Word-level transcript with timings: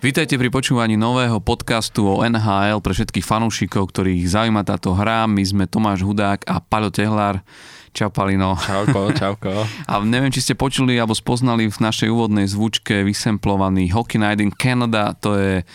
Vítajte 0.00 0.40
pri 0.40 0.48
počúvaní 0.48 0.96
nového 0.96 1.44
podcastu 1.44 2.08
o 2.08 2.24
NHL 2.24 2.80
pre 2.80 2.96
všetkých 2.96 3.20
fanúšikov, 3.20 3.92
ktorých 3.92 4.32
zaujíma 4.32 4.64
táto 4.64 4.96
hra. 4.96 5.28
My 5.28 5.44
sme 5.44 5.68
Tomáš 5.68 6.08
Hudák 6.08 6.40
a 6.48 6.56
Paľo 6.56 6.88
Tehlár. 6.88 7.44
Čau 7.92 8.08
Palino. 8.08 8.56
Čauko, 8.56 9.12
čauko. 9.12 9.68
A 9.92 10.00
neviem, 10.00 10.32
či 10.32 10.40
ste 10.40 10.56
počuli 10.56 10.96
alebo 10.96 11.12
spoznali 11.12 11.68
v 11.68 11.76
našej 11.84 12.08
úvodnej 12.08 12.48
zvučke 12.48 13.04
vysemplovaný 13.04 13.92
Hockey 13.92 14.16
Night 14.16 14.40
in 14.40 14.48
Canada. 14.56 15.12
To 15.20 15.36
je 15.36 15.68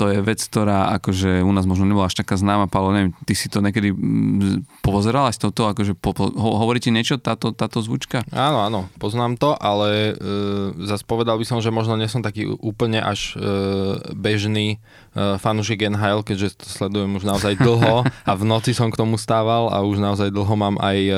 to 0.00 0.08
je 0.08 0.24
vec, 0.24 0.40
ktorá 0.40 0.96
akože 0.96 1.44
u 1.44 1.52
nás 1.52 1.68
možno 1.68 1.84
nebola 1.84 2.08
až 2.08 2.24
taká 2.24 2.40
známa, 2.40 2.72
Paolo, 2.72 2.96
neviem, 2.96 3.12
ty 3.28 3.36
si 3.36 3.52
to 3.52 3.60
niekedy 3.60 3.92
mm, 3.92 4.80
pozeral 4.80 5.28
aj 5.28 5.36
toto, 5.36 5.68
akože 5.68 5.92
po, 5.92 6.16
po, 6.16 6.32
ho, 6.32 6.56
hovorí 6.56 6.80
ti 6.80 6.88
niečo 6.88 7.20
táto, 7.20 7.52
táto 7.52 7.84
zvučka? 7.84 8.24
Áno, 8.32 8.64
áno, 8.64 8.88
poznám 8.96 9.36
to, 9.36 9.52
ale 9.60 10.16
e, 10.16 10.82
zase 10.88 11.04
povedal 11.04 11.36
by 11.36 11.44
som, 11.44 11.60
že 11.60 11.68
možno 11.68 12.00
nie 12.00 12.08
som 12.08 12.24
taký 12.24 12.48
úplne 12.48 12.96
až 13.04 13.36
e, 13.36 13.44
bežný 14.16 14.80
e, 15.12 15.36
fanúšik 15.36 15.84
NHL, 15.84 16.24
keďže 16.24 16.64
to 16.64 16.66
sledujem 16.72 17.20
už 17.20 17.28
naozaj 17.28 17.60
dlho 17.60 18.00
a 18.30 18.32
v 18.32 18.42
noci 18.48 18.72
som 18.72 18.88
k 18.88 18.96
tomu 18.96 19.20
stával 19.20 19.68
a 19.68 19.84
už 19.84 20.00
naozaj 20.00 20.32
dlho 20.32 20.54
mám 20.56 20.80
aj 20.80 20.96
e, 20.96 21.12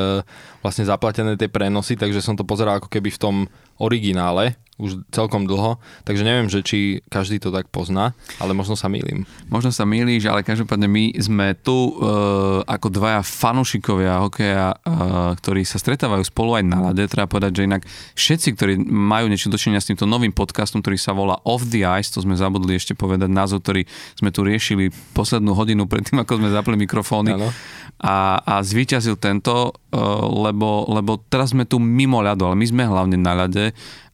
vlastne 0.62 0.86
zaplatené 0.86 1.34
tie 1.34 1.50
prenosy, 1.50 1.98
takže 1.98 2.22
som 2.22 2.38
to 2.38 2.46
pozeral 2.46 2.78
ako 2.78 2.88
keby 2.88 3.10
v 3.10 3.20
tom 3.20 3.36
originále, 3.82 4.54
už 4.80 5.04
celkom 5.14 5.46
dlho, 5.46 5.78
takže 6.02 6.26
neviem, 6.26 6.50
že 6.50 6.64
či 6.64 7.04
každý 7.06 7.38
to 7.38 7.54
tak 7.54 7.70
pozná, 7.70 8.16
ale 8.42 8.50
možno 8.50 8.74
sa 8.74 8.90
mýlim. 8.90 9.28
Možno 9.46 9.70
sa 9.70 9.86
mýliš, 9.86 10.26
ale 10.26 10.42
každopádne 10.42 10.88
my 10.90 11.04
sme 11.22 11.54
tu 11.54 11.94
uh, 11.94 12.64
ako 12.66 12.88
dvaja 12.90 13.20
fanúšikovia 13.22 14.24
hokeja, 14.26 14.74
uh, 14.74 15.36
ktorí 15.38 15.62
sa 15.62 15.78
stretávajú 15.78 16.24
spolu 16.26 16.58
aj 16.58 16.64
na 16.66 16.78
lade. 16.90 17.04
Treba 17.06 17.30
povedať, 17.30 17.62
že 17.62 17.66
inak 17.68 17.86
všetci, 18.16 18.48
ktorí 18.58 18.72
majú 18.88 19.30
niečo 19.30 19.52
dočinenia 19.52 19.78
s 19.78 19.86
týmto 19.86 20.08
novým 20.08 20.34
podcastom, 20.34 20.82
ktorý 20.82 20.98
sa 20.98 21.14
volá 21.14 21.38
Off 21.46 21.62
the 21.68 21.86
Ice, 22.00 22.10
to 22.10 22.24
sme 22.24 22.34
zabudli 22.34 22.74
ešte 22.74 22.96
povedať 22.98 23.30
názov, 23.30 23.62
ktorý 23.62 23.86
sme 24.18 24.34
tu 24.34 24.42
riešili 24.42 24.90
poslednú 25.14 25.52
hodinu 25.54 25.86
predtým, 25.86 26.24
ako 26.24 26.42
sme 26.42 26.48
zapli 26.50 26.74
mikrofóny. 26.80 27.36
Ano. 27.38 27.54
A, 28.02 28.40
a 28.42 28.54
zvíťazil 28.64 29.14
tento, 29.20 29.70
uh, 29.70 30.26
lebo, 30.52 30.84
lebo 30.92 31.16
teraz 31.32 31.56
sme 31.56 31.64
tu 31.64 31.80
mimo 31.80 32.20
ľadu, 32.20 32.52
ale 32.52 32.56
my 32.60 32.66
sme 32.68 32.84
hlavne 32.84 33.16
na 33.16 33.32
ľade 33.32 33.72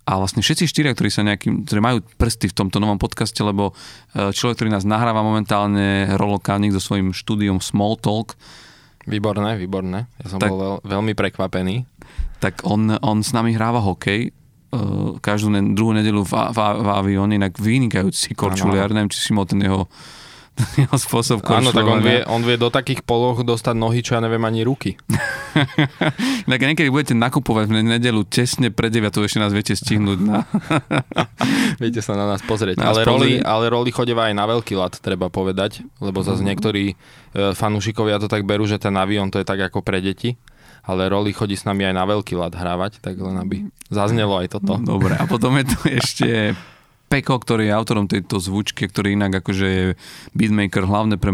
a 0.09 0.17
vlastne 0.17 0.41
všetci 0.41 0.65
štyria, 0.65 0.97
ktorí 0.97 1.13
sa 1.13 1.21
nejakým, 1.21 1.69
ktorí 1.69 1.81
majú 1.85 1.99
prsty 2.17 2.49
v 2.49 2.57
tomto 2.57 2.81
novom 2.81 2.97
podcaste, 2.97 3.45
lebo 3.45 3.77
e, 4.17 4.33
človek, 4.33 4.57
ktorý 4.57 4.71
nás 4.73 4.89
nahráva 4.89 5.21
momentálne, 5.21 6.17
Rolo 6.17 6.41
Kanik 6.41 6.73
so 6.73 6.81
svojím 6.81 7.13
štúdiom 7.13 7.61
Small 7.61 8.01
Talk. 8.01 8.33
Výborné, 9.05 9.61
výborné. 9.61 10.09
Ja 10.25 10.33
som 10.33 10.41
tak, 10.41 10.49
bol 10.49 10.57
veľ, 10.57 10.75
veľmi 10.89 11.13
prekvapený. 11.13 11.85
Tak 12.41 12.65
on, 12.65 12.97
on 13.05 13.21
s 13.21 13.37
nami 13.37 13.53
hráva 13.53 13.85
hokej, 13.85 14.33
e, 14.33 14.81
každú 15.21 15.53
ne, 15.53 15.77
druhú 15.77 15.93
nedelu 15.93 16.25
v, 16.25 16.33
v, 16.33 16.57
v 16.57 16.89
avióne, 16.89 17.37
inak 17.37 17.61
vynikajúci 17.61 18.33
korčuliar, 18.33 18.89
neviem, 18.89 19.13
či 19.13 19.29
si 19.29 19.37
mal 19.37 19.45
ten 19.45 19.61
jeho 19.61 19.93
jeho 20.83 20.97
spôsob 20.99 21.45
Áno, 21.47 21.71
tak 21.71 21.87
on 21.87 22.03
vie, 22.03 22.23
on 22.27 22.43
vie 22.43 22.59
do 22.59 22.69
takých 22.69 23.07
poloh 23.07 23.39
dostať 23.41 23.75
nohy, 23.79 24.03
čo 24.03 24.19
ja 24.19 24.21
neviem 24.21 24.43
ani 24.43 24.67
ruky. 24.67 24.99
tak 26.51 26.61
niekedy 26.61 26.91
budete 26.91 27.15
nakupovať 27.15 27.71
v 27.71 27.75
nedelu 27.99 28.23
tesne 28.27 28.75
pred 28.75 28.91
9, 28.91 29.11
ešte 29.11 29.39
nás 29.39 29.55
viete 29.55 29.75
stihnúť 29.75 30.19
na... 30.23 30.45
viete 31.83 32.03
sa 32.03 32.19
na 32.19 32.27
nás 32.27 32.43
pozrieť. 32.43 32.83
ale, 32.83 33.07
roli, 33.07 33.39
ale 33.39 33.71
roli 33.71 33.91
chodeva 33.95 34.27
aj 34.31 34.35
na 34.35 34.45
veľký 34.47 34.75
lat, 34.75 34.99
treba 34.99 35.31
povedať, 35.31 35.87
lebo 36.03 36.23
zase 36.27 36.43
mm. 36.43 36.49
niektorí 36.53 36.85
e, 36.93 36.95
fanúšikovia 37.55 38.19
to 38.19 38.27
tak 38.27 38.43
berú, 38.43 38.67
že 38.67 38.83
ten 38.83 38.95
avión 38.99 39.31
to 39.31 39.39
je 39.39 39.47
tak 39.47 39.63
ako 39.63 39.83
pre 39.83 40.03
deti 40.03 40.37
ale 40.89 41.13
roli 41.13 41.37
chodí 41.37 41.53
s 41.53 41.69
nami 41.69 41.85
aj 41.85 41.95
na 42.01 42.09
veľký 42.09 42.33
lat 42.33 42.57
hrávať, 42.57 43.05
tak 43.05 43.21
len 43.21 43.37
aby 43.37 43.69
zaznelo 43.93 44.41
aj 44.41 44.57
toto. 44.57 44.81
Dobre, 44.81 45.21
a 45.21 45.29
potom 45.29 45.53
je 45.61 45.69
tu 45.69 45.79
ešte 45.85 46.57
Peko, 47.09 47.41
ktorý 47.41 47.69
je 47.69 47.73
autorom 47.73 48.05
tejto 48.05 48.37
zvučky, 48.37 48.85
ktorý 48.85 49.17
inak 49.17 49.41
akože 49.41 49.67
je 49.67 49.87
beatmaker 50.37 50.85
hlavne 50.85 51.17
pre 51.17 51.33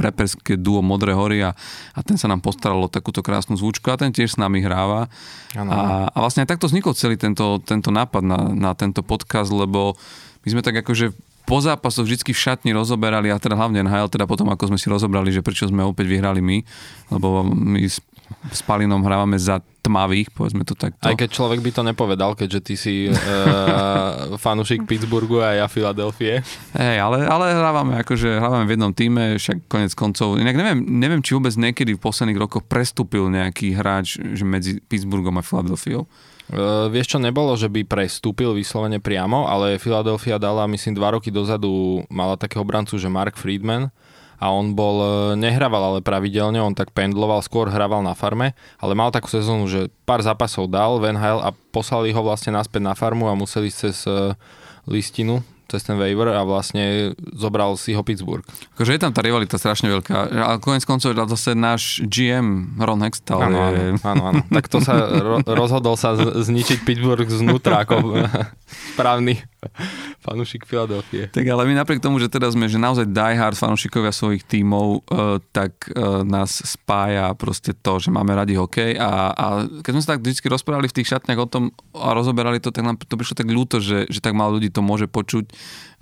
reperské 0.00 0.60
duo 0.60 0.84
Modré 0.84 1.16
hory 1.16 1.40
a, 1.40 1.56
a 1.96 2.00
ten 2.04 2.20
sa 2.20 2.28
nám 2.28 2.44
postaral 2.44 2.84
o 2.84 2.92
takúto 2.92 3.24
krásnu 3.24 3.56
zvučku 3.56 3.88
a 3.88 3.96
ten 3.96 4.12
tiež 4.12 4.36
s 4.36 4.38
nami 4.38 4.60
hráva. 4.60 5.08
Ano. 5.56 5.72
A, 5.72 5.80
a 6.12 6.16
vlastne 6.20 6.44
aj 6.44 6.52
takto 6.52 6.68
vznikol 6.68 6.92
celý 6.92 7.16
tento, 7.16 7.64
tento 7.64 7.88
nápad 7.88 8.20
na, 8.20 8.38
na 8.52 8.72
tento 8.76 9.00
podcast, 9.00 9.48
lebo 9.48 9.96
my 10.44 10.48
sme 10.52 10.60
tak 10.60 10.84
akože 10.84 11.16
po 11.46 11.62
zápasoch 11.62 12.04
vždy 12.04 12.26
v 12.26 12.36
šatni 12.36 12.70
rozoberali 12.74 13.30
a 13.30 13.38
teda 13.38 13.54
hlavne 13.54 13.86
NHL, 13.86 14.10
teda 14.10 14.26
potom 14.26 14.50
ako 14.50 14.74
sme 14.74 14.78
si 14.82 14.90
rozobrali, 14.90 15.30
že 15.30 15.46
prečo 15.46 15.70
sme 15.70 15.86
opäť 15.86 16.10
vyhrali 16.10 16.42
my, 16.42 16.58
lebo 17.14 17.46
my 17.46 17.86
s 17.86 18.60
Palinom 18.66 19.00
hrávame 19.06 19.38
za 19.38 19.62
tmavých, 19.86 20.34
povedzme 20.34 20.66
to 20.66 20.74
takto. 20.74 21.06
Aj 21.06 21.14
keď 21.14 21.30
človek 21.30 21.62
by 21.62 21.70
to 21.70 21.82
nepovedal, 21.86 22.34
keďže 22.34 22.60
ty 22.66 22.74
si 22.74 22.94
uh, 23.06 24.34
fanúšik 24.44 24.82
Pittsburghu 24.82 25.38
a 25.38 25.62
ja 25.62 25.66
Filadelfie. 25.70 26.42
Hej, 26.74 26.98
ale, 26.98 27.22
ale 27.22 27.54
hrávame 27.54 28.02
akože 28.02 28.42
hrávame 28.42 28.66
v 28.66 28.74
jednom 28.74 28.90
týme, 28.90 29.38
však 29.38 29.70
konec 29.70 29.94
koncov. 29.94 30.42
Inak 30.42 30.58
neviem, 30.58 30.82
neviem, 30.82 31.22
či 31.22 31.38
vôbec 31.38 31.54
niekedy 31.54 31.94
v 31.94 32.02
posledných 32.02 32.42
rokoch 32.42 32.66
prestúpil 32.66 33.30
nejaký 33.30 33.78
hráč 33.78 34.18
že 34.18 34.42
medzi 34.42 34.82
Pittsburghom 34.82 35.38
a 35.38 35.46
Filadelfiou. 35.46 36.10
Uh, 36.46 36.86
vieš 36.90 37.14
čo, 37.14 37.18
nebolo, 37.18 37.58
že 37.58 37.66
by 37.66 37.82
prestúpil 37.82 38.54
vyslovene 38.54 39.02
priamo, 39.02 39.50
ale 39.50 39.82
Philadelphia 39.82 40.38
dala, 40.38 40.70
myslím, 40.70 40.94
dva 40.94 41.18
roky 41.18 41.34
dozadu, 41.34 42.06
mala 42.06 42.38
takého 42.38 42.62
brancu, 42.62 42.94
že 42.98 43.10
Mark 43.10 43.34
Friedman, 43.34 43.90
a 44.36 44.52
on 44.52 44.76
bol, 44.76 44.96
e, 45.00 45.08
nehrával 45.40 45.96
ale 45.96 46.00
pravidelne, 46.04 46.60
on 46.60 46.76
tak 46.76 46.92
pendloval, 46.92 47.40
skôr 47.40 47.72
hrával 47.72 48.04
na 48.04 48.12
farme, 48.12 48.52
ale 48.80 48.92
mal 48.92 49.12
takú 49.12 49.28
sezónu, 49.32 49.68
že 49.68 49.88
pár 50.04 50.20
zápasov 50.20 50.68
dal 50.68 51.00
v 51.00 51.16
NHL 51.16 51.40
a 51.40 51.50
poslali 51.72 52.12
ho 52.12 52.20
vlastne 52.20 52.54
naspäť 52.54 52.82
na 52.84 52.94
farmu 52.94 53.28
a 53.28 53.38
museli 53.38 53.72
cez 53.72 54.04
e, 54.04 54.36
listinu 54.86 55.44
cez 55.66 55.82
ten 55.82 55.98
waiver 55.98 56.30
a 56.30 56.46
vlastne 56.46 57.14
zobral 57.34 57.74
si 57.74 57.90
ho 57.90 58.02
Pittsburgh. 58.06 58.46
Akože 58.78 58.94
je 58.94 59.02
tam 59.02 59.10
tá 59.10 59.18
rivalita 59.18 59.58
strašne 59.58 59.90
veľká, 59.90 60.30
ale 60.30 60.62
konec 60.62 60.86
koncov 60.86 61.10
zase 61.10 61.58
náš 61.58 62.06
GM 62.06 62.78
Ron 62.78 63.02
Hextall 63.02 63.50
áno, 63.50 63.74
je... 63.74 63.98
áno, 63.98 64.22
áno, 64.30 64.40
tak 64.46 64.70
to 64.70 64.78
sa 64.78 64.94
ro- 65.26 65.42
rozhodol 65.42 65.98
sa 65.98 66.14
zničiť 66.14 66.86
Pittsburgh 66.86 67.26
znútra 67.26 67.82
ako 67.82 68.30
správny 68.94 69.42
fanúšik 70.26 70.66
Filadelfie. 70.66 71.30
Tak 71.30 71.44
ale 71.46 71.66
my 71.66 71.82
napriek 71.82 72.02
tomu, 72.02 72.18
že 72.18 72.30
teda 72.30 72.50
sme 72.50 72.66
že 72.66 72.80
naozaj 72.80 73.08
diehard 73.10 73.56
fanúšikovia 73.58 74.10
svojich 74.10 74.42
tímov, 74.46 75.06
uh, 75.06 75.38
tak 75.50 75.90
uh, 75.92 76.22
nás 76.26 76.62
spája 76.64 77.32
proste 77.38 77.74
to, 77.74 77.98
že 78.02 78.10
máme 78.10 78.34
radi 78.34 78.58
hokej 78.58 78.98
a, 78.98 79.32
a 79.32 79.46
keď 79.82 79.92
sme 79.92 80.02
sa 80.02 80.10
tak 80.16 80.22
vždy 80.24 80.46
rozprávali 80.46 80.88
v 80.90 80.96
tých 81.02 81.10
šatniach 81.14 81.40
o 81.40 81.48
tom 81.50 81.64
a 81.94 82.12
rozoberali 82.16 82.58
to, 82.58 82.74
tak 82.74 82.82
nám 82.82 82.96
to 82.98 83.14
prišlo 83.14 83.38
tak 83.38 83.48
ľúto, 83.48 83.78
že, 83.78 84.06
že 84.10 84.18
tak 84.18 84.34
málo 84.34 84.58
ľudí 84.58 84.72
to 84.72 84.82
môže 84.82 85.06
počuť 85.06 85.50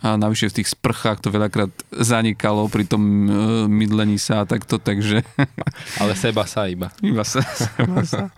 a 0.05 0.21
navyše 0.21 0.53
v 0.53 0.61
tých 0.61 0.77
sprchách 0.77 1.25
to 1.25 1.33
veľakrát 1.33 1.73
zanikalo 1.89 2.69
pri 2.69 2.85
tom 2.85 3.01
uh, 3.01 3.65
mydlení 3.65 4.21
sa 4.21 4.45
a 4.45 4.49
takto, 4.49 4.77
takže... 4.77 5.25
Ale 6.05 6.13
seba 6.13 6.45
sa 6.45 6.69
iba. 6.69 6.93
Iba 7.01 7.25
sa, 7.25 7.41
seba 7.41 8.05
sa. 8.05 8.29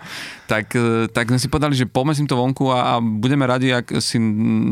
tak, 0.46 0.70
uh, 0.78 1.10
tak 1.10 1.26
sme 1.34 1.42
si 1.42 1.50
povedali, 1.50 1.74
že 1.74 1.90
pomesím 1.90 2.30
to 2.30 2.38
vonku 2.38 2.70
a, 2.70 2.94
a 2.94 3.02
budeme 3.02 3.42
radi, 3.50 3.74
ak 3.74 3.98
si 3.98 4.22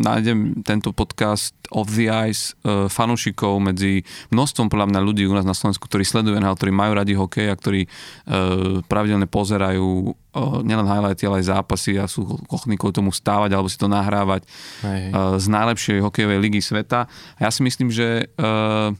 nájdem 0.06 0.62
tento 0.62 0.94
podcast 0.94 1.50
of 1.74 1.90
the 1.98 2.06
Ice 2.30 2.54
uh, 2.62 2.86
fanúšikov 2.86 3.58
medzi 3.58 4.06
množstvom 4.30 4.70
podľa 4.70 4.94
mňa 4.94 5.00
ľudí 5.02 5.26
u 5.26 5.34
nás 5.34 5.42
na 5.42 5.58
Slovensku, 5.58 5.90
ktorí 5.90 6.06
sledujú 6.06 6.38
NHL, 6.38 6.54
ktorí 6.54 6.70
majú 6.70 6.92
radi 6.94 7.18
hokej 7.18 7.50
a 7.50 7.58
ktorí 7.58 7.90
uh, 7.90 8.86
pravidelne 8.86 9.26
pozerajú 9.26 10.14
nielen 10.66 10.86
highlighty, 10.86 11.24
ale 11.30 11.40
aj 11.40 11.50
zápasy 11.54 11.96
a 11.96 12.10
sú 12.10 12.26
ochotní 12.50 12.74
kvôli 12.74 12.94
tomu 12.94 13.14
stávať 13.14 13.54
alebo 13.54 13.70
si 13.70 13.78
to 13.78 13.86
nahrávať 13.86 14.42
uh, 14.82 15.38
z 15.38 15.46
najlepšej 15.46 15.98
hokejovej 16.02 16.38
ligy 16.42 16.60
sveta. 16.60 17.06
A 17.38 17.40
ja 17.46 17.50
si 17.54 17.62
myslím, 17.62 17.88
že 17.94 18.26
uh, 18.38 18.90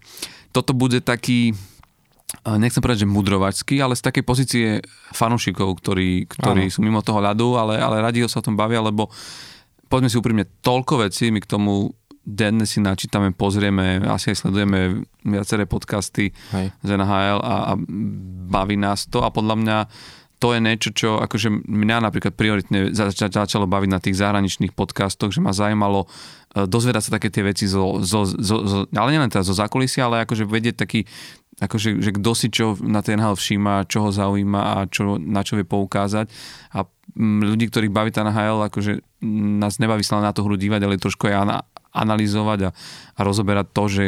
toto 0.55 0.70
bude 0.73 1.03
taký 1.03 1.53
nechcem 2.44 2.82
povedať, 2.82 3.06
že 3.06 3.14
mudrovačský, 3.14 3.79
ale 3.79 3.94
z 3.94 4.05
takej 4.11 4.25
pozície 4.26 4.67
fanúšikov, 5.14 5.79
ktorí, 5.79 6.26
ktorí 6.26 6.67
sú 6.67 6.82
mimo 6.82 7.00
toho 7.00 7.23
ľadu, 7.23 7.55
ale, 7.55 7.79
ale 7.79 8.03
radi 8.03 8.26
sa 8.26 8.43
o 8.43 8.47
tom 8.47 8.58
bavia, 8.58 8.82
lebo 8.82 9.06
poďme 9.87 10.11
si 10.11 10.19
úprimne, 10.19 10.44
toľko 10.61 11.06
vecí 11.06 11.31
my 11.31 11.38
k 11.38 11.50
tomu 11.50 11.94
denne 12.25 12.64
si 12.64 12.81
načítame, 12.81 13.37
pozrieme, 13.37 14.00
asi 14.08 14.32
aj 14.32 14.49
sledujeme 14.49 15.05
viaceré 15.29 15.69
podcasty 15.69 16.32
Hej. 16.56 16.73
z 16.81 16.88
NHL 16.97 17.38
a, 17.44 17.55
a 17.69 17.73
baví 18.49 18.81
nás 18.81 19.05
to 19.12 19.20
a 19.20 19.29
podľa 19.29 19.56
mňa 19.61 19.79
to 20.38 20.52
je 20.52 20.60
niečo, 20.60 20.90
čo 20.92 21.08
akože 21.22 21.64
mňa 21.64 22.04
napríklad 22.04 22.34
prioritne 22.34 22.90
zač- 22.92 23.16
začalo 23.16 23.64
baviť 23.70 23.90
na 23.90 24.00
tých 24.02 24.19
zahraničných 24.19 24.75
podcastoch, 24.75 25.31
že 25.31 25.40
ma 25.40 25.54
zaujímalo 25.54 26.04
uh, 26.04 26.66
dozvedať 26.66 27.08
sa 27.08 27.14
také 27.16 27.31
tie 27.31 27.46
veci 27.46 27.70
zo, 27.70 28.02
zo, 28.02 28.26
zo, 28.26 28.56
zo 28.66 28.78
ale 28.92 29.08
nielen 29.14 29.31
teda 29.31 29.46
zo 29.46 29.54
zákulisia, 29.54 30.06
ale 30.06 30.26
akože 30.26 30.44
vedieť 30.44 30.76
taký, 30.78 31.06
akože, 31.62 32.02
že 32.02 32.10
kto 32.14 32.31
si 32.34 32.48
čo 32.50 32.75
na 32.82 33.00
ten 33.00 33.19
NHL 33.19 33.38
všíma, 33.38 33.86
čo 33.86 34.06
ho 34.06 34.10
zaujíma 34.10 34.60
a 34.60 34.76
čo, 34.90 35.16
na 35.22 35.46
čo 35.46 35.54
vie 35.54 35.66
poukázať. 35.66 36.26
A 36.75 36.86
ľudí, 37.20 37.70
ktorých 37.70 37.94
baví 37.94 38.10
tá 38.10 38.26
NHL, 38.26 38.66
akože 38.70 39.22
nás 39.60 39.78
nebaví 39.78 40.02
sa 40.02 40.19
na 40.19 40.34
tú 40.34 40.42
hru 40.42 40.58
dívať, 40.58 40.81
ale 40.82 40.98
trošku 40.98 41.31
aj 41.31 41.62
analyzovať 41.94 42.69
a, 42.69 42.70
a 43.14 43.20
rozoberať 43.22 43.66
to, 43.70 43.84
že, 43.86 44.06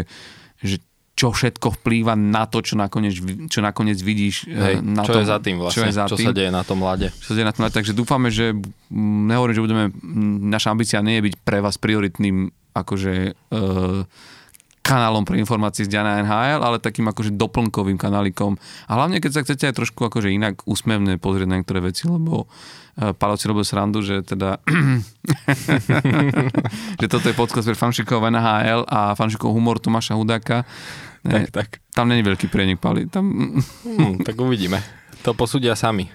že 0.59 0.77
čo 1.17 1.33
všetko 1.33 1.81
vplýva 1.81 2.13
na 2.13 2.45
to, 2.45 2.61
čo 2.61 2.77
nakoniec, 2.77 3.17
čo 3.49 3.65
nakoniec 3.65 3.97
vidíš. 4.05 4.53
Hej, 4.53 4.85
na 4.85 5.01
čo 5.01 5.17
tom, 5.17 5.25
je 5.25 5.33
za 5.33 5.39
tým 5.41 5.57
vlastne, 5.57 5.81
čo, 5.81 5.89
je 5.89 5.97
za 5.97 6.05
čo 6.13 6.17
tým, 6.21 6.29
sa 6.29 6.37
deje 6.37 6.51
na 6.53 6.61
tom 6.61 6.85
mlade. 6.85 7.09
Čo 7.09 7.33
sa 7.33 7.35
deje 7.41 7.49
na 7.49 7.55
tom 7.57 7.65
mlade, 7.65 7.77
takže 7.81 7.97
dúfame, 7.97 8.29
že 8.29 8.53
nehovorím, 8.93 9.57
že 9.57 9.65
budeme, 9.65 9.85
naša 10.53 10.77
ambícia 10.77 11.01
nie 11.01 11.17
je 11.17 11.33
byť 11.33 11.35
pre 11.41 11.65
vás 11.65 11.81
prioritným 11.81 12.53
akože 12.77 13.33
uh, 13.33 14.05
kanálom 14.85 15.25
pre 15.25 15.41
informácie 15.41 15.89
z 15.89 15.91
Diana 15.97 16.21
NHL, 16.21 16.61
ale 16.61 16.85
takým 16.85 17.09
akože 17.09 17.33
doplnkovým 17.33 17.97
kanálikom. 17.97 18.61
A 18.85 19.01
hlavne, 19.01 19.17
keď 19.19 19.41
sa 19.41 19.43
chcete 19.43 19.73
aj 19.73 19.75
trošku 19.83 20.05
akože 20.13 20.29
inak 20.29 20.69
úsmevne 20.69 21.17
pozrieť 21.17 21.49
na 21.49 21.57
niektoré 21.59 21.81
veci, 21.81 22.05
lebo 22.05 22.45
uh, 22.45 23.17
Paolo 23.17 23.41
si 23.41 23.49
robil 23.49 23.65
srandu, 23.65 24.05
že 24.05 24.21
teda 24.21 24.61
že 27.01 27.07
toto 27.09 27.25
je 27.25 27.33
podcast 27.33 27.65
pre 27.65 27.73
fanšikov 27.73 28.21
NHL 28.21 28.85
a 28.85 29.17
fanšikov 29.17 29.49
humor 29.49 29.81
Tomáša 29.81 30.13
Hudáka. 30.13 30.69
Tak, 31.33 31.51
tak. 31.51 31.69
Tam 31.93 32.07
není 32.07 32.23
veľký 32.23 32.47
prienik, 32.47 32.79
Pali. 32.79 33.09
Tam... 33.11 33.59
Hmm, 33.83 34.23
tak 34.23 34.37
uvidíme. 34.39 34.79
To 35.25 35.35
posúdia 35.35 35.75
sami 35.75 36.07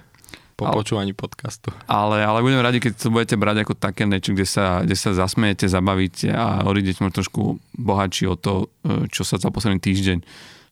po 0.62 0.68
ale, 0.68 0.74
počúvaní 0.78 1.12
podcastu. 1.16 1.74
Ale, 1.90 2.22
ale 2.22 2.44
budem 2.44 2.62
radi, 2.62 2.78
keď 2.78 2.92
to 2.94 3.08
budete 3.10 3.34
brať 3.34 3.66
ako 3.66 3.74
také 3.74 4.06
niečo, 4.06 4.36
kde 4.36 4.46
sa, 4.46 4.84
kde 4.84 4.94
sa 4.94 5.10
zasmejete, 5.16 5.66
zabavíte 5.66 6.30
a 6.30 6.62
odídete 6.62 7.02
možno 7.02 7.18
trošku 7.24 7.40
bohatší 7.74 8.24
o 8.30 8.36
to, 8.38 8.70
e, 8.86 9.08
čo 9.10 9.26
sa 9.26 9.40
za 9.40 9.50
posledný 9.50 9.82
týždeň 9.82 10.18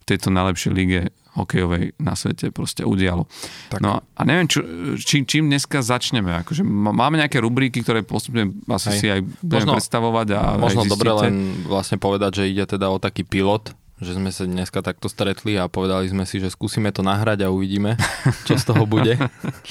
v 0.00 0.04
tejto 0.04 0.28
najlepšej 0.30 0.72
lige 0.72 1.00
hokejovej 1.30 1.94
na 2.02 2.18
svete 2.18 2.50
proste 2.50 2.82
udialo. 2.82 3.30
Tak. 3.70 3.78
No 3.78 4.02
a 4.02 4.20
neviem, 4.26 4.50
čo, 4.50 4.66
čím, 4.98 5.22
čím 5.22 5.46
dneska 5.46 5.78
začneme. 5.78 6.42
Akože 6.42 6.66
máme 6.66 7.22
nejaké 7.22 7.38
rubriky, 7.38 7.86
ktoré 7.86 8.02
postupne 8.02 8.50
asi 8.66 8.90
Hej. 8.90 8.98
si 8.98 9.06
aj 9.06 9.20
budeme 9.38 9.62
možno, 9.62 9.72
predstavovať. 9.78 10.26
A 10.34 10.40
možno 10.58 10.82
dobre 10.90 11.10
len 11.14 11.62
vlastne 11.62 12.02
povedať, 12.02 12.42
že 12.42 12.50
ide 12.50 12.66
teda 12.66 12.90
o 12.90 12.98
taký 12.98 13.22
pilot, 13.22 13.70
že 14.00 14.16
sme 14.16 14.32
sa 14.32 14.48
dneska 14.48 14.80
takto 14.80 15.12
stretli 15.12 15.60
a 15.60 15.68
povedali 15.68 16.08
sme 16.08 16.24
si, 16.24 16.40
že 16.40 16.48
skúsime 16.48 16.88
to 16.88 17.04
nahrať 17.04 17.44
a 17.44 17.52
uvidíme, 17.52 18.00
čo 18.48 18.56
z 18.56 18.64
toho 18.64 18.88
bude. 18.88 19.20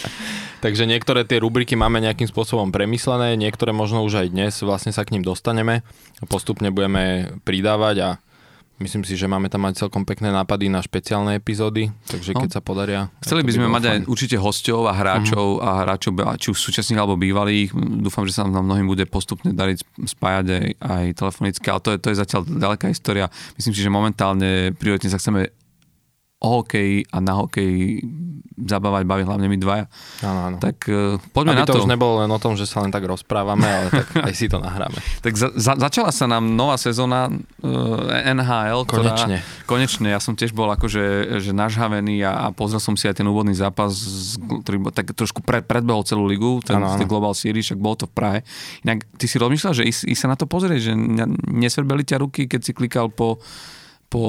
Takže 0.64 0.86
niektoré 0.86 1.26
tie 1.26 1.42
rubriky 1.42 1.74
máme 1.74 1.98
nejakým 1.98 2.30
spôsobom 2.30 2.70
premyslené, 2.70 3.34
niektoré 3.36 3.74
možno 3.74 4.06
už 4.06 4.22
aj 4.22 4.28
dnes 4.30 4.54
vlastne 4.62 4.94
sa 4.94 5.02
k 5.02 5.18
ním 5.18 5.26
dostaneme. 5.26 5.82
Postupne 6.30 6.70
budeme 6.70 7.34
pridávať 7.42 7.96
a 8.06 8.10
Myslím 8.80 9.04
si, 9.04 9.20
že 9.20 9.28
máme 9.28 9.52
tam 9.52 9.68
aj 9.68 9.76
celkom 9.76 10.08
pekné 10.08 10.32
nápady 10.32 10.72
na 10.72 10.80
špeciálne 10.80 11.36
epizódy, 11.36 11.92
takže 12.08 12.32
no. 12.32 12.40
keď 12.48 12.50
sa 12.56 12.62
podaria... 12.64 13.12
Chceli 13.20 13.44
by 13.44 13.52
sme 13.52 13.68
mať 13.68 13.84
aj 13.84 13.98
určite 14.08 14.40
hostov 14.40 14.88
a 14.88 14.96
hráčov 14.96 15.60
uh-huh. 15.60 15.68
a 15.68 15.84
hráčov, 15.84 16.16
či 16.40 16.48
už 16.56 16.60
súčasných 16.64 16.96
alebo 16.96 17.20
bývalých. 17.20 17.76
Dúfam, 17.76 18.24
že 18.24 18.40
sa 18.40 18.48
nám 18.48 18.64
mnohým 18.64 18.88
bude 18.88 19.04
postupne 19.04 19.52
dariť 19.52 19.84
spájať 20.08 20.46
aj, 20.48 20.66
aj 20.80 21.06
telefonicky, 21.12 21.66
ale 21.68 21.80
to 21.84 21.90
je, 21.92 21.98
to 22.00 22.08
je 22.08 22.22
zatiaľ 22.24 22.42
ďaleká 22.48 22.88
história. 22.88 23.28
Myslím 23.60 23.76
si, 23.76 23.84
že 23.84 23.92
momentálne 23.92 24.72
prioritne 24.80 25.12
sa 25.12 25.20
chceme 25.20 25.52
o 26.40 26.64
hokeji 26.64 27.04
a 27.12 27.20
na 27.20 27.36
hokeji 27.36 28.00
zabávať, 28.60 29.04
baviť 29.08 29.26
hlavne 29.28 29.48
my 29.48 29.58
dvaja. 29.60 29.86
Áno, 30.24 30.40
áno. 30.52 30.58
Tak 30.60 30.78
uh, 30.88 31.16
poďme 31.32 31.56
Aby 31.56 31.62
na 31.64 31.68
to. 31.68 31.74
to 31.76 31.82
už 31.84 31.92
nebolo 31.92 32.24
len 32.24 32.32
o 32.32 32.40
tom, 32.40 32.60
že 32.60 32.68
sa 32.68 32.84
len 32.84 32.92
tak 32.92 33.08
rozprávame, 33.08 33.64
ale 33.64 33.88
tak 33.92 34.08
aj 34.28 34.34
si 34.36 34.52
to 34.52 34.60
nahráme. 34.60 35.00
tak 35.24 35.36
za, 35.36 35.52
za, 35.56 35.80
začala 35.80 36.12
sa 36.12 36.28
nám 36.28 36.56
nová 36.56 36.76
sezóna 36.76 37.32
uh, 37.32 38.24
NHL. 38.36 38.84
Konečne. 38.88 39.40
Ktorá, 39.44 39.68
konečne. 39.68 40.08
Ja 40.12 40.20
som 40.20 40.36
tiež 40.36 40.52
bol 40.52 40.68
akože 40.72 41.40
že 41.40 41.52
nažhavený 41.56 42.24
a, 42.24 42.48
a 42.52 42.56
pozrel 42.56 42.84
som 42.84 42.96
si 43.00 43.08
aj 43.08 43.20
ten 43.20 43.28
úvodný 43.28 43.56
zápas, 43.56 43.92
ktorý 44.40 44.92
tak 44.92 45.16
trošku 45.16 45.44
pred, 45.44 45.64
predbehol 45.64 46.04
celú 46.04 46.28
ligu, 46.28 46.60
ten, 46.64 46.80
ano, 46.80 46.96
ano. 46.96 47.08
Global 47.08 47.36
Series, 47.36 47.68
však 47.68 47.80
bolo 47.80 48.04
to 48.04 48.06
v 48.08 48.14
Prahe. 48.16 48.40
Inak 48.84 49.08
ty 49.16 49.28
si 49.28 49.40
rozmýšľal, 49.40 49.74
že 49.76 49.84
ísť, 49.88 50.02
ísť 50.08 50.22
sa 50.24 50.28
na 50.32 50.38
to 50.40 50.48
pozrieť, 50.48 50.92
že 50.92 50.94
nesverbeli 51.48 52.04
ťa 52.04 52.24
ruky, 52.24 52.48
keď 52.48 52.62
si 52.64 52.72
klikal 52.76 53.08
po 53.12 53.40
po, 54.10 54.26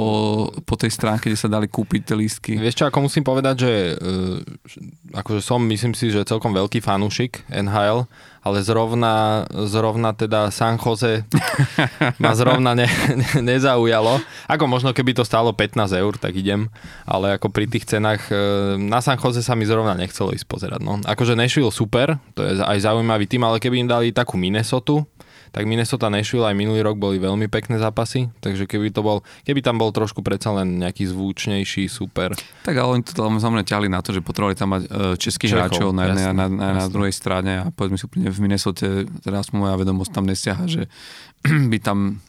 po 0.68 0.74
tej 0.76 0.92
stránke, 0.92 1.32
kde 1.32 1.40
sa 1.40 1.48
dali 1.48 1.64
kúpiť 1.64 2.12
tie 2.12 2.16
lístky. 2.16 2.52
Vieš 2.60 2.84
čo, 2.84 2.84
ako 2.84 3.08
musím 3.08 3.24
povedať, 3.24 3.64
že 3.64 3.72
uh, 3.96 5.16
akože 5.16 5.40
som, 5.40 5.64
myslím 5.64 5.96
si, 5.96 6.12
že 6.12 6.28
celkom 6.28 6.52
veľký 6.52 6.84
fanúšik 6.84 7.48
NHL, 7.48 8.04
ale 8.44 8.58
zrovna, 8.60 9.48
zrovna 9.68 10.12
teda 10.12 10.52
San 10.52 10.76
Jose 10.76 11.24
ma 12.22 12.36
zrovna 12.36 12.76
ne, 12.76 12.88
ne, 13.16 13.28
nezaujalo. 13.40 14.20
Ako 14.52 14.68
možno 14.68 14.92
keby 14.92 15.16
to 15.16 15.24
stálo 15.24 15.56
15 15.56 15.96
eur, 15.96 16.12
tak 16.20 16.36
idem, 16.36 16.68
ale 17.08 17.40
ako 17.40 17.48
pri 17.48 17.64
tých 17.64 17.88
cenách 17.88 18.28
uh, 18.28 18.76
na 18.76 19.00
San 19.00 19.16
Jose 19.16 19.40
sa 19.40 19.56
mi 19.56 19.64
zrovna 19.64 19.96
nechcelo 19.96 20.36
ísť 20.36 20.44
pozerať. 20.44 20.80
No. 20.84 21.00
Akože 21.08 21.32
Nashville 21.32 21.72
super, 21.72 22.20
to 22.36 22.44
je 22.44 22.60
aj 22.60 22.84
zaujímavý 22.84 23.24
tým, 23.24 23.48
ale 23.48 23.56
keby 23.56 23.80
im 23.80 23.88
dali 23.88 24.12
takú 24.12 24.36
Minnesota, 24.36 25.08
tak 25.50 25.66
Minnesota 25.66 26.06
Nashville 26.06 26.46
aj 26.46 26.54
minulý 26.54 26.80
rok 26.86 26.96
boli 26.96 27.18
veľmi 27.18 27.50
pekné 27.50 27.82
zápasy, 27.82 28.30
takže 28.38 28.70
keby 28.70 28.94
to 28.94 29.02
bol, 29.02 29.26
keby 29.42 29.60
tam 29.60 29.76
bol 29.76 29.90
trošku 29.90 30.22
predsa 30.22 30.54
len 30.54 30.78
nejaký 30.78 31.10
zvučnejší, 31.10 31.90
super. 31.90 32.38
Tak 32.62 32.74
ale 32.74 32.98
oni 32.98 33.02
to 33.02 33.12
tam 33.12 33.36
samozrejme 33.36 33.66
ťahli 33.66 33.88
na 33.90 34.00
to, 34.00 34.14
že 34.14 34.22
potrebovali 34.22 34.54
tam 34.54 34.78
mať 34.78 34.82
uh, 34.86 35.14
českých 35.18 35.58
Čechov, 35.58 35.60
hráčov 35.60 35.88
na 35.90 36.02
a 36.10 36.32
na, 36.32 36.46
na, 36.46 36.68
na 36.82 36.86
druhej 36.86 37.10
strane 37.10 37.62
a 37.62 37.64
povedzme 37.74 37.98
si 37.98 38.06
úplne 38.06 38.30
v 38.30 38.38
Minnesota, 38.38 39.04
teraz 39.26 39.50
moja 39.50 39.74
vedomosť 39.74 40.10
tam 40.14 40.24
nesiaha, 40.24 40.64
že 40.70 40.86
by 41.70 41.78
tam 41.82 42.22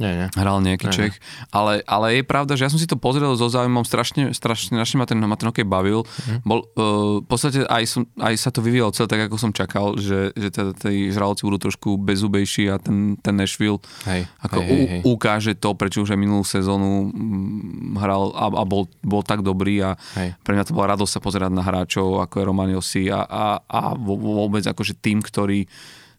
nie, 0.00 0.12
nie. 0.16 0.28
hral 0.32 0.64
nejaký 0.64 0.88
nie, 0.88 0.96
Čech. 0.96 1.14
Nie. 1.20 1.22
Ale, 1.52 1.72
ale 1.84 2.06
je 2.16 2.22
pravda, 2.24 2.56
že 2.56 2.64
ja 2.64 2.72
som 2.72 2.80
si 2.80 2.88
to 2.88 2.96
pozrel 2.96 3.36
so 3.36 3.52
záujmom, 3.52 3.84
strašne, 3.84 4.32
strašne, 4.32 4.80
strašne 4.80 4.96
ma 4.96 5.04
ten, 5.04 5.20
ma 5.20 5.36
ten 5.36 5.52
hokej 5.52 5.68
bavil. 5.68 6.08
Mm. 6.24 6.40
Bol, 6.40 6.64
uh, 6.64 7.20
v 7.20 7.26
podstate 7.28 7.68
aj, 7.68 7.84
som, 7.84 8.02
aj 8.16 8.34
sa 8.40 8.48
to 8.48 8.64
vyvíjalo 8.64 8.96
celé 8.96 9.12
tak, 9.12 9.28
ako 9.28 9.36
som 9.36 9.52
čakal, 9.52 10.00
že, 10.00 10.32
že 10.32 10.48
teda 10.48 10.72
tí 10.72 11.12
žraloci 11.12 11.44
budú 11.44 11.68
trošku 11.68 12.00
bezubejší 12.00 12.72
a 12.72 12.80
ten, 12.80 13.20
ten 13.20 13.36
Nashville 13.36 13.76
hej, 14.08 14.24
ako 14.40 14.58
hej, 14.64 14.72
hej, 14.72 14.86
hej. 14.88 15.00
ukáže 15.04 15.52
to, 15.52 15.76
prečo 15.76 16.00
už 16.00 16.16
aj 16.16 16.20
minulú 16.20 16.48
sezónu 16.48 17.12
mm, 17.12 18.00
hral 18.00 18.32
a, 18.32 18.48
a 18.48 18.64
bol, 18.64 18.88
bol 19.04 19.20
tak 19.20 19.44
dobrý 19.44 19.84
a 19.84 20.00
hej. 20.16 20.32
pre 20.40 20.56
mňa 20.56 20.64
to 20.64 20.72
bola 20.72 20.96
radosť 20.96 21.12
sa 21.12 21.20
pozerať 21.20 21.52
na 21.52 21.60
hráčov, 21.60 22.24
ako 22.24 22.34
je 22.40 22.48
Roman 22.48 22.72
Josi 22.72 23.12
a, 23.12 23.28
a, 23.28 23.44
a 23.68 23.80
vôbec 24.00 24.64
akože 24.64 24.96
tým, 24.96 25.20
ktorý, 25.20 25.68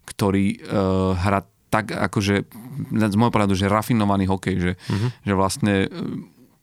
ktorý 0.06 0.62
uh, 0.70 1.18
hrá 1.18 1.42
tak 1.72 1.96
akože, 1.96 2.52
z 2.92 3.16
môjho 3.20 3.34
pohľadu, 3.34 3.54
že 3.54 3.72
rafinovaný 3.72 4.32
hokej, 4.32 4.56
že, 4.58 4.72
uh-huh. 4.76 5.10
že 5.28 5.34
vlastne 5.36 5.74
e, 5.86 5.88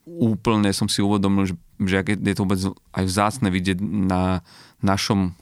úplne 0.08 0.72
som 0.72 0.88
si 0.88 1.04
uvedomil, 1.04 1.48
že, 1.48 1.54
že 1.84 2.02
je 2.04 2.34
to 2.34 2.42
vôbec 2.48 2.60
aj 2.96 3.04
vzácne 3.04 3.48
vidieť 3.52 3.78
na 3.82 4.40
našom 4.80 5.36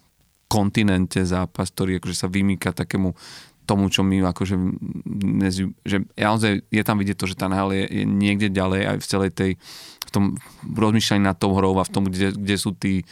kontinente 0.46 1.22
zápas, 1.26 1.70
ktorý 1.70 1.98
akože 1.98 2.16
sa 2.16 2.28
vymýka 2.30 2.70
takému 2.70 3.14
tomu, 3.66 3.90
čo 3.90 4.06
my 4.06 4.22
akože 4.22 4.54
že 5.82 5.96
naozaj 6.14 6.70
je 6.70 6.82
tam 6.86 6.96
vidieť 7.02 7.18
to, 7.18 7.26
že 7.26 7.34
tá 7.34 7.50
NHL 7.50 7.74
je, 7.74 7.84
je 7.90 8.04
niekde 8.06 8.48
ďalej 8.54 8.80
aj 8.94 8.96
v 9.02 9.06
celej 9.10 9.30
tej 9.34 9.50
v 10.06 10.10
tom 10.14 10.24
rozmýšľaní 10.62 11.26
nad 11.26 11.34
tou 11.34 11.50
hrou 11.58 11.74
a 11.82 11.84
v 11.84 11.92
tom, 11.92 12.06
kde, 12.06 12.38
kde 12.38 12.56
sú 12.56 12.70
tí 12.78 13.02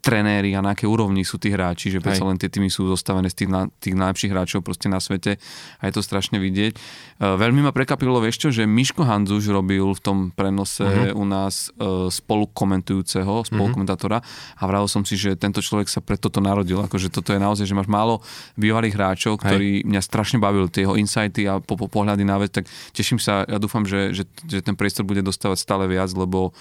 trenéri 0.00 0.56
a 0.56 0.64
na 0.64 0.72
akej 0.72 0.88
úrovni 0.88 1.22
sú 1.22 1.36
tí 1.36 1.52
hráči, 1.52 1.92
že 1.92 2.00
predsa 2.00 2.24
len 2.24 2.40
tie 2.40 2.48
týmy 2.48 2.72
sú 2.72 2.88
zostavené 2.88 3.28
z 3.28 3.44
tých, 3.44 3.50
na, 3.52 3.68
tých 3.78 3.94
najlepších 3.94 4.32
hráčov 4.32 4.64
proste 4.64 4.88
na 4.88 4.98
svete 4.98 5.36
a 5.78 5.82
je 5.84 5.92
to 5.92 6.02
strašne 6.02 6.40
vidieť. 6.40 6.72
Uh, 7.20 7.36
veľmi 7.36 7.60
ma 7.60 7.70
prekapilo, 7.70 8.16
vieš 8.18 8.40
čo, 8.40 8.48
že 8.48 8.64
Miško 8.64 9.04
Hanzuš 9.04 9.52
robil 9.52 9.84
v 9.84 10.00
tom 10.00 10.18
prenose 10.32 10.82
uh-huh. 10.82 11.20
u 11.20 11.24
nás 11.28 11.68
uh, 11.76 12.08
spolukomentujúceho, 12.08 13.44
spolukomentátora 13.52 14.24
a 14.56 14.62
vravil 14.64 14.88
som 14.88 15.04
si, 15.04 15.20
že 15.20 15.36
tento 15.36 15.60
človek 15.60 15.92
sa 15.92 16.00
pre 16.00 16.16
toto 16.16 16.40
narodil, 16.40 16.80
akože 16.80 17.12
toto 17.12 17.36
je 17.36 17.40
naozaj, 17.40 17.68
že 17.68 17.76
máš 17.76 17.92
málo 17.92 18.24
bývalých 18.56 18.96
hráčov, 18.96 19.44
ktorí 19.44 19.84
Hej. 19.84 19.86
mňa 19.86 20.00
strašne 20.00 20.38
bavili, 20.40 20.72
tie 20.72 20.88
jeho 20.88 20.96
insighty 20.96 21.44
a 21.44 21.60
po, 21.60 21.76
po 21.76 21.92
pohľady 21.92 22.24
na 22.24 22.40
vec, 22.40 22.56
tak 22.56 22.64
teším 22.96 23.20
sa, 23.20 23.44
ja 23.44 23.60
dúfam, 23.60 23.84
že, 23.84 24.16
že, 24.16 24.24
že 24.48 24.64
ten 24.64 24.74
priestor 24.74 25.04
bude 25.04 25.20
dostávať 25.20 25.60
stále 25.60 25.84
viac, 25.84 26.08
lebo 26.16 26.56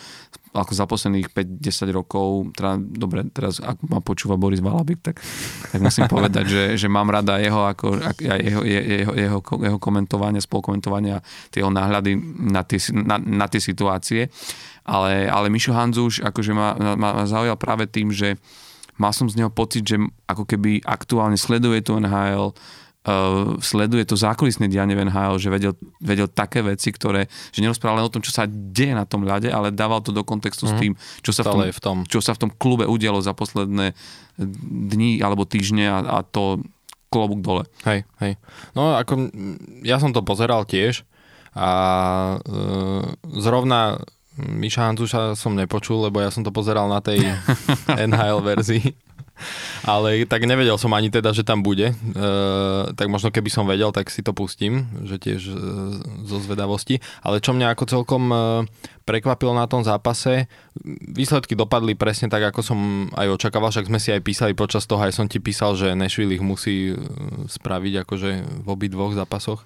ako 0.50 0.72
za 0.74 0.86
posledných 0.90 1.30
5-10 1.30 1.94
rokov, 1.94 2.50
teda, 2.58 2.82
dobre, 2.82 3.22
teraz 3.30 3.62
ak 3.62 3.86
ma 3.86 4.02
počúva 4.02 4.34
Boris 4.34 4.66
Valabik, 4.66 4.98
tak, 5.06 5.22
tak 5.70 5.80
musím 5.80 6.10
povedať, 6.16 6.46
že, 6.50 6.64
že 6.74 6.88
mám 6.90 7.10
rada 7.14 7.38
jeho, 7.38 7.70
ako, 7.70 8.02
jeho, 8.18 8.62
jeho, 8.66 9.14
jeho, 9.14 9.40
jeho 9.42 9.78
komentovanie, 9.78 10.42
spolukomentovania, 10.42 11.22
tie 11.54 11.62
jeho 11.62 11.70
náhľady 11.70 12.18
na 12.50 12.66
tie, 12.66 12.82
na, 12.98 13.22
na 13.22 13.46
tie 13.46 13.62
situácie. 13.62 14.34
Ale, 14.90 15.30
ale 15.30 15.54
Mišo 15.54 15.70
Hanzuš 15.70 16.26
akože 16.26 16.52
ma, 16.58 16.74
ma, 16.74 16.94
ma 16.98 17.12
zaujal 17.30 17.54
práve 17.62 17.86
tým, 17.86 18.10
že 18.10 18.42
mal 18.98 19.14
som 19.14 19.30
z 19.30 19.38
neho 19.38 19.54
pocit, 19.54 19.86
že 19.86 20.02
ako 20.26 20.50
keby 20.50 20.82
aktuálne 20.82 21.38
sleduje 21.38 21.86
tu 21.86 21.94
NHL, 21.96 22.58
sleduje 23.60 24.04
to 24.06 24.16
zákulisné 24.16 24.68
dianie 24.68 24.94
v 24.94 25.08
NHL, 25.08 25.36
že 25.40 25.50
vedel, 25.50 25.74
vedel 26.00 26.28
také 26.30 26.62
veci, 26.62 26.94
ktoré, 26.94 27.26
že 27.52 27.64
nerozprával 27.64 28.04
len 28.04 28.08
o 28.08 28.14
tom, 28.14 28.24
čo 28.24 28.34
sa 28.34 28.46
deje 28.48 28.94
na 28.94 29.08
tom 29.08 29.26
ľade, 29.26 29.50
ale 29.50 29.74
dával 29.74 30.04
to 30.04 30.14
do 30.14 30.22
kontextu 30.24 30.68
mm-hmm. 30.68 30.74
s 30.74 30.78
mhm. 30.78 30.82
tým, 30.82 30.94
čo 31.24 31.32
sa, 31.32 31.42
v 31.44 31.48
tom, 31.48 31.60
v 31.66 31.82
tom. 31.82 31.98
čo 32.06 32.20
sa 32.20 32.32
v 32.36 32.42
tom 32.48 32.52
klube 32.54 32.86
udialo 32.86 33.20
za 33.22 33.34
posledné 33.34 33.94
dni 34.90 35.20
alebo 35.20 35.44
týždne 35.44 35.92
a, 35.92 35.98
a 36.00 36.18
to 36.24 36.64
klobúk 37.10 37.42
dole. 37.42 37.64
Hej, 37.84 38.06
hej. 38.22 38.38
No 38.78 38.96
ako 38.96 39.34
ja 39.82 39.98
som 39.98 40.14
to 40.14 40.22
pozeral 40.22 40.64
tiež 40.64 41.04
a 41.58 41.70
uh, 42.38 43.04
zrovna 43.42 43.98
Miša 44.40 44.88
Hantuša 44.88 45.36
som 45.36 45.58
nepočul, 45.58 46.08
lebo 46.08 46.24
ja 46.24 46.32
som 46.32 46.46
to 46.46 46.54
pozeral 46.54 46.88
na 46.88 47.04
tej 47.04 47.20
NHL 48.08 48.40
verzii 48.40 48.96
ale 49.84 50.26
tak 50.28 50.44
nevedel 50.46 50.76
som 50.76 50.92
ani 50.96 51.10
teda, 51.10 51.32
že 51.32 51.48
tam 51.48 51.64
bude. 51.66 51.92
E, 51.92 51.96
tak 52.94 53.08
možno 53.08 53.32
keby 53.32 53.50
som 53.52 53.66
vedel, 53.66 53.90
tak 53.92 54.12
si 54.12 54.22
to 54.22 54.36
pustím, 54.36 54.88
že 55.06 55.18
tiež 55.18 55.42
e, 55.50 55.56
zo 56.28 56.38
zvedavosti. 56.42 57.04
Ale 57.24 57.44
čo 57.44 57.56
mňa 57.56 57.74
ako 57.74 57.84
celkom 57.88 58.24
e, 58.30 58.38
prekvapilo 59.10 59.58
na 59.58 59.66
tom 59.66 59.82
zápase, 59.82 60.46
výsledky 61.10 61.58
dopadli 61.58 61.98
presne 61.98 62.30
tak, 62.30 62.54
ako 62.54 62.62
som 62.62 62.80
aj 63.18 63.42
očakával, 63.42 63.74
však 63.74 63.90
sme 63.90 64.00
si 64.00 64.14
aj 64.14 64.22
písali 64.22 64.54
počas 64.54 64.86
toho, 64.86 65.02
aj 65.02 65.18
som 65.18 65.26
ti 65.26 65.42
písal, 65.42 65.74
že 65.74 65.98
Nashville 65.98 66.38
ich 66.38 66.44
musí 66.44 66.94
e, 66.94 66.96
spraviť 67.50 68.06
akože 68.06 68.30
v 68.64 68.68
obi 68.68 68.88
dvoch 68.88 69.18
zápasoch. 69.18 69.66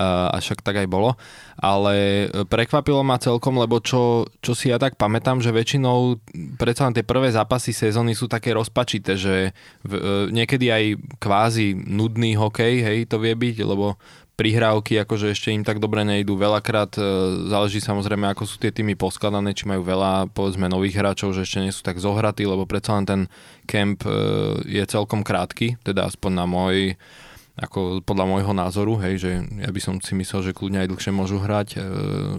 A 0.00 0.36
však 0.40 0.64
tak 0.64 0.80
aj 0.80 0.88
bolo. 0.88 1.20
Ale 1.60 2.26
prekvapilo 2.48 3.04
ma 3.04 3.20
celkom, 3.20 3.60
lebo 3.60 3.84
čo, 3.84 4.24
čo 4.40 4.56
si 4.56 4.72
ja 4.72 4.80
tak 4.80 4.96
pamätám, 4.96 5.44
že 5.44 5.52
väčšinou 5.52 6.16
predsa 6.56 6.88
len 6.88 6.96
tie 6.96 7.04
prvé 7.04 7.28
zápasy 7.28 7.76
sezóny 7.76 8.16
sú 8.16 8.24
také 8.24 8.56
rozpačité, 8.56 9.20
že 9.20 9.52
v, 9.84 9.92
e, 9.92 10.00
niekedy 10.32 10.72
aj 10.72 10.84
kvázi 11.20 11.76
nudný 11.76 12.32
hokej, 12.40 12.80
hej, 12.80 12.98
to 13.04 13.20
vie 13.20 13.36
byť, 13.36 13.56
lebo 13.60 14.00
prihrávky 14.40 14.96
akože 15.04 15.36
ešte 15.36 15.52
im 15.52 15.60
tak 15.60 15.84
dobre 15.84 16.00
nejdú. 16.00 16.32
Veľakrát 16.32 16.96
e, 16.96 17.04
záleží 17.52 17.84
samozrejme, 17.84 18.24
ako 18.32 18.48
sú 18.48 18.56
tie 18.56 18.72
týmy 18.72 18.96
poskladané, 18.96 19.52
či 19.52 19.68
majú 19.68 19.84
veľa 19.84 20.32
povedzme 20.32 20.64
nových 20.64 20.96
hráčov, 20.96 21.36
že 21.36 21.44
ešte 21.44 21.60
nie 21.60 21.76
sú 21.76 21.84
tak 21.84 22.00
zohratí, 22.00 22.48
lebo 22.48 22.64
predsa 22.64 22.96
len 22.96 23.04
ten 23.04 23.22
kemp 23.68 24.00
e, 24.08 24.12
je 24.64 24.84
celkom 24.88 25.20
krátky, 25.20 25.76
teda 25.84 26.08
aspoň 26.08 26.32
na 26.32 26.44
môj 26.48 26.96
ako 27.58 28.00
podľa 28.06 28.26
môjho 28.30 28.52
názoru, 28.54 28.94
hej, 29.02 29.14
že 29.20 29.30
ja 29.42 29.70
by 29.70 29.80
som 29.82 29.94
si 29.98 30.14
myslel, 30.14 30.50
že 30.50 30.56
kľudne 30.56 30.86
aj 30.86 30.90
dlhšie 30.94 31.12
môžu 31.12 31.42
hrať 31.42 31.68
e, 31.74 31.78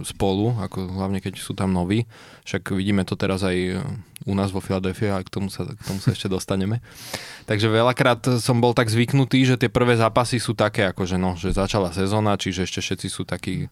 spolu, 0.02 0.56
ako 0.58 0.88
hlavne 0.98 1.20
keď 1.20 1.38
sú 1.38 1.52
tam 1.52 1.70
noví. 1.70 2.08
Však 2.48 2.74
vidíme 2.74 3.04
to 3.04 3.14
teraz 3.14 3.44
aj 3.44 3.54
e, 3.54 3.78
u 4.26 4.34
nás 4.34 4.50
vo 4.50 4.58
Filadelfii 4.58 5.12
a 5.12 5.22
k 5.22 5.30
tomu 5.30 5.52
sa, 5.52 5.68
k 5.68 5.82
tomu 5.84 6.00
sa 6.02 6.16
ešte 6.16 6.26
dostaneme. 6.32 6.82
Takže 7.50 7.70
veľakrát 7.70 8.40
som 8.42 8.58
bol 8.58 8.72
tak 8.72 8.88
zvyknutý, 8.88 9.44
že 9.44 9.60
tie 9.60 9.70
prvé 9.70 9.94
zápasy 9.94 10.42
sú 10.42 10.56
také, 10.56 10.90
ako 10.90 11.06
že, 11.06 11.16
no, 11.20 11.38
že 11.38 11.54
začala 11.54 11.94
sezóna, 11.94 12.40
čiže 12.40 12.66
ešte 12.66 12.80
všetci 12.82 13.08
sú 13.12 13.22
takí 13.22 13.70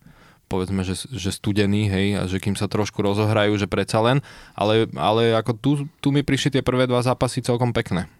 povedzme, 0.50 0.82
že, 0.82 1.06
že 1.14 1.30
studený, 1.30 1.86
hej, 1.86 2.06
a 2.18 2.22
že 2.26 2.42
kým 2.42 2.58
sa 2.58 2.66
trošku 2.66 2.98
rozohrajú, 2.98 3.54
že 3.54 3.70
predsa 3.70 4.02
len, 4.02 4.18
ale, 4.58 4.90
ale 4.98 5.30
ako 5.38 5.54
tu, 5.54 5.70
tu 6.02 6.10
mi 6.10 6.26
prišli 6.26 6.58
tie 6.58 6.62
prvé 6.66 6.90
dva 6.90 6.98
zápasy 7.06 7.38
celkom 7.38 7.70
pekné. 7.70 8.10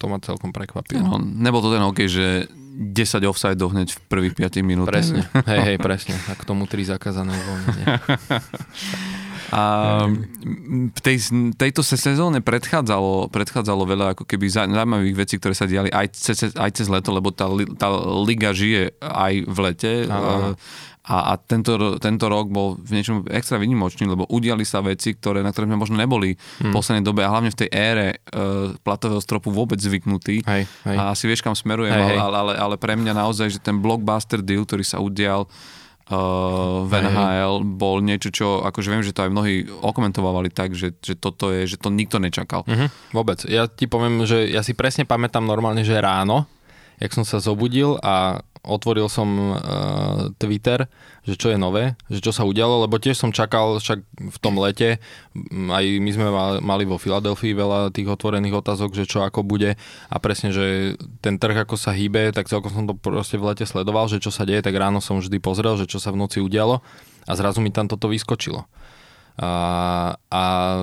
To 0.00 0.04
ma 0.08 0.16
celkom 0.18 0.50
prekvapilo. 0.50 1.04
No, 1.04 1.20
nebol 1.20 1.60
to 1.60 1.68
ten 1.70 1.84
hokej, 1.84 2.08
že 2.08 2.26
10 2.72 3.28
offside 3.28 3.60
hneď 3.60 3.92
v 3.92 4.00
prvých 4.08 4.34
5 4.34 4.64
minútach. 4.64 4.96
Presne, 4.96 5.28
hej, 5.44 5.60
hej, 5.72 5.76
presne. 5.76 6.16
A 6.28 6.32
k 6.32 6.42
tomu 6.48 6.64
3 6.64 6.96
zakázané 6.96 7.36
voľne. 7.36 7.84
A 9.52 9.62
v 10.96 11.00
tej, 11.04 11.28
tejto 11.60 11.84
sezóne 11.84 12.40
predchádzalo, 12.40 13.28
predchádzalo 13.28 13.84
veľa 13.84 14.06
ako 14.16 14.24
keby 14.24 14.48
zaujímavých 14.48 15.12
vecí, 15.12 15.36
ktoré 15.36 15.52
sa 15.52 15.68
diali 15.68 15.92
aj 15.92 16.08
cez, 16.16 16.56
aj 16.56 16.70
cez 16.72 16.88
leto, 16.88 17.12
lebo 17.12 17.36
tá, 17.36 17.52
tá 17.76 17.92
liga 18.24 18.56
žije 18.56 18.96
aj 19.04 19.32
v 19.44 19.58
lete. 19.60 19.92
Aha. 20.08 20.56
A, 21.02 21.34
a 21.34 21.40
tento, 21.40 21.98
tento 21.98 22.30
rok 22.30 22.46
bol 22.46 22.78
v 22.78 22.94
niečom 22.94 23.26
extra 23.26 23.58
vynimočný, 23.58 24.06
lebo 24.06 24.22
udiali 24.30 24.62
sa 24.62 24.78
veci, 24.86 25.18
ktoré, 25.18 25.42
na 25.42 25.50
ktoré 25.50 25.66
sme 25.66 25.74
možno 25.74 25.98
neboli 25.98 26.38
hmm. 26.38 26.70
v 26.70 26.74
poslednej 26.74 27.02
dobe 27.02 27.26
a 27.26 27.32
hlavne 27.34 27.50
v 27.50 27.58
tej 27.58 27.68
ére 27.74 28.08
uh, 28.30 28.70
platového 28.86 29.18
stropu 29.18 29.50
vôbec 29.50 29.82
zvyknutí. 29.82 30.46
Hej, 30.46 30.62
hej. 30.86 30.96
A 30.96 31.10
asi 31.10 31.26
vieš, 31.26 31.42
kam 31.42 31.58
smerujem, 31.58 31.90
hej, 31.90 32.22
ale, 32.22 32.36
ale, 32.38 32.52
ale 32.54 32.74
pre 32.78 32.94
mňa 32.94 33.18
naozaj, 33.18 33.50
že 33.50 33.58
ten 33.58 33.82
blockbuster 33.82 34.46
deal, 34.46 34.62
ktorý 34.62 34.86
sa 34.86 35.02
udial 35.02 35.50
uh, 35.50 36.86
v 36.86 36.92
NHL 36.94 37.66
bol 37.66 37.98
niečo, 37.98 38.30
čo 38.30 38.62
akože 38.62 38.88
viem, 38.94 39.02
že 39.02 39.10
to 39.10 39.26
aj 39.26 39.34
mnohí 39.34 39.66
okomentovali 39.66 40.54
tak, 40.54 40.78
že, 40.78 40.94
že 41.02 41.18
toto 41.18 41.50
je, 41.50 41.66
že 41.66 41.82
to 41.82 41.90
nikto 41.90 42.22
nečakal. 42.22 42.62
Uh-huh, 42.62 42.86
vôbec. 43.10 43.42
Ja 43.50 43.66
ti 43.66 43.90
poviem, 43.90 44.22
že 44.22 44.46
ja 44.46 44.62
si 44.62 44.70
presne 44.70 45.02
pamätám 45.02 45.42
normálne, 45.42 45.82
že 45.82 45.98
ráno, 45.98 46.46
jak 47.02 47.10
som 47.10 47.26
sa 47.26 47.42
zobudil 47.42 47.98
a 47.98 48.46
otvoril 48.62 49.10
som 49.10 49.26
uh, 49.26 49.58
Twitter, 50.38 50.86
že 51.26 51.34
čo 51.34 51.50
je 51.50 51.58
nové, 51.58 51.98
že 52.06 52.22
čo 52.22 52.30
sa 52.30 52.46
udialo, 52.46 52.86
lebo 52.86 52.98
tiež 52.98 53.18
som 53.18 53.34
čakal 53.34 53.82
však 53.82 54.06
v 54.06 54.38
tom 54.38 54.54
lete, 54.62 55.02
aj 55.50 55.84
my 55.98 56.10
sme 56.14 56.26
mali 56.62 56.86
vo 56.86 56.94
Filadelfii 56.94 57.58
veľa 57.58 57.90
tých 57.90 58.06
otvorených 58.06 58.62
otázok, 58.62 58.94
že 58.94 59.10
čo 59.10 59.26
ako 59.26 59.42
bude 59.42 59.74
a 60.10 60.16
presne, 60.22 60.54
že 60.54 60.94
ten 61.18 61.42
trh 61.42 61.66
ako 61.66 61.74
sa 61.74 61.90
hýbe, 61.90 62.30
tak 62.30 62.46
celkom 62.46 62.70
som 62.70 62.84
to 62.86 62.94
proste 62.94 63.34
v 63.34 63.50
lete 63.50 63.66
sledoval, 63.66 64.06
že 64.06 64.22
čo 64.22 64.30
sa 64.30 64.46
deje, 64.46 64.62
tak 64.62 64.78
ráno 64.78 65.02
som 65.02 65.18
vždy 65.18 65.42
pozrel, 65.42 65.74
že 65.74 65.90
čo 65.90 65.98
sa 65.98 66.14
v 66.14 66.22
noci 66.22 66.38
udialo 66.38 66.82
a 67.26 67.32
zrazu 67.34 67.58
mi 67.58 67.74
tam 67.74 67.90
toto 67.90 68.06
vyskočilo. 68.06 68.66
A, 69.42 69.50
a 70.28 70.42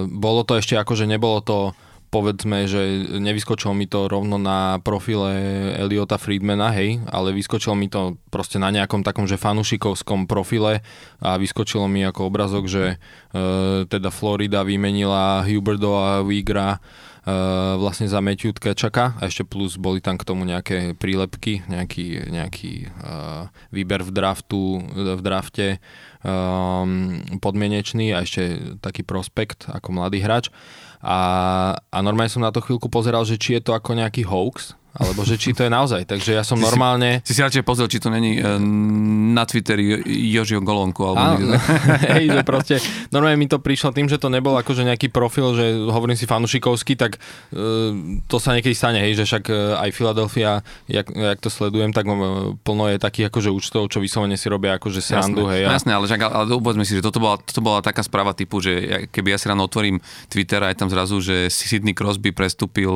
bolo 0.10 0.42
to 0.44 0.58
ešte 0.58 0.74
ako, 0.74 0.98
že 0.98 1.06
nebolo 1.06 1.40
to 1.40 1.72
povedzme, 2.10 2.66
že 2.66 3.06
nevyskočilo 3.22 3.74
mi 3.78 3.86
to 3.86 4.10
rovno 4.10 4.42
na 4.42 4.82
profile 4.82 5.30
Eliota 5.78 6.18
Friedmana, 6.18 6.74
hej, 6.74 7.06
ale 7.06 7.38
vyskočilo 7.38 7.78
mi 7.78 7.86
to 7.86 8.18
proste 8.34 8.58
na 8.58 8.74
nejakom 8.74 9.06
takom, 9.06 9.30
že 9.30 9.38
fanušikovskom 9.38 10.26
profile 10.26 10.82
a 11.22 11.38
vyskočilo 11.38 11.86
mi 11.86 12.02
ako 12.02 12.34
obrazok, 12.34 12.66
že 12.66 12.98
e, 12.98 13.86
teda 13.86 14.10
Florida 14.10 14.66
vymenila 14.66 15.46
Huberdo 15.46 16.02
a 16.02 16.26
Wigra 16.26 16.78
e, 16.78 16.80
vlastne 17.78 18.10
za 18.10 18.26
Matthew 18.26 18.58
Tkečaka 18.58 19.22
a 19.22 19.30
ešte 19.30 19.46
plus 19.46 19.78
boli 19.78 20.02
tam 20.02 20.18
k 20.18 20.26
tomu 20.26 20.50
nejaké 20.50 20.98
prílepky, 20.98 21.62
nejaký, 21.70 22.34
nejaký 22.34 22.74
e, 22.86 22.88
výber 23.70 24.02
v 24.02 24.12
draftu, 24.12 24.82
v 24.98 25.22
drafte 25.22 25.78
um, 26.24 27.24
podmienečný 27.40 28.12
a 28.12 28.24
ešte 28.24 28.76
taký 28.84 29.06
prospekt 29.08 29.72
ako 29.72 29.96
mladý 29.96 30.20
hráč. 30.24 30.52
A, 31.00 31.18
a 31.80 31.98
normálne 32.04 32.32
som 32.32 32.44
na 32.44 32.52
to 32.52 32.60
chvíľku 32.60 32.92
pozeral, 32.92 33.24
že 33.24 33.40
či 33.40 33.56
je 33.56 33.64
to 33.64 33.72
ako 33.72 33.96
nejaký 33.96 34.28
hoax, 34.28 34.79
alebo 34.90 35.22
že 35.22 35.38
či 35.38 35.54
to 35.54 35.62
je 35.62 35.72
naozaj. 35.72 36.02
Takže 36.10 36.34
ja 36.34 36.42
som 36.42 36.58
si 36.58 36.66
normálne... 36.66 37.22
Si 37.22 37.38
si 37.38 37.42
radšej 37.46 37.62
pozrel, 37.62 37.86
či 37.86 38.02
to 38.02 38.10
není 38.10 38.42
uh, 38.42 38.58
na 39.38 39.46
Twitteri 39.46 40.02
Jožiho 40.34 40.66
Golonku. 40.66 41.06
Alebo 41.06 41.38
Áno, 41.38 41.56
hej, 42.18 42.34
že 42.34 42.42
proste 42.42 42.76
normálne 43.14 43.38
mi 43.38 43.46
to 43.46 43.62
prišlo 43.62 43.94
tým, 43.94 44.10
že 44.10 44.18
to 44.18 44.34
nebol 44.34 44.58
akože 44.58 44.82
nejaký 44.82 45.14
profil, 45.14 45.54
že 45.54 45.78
hovorím 45.88 46.18
si 46.18 46.26
fanušikovský, 46.26 46.98
tak 46.98 47.22
uh, 47.54 48.22
to 48.26 48.42
sa 48.42 48.58
niekedy 48.58 48.74
stane, 48.74 48.98
hej, 48.98 49.14
že 49.14 49.30
však 49.30 49.44
uh, 49.54 49.84
aj 49.86 49.90
Philadelphia, 49.94 50.66
jak, 50.90 51.06
jak 51.14 51.38
to 51.38 51.54
sledujem, 51.54 51.94
tak 51.94 52.10
plno 52.66 52.84
je 52.90 52.98
takých 52.98 53.30
akože 53.30 53.50
účtov, 53.54 53.94
čo 53.94 54.02
vyslovene 54.02 54.42
si 54.42 54.50
robia 54.50 54.82
akože 54.82 55.06
srandu, 55.06 55.46
jasné, 55.46 55.54
hej. 55.54 55.64
A... 55.64 55.70
Jasné, 55.78 55.92
ale, 55.94 56.06
však, 56.10 56.22
ale 56.26 56.46
povedzme 56.58 56.84
si, 56.84 56.98
že 56.98 57.06
toto 57.06 57.22
bola, 57.22 57.38
toto 57.38 57.62
bola 57.62 57.86
taká 57.86 58.02
správa 58.02 58.34
typu, 58.34 58.58
že 58.58 59.06
keby 59.14 59.32
ja 59.32 59.38
si 59.38 59.46
ráno 59.46 59.70
otvorím 59.70 60.02
Twitter 60.34 60.66
a 60.66 60.74
je 60.74 60.78
tam 60.82 60.90
zrazu, 60.90 61.22
že 61.22 61.46
Sidney 61.54 61.94
Crosby 61.94 62.34
prestúpil 62.34 62.90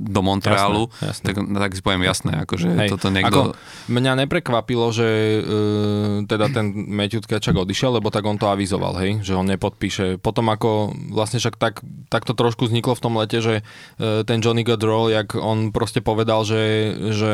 do 0.00 0.20
Montrealu, 0.24 0.88
jasné, 0.88 1.06
jasné 1.06 1.17
jasné. 1.18 1.34
Tak, 1.34 1.36
tak 1.50 1.72
si 1.74 1.82
poviem 1.82 2.02
jasné, 2.06 2.32
akože 2.46 2.68
Hej. 2.78 2.88
toto 2.94 3.06
niekto... 3.10 3.52
Ako, 3.52 3.58
mňa 3.90 4.12
neprekvapilo, 4.26 4.86
že 4.94 5.08
uh, 5.42 6.22
teda 6.24 6.46
ten 6.54 6.70
Matthew 6.72 7.26
Tkačak 7.26 7.58
odišiel, 7.58 7.98
lebo 7.98 8.08
tak 8.14 8.22
on 8.24 8.38
to 8.38 8.46
avizoval, 8.46 8.94
hej, 9.02 9.20
že 9.26 9.34
on 9.34 9.50
nepodpíše. 9.50 10.22
Potom 10.22 10.46
ako 10.48 10.94
vlastne 11.10 11.42
však 11.42 11.58
tak, 11.58 11.82
tak 12.08 12.22
to 12.22 12.32
trošku 12.38 12.70
vzniklo 12.70 12.94
v 12.94 13.02
tom 13.02 13.14
lete, 13.18 13.38
že 13.42 13.54
uh, 13.60 14.22
ten 14.22 14.38
Johnny 14.38 14.62
Gaudreau, 14.62 15.10
jak 15.10 15.34
on 15.34 15.74
proste 15.74 15.98
povedal, 15.98 16.46
že, 16.46 16.94
že 17.12 17.32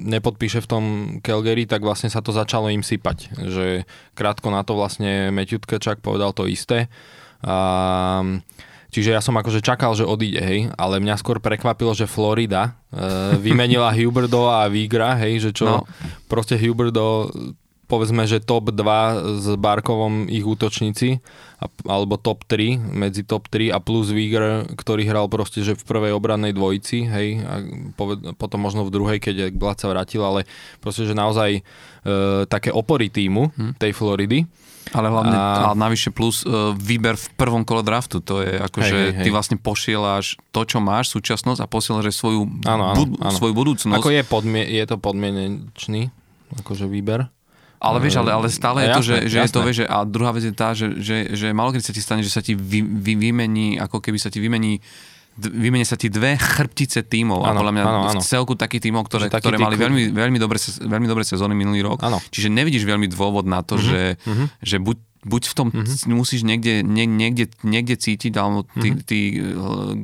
nepodpíše 0.00 0.64
v 0.64 0.70
tom 0.70 0.84
Calgary, 1.20 1.68
tak 1.68 1.84
vlastne 1.84 2.08
sa 2.08 2.24
to 2.24 2.32
začalo 2.32 2.72
im 2.72 2.80
sypať. 2.80 3.30
Že 3.36 3.66
krátko 4.16 4.48
na 4.48 4.64
to 4.64 4.74
vlastne 4.74 5.28
Matthew 5.28 5.60
Tkačak 5.62 6.00
povedal 6.00 6.32
to 6.32 6.48
isté. 6.48 6.88
A 7.44 8.24
Čiže 8.94 9.10
ja 9.10 9.18
som 9.18 9.34
akože 9.34 9.58
čakal, 9.58 9.98
že 9.98 10.06
odíde, 10.06 10.38
hej, 10.38 10.70
ale 10.78 11.02
mňa 11.02 11.18
skôr 11.18 11.42
prekvapilo, 11.42 11.98
že 11.98 12.06
Florida 12.06 12.78
e, 12.94 13.34
vymenila 13.42 13.90
Huberdo 13.98 14.46
a 14.46 14.70
Vigra, 14.70 15.18
hej, 15.18 15.42
že 15.42 15.50
čo 15.50 15.66
no. 15.66 15.90
proste 16.30 16.54
Huberdo 16.54 17.26
povedzme, 17.90 18.24
že 18.24 18.38
top 18.38 18.72
2 18.72 19.44
s 19.44 19.46
Barkovom 19.60 20.30
ich 20.30 20.46
útočníci 20.46 21.20
alebo 21.84 22.20
top 22.20 22.44
3, 22.46 22.76
medzi 22.76 23.24
top 23.24 23.48
3 23.48 23.72
a 23.72 23.78
plus 23.80 24.12
Viger, 24.12 24.68
ktorý 24.78 25.08
hral 25.08 25.26
proste, 25.32 25.64
že 25.64 25.76
v 25.76 25.84
prvej 25.84 26.12
obrannej 26.12 26.52
dvojici, 26.52 27.08
hej, 27.08 27.28
a 27.40 27.54
poved, 27.96 28.36
potom 28.36 28.62
možno 28.62 28.84
v 28.84 28.92
druhej, 28.92 29.18
keď 29.20 29.50
Blad 29.52 29.80
sa 29.80 29.88
vrátil, 29.88 30.20
ale 30.20 30.44
proste, 30.78 31.08
že 31.08 31.16
naozaj 31.16 31.50
e, 31.58 31.62
také 32.46 32.70
opory 32.70 33.08
týmu 33.08 33.50
hm. 33.50 33.80
tej 33.80 33.90
Floridy 33.96 34.44
ale 34.92 35.06
hlavne, 35.08 35.36
a, 35.36 35.72
a 35.72 35.78
navyše 35.78 36.12
plus 36.12 36.44
uh, 36.44 36.76
výber 36.76 37.16
v 37.16 37.26
prvom 37.40 37.64
kole 37.64 37.80
draftu, 37.80 38.20
to 38.20 38.44
je 38.44 38.60
ako, 38.60 38.78
hej, 38.84 38.90
že 38.90 38.98
hej, 39.16 39.22
ty 39.24 39.28
vlastne 39.32 39.56
pošieláš 39.56 40.36
to, 40.52 40.60
čo 40.68 40.82
máš, 40.84 41.14
súčasnosť 41.16 41.64
a 41.64 41.66
posielaš 41.70 42.12
svoju, 42.12 42.44
áno, 42.68 42.92
áno, 42.92 42.96
bud- 42.98 43.16
áno. 43.22 43.32
svoju 43.32 43.54
budúcnosť. 43.56 43.96
Ako 43.96 44.12
je, 44.12 44.22
podmie- 44.26 44.68
je 44.68 44.84
to 44.84 45.00
podmienečný, 45.00 46.12
akože 46.60 46.84
výber? 46.84 47.32
Ale 47.84 48.00
vieš, 48.00 48.16
ale, 48.24 48.32
ale 48.32 48.48
stále 48.48 48.88
je 48.88 48.88
to, 48.96 49.02
že, 49.04 49.16
že 49.28 49.36
je 49.44 49.50
to, 49.52 49.60
vieš, 49.60 49.84
a 49.84 50.08
druhá 50.08 50.32
vec 50.32 50.48
je 50.48 50.54
tá, 50.56 50.72
že, 50.72 50.96
že, 51.04 51.36
že 51.36 51.52
malo 51.52 51.68
keď 51.68 51.84
sa 51.84 51.92
ti 51.92 52.00
stane, 52.00 52.24
že 52.24 52.32
sa 52.32 52.40
ti 52.40 52.56
vy, 52.56 52.80
vy, 52.80 53.12
vymení, 53.28 53.76
ako 53.76 54.00
keby 54.00 54.16
sa 54.16 54.32
ti 54.32 54.40
vymení 54.40 54.80
vymenia 55.38 55.86
sa 55.86 55.98
ti 55.98 56.06
dve 56.06 56.38
chrbtice 56.38 57.06
tímov 57.10 57.42
ano, 57.42 57.50
a 57.50 57.58
podľa 57.58 57.72
mňa 57.74 57.84
áno. 57.84 58.20
v 58.22 58.26
celku 58.26 58.54
takých 58.54 58.90
tímov, 58.90 59.02
ktoré, 59.10 59.26
ktoré 59.26 59.58
mali 59.58 59.74
veľmi, 59.74 60.02
veľmi, 60.14 60.38
dobre, 60.38 60.58
veľmi 60.62 61.06
dobre 61.10 61.26
sezóny 61.26 61.58
minulý 61.58 61.82
rok. 61.82 62.06
Ano. 62.06 62.22
Čiže 62.30 62.54
nevidíš 62.54 62.86
veľmi 62.86 63.10
dôvod 63.10 63.42
na 63.46 63.66
to, 63.66 63.74
mm-hmm. 63.74 63.90
že, 63.90 64.02
mm-hmm. 64.22 64.46
že 64.62 64.76
buď 64.78 64.96
buď 65.24 65.42
v 65.50 65.54
tom 65.56 65.68
mm-hmm. 65.72 66.14
musíš 66.14 66.44
niekde, 66.44 66.84
nie, 66.84 67.08
niekde, 67.08 67.50
niekde 67.64 67.96
cítiť, 67.96 68.32
alebo 68.36 68.68
tí, 68.76 68.88
mm-hmm. 68.92 69.04
tí, 69.08 69.20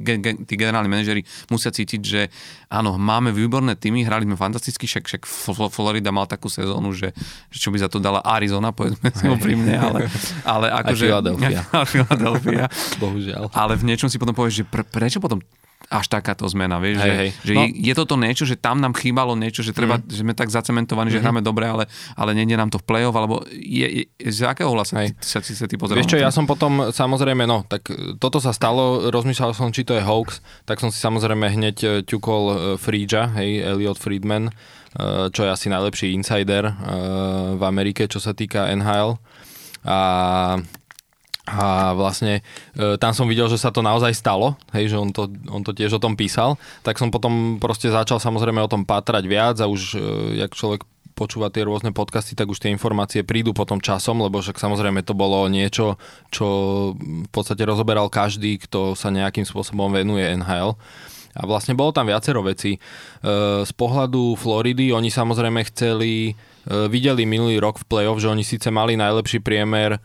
ge, 0.05 0.15
ge, 0.21 0.33
tí 0.49 0.55
generálni 0.57 0.89
manažeri 0.89 1.23
musia 1.53 1.71
cítiť, 1.71 2.01
že 2.01 2.33
áno, 2.73 2.97
máme 2.97 3.31
výborné 3.31 3.77
týmy, 3.77 4.03
hrali 4.09 4.25
sme 4.25 4.37
fantasticky, 4.41 4.89
však, 4.89 5.05
však 5.07 5.23
Florida 5.71 6.11
mal 6.11 6.25
takú 6.25 6.49
sezónu, 6.49 6.97
že, 6.97 7.13
že 7.53 7.59
čo 7.61 7.69
by 7.71 7.79
za 7.81 7.89
to 7.93 8.01
dala 8.01 8.25
Arizona, 8.25 8.73
povedzme 8.73 9.13
si 9.13 9.29
úprimne, 9.29 9.77
ale, 9.77 10.09
ale 10.59 10.67
akože... 10.73 11.05
Philadelphia. 11.07 11.61
Philadelphia. 11.85 12.67
Bohužiaľ. 13.03 13.53
Ale 13.53 13.77
v 13.77 13.85
niečom 13.93 14.09
si 14.09 14.17
potom 14.17 14.35
povieš, 14.35 14.63
že 14.63 14.65
pre, 14.67 14.83
prečo 14.83 15.21
potom 15.21 15.41
až 15.91 16.07
takáto 16.07 16.47
zmena, 16.47 16.79
vieš, 16.79 17.03
Hej, 17.03 17.11
že, 17.11 17.13
hej. 17.19 17.31
že 17.43 17.53
No. 17.59 17.63
je, 17.67 17.93
toto 17.99 18.15
niečo, 18.15 18.47
že 18.47 18.55
tam 18.55 18.79
nám 18.79 18.95
chýbalo 18.95 19.35
niečo, 19.35 19.67
že 19.67 19.75
treba, 19.75 19.99
že 20.07 20.23
sme 20.23 20.39
tak 20.39 20.47
zacementovaní, 20.47 21.11
že 21.11 21.19
hráme 21.19 21.43
dobre, 21.43 21.67
ale, 21.67 21.91
ale 22.15 22.31
nie 22.39 22.47
je 22.47 22.55
nám 22.55 22.71
to 22.71 22.79
v 22.79 22.87
play-off, 22.87 23.19
alebo 23.19 23.43
je, 23.51 24.07
je, 24.07 24.31
z 24.31 24.47
akého 24.47 24.71
ty, 24.71 25.11
sa, 25.19 25.43
ty, 25.43 25.51
sa 25.51 25.67
ty 25.67 25.75
pozeral? 25.75 25.99
Vieš 25.99 26.15
čo, 26.15 26.23
ja 26.23 26.31
som 26.31 26.47
potom, 26.47 26.95
samozrejme, 26.95 27.43
no, 27.43 27.67
tak 27.67 27.91
e, 27.91 28.15
toto 28.23 28.39
sa 28.39 28.55
stalo, 28.55 29.11
rozmýšľal 29.11 29.51
som, 29.51 29.75
či 29.75 29.83
to 29.83 29.99
je 29.99 30.03
hoax, 30.07 30.39
tak 30.63 30.79
som 30.79 30.95
si 30.95 31.03
samozrejme 31.03 31.51
hneď 31.51 31.77
e, 31.83 31.89
ťukol 32.07 32.43
e, 32.47 32.55
Friedža, 32.79 33.35
hej, 33.43 33.59
Elliot 33.59 33.99
Friedman, 33.99 34.55
čo 35.31 35.47
je 35.47 35.51
asi 35.55 35.71
najlepší 35.71 36.11
insider 36.19 36.67
v 37.55 37.63
Amerike, 37.63 38.11
čo 38.11 38.19
sa 38.19 38.35
týka 38.35 38.67
NHL. 38.75 39.23
A 39.87 39.99
a 41.51 41.93
vlastne 41.99 42.47
e, 42.79 42.95
tam 42.97 43.11
som 43.11 43.27
videl, 43.27 43.51
že 43.51 43.59
sa 43.59 43.75
to 43.75 43.83
naozaj 43.83 44.15
stalo, 44.15 44.55
hej, 44.71 44.95
že 44.95 44.97
on 44.97 45.11
to, 45.11 45.27
on 45.51 45.67
to 45.67 45.75
tiež 45.75 45.99
o 45.99 46.03
tom 46.03 46.15
písal, 46.15 46.55
tak 46.87 46.97
som 47.03 47.11
potom 47.11 47.59
proste 47.59 47.91
začal 47.91 48.23
samozrejme 48.23 48.63
o 48.63 48.71
tom 48.71 48.87
pátrať 48.87 49.27
viac 49.27 49.57
a 49.59 49.67
už, 49.67 49.99
e, 49.99 50.01
jak 50.47 50.55
človek 50.55 50.87
počúva 51.19 51.53
tie 51.53 51.69
rôzne 51.69 51.93
podcasty, 51.93 52.33
tak 52.33 52.49
už 52.49 52.65
tie 52.65 52.73
informácie 52.73 53.27
prídu 53.27 53.53
potom 53.53 53.77
časom, 53.83 54.25
lebo 54.25 54.41
však 54.41 54.57
samozrejme 54.57 55.05
to 55.05 55.13
bolo 55.13 55.45
niečo, 55.53 56.01
čo 56.33 56.47
v 56.97 57.29
podstate 57.29 57.61
rozoberal 57.69 58.09
každý, 58.09 58.57
kto 58.57 58.97
sa 58.97 59.13
nejakým 59.13 59.45
spôsobom 59.45 59.93
venuje 59.93 60.25
NHL. 60.25 60.81
A 61.31 61.47
vlastne 61.47 61.79
bolo 61.79 61.95
tam 61.95 62.11
viacero 62.11 62.43
vecí. 62.43 62.75
E, 62.75 62.81
Z 63.63 63.73
pohľadu 63.77 64.35
Floridy 64.35 64.91
oni 64.91 65.13
samozrejme 65.13 65.63
chceli, 65.71 66.35
videli 66.71 67.27
minulý 67.27 67.59
rok 67.59 67.83
v 67.83 67.89
playoff, 67.91 68.23
že 68.23 68.31
oni 68.31 68.47
síce 68.47 68.71
mali 68.71 68.95
najlepší 68.95 69.43
priemer 69.43 69.99
e, 69.99 70.01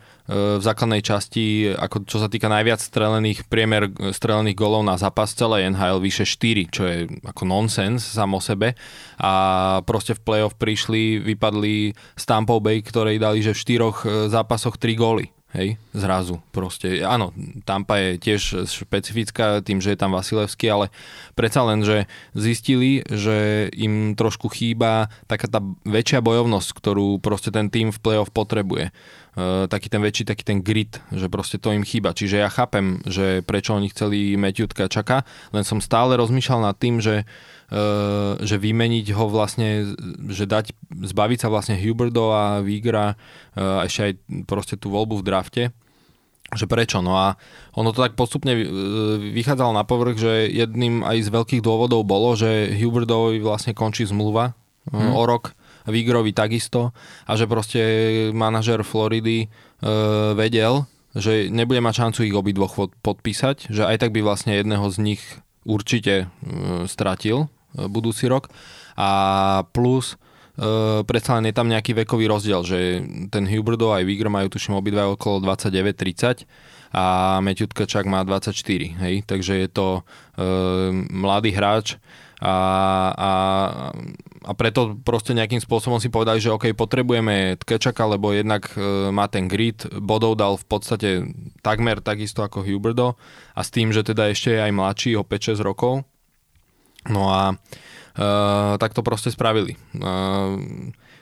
v 0.57 0.61
základnej 0.63 1.05
časti, 1.05 1.69
ako 1.77 2.09
čo 2.09 2.17
sa 2.17 2.25
týka 2.25 2.49
najviac 2.49 2.81
strelených, 2.81 3.45
priemer 3.45 3.93
e, 3.93 4.09
strelených 4.09 4.57
golov 4.57 4.81
na 4.81 4.97
zápas 4.97 5.37
celej 5.37 5.69
NHL 5.69 6.01
vyše 6.01 6.25
4, 6.25 6.73
čo 6.73 6.83
je 6.89 6.97
ako 7.21 7.43
nonsens 7.45 8.01
sám 8.01 8.33
o 8.33 8.41
sebe. 8.41 8.73
A 9.21 9.31
proste 9.85 10.17
v 10.17 10.23
playoff 10.25 10.57
prišli, 10.57 11.21
vypadli 11.21 11.93
z 11.93 12.23
Tampa 12.25 12.57
Bay, 12.57 12.81
ktorej 12.81 13.21
dali, 13.21 13.45
že 13.45 13.53
v 13.53 13.61
štyroch 13.61 13.97
e, 14.01 14.31
zápasoch 14.33 14.81
3 14.81 14.97
góly 14.97 15.34
hej, 15.55 15.79
zrazu 15.95 16.43
proste. 16.51 16.99
Áno, 17.01 17.31
Tampa 17.63 17.97
je 17.97 18.19
tiež 18.19 18.67
špecifická 18.67 19.63
tým, 19.63 19.79
že 19.79 19.95
je 19.95 19.99
tam 19.99 20.11
Vasilevský, 20.11 20.67
ale 20.67 20.85
predsa 21.33 21.63
len, 21.63 21.81
že 21.81 22.05
zistili, 22.35 23.01
že 23.07 23.71
im 23.73 24.13
trošku 24.13 24.51
chýba 24.51 25.07
taká 25.25 25.47
tá 25.47 25.63
väčšia 25.87 26.19
bojovnosť, 26.19 26.69
ktorú 26.75 27.23
proste 27.23 27.49
ten 27.49 27.71
tým 27.71 27.95
v 27.95 28.01
playoff 28.03 28.29
potrebuje. 28.35 28.91
Uh, 29.35 29.67
taký 29.67 29.91
ten 29.91 29.99
väčší, 29.99 30.23
taký 30.23 30.47
ten 30.47 30.63
grit, 30.63 30.95
že 31.11 31.27
proste 31.27 31.59
to 31.59 31.75
im 31.75 31.83
chýba. 31.83 32.15
Čiže 32.15 32.39
ja 32.39 32.47
chápem, 32.47 33.03
že 33.03 33.43
prečo 33.43 33.75
oni 33.75 33.91
chceli 33.91 34.39
Matthew 34.39 34.71
Tkačaka, 34.71 35.27
len 35.51 35.67
som 35.67 35.83
stále 35.83 36.15
rozmýšľal 36.15 36.71
nad 36.71 36.79
tým, 36.79 37.03
že 37.03 37.27
že 38.45 38.61
vymeniť 38.61 39.09
ho 39.17 39.25
vlastne, 39.25 39.97
že 40.29 40.45
dať, 40.45 40.77
zbaviť 40.93 41.39
sa 41.41 41.47
vlastne 41.49 41.73
Huberdo 41.81 42.29
a 42.29 42.61
Vigra 42.61 43.17
uh, 43.17 43.81
ešte 43.81 44.01
aj 44.05 44.13
proste 44.45 44.75
tú 44.77 44.93
voľbu 44.93 45.21
v 45.21 45.25
drafte, 45.25 45.63
že 46.53 46.69
prečo. 46.69 47.01
No 47.01 47.17
a 47.17 47.41
ono 47.73 47.89
to 47.89 48.05
tak 48.05 48.13
postupne 48.13 48.53
uh, 48.53 48.63
vychádzalo 49.17 49.73
na 49.73 49.81
povrch, 49.81 50.21
že 50.21 50.45
jedným 50.53 51.01
aj 51.01 51.25
z 51.25 51.29
veľkých 51.33 51.65
dôvodov 51.65 52.05
bolo, 52.05 52.37
že 52.37 52.69
Huberdovi 52.77 53.41
vlastne 53.41 53.73
končí 53.73 54.05
zmluva 54.05 54.53
hmm. 54.93 55.17
o 55.17 55.23
rok, 55.25 55.57
Vigrovi 55.89 56.33
takisto 56.33 56.93
a 57.29 57.33
že 57.33 57.49
proste 57.49 57.81
manažer 58.29 58.85
Floridy 58.85 59.49
uh, 59.49 60.37
vedel, 60.37 60.85
že 61.17 61.49
nebude 61.49 61.81
mať 61.81 61.93
šancu 61.97 62.19
ich 62.29 62.35
obidvoch 62.37 62.73
pod- 62.77 62.93
podpísať, 63.01 63.73
že 63.73 63.89
aj 63.89 64.05
tak 64.05 64.13
by 64.13 64.21
vlastne 64.21 64.53
jedného 64.53 64.85
z 64.93 64.97
nich 65.01 65.21
určite 65.65 66.29
uh, 66.29 66.85
stratil 66.85 67.49
budúci 67.87 68.31
rok 68.31 68.47
a 68.95 69.09
plus 69.75 70.15
uh, 70.59 71.03
predsa 71.03 71.37
len 71.39 71.51
je 71.51 71.55
tam 71.55 71.67
nejaký 71.67 71.91
vekový 71.93 72.31
rozdiel, 72.31 72.61
že 72.63 73.03
ten 73.29 73.43
Huberdo 73.45 73.91
aj 73.91 74.07
Vigr 74.07 74.31
majú 74.31 74.47
tuším 74.47 74.79
obidva 74.79 75.11
okolo 75.11 75.43
29-30 75.43 76.47
a 76.95 77.37
Matthew 77.43 77.75
Tkačák 77.75 78.07
má 78.07 78.23
24, 78.23 78.55
hej, 79.03 79.15
takže 79.27 79.53
je 79.59 79.67
to 79.67 79.87
uh, 80.01 80.95
mladý 81.11 81.51
hráč 81.51 81.99
a, 82.45 82.55
a, 83.15 83.31
a 84.43 84.51
preto 84.59 84.99
proste 85.07 85.31
nejakým 85.31 85.63
spôsobom 85.63 86.03
si 86.03 86.11
povedali, 86.11 86.43
že 86.43 86.51
OK, 86.51 86.75
potrebujeme 86.75 87.55
Tkečaka, 87.63 88.03
lebo 88.03 88.35
jednak 88.35 88.67
e, 88.75 89.09
má 89.09 89.31
ten 89.31 89.47
grid, 89.47 89.87
bodov 90.03 90.35
dal 90.35 90.59
v 90.59 90.65
podstate 90.67 91.09
takmer 91.63 92.03
takisto 92.03 92.43
ako 92.43 92.67
Huberdo 92.67 93.15
a 93.55 93.61
s 93.63 93.71
tým, 93.71 93.95
že 93.95 94.03
teda 94.03 94.27
ešte 94.27 94.51
je 94.51 94.59
aj 94.67 94.71
mladší 94.75 95.11
o 95.15 95.23
5-6 95.23 95.63
rokov. 95.63 96.03
No 97.09 97.29
a 97.33 97.53
e, 97.53 98.77
tak 98.77 98.93
to 98.93 99.03
proste 99.03 99.31
spravili. 99.31 99.75
E, 99.75 100.11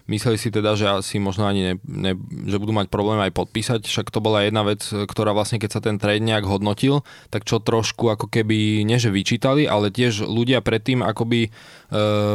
mysleli 0.08 0.36
si 0.36 0.52
teda, 0.52 0.76
že 0.76 0.90
asi 0.90 1.16
možno 1.20 1.48
ani 1.48 1.62
ne, 1.64 1.74
ne, 1.88 2.12
že 2.48 2.60
budú 2.60 2.76
mať 2.76 2.92
problém 2.92 3.24
aj 3.24 3.32
podpísať, 3.32 3.88
však 3.88 4.12
to 4.12 4.20
bola 4.20 4.44
jedna 4.44 4.68
vec, 4.68 4.84
ktorá 4.84 5.32
vlastne 5.32 5.64
keď 5.64 5.70
sa 5.72 5.82
ten 5.84 5.96
trade 5.96 6.24
nejak 6.24 6.44
hodnotil, 6.44 7.08
tak 7.32 7.48
čo 7.48 7.64
trošku 7.64 8.12
ako 8.12 8.28
keby, 8.28 8.84
nie 8.84 9.00
že 9.00 9.14
vyčítali, 9.14 9.64
ale 9.64 9.96
tiež 9.96 10.28
ľudia 10.28 10.60
predtým 10.60 11.00
akoby 11.00 11.48
e, 11.48 11.50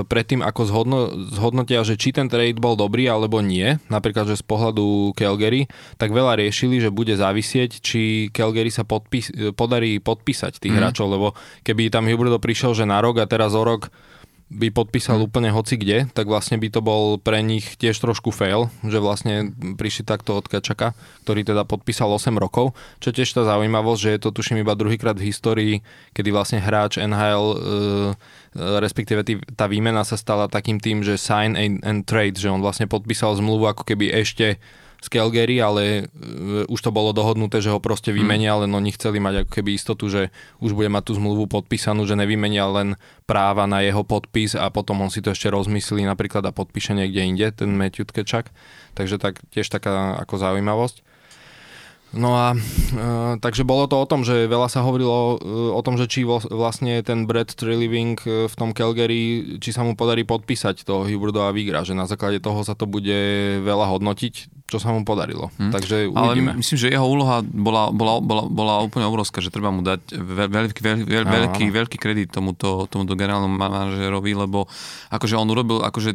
predtým 0.09 0.41
ako 0.41 0.63
zhodno, 0.65 0.99
zhodnotia, 1.29 1.85
že 1.85 2.01
či 2.01 2.17
ten 2.17 2.33
trade 2.33 2.57
bol 2.57 2.73
dobrý 2.73 3.05
alebo 3.05 3.45
nie, 3.45 3.77
napríklad, 3.93 4.33
že 4.33 4.41
z 4.41 4.45
pohľadu 4.49 5.13
Calgary, 5.13 5.69
tak 6.01 6.17
veľa 6.17 6.41
riešili, 6.41 6.81
že 6.81 6.89
bude 6.89 7.13
závisieť, 7.13 7.85
či 7.85 8.33
Calgary 8.33 8.73
sa 8.73 8.89
podpís, 8.89 9.29
podarí 9.53 10.01
podpísať 10.01 10.57
tých 10.57 10.73
mm. 10.73 10.79
hráčov, 10.81 11.07
lebo 11.13 11.37
keby 11.69 11.93
tam 11.93 12.09
Huberdo 12.09 12.41
prišiel, 12.41 12.73
že 12.73 12.89
na 12.89 13.05
rok 13.05 13.21
a 13.21 13.29
teraz 13.29 13.53
o 13.53 13.61
rok 13.61 13.93
by 14.49 14.73
podpísal 14.73 15.21
hmm. 15.21 15.27
úplne 15.29 15.51
hoci 15.53 15.77
kde, 15.77 16.09
tak 16.17 16.25
vlastne 16.25 16.57
by 16.57 16.69
to 16.73 16.81
bol 16.81 17.21
pre 17.21 17.45
nich 17.45 17.77
tiež 17.77 18.01
trošku 18.01 18.33
fail, 18.33 18.73
že 18.81 18.97
vlastne 18.97 19.53
prišli 19.53 20.09
takto 20.09 20.41
od 20.41 20.49
Kačaka, 20.49 20.97
ktorý 21.29 21.45
teda 21.45 21.69
podpísal 21.69 22.09
8 22.09 22.33
rokov, 22.41 22.73
čo 22.97 23.13
tiež 23.13 23.29
tá 23.29 23.45
zaujímavosť, 23.45 24.01
že 24.01 24.11
je 24.17 24.21
to 24.25 24.33
tuším 24.33 24.65
iba 24.65 24.73
druhýkrát 24.73 25.21
v 25.21 25.29
histórii, 25.29 25.75
kedy 26.17 26.33
vlastne 26.33 26.65
hráč 26.65 26.97
NHL, 26.97 27.45
e, 27.45 27.57
respektíve 28.81 29.21
tý, 29.21 29.37
tá 29.53 29.69
výmena 29.69 30.01
sa 30.09 30.17
stala 30.17 30.49
takým 30.49 30.81
tým, 30.81 31.05
že 31.05 31.21
sign 31.21 31.53
and, 31.53 31.85
and 31.85 32.09
trade, 32.09 32.41
že 32.41 32.49
on 32.49 32.65
vlastne 32.65 32.89
podpísal 32.89 33.37
zmluvu 33.37 33.69
ako 33.69 33.85
keby 33.85 34.17
ešte 34.17 34.57
z 34.99 35.09
Calgary, 35.15 35.63
ale 35.63 36.11
uh, 36.11 36.67
už 36.67 36.81
to 36.83 36.91
bolo 36.91 37.15
dohodnuté, 37.15 37.63
že 37.63 37.71
ho 37.71 37.79
proste 37.79 38.11
vymenia, 38.11 38.59
len 38.59 38.71
oni 38.75 38.91
chceli 38.95 39.23
mať 39.23 39.47
ako 39.47 39.51
keby 39.55 39.71
istotu, 39.79 40.11
že 40.11 40.35
už 40.59 40.75
bude 40.75 40.91
mať 40.91 41.11
tú 41.11 41.13
zmluvu 41.17 41.47
podpísanú, 41.47 42.03
že 42.03 42.19
nevymenia 42.19 42.67
len 42.67 42.99
práva 43.25 43.71
na 43.71 43.79
jeho 43.85 44.03
podpis 44.03 44.59
a 44.59 44.67
potom 44.75 44.99
on 45.03 45.11
si 45.11 45.23
to 45.23 45.31
ešte 45.31 45.49
rozmyslí 45.49 46.03
napríklad 46.03 46.43
a 46.47 46.53
podpíše 46.55 46.99
niekde 46.99 47.23
inde, 47.23 47.47
ten 47.55 47.71
Matthew 47.79 48.11
Tkečak. 48.11 48.51
Takže 48.99 49.23
tak, 49.23 49.39
tiež 49.55 49.71
taká 49.71 50.19
ako 50.19 50.35
zaujímavosť. 50.43 51.07
No 52.09 52.33
a 52.41 52.57
e, 52.57 52.59
takže 53.37 53.69
bolo 53.69 53.85
to 53.85 54.01
o 54.01 54.09
tom, 54.09 54.25
že 54.25 54.49
veľa 54.49 54.73
sa 54.73 54.81
hovorilo 54.81 55.37
e, 55.37 55.77
o 55.77 55.81
tom, 55.85 56.01
že 56.01 56.09
či 56.09 56.25
vo, 56.25 56.41
vlastne 56.41 57.05
ten 57.05 57.29
Brad 57.29 57.53
Trilliving 57.53 58.17
e, 58.25 58.49
v 58.49 58.55
tom 58.57 58.73
Calgary, 58.73 59.57
či 59.61 59.77
sa 59.77 59.85
mu 59.85 59.93
podarí 59.93 60.25
podpísať 60.25 60.89
to 60.89 61.05
Huberdo 61.05 61.45
a 61.45 61.53
Vigra, 61.53 61.85
že 61.85 61.93
na 61.93 62.09
základe 62.09 62.41
toho 62.41 62.65
sa 62.65 62.73
to 62.73 62.89
bude 62.89 63.21
veľa 63.61 63.93
hodnotiť, 63.93 64.58
čo 64.69 64.77
sa 64.77 64.93
mu 64.93 65.01
podarilo. 65.01 65.49
Hmm. 65.57 65.73
Takže 65.73 66.13
uvidíme. 66.13 66.53
Ale 66.53 66.61
myslím, 66.61 66.77
že 66.77 66.93
jeho 66.93 67.09
úloha 67.09 67.41
bola, 67.41 67.89
bola, 67.89 68.21
bola, 68.21 68.45
bola 68.45 68.75
úplne 68.85 69.09
obrovská, 69.09 69.41
že 69.41 69.49
treba 69.49 69.73
mu 69.73 69.81
dať 69.81 70.13
veľ, 70.13 70.49
veľký, 70.53 70.81
veľ, 70.85 70.99
veľ, 71.09 71.25
veľký, 71.25 71.65
veľký 71.73 71.97
kredit 71.97 72.29
tomuto, 72.29 72.85
tomuto 72.93 73.17
generálnemu 73.17 73.57
manažerovi, 73.57 74.33
lebo 74.37 74.69
akože 75.09 75.41
on 75.41 75.49
urobil 75.49 75.81
akože 75.81 76.13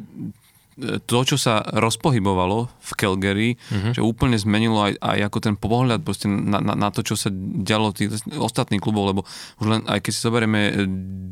to, 0.79 1.17
čo 1.21 1.37
sa 1.37 1.61
rozpohybovalo 1.61 2.65
v 2.65 2.91
Calgary, 2.97 3.49
mm-hmm. 3.55 3.93
že 3.93 4.01
úplne 4.01 4.37
zmenilo 4.41 4.81
aj, 4.81 4.97
aj 4.97 5.19
ako 5.29 5.37
ten 5.37 5.55
pohľad 5.57 6.01
na, 6.25 6.59
na, 6.59 6.73
na 6.73 6.89
to, 6.89 7.05
čo 7.05 7.13
sa 7.13 7.29
dialo 7.33 7.93
tých 7.93 8.25
ostatných 8.33 8.81
klubov, 8.81 9.13
lebo 9.13 9.21
už 9.61 9.65
len 9.69 9.81
aj 9.85 10.01
keď 10.01 10.11
si 10.11 10.25
zoberieme 10.25 10.61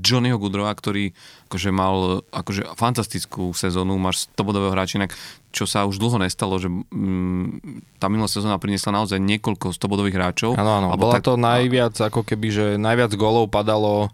Johnnyho 0.05 0.37
Goodrowa, 0.37 0.69
ktorý 0.77 1.09
akože 1.49 1.69
mal 1.73 2.21
akože 2.29 2.77
fantastickú 2.77 3.51
sezónu, 3.57 3.97
máš 3.97 4.29
100 4.37 4.45
bodového 4.45 4.73
hráča, 4.77 5.01
inak 5.01 5.17
čo 5.51 5.67
sa 5.67 5.83
už 5.83 5.99
dlho 5.99 6.21
nestalo, 6.21 6.55
že 6.61 6.71
mm, 6.71 7.99
tá 7.99 8.07
minulá 8.07 8.31
sezóna 8.31 8.55
priniesla 8.61 8.95
naozaj 8.95 9.19
niekoľko 9.19 9.75
100 9.75 9.91
bodových 9.91 10.15
hráčov. 10.15 10.51
Áno, 10.55 10.79
áno, 10.79 10.87
bola 10.95 11.19
tak, 11.19 11.27
to 11.27 11.35
najviac, 11.35 11.97
ako 11.97 12.23
keby, 12.23 12.47
že 12.53 12.65
najviac 12.79 13.11
golov 13.19 13.51
padalo 13.51 14.13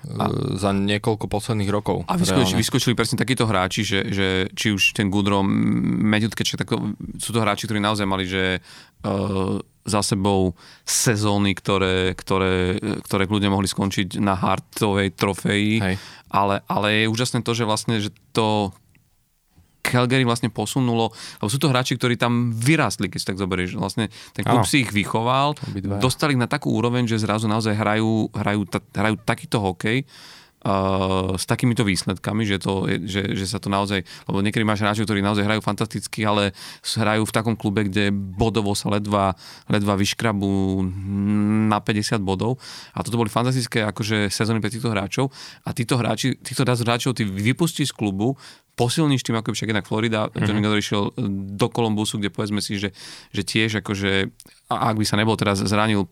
a, 0.00 0.56
za 0.56 0.70
niekoľko 0.72 1.26
posledných 1.28 1.70
rokov. 1.70 2.08
A 2.08 2.16
vyskočili, 2.16 2.60
vyskočili 2.64 2.94
presne 2.96 3.20
takíto 3.20 3.44
hráči, 3.44 3.84
že, 3.84 4.00
že 4.08 4.28
či 4.56 4.72
už 4.72 4.96
ten 4.96 5.12
Gudro, 5.12 5.44
Matthew 5.44 6.32
Tkeček, 6.32 6.64
tak 6.64 6.72
to, 6.72 6.96
sú 7.20 7.36
to 7.36 7.42
hráči, 7.44 7.68
ktorí 7.68 7.78
naozaj 7.84 8.06
mali, 8.08 8.24
že 8.24 8.58
uh, 8.58 9.60
za 9.84 10.00
sebou 10.04 10.56
sezóny, 10.84 11.56
ktoré, 11.56 12.12
ktoré, 12.12 12.76
ktoré 13.04 13.24
ľudia 13.24 13.48
mohli 13.48 13.68
skončiť 13.68 14.20
na 14.20 14.36
hartovej 14.36 15.16
trofeji, 15.16 15.80
ale, 16.30 16.60
ale 16.68 17.04
je 17.04 17.12
úžasné 17.12 17.40
to, 17.40 17.56
že 17.56 17.64
vlastne, 17.64 18.00
že 18.00 18.12
to 18.36 18.76
Calgary 19.80 20.22
vlastne 20.28 20.52
posunulo, 20.52 21.10
lebo 21.40 21.48
sú 21.48 21.56
to 21.56 21.72
hráči, 21.72 21.96
ktorí 21.96 22.20
tam 22.20 22.52
vyrástli, 22.52 23.08
keď 23.08 23.18
si 23.18 23.26
tak 23.26 23.40
zoberieš. 23.40 23.80
Vlastne 23.80 24.12
ten 24.36 24.44
klub 24.44 24.64
si 24.68 24.84
ich 24.84 24.92
vychoval, 24.92 25.56
dostali 25.98 26.36
ich 26.36 26.40
na 26.40 26.46
takú 26.46 26.72
úroveň, 26.72 27.08
že 27.08 27.20
zrazu 27.20 27.48
naozaj 27.48 27.74
hrajú, 27.74 28.30
hrajú, 28.30 28.62
hrajú 28.92 29.16
takýto 29.24 29.58
hokej, 29.58 30.04
s 31.40 31.44
takýmito 31.48 31.88
výsledkami, 31.88 32.44
že, 32.44 32.60
to, 32.60 32.84
že, 33.08 33.32
že 33.32 33.46
sa 33.48 33.56
to 33.56 33.72
naozaj, 33.72 34.04
lebo 34.28 34.44
niekedy 34.44 34.60
máš 34.60 34.84
hráčov, 34.84 35.08
ktorí 35.08 35.24
naozaj 35.24 35.48
hrajú 35.48 35.64
fantasticky, 35.64 36.20
ale 36.28 36.52
hrajú 36.84 37.24
v 37.24 37.32
takom 37.32 37.56
klube, 37.56 37.88
kde 37.88 38.12
bodovo 38.12 38.76
sa 38.76 38.92
ledva, 38.92 39.32
ledva 39.72 39.96
vyškrabú 39.96 40.84
na 41.72 41.80
50 41.80 42.20
bodov 42.20 42.60
a 42.92 43.00
toto 43.00 43.16
boli 43.16 43.32
fantastické 43.32 43.80
akože 43.88 44.28
sezóny 44.28 44.60
pre 44.60 44.68
týchto 44.68 44.92
hráčov 44.92 45.32
a 45.64 45.72
títo 45.72 45.96
hráči, 45.96 46.36
týchto 46.36 46.68
hráčov 46.68 47.16
ty 47.16 47.24
vypustíš 47.24 47.90
z 47.90 47.96
klubu, 47.96 48.36
posilníš 48.76 49.24
tým, 49.24 49.36
ako 49.40 49.52
však 49.52 49.68
jednak 49.72 49.88
Florida, 49.88 50.28
mm-hmm. 50.28 50.44
Johnny 50.44 50.80
išiel 50.80 51.02
do 51.56 51.66
Kolumbusu, 51.68 52.16
kde 52.16 52.32
povedzme 52.32 52.64
si, 52.64 52.80
že, 52.80 52.96
že 53.32 53.42
tiež 53.44 53.84
akože, 53.84 54.32
a 54.72 54.74
ak 54.92 54.96
by 54.96 55.04
sa 55.04 55.20
nebol 55.20 55.36
teraz 55.36 55.60
zranil 55.60 56.08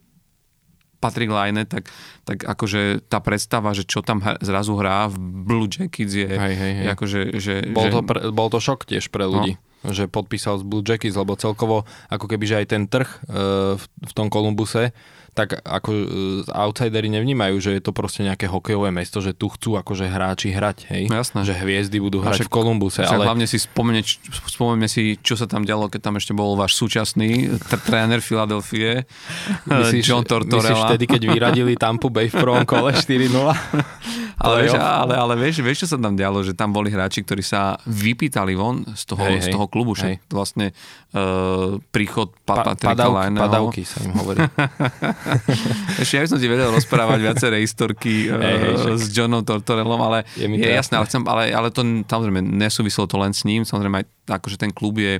Patrick 0.98 1.30
Laine, 1.30 1.62
tak, 1.62 1.86
tak 2.26 2.42
akože 2.42 3.06
tá 3.06 3.22
predstava, 3.22 3.70
že 3.70 3.86
čo 3.86 4.02
tam 4.02 4.18
zrazu 4.42 4.74
hrá 4.74 5.06
v 5.06 5.16
Blue 5.46 5.70
Jackets 5.70 6.10
je, 6.10 6.26
Hej, 6.26 6.54
hej, 6.58 6.72
hej. 6.82 6.86
akože, 6.90 7.20
že, 7.38 7.54
Bol 7.70 7.86
že, 7.86 7.90
to, 7.94 8.00
pre, 8.02 8.18
bol 8.34 8.48
to 8.50 8.58
šok 8.58 8.82
tiež 8.82 9.14
pre 9.14 9.30
ľudí, 9.30 9.62
no. 9.86 9.94
že 9.94 10.10
podpísal 10.10 10.58
z 10.58 10.64
Blue 10.66 10.82
Jackets, 10.82 11.14
lebo 11.14 11.38
celkovo 11.38 11.86
ako 12.10 12.26
keby, 12.26 12.44
že 12.50 12.58
aj 12.58 12.66
ten 12.66 12.82
trh 12.90 13.06
e, 13.06 13.18
v, 13.78 13.82
v 13.82 14.12
tom 14.12 14.26
Kolumbuse, 14.26 14.90
tak 15.38 15.62
ako 15.62 15.90
e, 15.92 16.04
outsideri 16.50 17.06
nevnímajú, 17.08 17.54
že 17.56 17.70
je 17.72 17.80
to 17.80 17.92
proste 17.92 18.20
nejaké 18.20 18.44
hokejové 18.44 18.90
mesto, 18.90 19.18
že 19.18 19.30
tu 19.30 19.46
chcú 19.46 19.78
akože 19.78 20.04
hráči 20.04 20.50
hrať, 20.50 20.90
hej? 20.90 21.02
Jasné. 21.06 21.46
Že 21.46 21.54
hviezdy 21.56 21.96
budú 21.98 22.18
hrať 22.18 22.42
však- 22.42 22.50
v 22.50 22.52
Kolumbuse, 22.52 23.00
Však 23.00 23.12
ale 23.12 23.22
hlavne 23.22 23.46
si 23.46 23.56
spomene, 23.56 24.02
spomeňme 24.44 24.84
si, 24.84 25.14
čo 25.16 25.34
sa 25.34 25.46
tam 25.46 25.62
dialo, 25.62 25.86
keď 25.86 26.00
tam 26.02 26.18
ešte 26.18 26.32
bol 26.32 26.52
váš 26.52 26.74
súčasný 26.74 27.28
tr- 27.60 27.78
tréner 27.80 28.18
Filadelfie, 28.18 29.06
myslíš, 29.64 30.02
John 30.02 30.20
myslíš 30.20 30.32
Tortorella. 30.50 30.86
vtedy, 30.90 31.04
keď 31.06 31.22
vyradili 31.28 31.72
Tampa 31.74 32.08
Bay 32.08 32.26
v 32.26 32.36
prvom 32.36 32.64
kole 32.64 32.90
4-0? 32.98 33.30
Ale, 34.38 34.54
vieš, 34.62 34.78
ale, 34.78 35.14
ale 35.18 35.34
vieš, 35.34 35.54
vieš, 35.60 35.78
čo 35.82 35.88
sa 35.90 35.98
tam 35.98 36.14
dialo, 36.14 36.46
že 36.46 36.54
tam 36.54 36.70
boli 36.70 36.88
hráči, 36.88 37.26
ktorí 37.26 37.42
sa 37.42 37.74
vypýtali 37.82 38.54
von 38.54 38.86
z 38.94 39.02
toho, 39.04 39.22
Hej, 39.26 39.42
z 39.42 39.46
hej, 39.50 39.54
toho 39.58 39.66
klubu, 39.66 39.98
hej. 39.98 40.22
že 40.22 40.30
vlastne 40.30 40.70
uh, 41.12 41.74
príchod 41.90 42.30
pa, 42.46 42.62
Pa, 42.62 42.72
Patricka 42.72 42.94
padavky, 42.94 43.16
Laineho. 43.18 43.42
padavky 43.42 43.82
sa 43.82 43.98
im 44.06 44.14
hovorí. 44.14 44.38
Ešte 46.02 46.14
ja 46.14 46.22
by 46.22 46.28
som 46.30 46.38
ti 46.38 46.46
vedel 46.46 46.70
rozprávať 46.70 47.18
viaceré 47.18 47.56
historky 47.58 48.30
Hej, 48.30 48.38
hej, 48.38 48.74
však. 48.78 48.94
s 48.94 49.04
Johnom 49.10 49.42
Tortorellom, 49.42 50.00
ale 50.00 50.22
Je 50.38 50.46
je, 50.46 50.70
jasné. 50.70 51.02
ale, 51.02 51.06
chcem, 51.10 51.22
ale, 51.26 51.42
ale 51.50 51.68
to 51.74 51.82
samozrejme 51.82 52.38
nesúviselo 52.38 53.10
to 53.10 53.18
len 53.18 53.34
s 53.34 53.42
ním, 53.42 53.66
samozrejme 53.66 54.02
aj 54.02 54.06
akože 54.38 54.56
ten 54.56 54.70
klub 54.70 55.02
je 55.02 55.18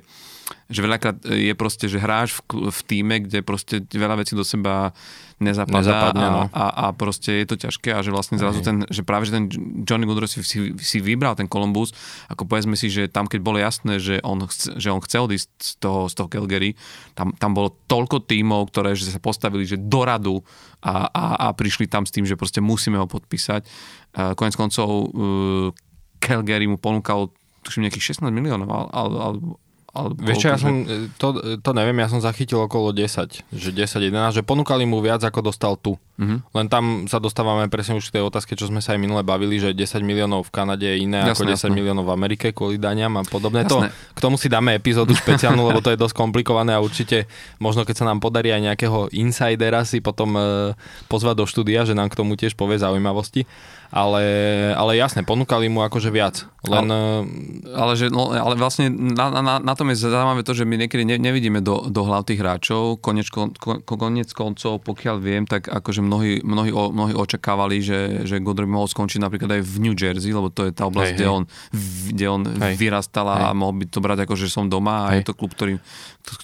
že 0.69 0.81
veľakrát 0.85 1.17
je 1.25 1.55
proste, 1.57 1.89
že 1.89 2.01
hráš 2.01 2.41
v, 2.41 2.69
v 2.69 2.81
týme, 2.85 3.17
kde 3.25 3.41
proste 3.41 3.81
veľa 3.89 4.21
vecí 4.21 4.37
do 4.37 4.45
seba 4.45 4.93
nezapadá 5.39 5.81
Nezapadne, 5.81 6.27
a, 6.27 6.31
no. 6.35 6.43
a, 6.51 6.65
a 6.67 6.85
proste 6.91 7.31
je 7.43 7.47
to 7.47 7.57
ťažké 7.57 7.95
a 7.95 8.03
že 8.03 8.11
vlastne 8.11 8.43
zrazu 8.43 8.59
ten, 8.59 8.83
že 8.91 9.07
práve 9.07 9.31
že 9.31 9.39
ten 9.39 9.47
Johnny 9.87 10.03
Gaudreau 10.03 10.27
si, 10.27 10.43
si, 10.43 10.75
si 10.75 10.99
vybral 10.99 11.39
ten 11.39 11.47
Columbus, 11.47 11.95
ako 12.27 12.43
povedzme 12.45 12.75
si, 12.75 12.91
že 12.91 13.07
tam 13.07 13.31
keď 13.31 13.41
bolo 13.41 13.59
jasné, 13.63 14.03
že 14.03 14.19
on, 14.27 14.43
chce, 14.51 14.75
že 14.77 14.91
on 14.91 14.99
chcel 14.99 15.31
odísť 15.31 15.49
z 15.63 15.73
toho, 15.79 16.11
z 16.11 16.15
toho 16.19 16.29
Calgary, 16.29 16.75
tam, 17.15 17.31
tam 17.39 17.55
bolo 17.55 17.71
toľko 17.87 18.27
tímov, 18.27 18.75
ktoré 18.75 18.99
že 18.99 19.09
sa 19.09 19.23
postavili, 19.23 19.63
že 19.63 19.79
do 19.79 20.03
radu 20.03 20.37
a, 20.83 21.07
a, 21.07 21.25
a 21.39 21.47
prišli 21.55 21.87
tam 21.87 22.03
s 22.03 22.11
tým, 22.11 22.27
že 22.27 22.35
proste 22.35 22.59
musíme 22.59 22.99
ho 22.99 23.07
podpísať. 23.07 23.63
Uh, 24.19 24.35
konec 24.35 24.59
koncov 24.59 24.89
uh, 24.91 25.71
Calgary 26.19 26.67
mu 26.67 26.83
ponúkal 26.83 27.31
tuším 27.63 27.87
nejakých 27.87 28.19
16 28.19 28.35
miliónov, 28.35 28.67
ale, 28.67 28.87
ale, 28.91 29.11
ale 29.23 29.37
alebo 29.89 30.21
Vieš 30.21 30.37
čo, 30.37 30.49
ja 30.53 30.61
som, 30.61 30.85
e, 30.85 31.09
to, 31.17 31.59
to 31.65 31.71
neviem, 31.73 31.97
ja 31.97 32.13
som 32.13 32.21
zachytil 32.21 32.61
okolo 32.61 32.93
10, 32.93 33.49
že 33.49 33.71
10-11, 33.73 34.37
že 34.37 34.43
ponúkali 34.45 34.85
mu 34.85 35.01
viac, 35.01 35.25
ako 35.25 35.49
dostal 35.49 35.81
tu. 35.81 35.97
Mhm. 36.21 36.45
Len 36.53 36.67
tam 36.69 36.85
sa 37.09 37.17
dostávame 37.17 37.73
presne 37.73 37.97
už 37.97 38.13
k 38.13 38.21
tej 38.21 38.29
otázke, 38.29 38.53
čo 38.53 38.69
sme 38.69 38.85
sa 38.85 38.93
aj 38.93 39.01
minule 39.01 39.25
bavili, 39.25 39.57
že 39.57 39.73
10 39.73 40.05
miliónov 40.05 40.45
v 40.45 40.53
Kanade 40.53 40.85
je 40.85 41.09
iné 41.09 41.25
Jasné, 41.25 41.33
ako 41.33 41.43
10 41.49 41.53
jasné. 41.57 41.69
miliónov 41.73 42.05
v 42.05 42.13
Amerike 42.13 42.53
kvôli 42.53 42.77
daniam 42.77 43.17
a 43.17 43.25
podobné. 43.25 43.65
To, 43.65 43.81
k 43.89 44.21
tomu 44.21 44.37
si 44.37 44.53
dáme 44.53 44.77
epizódu 44.77 45.17
špeciálnu, 45.17 45.63
lebo 45.65 45.81
to 45.81 45.89
je 45.89 45.99
dosť 45.99 46.13
komplikované 46.13 46.77
a 46.77 46.85
určite 46.85 47.25
možno 47.57 47.89
keď 47.89 48.05
sa 48.05 48.09
nám 48.13 48.21
podarí 48.21 48.53
aj 48.53 48.75
nejakého 48.75 49.09
insidera 49.17 49.87
si 49.89 50.05
potom 50.05 50.37
e, 50.37 50.75
pozvať 51.09 51.35
do 51.39 51.47
štúdia, 51.49 51.89
že 51.89 51.97
nám 51.97 52.13
k 52.13 52.19
tomu 52.19 52.37
tiež 52.37 52.59
povie 52.59 52.77
zaujímavosti. 52.77 53.49
Ale, 53.89 54.25
ale 54.77 55.01
jasne, 55.01 55.25
ponúkali 55.25 55.73
mu 55.73 55.81
akože 55.81 56.13
viac. 56.13 56.45
Len 56.69 56.85
e, 56.93 57.01
Ale, 57.73 57.97
že, 57.97 58.13
no, 58.13 58.29
ale 58.37 58.53
vlastne 58.61 58.93
na, 58.93 59.33
na, 59.33 59.57
na 59.57 59.75
tom 59.79 59.89
je 59.89 59.97
zaujímavé 59.97 60.45
to, 60.45 60.53
že 60.53 60.69
my 60.69 60.77
niekedy 60.77 61.09
ne, 61.09 61.17
nevidíme 61.17 61.65
do, 61.65 61.89
do 61.89 62.05
hlav 62.05 62.29
tých 62.29 62.45
hráčov. 62.45 63.01
Konec, 63.01 63.33
kon, 63.33 63.57
kon, 63.57 63.81
konec 63.81 64.29
koncov, 64.37 64.85
pokiaľ 64.85 65.17
viem, 65.17 65.49
tak 65.49 65.73
akože 65.73 66.05
mnohí, 66.05 66.45
mnohí, 66.45 66.69
mnohí 66.69 67.17
očakávali, 67.17 67.81
že, 67.81 68.29
že 68.29 68.45
Godry 68.45 68.69
by 68.69 68.77
mohol 68.77 68.93
skončiť 68.93 69.25
napríklad 69.25 69.57
aj 69.57 69.63
v 69.65 69.75
New 69.81 69.97
Jersey, 69.97 70.37
lebo 70.37 70.53
to 70.53 70.69
je 70.69 70.77
tá 70.77 70.85
oblasť, 70.85 71.09
Hej, 71.09 71.17
kde 71.17 71.27
hej. 71.27 71.33
on, 71.33 71.43
kde 72.13 72.27
on 72.29 72.43
Hej. 72.45 72.75
vyrastal 72.77 73.25
a 73.25 73.57
mohol 73.57 73.81
by 73.81 73.85
to 73.89 74.05
brať 74.05 74.19
ako, 74.29 74.35
že 74.37 74.53
som 74.53 74.69
doma 74.69 75.09
a 75.09 75.17
Hej. 75.17 75.25
je 75.25 75.33
to 75.33 75.39
klub, 75.39 75.57
ktorý, 75.57 75.81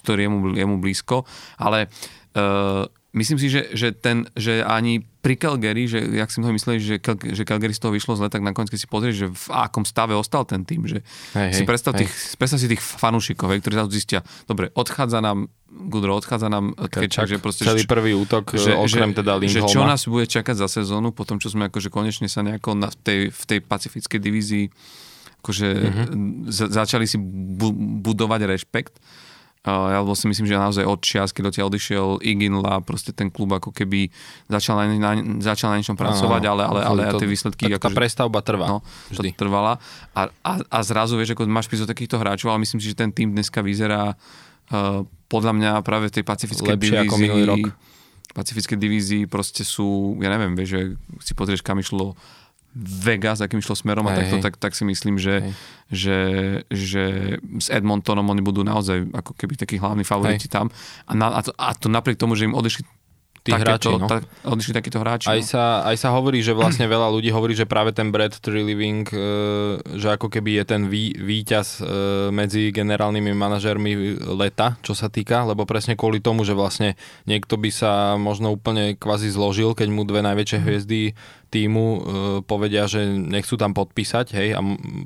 ktorý 0.01 0.21
je, 0.25 0.29
mu, 0.33 0.37
je 0.57 0.65
mu 0.65 0.81
blízko. 0.81 1.29
Ale 1.61 1.93
uh, 2.33 2.89
myslím 3.15 3.37
si, 3.37 3.47
že, 3.47 3.71
že, 3.71 3.91
ten, 3.91 4.27
že 4.33 4.59
ani 4.59 4.99
pri 4.99 5.35
Calgary, 5.35 5.83
že 5.85 5.97
jak 5.97 6.27
si 6.27 6.37
mnohí 6.37 6.53
mysleli, 6.53 6.77
že, 6.77 6.95
Cal- 6.97 7.17
že 7.17 7.41
Calgary 7.41 7.71
z 7.71 7.79
toho 7.79 7.89
vyšlo 7.89 8.13
zle, 8.13 8.27
tak 8.27 8.39
nakoniec, 8.39 8.67
keď 8.67 8.77
si 8.77 8.85
pozrieš, 8.85 9.15
že 9.17 9.27
v 9.27 9.45
akom 9.49 9.81
stave 9.81 10.11
ostal 10.11 10.43
ten 10.43 10.61
tým, 10.61 10.85
že 10.85 11.01
Hej, 11.31 11.51
si 11.51 11.63
predstav, 11.63 11.93
hej. 11.93 12.03
tých, 12.03 12.11
predstav 12.35 12.57
si 12.57 12.67
tých 12.67 12.79
fanúšikov, 12.79 13.49
hej, 13.49 13.59
ktorí 13.59 13.73
zrazu 13.73 13.89
zistia, 13.89 14.19
dobre, 14.43 14.69
odchádza 14.71 15.17
nám 15.19 15.47
Gudro, 15.67 16.13
odchádza 16.13 16.47
nám 16.47 16.71
Kečak, 16.77 17.25
že 17.25 17.35
proste... 17.35 17.63
celý 17.63 17.83
prvý 17.83 18.13
útok, 18.13 18.53
že, 18.53 18.71
okrem 18.71 19.11
teda 19.11 19.35
že 19.37 19.59
Lindholma. 19.59 19.71
čo 19.71 19.81
nás 19.81 20.01
bude 20.05 20.23
čakať 20.25 20.55
za 20.57 20.67
sezónu, 20.69 21.09
po 21.09 21.23
tom, 21.23 21.35
čo 21.35 21.47
sme 21.47 21.67
akože 21.67 21.89
konečne 21.89 22.27
sa 22.27 22.39
nejako 22.41 22.75
na, 22.75 22.87
v, 22.87 22.95
tej, 22.97 23.19
v 23.29 23.43
tej 23.45 23.59
pacifickej 23.61 24.19
divízii 24.19 24.65
akože 25.37 25.67
Mhm. 25.69 25.85
mm-hmm. 25.85 26.71
začali 26.73 27.05
si 27.05 27.17
bu- 27.17 27.75
budovať 28.01 28.41
rešpekt. 28.47 28.97
Ja 29.65 30.05
si 30.13 30.29
myslím, 30.29 30.45
že 30.45 30.61
naozaj 30.61 30.85
od 30.85 31.01
čias, 31.01 31.33
keď 31.33 31.49
odtiaľ 31.49 31.67
odišiel 31.73 32.05
Iginla, 32.21 32.85
proste 32.85 33.09
ten 33.17 33.33
klub 33.33 33.49
ako 33.49 33.73
keby 33.73 34.13
začal 34.45 34.77
na, 34.77 34.85
na, 34.93 35.11
začal 35.41 35.73
na 35.73 35.81
niečom 35.81 35.97
pracovať, 35.97 36.41
ale, 36.45 36.63
ale, 36.69 36.79
ale 36.85 36.99
to, 37.09 37.17
tie 37.17 37.29
výsledky... 37.29 37.73
Tak 37.73 37.81
tá 37.81 37.89
akože- 37.89 37.97
prestavba 37.97 38.39
trvá. 38.45 38.69
no, 38.69 38.85
to 39.09 39.25
vždy. 39.25 39.33
trvala. 39.33 39.81
A, 40.13 40.29
a, 40.45 40.51
a 40.61 40.79
zrazu, 40.85 41.17
vieš, 41.17 41.33
ako 41.33 41.49
máš 41.49 41.65
prísť 41.65 41.89
do 41.89 41.91
takýchto 41.97 42.21
hráčov, 42.21 42.53
ale 42.53 42.61
myslím 42.61 42.77
si, 42.77 42.93
že 42.93 42.97
ten 43.01 43.09
tým 43.09 43.33
dneska 43.33 43.65
vyzerá 43.65 44.13
uh, 44.13 45.01
podľa 45.33 45.53
mňa 45.57 45.71
práve 45.81 46.13
v 46.13 46.21
tej 46.21 46.23
pacifickej 46.29 46.77
Lepšie 46.77 47.01
divízii. 47.01 47.09
ako 47.09 47.15
minulý 47.17 47.43
rok. 47.49 47.65
Pacifickej 48.37 48.77
divízii 48.77 49.23
proste 49.25 49.65
sú, 49.65 50.19
ja 50.21 50.29
neviem, 50.29 50.53
vieš, 50.53 50.69
že 50.77 50.81
si 51.25 51.33
pozrieš, 51.33 51.65
kam 51.65 51.81
išlo 51.81 52.13
Vegas, 52.75 53.39
akým 53.39 53.63
išlo 53.63 53.71
smerom 53.71 54.03
a 54.11 54.19
takto, 54.19 54.43
tak, 54.43 54.59
tak 54.59 54.75
si 54.75 54.83
myslím, 54.83 55.15
že, 55.15 55.55
že, 55.87 56.19
že 56.67 57.37
s 57.39 57.71
Edmontonom 57.71 58.27
oni 58.27 58.43
budú 58.43 58.67
naozaj 58.67 59.15
ako 59.15 59.31
keby 59.39 59.55
takí 59.55 59.79
hlavní 59.79 60.03
favoriti 60.03 60.51
tam. 60.51 60.67
A, 61.07 61.15
na, 61.15 61.31
a, 61.31 61.39
to, 61.39 61.55
a 61.55 61.71
to 61.71 61.87
napriek 61.87 62.19
tomu, 62.19 62.35
že 62.35 62.51
im 62.51 62.53
odišli 62.53 62.83
Tí 63.45 63.53
hráči, 63.53 63.93
no. 63.93 64.09
tak, 64.09 64.25
odišli 64.41 64.73
takíto 64.73 64.97
hráči. 64.97 65.29
Aj 65.29 65.37
no. 65.37 65.45
sa, 65.45 65.85
aj 65.85 66.01
sa 66.01 66.09
hovorí, 66.17 66.41
že 66.41 66.57
vlastne 66.57 66.89
veľa 66.89 67.13
ľudí 67.13 67.29
hovorí, 67.29 67.53
že 67.53 67.69
práve 67.69 67.93
ten 67.93 68.09
Brad 68.09 68.33
Trilliving, 68.33 69.05
e, 69.05 69.21
že 70.01 70.17
ako 70.17 70.33
keby 70.33 70.57
je 70.57 70.63
ten 70.65 70.89
ví, 70.89 71.13
víťaz 71.13 71.77
e, 71.77 71.81
medzi 72.33 72.73
generálnymi 72.73 73.37
manažermi 73.37 74.17
leta, 74.33 74.81
čo 74.81 74.97
sa 74.97 75.13
týka, 75.13 75.45
lebo 75.45 75.69
presne 75.69 75.93
kvôli 75.93 76.25
tomu, 76.25 76.41
že 76.41 76.57
vlastne 76.57 76.97
niekto 77.29 77.61
by 77.61 77.69
sa 77.69 78.17
možno 78.17 78.49
úplne 78.49 78.97
kvazi 78.97 79.29
zložil, 79.29 79.77
keď 79.77 79.93
mu 79.93 80.09
dve 80.09 80.25
najväčšie 80.25 80.57
hviezdy 80.65 81.13
týmu 81.55 81.85
e, 81.87 81.99
povedia, 82.43 82.83
že 82.91 83.07
nechcú 83.07 83.55
tam 83.55 83.71
podpísať, 83.71 84.35
hej, 84.35 84.49
a 84.51 84.59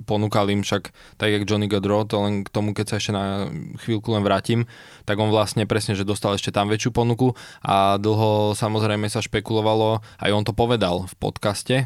ponúkali 0.10 0.58
im 0.58 0.66
však, 0.66 0.90
tak 1.22 1.30
jak 1.30 1.46
Johnny 1.46 1.70
Gaudreau, 1.70 2.10
to 2.10 2.18
len 2.18 2.42
k 2.42 2.50
tomu, 2.50 2.74
keď 2.74 2.86
sa 2.90 2.96
ešte 2.98 3.14
na 3.14 3.46
chvíľku 3.86 4.10
len 4.10 4.26
vrátim, 4.26 4.66
tak 5.06 5.22
on 5.22 5.30
vlastne 5.30 5.70
presne, 5.70 5.94
že 5.94 6.10
dostal 6.10 6.34
ešte 6.34 6.50
tam 6.50 6.66
väčšiu 6.74 6.90
ponuku 6.90 7.38
a 7.62 8.02
dlho 8.02 8.58
samozrejme 8.58 9.06
sa 9.06 9.22
špekulovalo, 9.22 10.02
aj 10.18 10.32
on 10.34 10.42
to 10.42 10.58
povedal 10.58 11.06
v 11.06 11.14
podcaste 11.22 11.76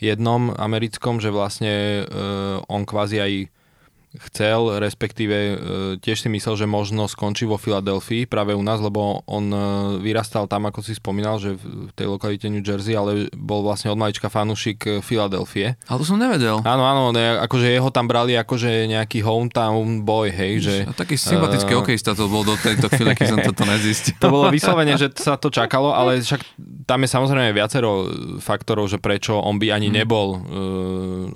jednom 0.00 0.56
americkom, 0.56 1.20
že 1.20 1.28
vlastne 1.28 2.00
e, 2.00 2.02
on 2.64 2.88
kvázi 2.88 3.20
aj 3.20 3.32
chcel, 4.30 4.78
respektíve 4.78 5.36
e, 5.36 5.56
tiež 5.98 6.22
si 6.22 6.28
myslel, 6.30 6.54
že 6.54 6.66
možno 6.70 7.10
skončí 7.10 7.42
vo 7.44 7.58
Filadelfii 7.58 8.30
práve 8.30 8.54
u 8.54 8.62
nás, 8.62 8.78
lebo 8.78 9.26
on 9.26 9.50
e, 9.50 9.58
vyrastal 9.98 10.46
tam, 10.46 10.70
ako 10.70 10.86
si 10.86 10.94
spomínal, 10.94 11.42
že 11.42 11.58
v 11.58 11.90
tej 11.98 12.06
lokalite 12.06 12.46
New 12.46 12.62
Jersey, 12.62 12.94
ale 12.94 13.26
bol 13.34 13.66
vlastne 13.66 13.90
od 13.90 13.98
malička 13.98 14.30
fanúšik 14.30 15.02
Filadelfie. 15.02 15.74
Ale 15.90 15.98
to 15.98 16.06
som 16.06 16.18
nevedel. 16.22 16.62
Áno, 16.62 16.84
áno, 16.86 17.10
ne, 17.10 17.42
akože 17.42 17.66
jeho 17.66 17.90
tam 17.90 18.06
brali 18.06 18.38
akože 18.38 18.86
nejaký 18.86 19.26
hometown 19.26 20.06
boy, 20.06 20.30
hej, 20.30 20.52
že... 20.62 20.74
A 20.86 20.94
taký 20.94 21.18
sympatický 21.18 21.74
uh, 21.74 21.82
hokejista 21.82 22.14
to 22.14 22.30
bol 22.30 22.46
do 22.46 22.54
tejto 22.54 22.86
chvíle, 22.94 23.18
keď 23.18 23.26
som 23.34 23.38
toto 23.42 23.66
nezistil. 23.66 24.14
To 24.24 24.30
bolo 24.30 24.48
vyslovene, 24.48 24.94
že 24.96 25.10
sa 25.16 25.36
to 25.36 25.52
čakalo, 25.52 25.92
ale 25.92 26.22
však 26.22 26.40
tam 26.88 27.02
je 27.04 27.08
samozrejme 27.08 27.50
viacero 27.52 28.08
faktorov, 28.40 28.88
že 28.88 28.96
prečo 29.02 29.36
on 29.36 29.60
by 29.60 29.74
ani 29.74 29.90
mm. 29.90 29.94
nebol, 29.94 30.28
uh, 30.38 30.40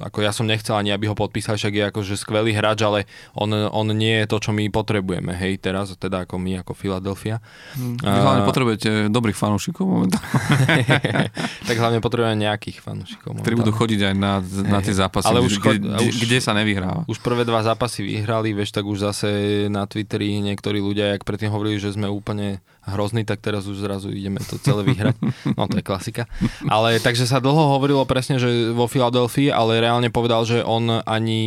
ako 0.05 0.19
ja 0.23 0.31
som 0.31 0.47
nechcel 0.47 0.77
ani, 0.77 0.93
aby 0.93 1.09
ho 1.11 1.17
podpísali, 1.17 1.57
však 1.59 1.75
je 1.75 1.85
akože 1.91 2.15
skvelý 2.17 2.53
hráč 2.53 2.68
hráč, 2.69 2.85
ale 2.85 2.99
on, 3.33 3.49
on 3.49 3.89
nie 3.97 4.21
je 4.25 4.27
to, 4.29 4.37
čo 4.37 4.51
my 4.53 4.69
potrebujeme, 4.69 5.33
hej, 5.33 5.57
teraz, 5.57 5.97
teda 5.97 6.29
ako 6.29 6.37
my, 6.37 6.61
ako 6.61 6.77
Philadelphia. 6.77 7.41
Hmm. 7.73 7.97
Vy 7.97 8.19
hlavne 8.21 8.45
potrebujete 8.45 9.09
dobrých 9.09 9.39
fanúšikov 9.41 9.89
momentálne. 9.89 10.29
tak 11.69 11.77
hlavne 11.81 12.05
potrebujeme 12.05 12.37
nejakých 12.37 12.85
fanúšikov. 12.85 13.41
Ktorí 13.41 13.57
budú 13.57 13.73
chodiť 13.73 14.13
aj 14.13 14.15
na, 14.15 14.45
na 14.69 14.85
tie 14.85 14.93
zápasy, 14.93 15.33
ale 15.33 15.41
už, 15.41 15.57
kde, 15.57 15.81
už, 16.13 16.15
kde 16.29 16.39
sa 16.45 16.53
nevyhráva. 16.53 17.09
Už 17.09 17.25
prvé 17.25 17.49
dva 17.49 17.65
zápasy 17.65 18.05
vyhrali, 18.05 18.53
vieš, 18.53 18.77
tak 18.77 18.85
už 18.85 19.09
zase 19.09 19.29
na 19.73 19.89
Twitteri 19.89 20.45
niektorí 20.45 20.85
ľudia, 20.85 21.17
jak 21.17 21.25
predtým 21.25 21.49
hovorili, 21.49 21.81
že 21.81 21.97
sme 21.97 22.11
úplne 22.11 22.61
hrozný, 22.93 23.23
tak 23.29 23.45
teraz 23.45 23.69
už 23.69 23.81
zrazu 23.85 24.09
ideme 24.11 24.41
to 24.41 24.57
celé 24.61 24.85
vyhrať. 24.85 25.17
No 25.57 25.69
to 25.69 25.81
je 25.81 25.85
klasika. 25.85 26.25
Ale 26.67 26.99
takže 26.99 27.29
sa 27.29 27.39
dlho 27.39 27.79
hovorilo 27.79 28.05
presne, 28.09 28.41
že 28.41 28.73
vo 28.73 28.89
Filadelfii, 28.89 29.53
ale 29.53 29.81
reálne 29.81 30.09
povedal, 30.09 30.45
že 30.49 30.65
on 30.65 31.05
ani, 31.05 31.45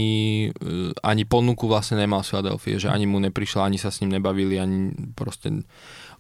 eh, 0.54 0.92
ani 1.02 1.24
ponuku 1.26 1.66
vlastne 1.66 1.98
nemal 2.00 2.22
z 2.22 2.34
Filadelfie, 2.36 2.78
že 2.78 2.90
ani 2.94 3.06
mu 3.10 3.18
neprišla, 3.20 3.66
ani 3.66 3.82
sa 3.82 3.90
s 3.90 4.00
ním 4.06 4.18
nebavili, 4.18 4.62
ani 4.62 4.94
proste 5.18 5.66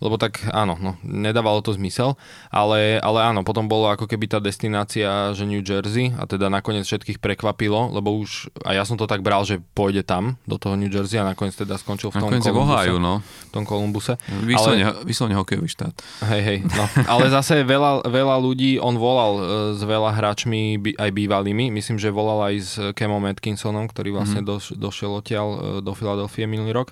lebo 0.01 0.17
tak 0.17 0.41
áno, 0.49 0.75
no, 0.81 0.97
nedávalo 1.05 1.61
to 1.61 1.77
zmysel, 1.77 2.17
ale, 2.49 2.97
ale 2.99 3.21
áno, 3.21 3.45
potom 3.45 3.69
bolo 3.69 3.93
ako 3.93 4.09
keby 4.09 4.25
tá 4.25 4.41
destinácia, 4.41 5.31
že 5.37 5.45
New 5.45 5.61
Jersey 5.61 6.09
a 6.17 6.25
teda 6.25 6.49
nakoniec 6.49 6.89
všetkých 6.89 7.21
prekvapilo, 7.21 7.93
lebo 7.93 8.17
už, 8.17 8.49
a 8.65 8.73
ja 8.73 8.83
som 8.83 8.97
to 8.97 9.05
tak 9.05 9.21
bral, 9.21 9.45
že 9.45 9.61
pôjde 9.77 10.01
tam, 10.01 10.41
do 10.49 10.57
toho 10.57 10.73
New 10.73 10.89
Jersey 10.89 11.21
a 11.21 11.25
nakoniec 11.29 11.53
teda 11.53 11.77
skončil 11.77 12.09
v 12.09 12.17
tom 12.17 12.33
nakoniec 12.33 12.49
Columbuse. 12.49 12.73
Ohio, 12.73 12.95
no. 12.97 13.21
V 13.21 13.51
tom 13.53 13.63
Columbuse. 13.63 14.17
Vyslovene, 14.41 14.85
ale, 14.89 15.05
vyslovene 15.05 15.37
hokejový 15.37 15.69
štát. 15.69 15.93
Hej, 16.33 16.41
hej, 16.41 16.59
no. 16.65 16.83
ale 17.05 17.29
zase 17.29 17.61
veľa, 17.61 18.09
veľa 18.09 18.35
ľudí, 18.41 18.81
on 18.81 18.97
volal 18.97 19.33
uh, 19.37 19.43
s 19.77 19.81
veľa 19.85 20.17
hráčmi, 20.17 20.81
by, 20.81 20.91
aj 20.97 21.09
bývalými, 21.13 21.69
myslím, 21.69 22.01
že 22.01 22.09
volal 22.09 22.49
aj 22.49 22.55
s 22.57 22.73
Kemom 22.97 23.21
Atkinsonom, 23.29 23.85
ktorý 23.85 24.17
vlastne 24.17 24.41
mm. 24.41 24.47
doš, 24.49 24.65
došiel 24.73 25.13
odtiaľ 25.21 25.47
uh, 25.47 25.59
do 25.85 25.93
Filadelfie 25.93 26.49
minulý 26.49 26.73
rok 26.73 26.89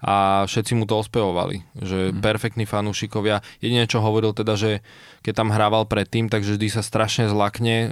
a 0.00 0.48
všetci 0.48 0.72
mu 0.80 0.88
to 0.88 0.96
ospevovali, 0.96 1.60
že 1.76 2.08
mm. 2.08 2.24
perfektní 2.24 2.64
fanúšikovia. 2.64 3.44
Jedine, 3.60 3.84
čo 3.84 4.00
hovoril 4.00 4.32
teda, 4.32 4.56
že 4.56 4.80
keď 5.20 5.32
tam 5.36 5.52
hrával 5.52 5.84
predtým, 5.84 6.32
takže 6.32 6.56
vždy 6.56 6.68
sa 6.72 6.80
strašne 6.80 7.28
zlakne, 7.28 7.76
e, 7.84 7.88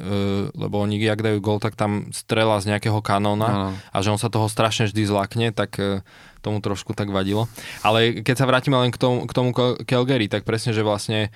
lebo 0.56 0.80
oni 0.80 0.96
ak 1.04 1.20
dajú 1.20 1.38
gol, 1.44 1.60
tak 1.60 1.76
tam 1.76 2.08
strela 2.16 2.56
z 2.64 2.72
nejakého 2.72 3.00
kanóna 3.04 3.48
no. 3.48 3.70
a 3.76 3.96
že 4.00 4.12
on 4.12 4.20
sa 4.20 4.32
toho 4.32 4.48
strašne 4.48 4.88
vždy 4.88 5.02
zlakne, 5.04 5.46
tak 5.52 5.76
e, 5.76 6.00
tomu 6.40 6.64
trošku 6.64 6.96
tak 6.96 7.12
vadilo. 7.12 7.44
Ale 7.84 8.24
keď 8.24 8.36
sa 8.40 8.48
vrátime 8.48 8.80
len 8.80 8.88
k 8.88 8.96
tomu, 8.96 9.28
k 9.28 9.32
tomu 9.36 9.52
Calgary, 9.84 10.32
tak 10.32 10.48
presne, 10.48 10.72
že 10.72 10.80
vlastne 10.80 11.28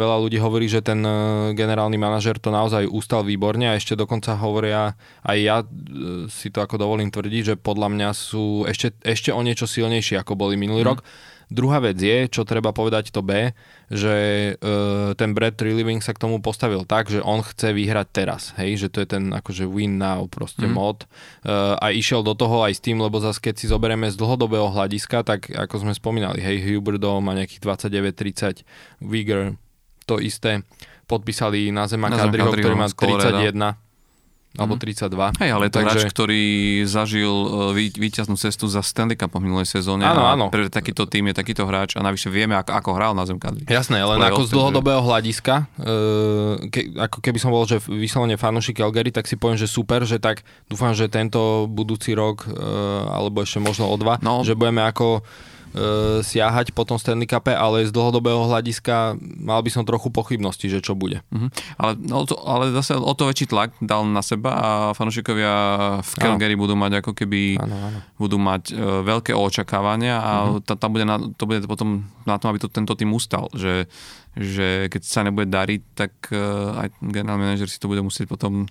veľa 0.00 0.16
ľudí 0.24 0.40
hovorí, 0.40 0.72
že 0.72 0.80
ten 0.80 1.04
uh, 1.04 1.52
generálny 1.52 2.00
manažer 2.00 2.40
to 2.40 2.48
naozaj 2.48 2.88
ústal 2.88 3.20
výborne 3.20 3.68
a 3.68 3.76
ešte 3.76 3.92
dokonca 3.92 4.32
hovoria, 4.40 4.96
aj 5.20 5.36
ja 5.36 5.56
uh, 5.60 6.24
si 6.32 6.48
to 6.48 6.64
ako 6.64 6.80
dovolím 6.80 7.12
tvrdiť, 7.12 7.42
že 7.52 7.54
podľa 7.60 7.92
mňa 7.92 8.08
sú 8.16 8.64
ešte, 8.64 8.96
ešte 9.04 9.36
o 9.36 9.40
niečo 9.44 9.68
silnejší, 9.68 10.16
ako 10.16 10.32
boli 10.32 10.56
minulý 10.56 10.88
mm. 10.88 10.88
rok. 10.88 10.98
Druhá 11.52 11.80
vec 11.80 11.98
je, 12.00 12.28
čo 12.28 12.48
treba 12.48 12.72
povedať 12.72 13.12
to 13.12 13.20
B, 13.20 13.52
že 13.92 14.14
uh, 14.56 15.12
ten 15.18 15.36
Brad 15.36 15.56
Trilliving 15.56 16.00
sa 16.00 16.16
k 16.16 16.22
tomu 16.24 16.40
postavil 16.40 16.88
tak, 16.88 17.12
že 17.12 17.20
on 17.20 17.44
chce 17.44 17.76
vyhrať 17.76 18.08
teraz, 18.10 18.42
hej, 18.56 18.86
že 18.86 18.88
to 18.88 19.04
je 19.04 19.08
ten 19.08 19.30
akože 19.32 19.68
win 19.68 20.00
now 20.00 20.24
proste 20.26 20.64
mm. 20.64 20.72
mod. 20.72 21.04
Uh, 21.44 21.76
a 21.78 21.92
išiel 21.92 22.24
do 22.24 22.32
toho 22.32 22.64
aj 22.64 22.78
s 22.78 22.80
tým, 22.80 22.98
lebo 22.98 23.20
zase 23.20 23.40
keď 23.40 23.54
si 23.60 23.66
zoberieme 23.68 24.08
z 24.08 24.16
dlhodobého 24.16 24.72
hľadiska, 24.72 25.24
tak 25.26 25.52
ako 25.52 25.84
sme 25.84 25.92
spomínali, 25.92 26.40
hej, 26.40 26.64
Huberdo 26.64 27.20
má 27.20 27.36
nejakých 27.36 27.60
29-30, 27.60 28.64
Wigger 29.04 29.54
to 30.04 30.20
isté, 30.20 30.64
podpísali 31.04 31.68
na 31.72 31.84
Zema 31.88 32.08
Kadriho, 32.12 32.52
ktorý 32.52 32.76
má 32.76 32.88
31, 32.88 33.83
alebo 34.54 34.78
32. 34.78 35.10
Mhm. 35.10 35.34
Hej, 35.42 35.50
ale 35.50 35.62
je 35.66 35.72
to 35.74 35.78
Takže... 35.82 35.88
hráč, 35.90 36.02
ktorý 36.14 36.42
zažil 36.86 37.34
e, 37.74 37.90
víťaznú 37.98 38.38
cestu 38.38 38.70
za 38.70 38.86
Stanley 38.86 39.18
Cup 39.18 39.34
po 39.34 39.42
minulej 39.42 39.66
sezóne. 39.66 40.06
Áno, 40.06 40.22
áno. 40.22 40.46
Pre 40.46 40.70
takýto 40.70 41.10
tým 41.10 41.30
je 41.30 41.34
takýto 41.34 41.66
hráč 41.66 41.98
a 41.98 42.00
navyše 42.06 42.30
vieme, 42.30 42.54
ako, 42.54 42.70
ako 42.70 42.90
hral 42.94 43.12
na 43.18 43.26
Zemkadli. 43.26 43.66
Jasné, 43.66 43.98
len 44.06 44.22
ako 44.22 44.46
z 44.46 44.50
dlhodobého 44.54 45.02
hľadiska, 45.02 45.66
e, 45.74 46.70
ke, 46.70 46.80
ako 46.94 47.18
keby 47.18 47.38
som 47.42 47.50
bol, 47.50 47.66
že 47.66 47.82
vyslovene 47.82 48.38
fanúšik 48.38 48.78
Calgary, 48.78 49.10
tak 49.10 49.26
si 49.26 49.34
poviem, 49.34 49.58
že 49.58 49.66
super, 49.66 50.06
že 50.06 50.22
tak 50.22 50.46
dúfam, 50.70 50.94
že 50.94 51.10
tento 51.10 51.66
budúci 51.66 52.14
rok, 52.14 52.46
e, 52.46 52.54
alebo 53.10 53.42
ešte 53.42 53.58
možno 53.58 53.90
o 53.90 53.96
dva, 53.98 54.22
no. 54.22 54.46
že 54.46 54.54
budeme 54.54 54.86
ako 54.86 55.26
siahať 56.22 56.70
po 56.70 56.86
tom 56.86 56.96
Stanley 57.02 57.26
Cupe, 57.26 57.50
ale 57.50 57.82
z 57.82 57.90
dlhodobého 57.90 58.46
hľadiska 58.46 59.18
mal 59.20 59.60
by 59.60 59.70
som 59.74 59.82
trochu 59.82 60.08
pochybnosti, 60.14 60.70
že 60.70 60.78
čo 60.78 60.94
bude. 60.94 61.26
Mm-hmm. 61.34 61.50
Ale, 61.82 61.92
no, 61.98 62.22
to, 62.22 62.38
ale 62.38 62.70
zase 62.70 62.94
o 62.94 63.14
to 63.18 63.26
väčší 63.26 63.50
tlak 63.50 63.74
dal 63.82 64.06
na 64.06 64.22
seba 64.22 64.50
a 64.54 64.68
fanúšikovia 64.94 65.52
v 66.00 66.12
Calgary 66.14 66.54
budú 66.54 66.78
mať 66.78 67.02
ako 67.02 67.12
keby 67.12 67.58
ano, 67.58 67.74
ano. 67.74 67.98
budú 68.16 68.38
mať 68.38 68.70
e, 68.70 68.74
veľké 69.02 69.34
očakávania 69.34 70.22
a 70.22 70.32
mm-hmm. 70.46 70.78
tam 70.78 70.90
bude 70.94 71.04
na, 71.04 71.16
to 71.34 71.44
bude 71.44 71.66
potom 71.66 72.06
na 72.22 72.38
tom, 72.38 72.54
aby 72.54 72.62
to 72.62 72.70
tento 72.70 72.94
tým 72.94 73.10
ustal, 73.10 73.50
že 73.52 73.90
že 74.34 74.90
keď 74.90 75.02
sa 75.06 75.22
nebude 75.22 75.46
dariť, 75.46 75.82
tak 75.94 76.10
uh, 76.34 76.74
aj 76.74 76.88
generálny 76.98 77.54
manažer 77.54 77.70
si 77.70 77.78
to 77.78 77.86
bude 77.86 78.02
musieť 78.02 78.26
potom 78.26 78.66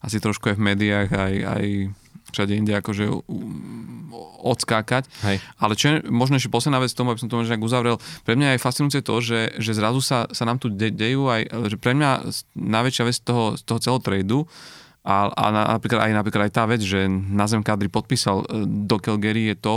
asi 0.00 0.22
trošku 0.22 0.54
aj 0.54 0.56
v 0.56 0.66
médiách, 0.70 1.08
aj, 1.10 1.34
aj 1.44 1.64
všade 2.30 2.52
inde 2.54 2.72
akože 2.78 3.10
odskákať. 4.40 5.06
Hej. 5.26 5.36
Ale 5.60 5.72
čo 5.76 5.84
je 5.90 5.94
možno 6.08 6.40
ešte 6.40 6.50
posledná 6.50 6.80
vec 6.80 6.90
tomu, 6.96 7.12
aby 7.12 7.20
som 7.20 7.28
to 7.28 7.38
možno 7.38 7.60
uzavrel, 7.60 7.96
pre 8.24 8.34
mňa 8.34 8.56
je 8.56 8.64
fascinujúce 8.64 9.00
to, 9.04 9.14
že, 9.20 9.40
že 9.60 9.76
zrazu 9.76 10.00
sa, 10.00 10.26
sa 10.32 10.48
nám 10.48 10.58
tu 10.58 10.72
de, 10.72 10.88
dejú 10.88 11.28
aj, 11.28 11.70
že 11.70 11.76
pre 11.76 11.92
mňa 11.92 12.10
najväčšia 12.56 13.04
vec 13.06 13.16
z 13.20 13.24
toho, 13.26 13.44
z 13.58 13.62
toho 13.62 13.78
celého 13.78 14.00
tradu 14.00 14.40
a, 15.00 15.32
a 15.32 15.44
napríklad, 15.76 16.00
aj, 16.08 16.12
napríklad 16.12 16.42
aj 16.48 16.52
tá 16.52 16.64
vec, 16.68 16.84
že 16.84 17.08
na 17.08 17.48
zem 17.48 17.64
kadri 17.64 17.88
podpísal 17.88 18.44
e, 18.44 18.68
do 18.68 18.96
Calgary 19.00 19.48
je 19.52 19.56
to, 19.56 19.74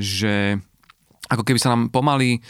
že 0.00 0.34
ako 1.28 1.44
keby 1.44 1.60
sa 1.60 1.72
nám 1.72 1.88
pomaly 1.88 2.40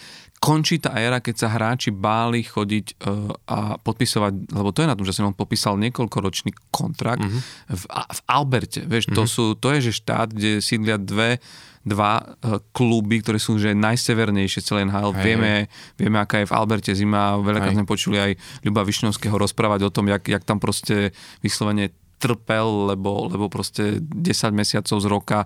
končí 0.45 0.77
tá 0.77 0.93
éra, 1.01 1.25
keď 1.25 1.35
sa 1.41 1.49
hráči 1.49 1.89
báli 1.89 2.45
chodiť 2.45 3.01
uh, 3.01 3.33
a 3.49 3.81
podpisovať, 3.81 4.53
lebo 4.53 4.77
to 4.77 4.85
je 4.85 4.91
na 4.93 4.97
tom, 4.97 5.09
že 5.09 5.17
som 5.17 5.33
on 5.33 5.33
popísal 5.33 5.81
niekoľkoročný 5.81 6.53
kontrakt 6.69 7.25
mm-hmm. 7.25 7.73
v, 7.73 7.83
v 7.89 8.21
Alberte. 8.29 8.85
Vieš, 8.85 9.09
mm-hmm. 9.09 9.17
to, 9.17 9.25
mhm. 9.25 9.31
sú, 9.33 9.45
to 9.57 9.69
je 9.73 9.89
že 9.89 9.93
štát, 10.05 10.29
kde 10.37 10.61
sídlia 10.61 11.01
dve 11.01 11.41
dva 11.85 12.17
uh, 12.17 12.65
kluby, 12.73 13.21
ktoré 13.21 13.37
sú 13.37 13.61
že 13.61 13.77
najsevernejšie 13.77 14.65
celé 14.65 14.89
NHL. 14.89 15.13
Hej, 15.13 15.21
vieme, 15.21 15.53
vieme, 16.01 16.17
aká 16.17 16.41
je 16.41 16.49
v 16.49 16.57
Alberte 16.57 16.93
zima. 16.97 17.37
Veľakrát 17.37 17.77
sme 17.77 17.85
počuli 17.85 18.17
aj 18.17 18.33
Ľuba 18.65 18.89
Višňovského 18.89 19.37
rozprávať 19.37 19.85
o 19.85 19.93
tom, 19.93 20.09
jak, 20.09 20.25
jak 20.25 20.49
tam 20.49 20.57
proste 20.57 21.13
vyslovene 21.45 21.93
trpel, 22.19 22.95
lebo, 22.95 23.29
lebo 23.29 23.47
proste 23.53 24.01
10 24.01 24.55
mesiacov 24.55 24.97
z 24.97 25.07
roka 25.07 25.39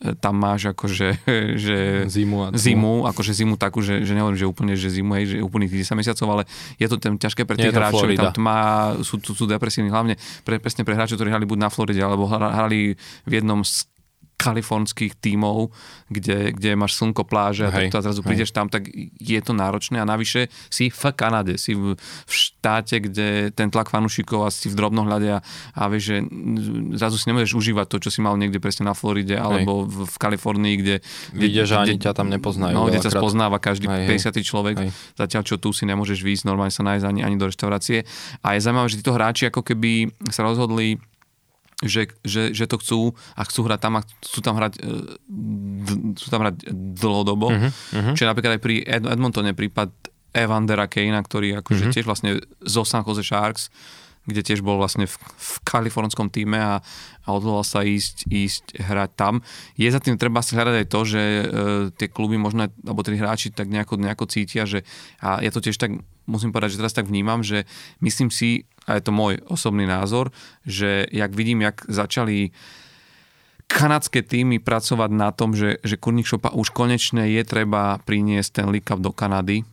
e, 0.00 0.14
tam 0.16 0.38
máš 0.40 0.72
akože 0.72 1.08
že 1.64 1.76
zimu, 2.08 2.48
a 2.48 2.48
zimu, 2.56 3.06
akože 3.10 3.32
zimu 3.36 3.54
takú, 3.60 3.84
že, 3.84 4.02
že 4.02 4.12
nehovorím, 4.16 4.40
že 4.40 4.48
úplne, 4.48 4.72
že 4.74 4.88
zimu, 4.88 5.12
hej, 5.18 5.24
že 5.28 5.36
úplných 5.44 5.72
10 5.84 6.00
mesiacov, 6.00 6.26
ale 6.32 6.42
je 6.80 6.86
to 6.88 6.96
tam 6.96 7.20
ťažké 7.20 7.44
pre 7.44 7.56
tých 7.60 7.74
hráčov, 7.74 8.08
tam 8.16 8.32
tma, 8.32 8.58
sú, 9.04 9.20
sú, 9.20 9.32
sú 9.36 9.44
depresívni, 9.44 9.92
hlavne 9.92 10.16
pre, 10.42 10.58
presne 10.58 10.82
pre 10.82 10.96
hráčov, 10.96 11.20
ktorí 11.20 11.30
hrali 11.30 11.46
buď 11.46 11.58
na 11.58 11.68
Floride, 11.68 12.02
alebo 12.02 12.26
hrali 12.26 12.96
v 13.28 13.32
jednom 13.32 13.60
z 13.62 13.91
kalifornských 14.42 15.14
tímov, 15.22 15.70
kde, 16.10 16.50
kde 16.50 16.74
máš 16.74 16.98
slnko, 16.98 17.22
pláže 17.22 17.70
a, 17.70 17.72
hej, 17.72 17.94
tak, 17.94 18.02
zrazu 18.02 18.20
hej. 18.20 18.26
prídeš 18.26 18.50
tam, 18.50 18.66
tak 18.66 18.90
je 19.22 19.40
to 19.40 19.54
náročné 19.54 20.02
a 20.02 20.06
navyše 20.06 20.50
si 20.66 20.90
v 20.90 21.02
Kanade, 21.14 21.54
si 21.54 21.78
v, 21.78 21.94
v 21.94 22.32
štáte, 22.32 22.98
kde 22.98 23.54
ten 23.54 23.70
tlak 23.70 23.94
fanúšikov 23.94 24.44
a 24.44 24.48
si 24.50 24.66
v 24.66 24.74
drobnohľade 24.74 25.28
a, 25.30 25.38
a 25.78 25.82
vieš, 25.86 26.02
že 26.10 26.16
zrazu 26.98 27.16
si 27.22 27.30
nemôžeš 27.30 27.54
užívať 27.54 27.86
to, 27.86 27.96
čo 28.08 28.10
si 28.10 28.18
mal 28.18 28.34
niekde 28.34 28.58
presne 28.58 28.90
na 28.90 28.94
Floride 28.98 29.38
alebo 29.38 29.86
v, 29.86 30.10
v 30.10 30.16
Kalifornii, 30.18 30.74
kde... 30.82 30.94
Vidia, 31.30 31.62
že 31.62 31.78
ani 31.78 31.96
ťa 32.02 32.12
tam 32.16 32.26
nepoznajú. 32.26 32.74
No, 32.74 32.90
kde 32.90 32.98
ťa 33.04 33.14
spoznáva 33.14 33.62
každý 33.62 33.86
hej, 33.86 34.34
50. 34.34 34.42
človek, 34.42 34.76
hej. 34.82 34.90
zatiaľ 35.14 35.42
čo 35.46 35.56
tu 35.62 35.70
si 35.70 35.86
nemôžeš 35.86 36.24
výjsť, 36.24 36.44
normálne 36.48 36.74
sa 36.74 36.82
nájsť 36.82 37.04
ani, 37.06 37.20
ani 37.22 37.36
do 37.38 37.46
reštaurácie. 37.46 38.02
A 38.42 38.58
je 38.58 38.60
zaujímavé, 38.64 38.88
že 38.90 38.98
títo 38.98 39.14
hráči 39.14 39.46
ako 39.52 39.62
keby 39.62 40.10
sa 40.32 40.42
rozhodli 40.42 40.98
že, 41.82 42.08
že, 42.22 42.54
že 42.54 42.64
to 42.70 42.78
chcú 42.78 43.00
a 43.34 43.42
chcú 43.44 43.60
hrať 43.66 43.80
tam 43.82 43.94
a 43.98 44.02
chcú 44.02 44.38
tam 44.40 44.54
hrať, 44.56 44.72
e, 44.78 44.94
chcú 46.16 46.28
tam 46.30 46.40
hrať 46.46 46.56
dlhodobo. 46.72 47.50
Uh-huh, 47.50 47.70
uh-huh. 47.70 48.14
Čiže 48.14 48.30
napríklad 48.30 48.58
aj 48.58 48.62
pri 48.62 48.76
Ed- 48.86 49.10
Edmontone 49.10 49.52
prípad 49.52 49.90
Evandera 50.32 50.88
Kejna, 50.88 51.20
ktorý 51.20 51.60
akože 51.60 51.90
uh-huh. 51.90 51.94
tiež 51.94 52.06
vlastne 52.06 52.40
zo 52.62 52.82
San 52.86 53.04
Jose 53.04 53.26
Sharks 53.26 53.68
kde 54.22 54.42
tiež 54.46 54.62
bol 54.62 54.78
vlastne 54.78 55.10
v, 55.10 55.16
v 55.18 55.52
kalifornskom 55.66 56.30
týme 56.30 56.54
a, 56.54 56.78
a 57.22 57.28
odvolal 57.32 57.62
sa 57.62 57.86
ísť, 57.86 58.26
ísť 58.28 58.64
hrať 58.82 59.10
tam. 59.14 59.34
Je 59.78 59.86
za 59.86 60.02
tým 60.02 60.18
treba 60.18 60.42
si 60.42 60.58
hľadať 60.58 60.74
aj 60.82 60.86
to, 60.90 61.00
že 61.06 61.22
e, 61.22 61.44
tie 61.94 62.08
kluby 62.10 62.36
možno, 62.38 62.66
alebo 62.82 63.00
tí 63.06 63.14
hráči 63.14 63.54
tak 63.54 63.70
nejako, 63.70 63.98
nejako 63.98 64.26
cítia, 64.26 64.66
že 64.66 64.82
a 65.22 65.38
ja 65.38 65.50
to 65.54 65.62
tiež 65.62 65.78
tak 65.78 65.94
musím 66.26 66.50
povedať, 66.54 66.74
že 66.74 66.80
teraz 66.82 66.94
tak 66.94 67.10
vnímam, 67.10 67.42
že 67.42 67.66
myslím 68.02 68.30
si, 68.30 68.66
a 68.86 68.98
je 68.98 69.02
to 69.02 69.14
môj 69.14 69.42
osobný 69.46 69.86
názor, 69.86 70.34
že 70.66 71.06
jak 71.10 71.34
vidím, 71.34 71.62
jak 71.62 71.82
začali 71.86 72.50
kanadské 73.72 74.20
týmy 74.20 74.60
pracovať 74.60 75.10
na 75.10 75.32
tom, 75.32 75.56
že, 75.56 75.80
že 75.80 75.96
Kurník 75.96 76.28
Šopa 76.28 76.52
už 76.52 76.74
konečne 76.76 77.24
je 77.30 77.42
treba 77.42 77.96
priniesť 78.04 78.62
ten 78.62 78.66
League 78.68 78.84
Cup 78.84 79.00
do 79.00 79.14
Kanady, 79.14 79.64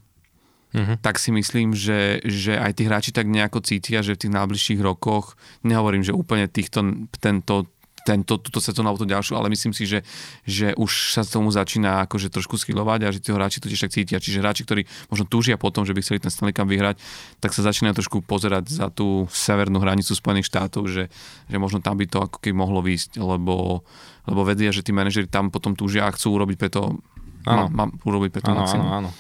uh-huh. 0.74 0.96
tak 1.02 1.18
si 1.18 1.34
myslím, 1.34 1.74
že, 1.74 2.22
že 2.26 2.58
aj 2.58 2.72
tí 2.78 2.84
hráči 2.86 3.12
tak 3.12 3.26
nejako 3.26 3.62
cítia, 3.66 4.06
že 4.06 4.16
v 4.16 4.28
tých 4.28 4.36
najbližších 4.36 4.80
rokoch, 4.82 5.38
nehovorím, 5.66 6.06
že 6.06 6.16
úplne 6.16 6.46
týchto, 6.46 7.10
tento, 7.18 7.70
tento, 8.04 8.40
túto 8.40 8.60
sezónu 8.64 8.90
alebo 8.90 9.02
tú 9.04 9.10
ďalšiu, 9.10 9.38
ale 9.38 9.52
myslím 9.52 9.76
si, 9.76 9.86
že, 9.86 10.02
že 10.48 10.74
už 10.74 11.14
sa 11.14 11.22
tomu 11.22 11.52
začína 11.52 12.08
akože 12.08 12.32
trošku 12.32 12.58
schylovať 12.58 13.00
a 13.06 13.14
že 13.14 13.20
tí 13.22 13.30
hráči 13.30 13.62
to 13.62 13.70
tiež 13.70 13.86
tak 13.86 13.94
cítia. 13.94 14.18
Čiže 14.18 14.42
hráči, 14.42 14.64
ktorí 14.66 14.88
možno 15.12 15.26
túžia 15.28 15.60
potom, 15.60 15.84
že 15.84 15.94
by 15.94 16.02
chceli 16.02 16.18
ten 16.18 16.32
Stanley 16.32 16.56
Cup 16.56 16.66
vyhrať, 16.66 16.98
tak 17.38 17.54
sa 17.54 17.62
začínajú 17.62 18.02
trošku 18.02 18.26
pozerať 18.26 18.72
za 18.72 18.88
tú 18.90 19.30
severnú 19.30 19.78
hranicu 19.78 20.16
Spojených 20.16 20.50
štátov, 20.50 20.90
že, 20.90 21.12
že 21.46 21.58
možno 21.60 21.84
tam 21.84 22.00
by 22.00 22.06
to 22.10 22.24
ako 22.24 22.38
keby 22.42 22.56
mohlo 22.56 22.82
výjsť, 22.82 23.20
lebo, 23.20 23.86
lebo 24.26 24.42
vedia, 24.48 24.74
že 24.74 24.82
tí 24.82 24.96
manažeri 24.96 25.30
tam 25.30 25.54
potom 25.54 25.76
túžia 25.78 26.08
a 26.08 26.14
chcú 26.16 26.34
urobiť 26.40 26.58
preto, 26.58 26.98
áno. 27.46 27.70
Má, 27.70 27.86
má 27.86 27.94
urobiť 28.08 28.30
preto 28.34 28.50
áno, 28.50 28.66
áno, 28.66 28.90
áno 29.06 29.12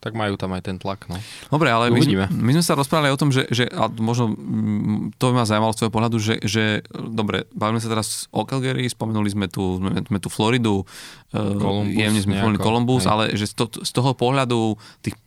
tak 0.00 0.16
majú 0.16 0.40
tam 0.40 0.56
aj 0.56 0.64
ten 0.64 0.76
tlak. 0.80 1.04
No. 1.12 1.20
Dobre, 1.52 1.68
ale 1.68 1.92
my, 1.92 2.00
my 2.32 2.50
sme 2.56 2.64
sa 2.64 2.72
rozprávali 2.72 3.12
o 3.12 3.20
tom, 3.20 3.28
že, 3.28 3.44
že 3.52 3.68
a 3.68 3.92
možno 3.92 4.32
mm, 4.32 5.20
to 5.20 5.28
by 5.28 5.32
ma 5.40 5.44
zaujímalo 5.44 5.76
z 5.76 5.78
tvojho 5.84 5.94
pohľadu, 5.94 6.16
že, 6.16 6.34
že 6.40 6.64
dobre, 6.90 7.44
bavíme 7.52 7.84
sa 7.84 7.92
teraz 7.92 8.24
o 8.32 8.48
Calgary, 8.48 8.88
spomenuli 8.88 9.28
sme 9.28 9.46
tu, 9.52 9.76
sme, 9.76 10.18
tu 10.18 10.32
Floridu, 10.32 10.88
Columbus, 11.30 11.92
jemne 11.92 12.20
sme 12.24 12.40
spomenuli 12.40 12.64
Columbus, 12.64 13.04
hej. 13.04 13.12
ale 13.12 13.24
že 13.36 13.44
z, 13.44 13.54
to, 13.60 13.64
z 13.84 13.90
toho 13.92 14.16
pohľadu 14.16 14.80
tých 15.04 15.20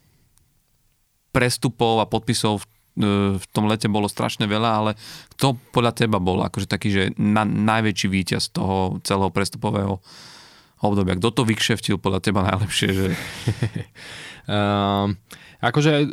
prestupov 1.29 2.01
a 2.01 2.09
podpisov 2.09 2.61
v, 2.61 2.65
v 3.37 3.45
tom 3.53 3.65
lete 3.69 3.85
bolo 3.89 4.09
strašne 4.09 4.49
veľa, 4.49 4.69
ale 4.73 4.91
kto 5.37 5.57
podľa 5.73 5.93
teba 5.97 6.17
bol 6.17 6.41
akože 6.45 6.65
taký, 6.65 6.89
že 6.89 7.03
na, 7.17 7.45
najväčší 7.45 8.07
víťaz 8.09 8.53
toho 8.53 9.01
celého 9.05 9.29
prestupového 9.29 10.01
obdobia? 10.83 11.17
Kto 11.17 11.29
to 11.31 11.43
vykšeftil 11.47 11.97
podľa 11.97 12.19
teba 12.21 12.45
najlepšie? 12.45 12.89
Že... 12.93 13.05
Uh, 14.43 15.15
akože 15.63 16.11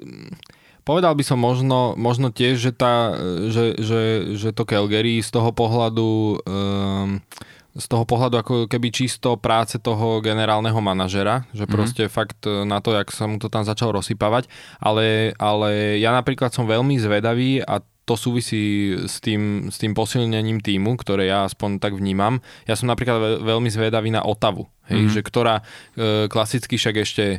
povedal 0.86 1.14
by 1.14 1.24
som 1.26 1.38
možno, 1.38 1.94
možno 1.94 2.34
tiež, 2.34 2.58
že, 2.58 2.72
tá, 2.74 3.14
že, 3.50 3.78
že, 3.78 4.02
že 4.34 4.48
to 4.50 4.66
Calgary 4.66 5.22
z 5.22 5.30
toho 5.30 5.54
pohľadu 5.54 6.40
um, 6.42 7.22
z 7.70 7.86
toho 7.86 8.02
pohľadu 8.02 8.34
ako 8.42 8.54
keby 8.66 8.90
čisto 8.90 9.38
práce 9.38 9.78
toho 9.78 10.18
generálneho 10.18 10.82
manažera, 10.82 11.46
že 11.54 11.64
mm-hmm. 11.64 11.74
proste 11.74 12.02
fakt 12.10 12.42
na 12.42 12.82
to, 12.82 12.98
jak 12.98 13.14
sa 13.14 13.30
mu 13.30 13.38
to 13.38 13.46
tam 13.46 13.62
začal 13.62 13.94
rozsypávať, 13.94 14.50
ale, 14.82 15.38
ale 15.38 16.02
ja 16.02 16.10
napríklad 16.10 16.50
som 16.50 16.66
veľmi 16.66 16.98
zvedavý 16.98 17.62
a 17.62 17.78
to 18.10 18.18
súvisí 18.18 18.90
s 19.06 19.22
tým, 19.22 19.70
s 19.70 19.78
tým 19.78 19.94
posilnením 19.94 20.58
týmu, 20.58 20.98
ktoré 20.98 21.30
ja 21.30 21.46
aspoň 21.46 21.78
tak 21.78 21.94
vnímam. 21.94 22.42
Ja 22.66 22.74
som 22.74 22.90
napríklad 22.90 23.38
veľmi 23.38 23.70
zvedavý 23.70 24.10
na 24.10 24.26
Otavu, 24.26 24.66
hej, 24.90 25.06
mm-hmm. 25.06 25.14
že 25.14 25.20
ktorá 25.22 25.62
e, 25.62 26.26
klasicky 26.26 26.74
však 26.74 27.06
ešte 27.06 27.38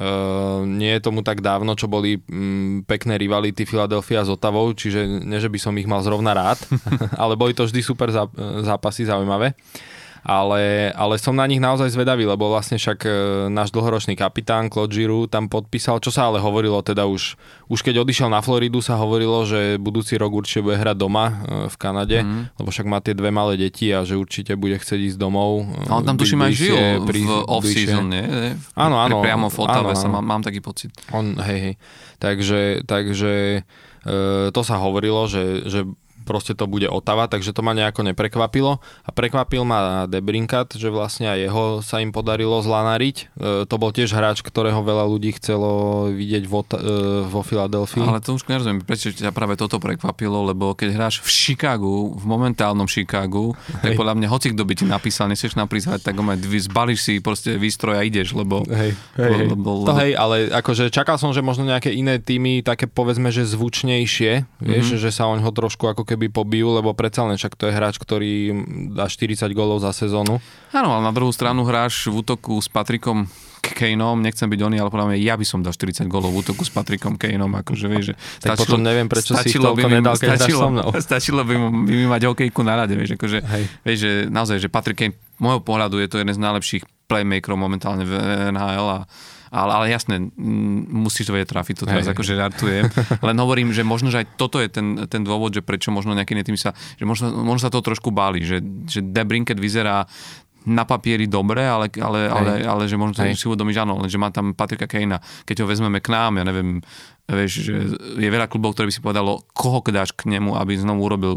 Uh, 0.00 0.64
nie 0.64 0.96
je 0.96 1.04
tomu 1.04 1.20
tak 1.20 1.44
dávno, 1.44 1.76
čo 1.76 1.84
boli 1.84 2.16
um, 2.32 2.80
pekné 2.88 3.20
rivality 3.20 3.68
Philadelphia 3.68 4.24
s 4.24 4.32
Otavou, 4.32 4.72
čiže 4.72 5.04
nie, 5.04 5.36
že 5.36 5.52
by 5.52 5.60
som 5.60 5.76
ich 5.76 5.84
mal 5.84 6.00
zrovna 6.00 6.32
rád, 6.32 6.56
ale 7.22 7.36
boli 7.36 7.52
to 7.52 7.68
vždy 7.68 7.84
super 7.84 8.08
zápasy, 8.64 9.04
zaujímavé 9.04 9.52
ale, 10.20 10.92
ale 10.92 11.16
som 11.16 11.32
na 11.32 11.48
nich 11.48 11.60
naozaj 11.60 11.96
zvedavý, 11.96 12.28
lebo 12.28 12.52
vlastne 12.52 12.76
však 12.76 12.98
e, 13.08 13.10
náš 13.48 13.72
dlhoročný 13.72 14.12
kapitán 14.16 14.68
Claude 14.68 14.92
Giroux 14.92 15.24
tam 15.24 15.48
podpísal, 15.48 16.00
čo 16.04 16.12
sa 16.12 16.28
ale 16.28 16.44
hovorilo 16.44 16.84
teda 16.84 17.08
už, 17.08 17.40
už 17.72 17.80
keď 17.80 18.04
odišiel 18.04 18.28
na 18.28 18.44
Floridu 18.44 18.84
sa 18.84 19.00
hovorilo, 19.00 19.48
že 19.48 19.80
budúci 19.80 20.20
rok 20.20 20.44
určite 20.44 20.60
bude 20.60 20.76
hrať 20.76 20.96
doma 21.00 21.24
e, 21.26 21.34
v 21.72 21.76
Kanade, 21.80 22.20
mm. 22.20 22.60
lebo 22.60 22.68
však 22.68 22.86
má 22.86 23.00
tie 23.00 23.16
dve 23.16 23.32
malé 23.32 23.56
deti 23.56 23.88
a 23.88 24.04
že 24.04 24.20
určite 24.20 24.60
bude 24.60 24.76
chcieť 24.76 25.00
ísť 25.14 25.18
domov. 25.18 25.64
A 25.88 25.96
on 25.96 26.04
tam 26.04 26.20
tuším 26.20 26.44
aj 26.44 26.52
žil 26.52 26.76
pri, 27.08 27.24
v 27.24 27.32
off-season, 27.48 28.06
nie? 28.12 28.24
Áno, 28.76 29.00
áno. 29.00 29.24
Priamo 29.24 29.48
v 29.48 29.56
Otave 29.56 29.96
sa 29.96 30.12
mám, 30.12 30.24
mám 30.24 30.42
taký 30.44 30.60
pocit. 30.60 30.92
On, 31.16 31.36
hej, 31.40 31.58
hej. 31.64 31.74
Takže, 32.20 32.84
takže 32.84 33.64
e, 34.04 34.12
to 34.52 34.60
sa 34.60 34.76
hovorilo, 34.76 35.24
že, 35.24 35.64
že 35.64 35.88
proste 36.30 36.54
to 36.54 36.70
bude 36.70 36.86
Otava, 36.86 37.26
takže 37.26 37.50
to 37.50 37.66
ma 37.66 37.74
nejako 37.74 38.06
neprekvapilo. 38.06 38.78
A 39.02 39.10
prekvapil 39.10 39.66
ma 39.66 40.06
Debrinkat, 40.06 40.78
že 40.78 40.86
vlastne 40.94 41.26
aj 41.26 41.38
jeho 41.50 41.64
sa 41.82 41.98
im 41.98 42.14
podarilo 42.14 42.62
zlanariť. 42.62 43.16
E, 43.18 43.66
to 43.66 43.74
bol 43.82 43.90
tiež 43.90 44.14
hráč, 44.14 44.46
ktorého 44.46 44.78
veľa 44.86 45.10
ľudí 45.10 45.34
chcelo 45.34 46.06
vidieť 46.14 46.46
vo, 46.46 46.62
e, 46.62 47.26
vo 47.26 47.42
Filadelfii. 47.42 48.06
Ale 48.06 48.22
to 48.22 48.38
už 48.38 48.46
nerozumiem, 48.46 48.86
prečo 48.86 49.10
ťa 49.10 49.34
práve 49.34 49.58
toto 49.58 49.82
prekvapilo, 49.82 50.46
lebo 50.46 50.78
keď 50.78 50.94
hráš 50.94 51.18
v 51.18 51.28
Chicagu, 51.32 52.14
v 52.14 52.24
momentálnom 52.30 52.86
Chicagu, 52.86 53.58
Hej. 53.82 53.82
tak 53.82 53.90
podľa 53.98 54.14
mňa 54.14 54.28
hoci 54.30 54.54
kto 54.54 54.62
by 54.62 54.74
ti 54.76 54.84
napísal, 54.86 55.26
nesieš 55.26 55.58
naprísať, 55.58 56.04
tak 56.04 56.14
ho 56.14 56.24
zbališ 56.60 57.00
si 57.00 57.14
proste 57.24 57.56
výstroj 57.56 57.96
a 57.96 58.04
ideš, 58.04 58.36
lebo... 58.36 58.62
Hej, 58.68 58.92
hej, 59.16 59.32
hej. 59.32 59.46
Lebo, 59.48 59.56
lebo... 59.56 59.88
To 59.88 59.96
hej, 59.96 60.12
ale 60.12 60.52
akože 60.52 60.92
čakal 60.92 61.16
som, 61.16 61.32
že 61.32 61.40
možno 61.40 61.64
nejaké 61.64 61.88
iné 61.88 62.20
týmy, 62.20 62.60
také 62.60 62.84
povedzme, 62.84 63.32
že 63.32 63.48
zvučnejšie, 63.48 64.60
vieš, 64.60 64.86
mm-hmm. 64.92 65.02
že 65.02 65.10
sa 65.10 65.24
oň 65.32 65.40
ho 65.40 65.50
trošku 65.50 65.88
ako 65.88 66.04
keby 66.04 66.19
pobijú, 66.28 66.76
lebo 66.76 66.92
predsa 66.92 67.24
len 67.24 67.40
však 67.40 67.56
to 67.56 67.70
je 67.70 67.72
hráč, 67.72 67.96
ktorý 67.96 68.52
dá 68.92 69.08
40 69.08 69.48
golov 69.56 69.80
za 69.80 69.96
sezónu. 69.96 70.42
Áno, 70.76 70.88
ale 70.92 71.02
na 71.08 71.14
druhú 71.14 71.32
stranu 71.32 71.64
hráš 71.64 72.12
v 72.12 72.20
útoku 72.20 72.60
s 72.60 72.68
Patrikom 72.68 73.30
Kaneom, 73.60 74.20
nechcem 74.20 74.48
byť 74.48 74.60
oný, 74.60 74.76
ale 74.80 74.90
podľa 74.90 75.06
mňa 75.12 75.16
ja 75.20 75.34
by 75.36 75.46
som 75.46 75.60
dal 75.60 75.72
40 75.72 76.08
golov 76.10 76.32
v 76.32 76.42
útoku 76.42 76.64
s 76.64 76.72
Patrikom 76.72 77.16
Kaneom, 77.20 77.52
akože 77.60 77.86
vieš, 77.86 78.04
že 78.12 78.14
tak 78.40 78.56
stačilo, 78.56 78.64
potom 78.66 78.80
neviem, 78.84 79.06
prečo 79.06 79.32
si 79.36 79.46
ich 79.52 79.60
toľko 79.60 79.88
nedal, 79.88 80.14
keď 80.16 80.28
stačilo, 80.36 80.60
so 80.60 80.68
mnou. 80.72 80.88
Stačilo 81.08 81.40
by, 81.44 81.54
by 81.56 81.94
mi 81.94 82.06
mať 82.08 82.22
hokejku 82.28 82.60
na 82.64 82.74
rade, 82.84 82.96
vieš, 82.96 83.16
akože, 83.20 83.38
vieš, 83.84 83.98
že 84.00 84.10
naozaj, 84.28 84.56
že 84.58 84.68
Patrick 84.72 84.98
Kane, 84.98 85.14
môjho 85.40 85.60
pohľadu 85.60 86.00
je 86.00 86.08
to 86.08 86.16
jeden 86.20 86.32
z 86.32 86.40
najlepších 86.40 86.82
playmakerov 87.08 87.58
momentálne 87.60 88.04
v 88.08 88.12
NHL 88.52 88.88
a 88.88 88.98
ale, 89.50 89.72
ale 89.74 89.86
jasné, 89.90 90.30
musíš 90.94 91.26
to 91.26 91.34
vedieť 91.34 91.50
trafiť, 91.50 91.74
to 91.82 91.90
teraz 91.90 92.06
hey. 92.06 92.14
akože 92.14 92.32
žartujem. 92.38 92.86
Len 93.28 93.36
hovorím, 93.42 93.74
že 93.74 93.82
možno, 93.82 94.14
že 94.14 94.22
aj 94.22 94.38
toto 94.38 94.62
je 94.62 94.70
ten, 94.70 95.10
ten 95.10 95.26
dôvod, 95.26 95.50
že 95.50 95.62
prečo 95.66 95.90
možno 95.90 96.14
nejaký 96.14 96.38
tým 96.46 96.54
sa, 96.54 96.70
že 96.96 97.02
možno, 97.02 97.34
možno 97.34 97.66
sa 97.66 97.74
to 97.74 97.82
trošku 97.82 98.14
báli, 98.14 98.46
že, 98.46 98.62
že 98.86 99.02
Debrinket 99.02 99.58
vyzerá 99.58 100.06
na 100.68 100.84
papieri 100.84 101.24
dobre, 101.24 101.64
ale, 101.64 101.88
ale, 101.96 102.28
ale, 102.28 102.52
ale 102.62 102.82
že 102.84 103.00
možno 103.00 103.16
to 103.16 103.24
si 103.32 103.48
uvedomíš, 103.48 103.80
áno, 103.80 104.04
že 104.04 104.20
má 104.20 104.28
tam 104.28 104.52
Patrika 104.52 104.84
Kejna. 104.84 105.16
Keď 105.48 105.64
ho 105.64 105.66
vezmeme 105.66 106.04
k 106.04 106.12
nám, 106.12 106.36
ja 106.36 106.44
neviem, 106.44 106.84
vieš, 107.24 107.64
že 107.64 107.74
je 107.96 108.28
veľa 108.28 108.46
klubov, 108.46 108.76
ktoré 108.76 108.92
by 108.92 108.94
si 108.94 109.00
povedalo, 109.00 109.40
koho 109.56 109.80
dáš 109.88 110.12
k 110.12 110.28
nemu, 110.28 110.60
aby 110.60 110.76
znovu 110.76 111.00
urobil 111.08 111.34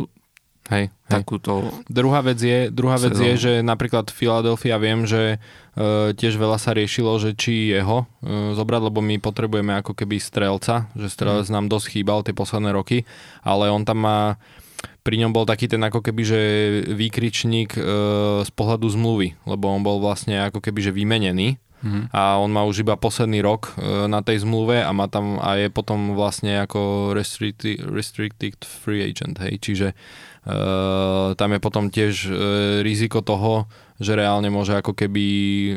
Hej, 0.71 0.95
takúto... 1.11 1.75
Druhá 1.91 2.23
vec 2.23 2.39
je, 2.39 2.71
druhá 2.71 2.95
vec 2.95 3.11
je, 3.19 3.35
že 3.35 3.53
napríklad 3.59 4.07
Philadelphia 4.15 4.79
viem, 4.79 5.03
že 5.03 5.35
e, 5.75 6.15
tiež 6.15 6.39
veľa 6.39 6.55
sa 6.55 6.71
riešilo, 6.71 7.19
že 7.19 7.35
či 7.35 7.75
jeho 7.75 8.07
e, 8.23 8.55
zobrať, 8.55 8.81
lebo 8.87 9.03
my 9.03 9.19
potrebujeme 9.19 9.75
ako 9.83 9.91
keby 9.91 10.23
strelca, 10.23 10.87
že 10.95 11.11
strelec 11.11 11.51
mm. 11.51 11.53
nám 11.59 11.65
dosť 11.67 11.99
chýbal 11.99 12.23
tie 12.23 12.31
posledné 12.31 12.71
roky, 12.71 13.03
ale 13.43 13.67
on 13.67 13.83
tam 13.83 14.07
má 14.07 14.19
pri 15.03 15.19
ňom 15.19 15.35
bol 15.35 15.43
taký 15.43 15.67
ten 15.67 15.83
ako 15.83 15.99
keby, 15.99 16.23
že 16.23 16.39
výkričník 16.95 17.75
e, 17.75 17.81
z 18.47 18.51
pohľadu 18.55 18.87
zmluvy, 18.87 19.35
lebo 19.43 19.67
on 19.67 19.83
bol 19.83 19.99
vlastne 19.99 20.47
ako 20.47 20.63
keby, 20.63 20.79
že 20.79 20.95
vymenený. 20.95 21.59
Mm-hmm. 21.83 22.15
a 22.15 22.39
on 22.39 22.47
má 22.47 22.63
už 22.63 22.87
iba 22.87 22.95
posledný 22.95 23.43
rok 23.43 23.75
e, 23.75 24.07
na 24.07 24.23
tej 24.23 24.47
zmluve 24.47 24.79
a 24.79 24.87
má 24.95 25.11
tam 25.11 25.35
a 25.43 25.59
je 25.59 25.67
potom 25.67 26.15
vlastne 26.15 26.63
ako 26.63 27.11
restricted, 27.11 27.83
restricted 27.83 28.55
free 28.63 29.03
agent, 29.03 29.35
hej, 29.43 29.59
čiže 29.59 29.87
tam 31.39 31.49
je 31.55 31.59
potom 31.63 31.87
tiež 31.87 32.13
uh, 32.27 32.33
riziko 32.83 33.23
toho, 33.23 33.63
že 33.95 34.19
reálne 34.19 34.51
môže 34.51 34.75
ako 34.75 34.91
keby 34.91 35.25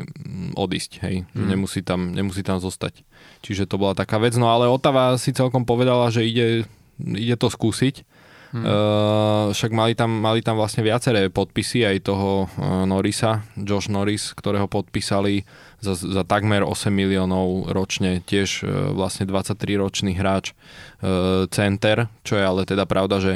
mm, 0.03 0.59
odísť, 0.59 0.91
hej, 1.07 1.15
mm. 1.23 1.39
mhm. 1.39 1.47
nemusí 1.47 1.79
tam, 1.85 2.11
nemusí 2.11 2.43
tam 2.43 2.59
zostať. 2.59 3.07
Čiže 3.45 3.69
to 3.69 3.79
bola 3.79 3.95
taká 3.95 4.19
vec, 4.19 4.35
no 4.35 4.51
ale 4.51 4.67
Otava 4.67 5.15
si 5.15 5.31
celkom 5.31 5.63
povedala, 5.63 6.11
že 6.11 6.27
ide, 6.27 6.67
ide 6.99 7.35
to 7.39 7.47
skúsiť. 7.47 8.03
Hmm. 8.47 8.63
Uh, 8.63 9.45
však 9.51 9.75
mali 9.75 9.91
tam, 9.91 10.23
mali 10.23 10.39
tam 10.39 10.55
vlastne 10.55 10.79
viaceré 10.79 11.27
podpisy 11.27 11.83
aj 11.83 12.07
toho 12.07 12.47
uh, 12.47 12.87
Norisa, 12.87 13.43
Josh 13.59 13.91
Norris, 13.91 14.31
ktorého 14.31 14.71
podpísali 14.71 15.43
za, 15.83 15.99
za 15.99 16.23
takmer 16.23 16.63
8 16.63 16.87
miliónov 16.87 17.67
ročne, 17.75 18.23
tiež 18.23 18.63
uh, 18.63 18.95
vlastne 18.95 19.27
23-ročný 19.27 20.15
hráč 20.15 20.55
uh, 20.55 21.43
center, 21.51 22.07
čo 22.23 22.39
je 22.39 22.43
ale 22.47 22.63
teda 22.63 22.87
pravda, 22.87 23.19
že 23.19 23.33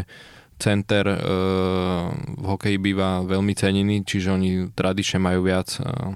center 0.61 1.09
uh, 1.09 1.17
v 2.13 2.45
hokeji 2.45 2.77
býva 2.77 3.25
veľmi 3.25 3.57
cenený, 3.57 4.05
čiže 4.05 4.29
oni 4.29 4.69
tradične 4.77 5.17
majú 5.17 5.49
viac 5.49 5.73
uh, 5.81 6.13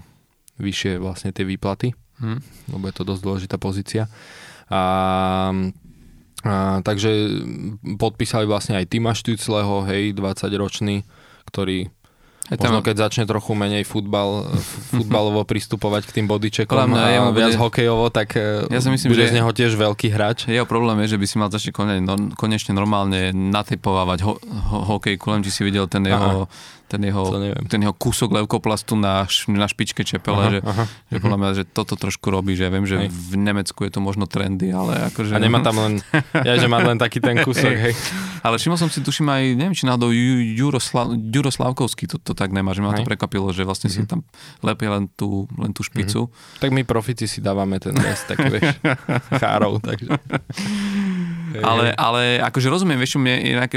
vyššie 0.61 1.01
vlastne 1.01 1.33
tie 1.33 1.41
výplaty, 1.41 1.97
hmm. 2.21 2.69
lebo 2.77 2.83
je 2.85 2.95
to 2.95 3.03
dosť 3.03 3.21
dôležitá 3.25 3.57
pozícia. 3.57 4.05
A 4.69 5.49
A, 6.45 6.77
takže 6.85 7.09
podpísali 7.97 8.45
vlastne 8.45 8.77
aj 8.77 8.85
Tima 8.85 9.17
Štucleho, 9.17 9.81
hej, 9.89 10.13
20-ročný, 10.13 11.01
ktorý 11.49 11.89
Hej, 12.45 12.61
Možno 12.61 12.85
keď 12.85 13.09
začne 13.09 13.23
trochu 13.25 13.57
menej 13.57 13.83
futbal, 13.89 14.45
futbalovo 14.93 15.41
pristupovať 15.45 16.05
k 16.05 16.11
tým 16.21 16.25
bodyčekom 16.29 16.93
a 16.93 17.33
viac 17.33 17.57
bude... 17.57 17.61
hokejovo, 17.61 18.13
tak 18.13 18.37
e, 18.37 18.69
ja 18.69 18.79
si 18.81 18.89
myslím, 18.93 19.17
bude 19.17 19.25
že 19.25 19.33
z 19.33 19.37
neho 19.41 19.49
tiež 19.49 19.73
veľký 19.73 20.13
hráč. 20.13 20.45
Jeho 20.45 20.69
problém 20.69 21.01
je, 21.05 21.17
že 21.17 21.21
by 21.21 21.25
si 21.25 21.35
mal 21.41 21.49
začať 21.49 21.73
konečne 22.37 22.77
normálne 22.77 23.33
natypovávať 23.33 24.19
ho, 24.29 24.37
ho, 24.37 24.77
hokej, 24.93 25.17
len 25.17 25.41
či 25.41 25.49
si 25.49 25.61
videl 25.65 25.89
ten 25.89 26.05
jeho 26.05 26.45
Aha 26.45 26.73
ten 26.85 27.01
jeho, 27.01 27.23
ten 27.65 27.81
jeho 27.81 27.95
kúsok 27.97 28.29
leukoplastu 28.41 28.93
na, 28.93 29.25
na 29.49 29.65
špičke 29.65 30.05
čepele, 30.05 30.37
aha, 30.37 30.53
že, 30.53 30.59
aha. 30.61 30.83
že 31.09 31.17
podľa 31.17 31.39
mňa, 31.41 31.51
že 31.57 31.63
toto 31.65 31.97
trošku 31.97 32.29
robí, 32.29 32.53
že 32.53 32.69
ja 32.69 32.71
viem, 32.71 32.85
že 32.85 33.05
hej. 33.05 33.09
v 33.09 33.33
Nemecku 33.41 33.81
je 33.89 33.91
to 33.91 33.99
možno 33.99 34.29
trendy, 34.29 34.69
ale 34.69 35.09
akože... 35.09 35.33
A 35.33 35.41
nemá 35.41 35.65
tam 35.65 35.81
len, 35.81 35.93
ja 36.45 36.53
že 36.61 36.69
má 36.69 36.79
len 36.85 37.01
taký 37.01 37.17
ten 37.17 37.41
kúsok, 37.41 37.73
hej. 37.73 37.93
Ale 38.45 38.61
všimol 38.61 38.77
som 38.77 38.89
si, 38.93 39.01
tuším 39.01 39.25
aj, 39.25 39.43
neviem, 39.57 39.73
či 39.73 39.89
náhodou 39.89 40.13
Juroslav, 40.13 41.17
Juro 41.17 41.49
Slavkovský 41.49 42.05
to, 42.05 42.21
to 42.21 42.37
tak 42.37 42.53
nemá, 42.53 42.77
že 42.77 42.85
ma 42.85 42.93
to 42.93 43.01
prekvapilo, 43.01 43.49
že 43.49 43.65
vlastne 43.65 43.89
mm-hmm. 43.89 44.05
si 44.05 44.05
mhm. 44.05 44.09
tam 44.09 44.19
lepie 44.61 44.87
len 44.87 45.09
tú, 45.17 45.49
len 45.57 45.73
tú 45.73 45.81
špicu. 45.81 46.29
Mm-hmm. 46.29 46.61
Tak 46.61 46.69
my 46.69 46.81
profici 46.85 47.25
si 47.25 47.41
dávame 47.41 47.81
ten 47.81 47.97
rest, 47.97 48.29
tak 48.29 48.37
vieš, 48.45 48.77
chárov, 49.41 49.81
takže... 49.81 50.13
Ale, 51.61 51.93
ale 51.95 52.41
akože 52.41 52.67
rozumiem, 52.67 52.99
vieš, 52.99 53.21
mne, 53.21 53.35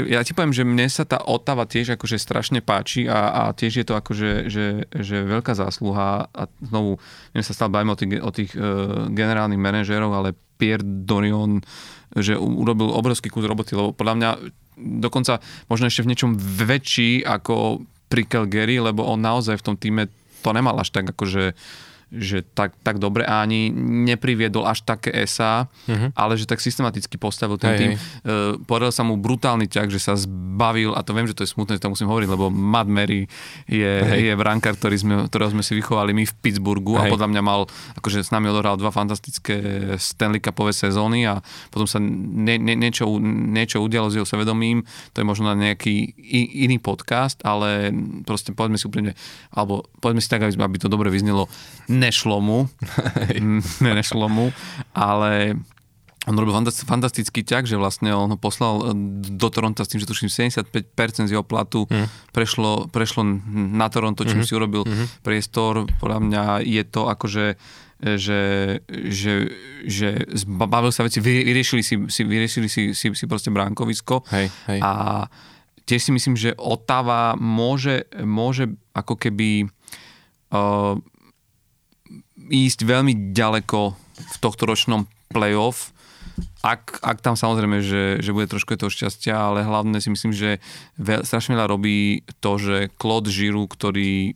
ja 0.09 0.21
ti 0.25 0.33
poviem, 0.33 0.55
že 0.55 0.67
mne 0.67 0.87
sa 0.89 1.05
tá 1.05 1.21
Otava 1.21 1.69
tiež 1.69 1.95
akože 1.95 2.17
strašne 2.17 2.59
páči 2.59 3.05
a, 3.05 3.29
a 3.29 3.43
tiež 3.53 3.83
je 3.83 3.85
to 3.85 3.93
akože 3.95 4.49
že, 4.49 4.89
že 4.89 5.15
veľká 5.23 5.53
zásluha 5.53 6.31
a 6.31 6.41
znovu, 6.59 6.97
neviem 7.31 7.47
sa 7.47 7.55
stále 7.55 7.71
bavíme 7.71 7.93
o 7.93 7.99
tých, 7.99 8.11
o 8.19 8.31
tých 8.33 8.51
uh, 8.57 9.07
generálnych 9.11 9.61
manažérov, 9.61 10.11
ale 10.11 10.35
Pierre 10.59 10.83
Dorion, 10.83 11.63
že 12.17 12.35
urobil 12.35 12.91
obrovský 12.91 13.31
kus 13.31 13.47
roboty, 13.47 13.77
lebo 13.77 13.95
podľa 13.95 14.15
mňa 14.19 14.29
dokonca 14.99 15.39
možno 15.71 15.87
ešte 15.87 16.03
v 16.03 16.09
niečom 16.11 16.31
väčší 16.35 17.23
ako 17.23 17.83
pri 18.09 18.25
Calgary, 18.25 18.81
lebo 18.81 19.05
on 19.05 19.21
naozaj 19.21 19.61
v 19.61 19.65
tom 19.65 19.75
týme 19.77 20.09
to 20.39 20.49
nemal 20.55 20.75
až 20.79 20.89
tak 20.89 21.05
akože 21.11 21.53
že 22.09 22.41
tak, 22.41 22.73
tak 22.81 22.97
dobre 22.97 23.21
a 23.21 23.45
ani 23.45 23.69
nepriviedol 24.09 24.65
až 24.65 24.81
také 24.81 25.13
SA, 25.29 25.69
uh-huh. 25.69 26.09
ale 26.17 26.33
že 26.41 26.49
tak 26.49 26.57
systematicky 26.57 27.21
postavil 27.21 27.61
ten 27.61 27.69
hey, 27.69 27.77
tým. 27.77 27.91
Hey. 27.93 28.01
Uh, 28.25 28.53
podaril 28.65 28.89
sa 28.89 29.05
mu 29.05 29.13
brutálny 29.21 29.69
ťah, 29.69 29.87
že 29.93 30.01
sa 30.01 30.17
zbavil, 30.17 30.97
a 30.97 31.05
to 31.05 31.13
viem, 31.13 31.29
že 31.29 31.37
to 31.37 31.45
je 31.45 31.53
smutné, 31.53 31.77
že 31.77 31.85
to 31.85 31.93
musím 31.93 32.09
hovoriť, 32.09 32.29
lebo 32.33 32.49
Matt 32.49 32.89
Mary 32.89 33.29
je, 33.69 33.93
hey. 34.01 34.25
je 34.25 34.33
brankár, 34.33 34.73
ktorý 34.73 34.97
sme, 34.97 35.13
ktorého 35.29 35.53
sme 35.53 35.61
si 35.61 35.77
vychovali 35.77 36.17
my 36.17 36.25
v 36.25 36.33
Pittsburghu 36.41 36.97
hey. 36.97 37.09
a 37.09 37.13
podľa 37.13 37.29
mňa 37.29 37.41
mal, 37.45 37.69
akože 38.01 38.25
s 38.25 38.33
nami 38.33 38.49
odohral 38.49 38.73
dva 38.81 38.89
fantastické 38.89 39.93
Stanley 40.01 40.41
Cupové 40.41 40.73
sezóny 40.73 41.29
a 41.29 41.37
potom 41.69 41.85
sa 41.85 42.01
nie, 42.01 42.57
nie, 42.57 42.73
niečo, 42.73 43.05
niečo 43.21 43.85
udialo 43.85 44.09
s 44.09 44.17
jeho 44.17 44.25
svedomím, 44.25 44.81
to 45.13 45.21
je 45.21 45.29
možno 45.29 45.53
na 45.53 45.55
nejaký 45.55 46.17
iný 46.65 46.81
podcast, 46.81 47.37
ale 47.45 47.93
proste 48.25 48.57
povedzme 48.57 48.81
si 48.81 48.89
úplne, 48.89 49.13
alebo 49.53 49.85
povedzme 50.01 50.25
si 50.25 50.29
tak, 50.31 50.41
aby 50.41 50.77
to 50.81 50.89
dobre 50.89 51.13
vyznelo, 51.13 51.45
nešlo 51.99 52.39
mu, 52.39 52.71
nešlo 53.83 54.31
mu, 54.31 54.55
ale 54.95 55.59
on 56.27 56.35
robil 56.35 56.51
fantastický 56.71 57.47
ťah, 57.47 57.63
že 57.63 57.79
vlastne 57.79 58.11
on 58.11 58.35
ho 58.35 58.39
poslal 58.39 58.91
do 59.33 59.47
Toronto 59.47 59.81
s 59.81 59.89
tým, 59.89 60.03
že 60.03 60.07
tuším 60.09 60.27
75% 60.27 61.25
z 61.25 61.31
jeho 61.31 61.47
platu 61.47 61.87
mm. 61.87 62.35
prešlo, 62.35 62.91
prešlo 62.91 63.23
na 63.73 63.87
Toronto, 63.87 64.27
čím 64.27 64.43
mm-hmm. 64.43 64.47
si 64.47 64.53
urobil 64.53 64.83
mm-hmm. 64.83 65.07
priestor. 65.23 65.87
Podľa 65.97 66.19
mňa 66.19 66.43
je 66.67 66.83
to 66.85 67.01
akože 67.07 67.45
že, 67.99 68.41
že, 68.87 69.33
že 69.83 70.23
zbavil 70.31 70.95
sa 70.95 71.03
veci, 71.03 71.19
vyriešili 71.19 71.83
si, 71.83 71.99
si, 72.07 72.21
vyriešili 72.23 72.71
si, 72.71 72.95
si, 72.95 73.11
si 73.11 73.25
proste 73.27 73.51
bránkovisko 73.51 74.23
hej, 74.31 74.47
hej. 74.71 74.79
a 74.79 75.27
tiež 75.83 76.07
si 76.07 76.11
myslím, 76.15 76.39
že 76.39 76.55
Otava 76.55 77.35
môže, 77.35 78.07
môže 78.23 78.71
ako 78.95 79.19
keby 79.19 79.67
uh, 79.67 80.95
ísť 82.49 82.83
veľmi 82.83 83.31
ďaleko 83.31 83.79
v 84.19 84.37
tohto 84.41 84.67
ročnom 84.67 85.05
playoff, 85.29 85.93
ak, 86.59 86.99
ak 86.99 87.23
tam 87.23 87.35
samozrejme, 87.39 87.79
že, 87.79 88.19
že 88.19 88.35
bude 88.35 88.51
trošku 88.51 88.75
toho 88.75 88.91
šťastia, 88.91 89.35
ale 89.35 89.63
hlavne 89.63 89.99
si 90.03 90.11
myslím, 90.11 90.35
že 90.35 90.59
veľ, 90.99 91.23
strašne 91.23 91.55
veľa 91.55 91.71
robí 91.71 92.23
to, 92.43 92.59
že 92.59 92.75
Claude 92.99 93.31
Giroux, 93.31 93.67
ktorý 93.67 94.35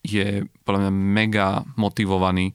je 0.00 0.46
podľa 0.64 0.88
mňa 0.88 0.92
mega 0.94 1.48
motivovaný, 1.74 2.54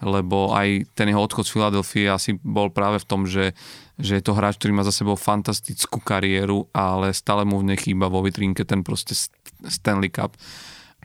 lebo 0.00 0.56
aj 0.56 0.88
ten 0.96 1.12
jeho 1.12 1.20
odchod 1.20 1.44
z 1.44 1.52
Filadelfie 1.52 2.06
asi 2.08 2.36
bol 2.40 2.72
práve 2.72 3.00
v 3.02 3.08
tom, 3.08 3.28
že, 3.28 3.52
že 4.00 4.16
je 4.16 4.24
to 4.24 4.36
hráč, 4.36 4.56
ktorý 4.56 4.80
má 4.80 4.84
za 4.86 4.94
sebou 4.94 5.16
fantastickú 5.16 6.00
kariéru, 6.00 6.68
ale 6.72 7.12
stále 7.12 7.44
mu 7.44 7.60
v 7.60 7.72
nej 7.72 7.78
chýba 7.80 8.08
vo 8.08 8.24
vitrinke 8.24 8.64
ten 8.64 8.80
proste 8.80 9.12
Stanley 9.68 10.08
Cup 10.08 10.36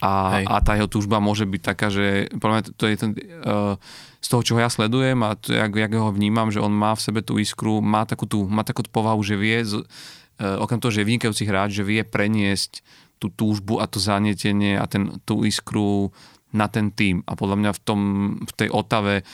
a, 0.03 0.43
a 0.43 0.55
tá 0.59 0.75
jeho 0.75 0.91
túžba 0.91 1.23
môže 1.23 1.47
byť 1.47 1.61
taká, 1.63 1.87
že 1.87 2.27
podľa 2.35 2.67
to, 2.75 2.83
je 2.91 2.95
ten, 2.99 3.11
uh, 3.47 3.79
z 4.19 4.27
toho, 4.27 4.41
čo 4.43 4.53
ja 4.59 4.67
sledujem 4.67 5.23
a 5.23 5.39
to, 5.39 5.55
jak, 5.55 5.71
jak 5.71 5.93
ho 5.95 6.11
vnímam, 6.11 6.51
že 6.51 6.59
on 6.59 6.75
má 6.75 6.91
v 6.99 7.03
sebe 7.03 7.23
tú 7.23 7.39
iskru, 7.39 7.79
má 7.79 8.03
takú 8.03 8.27
tú, 8.27 8.43
má 8.43 8.67
takú 8.67 8.83
tú 8.83 8.91
povahu, 8.91 9.23
že 9.23 9.39
vie, 9.39 9.63
z, 9.63 9.79
uh, 9.79 10.59
okrem 10.59 10.83
toho, 10.83 10.91
že 10.91 11.01
je 11.03 11.09
vynikajúci 11.15 11.43
hráč, 11.47 11.79
že 11.79 11.87
vie 11.87 12.03
preniesť 12.03 12.83
tú 13.23 13.31
túžbu 13.31 13.79
a 13.79 13.87
to 13.87 14.03
zanietenie 14.03 14.75
a 14.75 14.83
ten, 14.91 15.23
tú 15.23 15.47
iskru 15.47 16.11
na 16.55 16.67
ten 16.67 16.91
tým. 16.91 17.23
A 17.27 17.35
podľa 17.35 17.57
mňa 17.59 17.71
v, 17.75 17.79
tom, 17.83 17.99
v 18.43 18.51
tej 18.55 18.69
Otave 18.71 19.27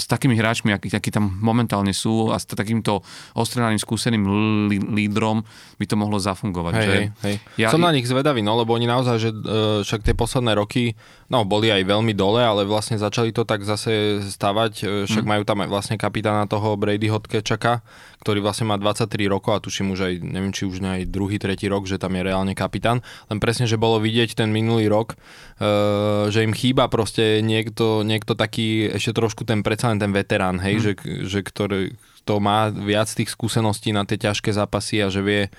s 0.00 0.08
takými 0.08 0.40
hráčmi, 0.40 0.72
akí, 0.72 0.88
akí 0.88 1.12
tam 1.12 1.28
momentálne 1.28 1.92
sú 1.92 2.32
a 2.32 2.40
s 2.40 2.48
takýmto 2.48 3.04
ostrenaným, 3.36 3.76
skúseným 3.76 4.24
lí, 4.72 4.80
lídrom 4.80 5.44
by 5.76 5.84
to 5.84 6.00
mohlo 6.00 6.16
zafungovať. 6.16 6.72
Hej, 6.80 6.86
že? 6.88 6.96
hej. 7.28 7.36
Ja, 7.60 7.68
Som 7.68 7.84
na 7.84 7.92
nich 7.92 8.08
zvedavý, 8.08 8.40
no, 8.40 8.56
lebo 8.56 8.72
oni 8.72 8.88
naozaj, 8.88 9.16
že 9.20 9.30
e, 9.36 9.38
však 9.84 10.00
tie 10.00 10.16
posledné 10.16 10.56
roky 10.56 10.96
no, 11.28 11.44
boli 11.44 11.68
aj 11.68 11.84
veľmi 11.84 12.16
dole, 12.16 12.40
ale 12.40 12.64
vlastne 12.64 12.96
začali 12.96 13.36
to 13.36 13.44
tak 13.44 13.60
zase 13.68 14.24
stavať. 14.32 14.72
E, 14.80 14.84
však 15.04 15.24
mm. 15.24 15.30
majú 15.30 15.42
tam 15.44 15.60
aj 15.60 15.68
vlastne 15.68 15.96
kapitána 16.00 16.48
toho 16.48 16.80
Brady 16.80 17.12
Hodkečaka, 17.12 17.84
ktorý 18.24 18.40
vlastne 18.40 18.68
má 18.68 18.80
23 18.80 19.12
rokov 19.28 19.52
a 19.56 19.60
tuším 19.60 19.92
už 19.92 20.00
aj, 20.08 20.14
neviem 20.24 20.52
či 20.56 20.64
už 20.64 20.80
aj 20.80 21.04
druhý, 21.08 21.36
tretí 21.36 21.68
rok, 21.68 21.84
že 21.84 22.00
tam 22.00 22.16
je 22.16 22.24
reálne 22.24 22.56
kapitán. 22.56 23.04
Len 23.28 23.36
presne, 23.40 23.68
že 23.68 23.80
bolo 23.80 24.00
vidieť 24.00 24.40
ten 24.40 24.52
minulý 24.52 24.88
rok, 24.92 25.16
uh, 25.16 26.28
že 26.28 26.44
im 26.44 26.52
chýba 26.52 26.92
proste 26.92 27.40
niekto, 27.40 28.04
niekto 28.04 28.36
taký, 28.36 28.92
ešte 28.92 29.16
trošku 29.16 29.48
ten 29.50 29.66
predsa 29.66 29.90
len 29.90 29.98
ten 29.98 30.14
veterán, 30.14 30.62
hej, 30.62 30.78
mm. 30.78 30.82
že, 30.82 30.92
že 31.26 31.40
ktorý 31.42 31.90
to 32.22 32.38
má 32.38 32.70
viac 32.70 33.10
tých 33.10 33.34
skúseností 33.34 33.90
na 33.90 34.06
tie 34.06 34.14
ťažké 34.14 34.54
zápasy 34.54 35.02
a 35.02 35.10
že 35.10 35.18
vie, 35.18 35.50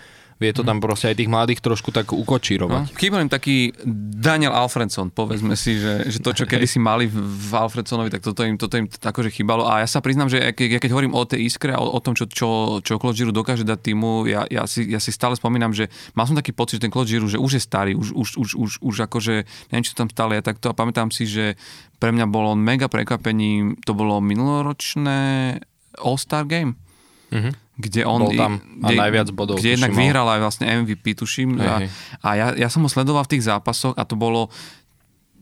vie 0.42 0.50
to 0.58 0.66
tam 0.66 0.82
proste 0.82 1.14
aj 1.14 1.22
tých 1.22 1.30
mladých 1.30 1.62
trošku 1.62 1.94
tak 1.94 2.10
ukočírovať. 2.10 2.90
No, 2.90 2.98
chýba 2.98 3.22
im 3.22 3.30
taký 3.30 3.78
Daniel 4.18 4.58
Alfredson, 4.58 5.14
povedzme 5.14 5.54
si, 5.54 5.78
že, 5.78 6.10
že 6.10 6.18
to, 6.18 6.34
čo 6.34 6.50
kedy 6.50 6.66
si 6.66 6.82
mali 6.82 7.06
v 7.14 7.52
Alfredsonovi, 7.54 8.10
tak 8.10 8.26
toto 8.26 8.42
im, 8.42 8.58
toto 8.58 8.74
im 8.82 8.90
akože 8.90 9.30
chýbalo. 9.30 9.70
A 9.70 9.86
ja 9.86 9.88
sa 9.88 10.02
priznám, 10.02 10.34
že 10.34 10.42
ja 10.42 10.50
keď, 10.50 10.68
ja 10.76 10.80
keď 10.82 10.92
hovorím 10.98 11.14
o 11.14 11.22
tej 11.22 11.46
iskre 11.46 11.78
a 11.78 11.80
o, 11.80 11.94
o 11.94 12.00
tom, 12.02 12.18
čo, 12.18 12.26
čo, 12.26 12.82
čo 12.82 12.98
Claude 12.98 13.14
Giroux 13.14 13.38
dokáže 13.38 13.62
dať 13.62 13.80
týmu, 13.94 14.26
ja, 14.26 14.50
ja, 14.50 14.66
si, 14.66 14.90
ja 14.90 14.98
si 14.98 15.14
stále 15.14 15.38
spomínam, 15.38 15.78
že 15.78 15.94
mal 16.18 16.26
som 16.26 16.34
taký 16.34 16.58
pocit, 16.58 16.82
že 16.82 16.90
ten 16.90 16.94
Claude 16.94 17.14
Giroux, 17.14 17.30
že 17.30 17.38
už 17.38 17.62
je 17.62 17.62
starý, 17.62 17.94
už, 17.94 18.18
už, 18.18 18.30
už, 18.42 18.50
už, 18.58 18.72
už 18.82 18.96
akože, 19.06 19.46
neviem, 19.70 19.86
čo 19.86 19.94
tam 19.94 20.10
stále 20.10 20.42
je 20.42 20.50
takto 20.50 20.74
a 20.74 20.78
pamätám 20.78 21.14
si, 21.14 21.30
že 21.30 21.54
pre 22.02 22.10
mňa 22.10 22.26
bolo 22.26 22.58
mega 22.58 22.90
prekvapením, 22.90 23.78
to 23.86 23.94
bolo 23.94 24.18
minuloročné 24.18 25.62
All-Star 26.02 26.50
Game. 26.50 26.82
Mm-hmm 27.30 27.71
kde 27.82 28.06
on... 28.06 28.30
Bol 28.30 28.38
tam 28.38 28.54
kde, 28.62 28.96
najviac 28.96 29.28
bodov. 29.34 29.58
Kde 29.58 29.76
jednak 29.76 29.98
vyhral 29.98 30.30
aj 30.30 30.40
vlastne 30.46 30.66
MVP, 30.70 31.18
tuším. 31.18 31.58
Hej, 31.58 31.68
a, 31.68 31.76
hej. 31.82 31.88
a 32.22 32.30
ja, 32.38 32.48
ja 32.54 32.70
som 32.70 32.86
ho 32.86 32.90
sledoval 32.90 33.26
v 33.26 33.38
tých 33.38 33.50
zápasoch 33.50 33.98
a 33.98 34.06
to 34.06 34.14
bolo 34.14 34.54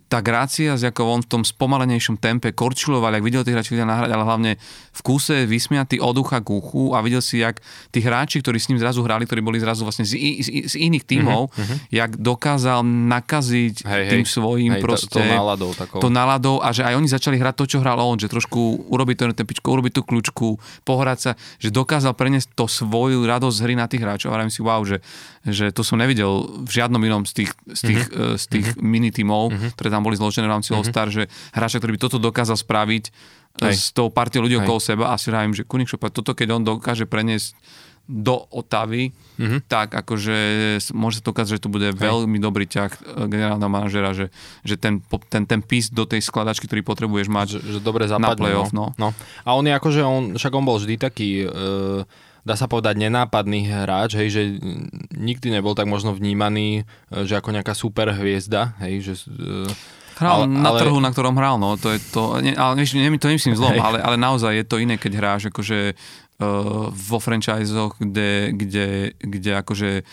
tá 0.10 0.26
grácia, 0.26 0.74
z 0.74 0.90
ako 0.90 1.02
on 1.06 1.22
v 1.22 1.30
tom 1.30 1.44
spomalenejšom 1.46 2.18
tempe 2.18 2.50
korčuloval, 2.50 3.14
ak 3.14 3.22
videl 3.22 3.46
tých 3.46 3.54
hráčov 3.54 3.78
nahrať, 3.78 4.10
ale 4.10 4.24
hlavne 4.26 4.52
v 4.90 5.02
kúse 5.06 5.46
vysmiatý 5.46 6.02
od 6.02 6.18
ucha 6.18 6.42
k 6.42 6.50
uchu 6.50 6.98
a 6.98 7.06
videl 7.06 7.22
si, 7.22 7.46
jak 7.46 7.62
tí 7.94 8.02
hráči, 8.02 8.42
ktorí 8.42 8.58
s 8.58 8.74
ním 8.74 8.82
zrazu 8.82 9.06
hrali, 9.06 9.30
ktorí 9.30 9.46
boli 9.46 9.62
zrazu 9.62 9.86
vlastne 9.86 10.10
z, 10.10 10.18
z, 10.42 10.48
z 10.66 10.76
iných 10.82 11.06
tímov, 11.06 11.54
uh-huh. 11.54 11.78
jak 11.94 12.18
dokázal 12.18 12.82
nakaziť 12.82 13.86
hej, 13.86 14.04
tým 14.10 14.26
hej, 14.26 14.34
svojím 14.34 14.74
hej, 14.76 14.84
proste... 14.84 15.14
To, 15.14 15.22
to 15.22 15.30
náladou 15.30 15.70
takou. 15.78 16.00
To 16.02 16.10
náladou 16.10 16.58
a 16.58 16.74
že 16.74 16.82
aj 16.84 16.98
oni 16.98 17.08
začali 17.08 17.38
hrať 17.38 17.56
to, 17.62 17.66
čo 17.70 17.78
hral 17.80 18.02
on, 18.02 18.18
že 18.18 18.26
trošku 18.26 18.90
urobiť 18.90 19.16
to 19.16 19.24
ten 19.38 19.46
pičko, 19.46 19.78
urobiť 19.78 19.94
tú 19.94 20.02
kľúčku, 20.02 20.48
pohrať 20.90 21.18
sa, 21.22 21.32
že 21.62 21.70
dokázal 21.70 22.18
preniesť 22.18 22.58
to 22.58 22.66
svoju 22.66 23.30
radosť 23.30 23.56
z 23.56 23.62
hry 23.62 23.74
na 23.78 23.86
tých 23.86 24.02
hráčov. 24.02 24.34
A 24.34 24.42
si, 24.50 24.66
wow, 24.66 24.82
že, 24.82 25.06
že 25.46 25.70
to 25.70 25.86
som 25.86 26.02
nevidel 26.02 26.64
v 26.66 26.70
žiadnom 26.70 27.02
inom 27.06 27.24
z 27.30 27.44
tých, 27.44 27.52
z 27.78 27.82
tých, 27.94 28.02
uh-huh, 28.10 28.36
z 28.40 28.46
tých 28.50 28.68
uh-huh. 28.74 28.82
mini 28.82 29.14
tímov, 29.14 29.54
uh-huh. 29.54 29.70
ktoré 29.78 29.92
tam 29.94 29.99
boli 30.04 30.20
zložené 30.20 30.46
v 30.48 30.54
rámci 30.60 30.72
mm-hmm. 30.72 30.86
All-Star, 30.86 31.08
že 31.12 31.32
hráča, 31.54 31.80
ktorý 31.80 31.96
by 31.96 32.02
toto 32.02 32.18
dokázal 32.18 32.58
spraviť 32.60 33.04
Hej. 33.60 33.76
s 33.76 33.88
tou 33.92 34.08
partiou 34.08 34.46
ľudí 34.46 34.60
okolo 34.62 34.80
seba 34.80 35.12
a 35.12 35.20
si 35.20 35.34
hovorím, 35.34 35.58
že 35.58 35.68
Kunik 35.68 35.92
toto 35.92 36.32
keď 36.32 36.60
on 36.60 36.64
dokáže 36.64 37.04
preniesť 37.10 37.58
do 38.10 38.42
Otavy, 38.50 39.14
mm-hmm. 39.14 39.70
tak 39.70 39.94
akože 39.94 40.38
môže 40.98 41.22
sa 41.22 41.30
to 41.30 41.30
ukázať, 41.30 41.62
že 41.62 41.62
to 41.62 41.70
bude 41.70 41.94
Hej. 41.94 42.02
veľmi 42.02 42.42
dobrý 42.42 42.66
ťah 42.66 42.90
e, 42.90 43.30
generálneho 43.30 43.70
manažera, 43.70 44.18
že, 44.18 44.34
že 44.66 44.82
ten, 44.82 44.98
ten, 45.30 45.46
ten 45.46 45.62
pís 45.62 45.94
do 45.94 46.10
tej 46.10 46.26
skladačky, 46.26 46.66
ktorý 46.66 46.82
potrebuješ 46.82 47.30
mať 47.30 47.48
že, 47.62 47.78
že 47.78 47.80
dobre 47.86 48.10
zapadne, 48.10 48.34
na 48.34 48.42
playoff. 48.42 48.74
No. 48.74 48.98
No. 48.98 49.14
A 49.46 49.54
on 49.54 49.62
je 49.62 49.78
akože, 49.78 50.02
on, 50.02 50.24
však 50.42 50.54
on 50.58 50.66
bol 50.66 50.82
vždy 50.82 50.98
taký, 50.98 51.46
e, 51.46 51.48
dá 52.44 52.56
sa 52.56 52.68
povedať, 52.68 53.00
nenápadný 53.00 53.68
hráč, 53.70 54.20
hej, 54.20 54.30
že 54.32 54.42
nikdy 55.16 55.54
nebol 55.54 55.76
tak 55.76 55.88
možno 55.88 56.16
vnímaný, 56.16 56.84
e, 57.12 57.24
že 57.28 57.40
ako 57.40 57.56
nejaká 57.56 57.74
super 57.76 58.12
hviezda, 58.12 58.76
hej, 58.84 59.12
že... 59.12 59.14
E, 59.28 59.98
Hral 60.20 60.44
ale, 60.44 60.46
na 60.52 60.76
ale... 60.76 60.84
trhu, 60.84 61.00
na 61.00 61.16
ktorom 61.16 61.32
hral, 61.40 61.56
no, 61.56 61.80
to 61.80 61.96
je 61.96 62.00
to, 62.12 62.44
ne, 62.44 62.52
ale 62.52 62.76
ne, 62.76 62.84
ne, 62.84 63.16
to 63.16 63.32
nemyslím 63.32 63.56
zlom, 63.56 63.80
ale, 63.80 64.04
ale 64.04 64.20
naozaj 64.20 64.52
je 64.52 64.66
to 64.68 64.76
iné, 64.76 65.00
keď 65.00 65.16
hráš 65.16 65.48
akože 65.48 65.96
uh, 65.96 66.92
vo 66.92 67.18
franchisoch, 67.24 67.96
kde, 68.04 68.52
kde, 68.52 69.16
kde 69.16 69.52
akože 69.64 70.04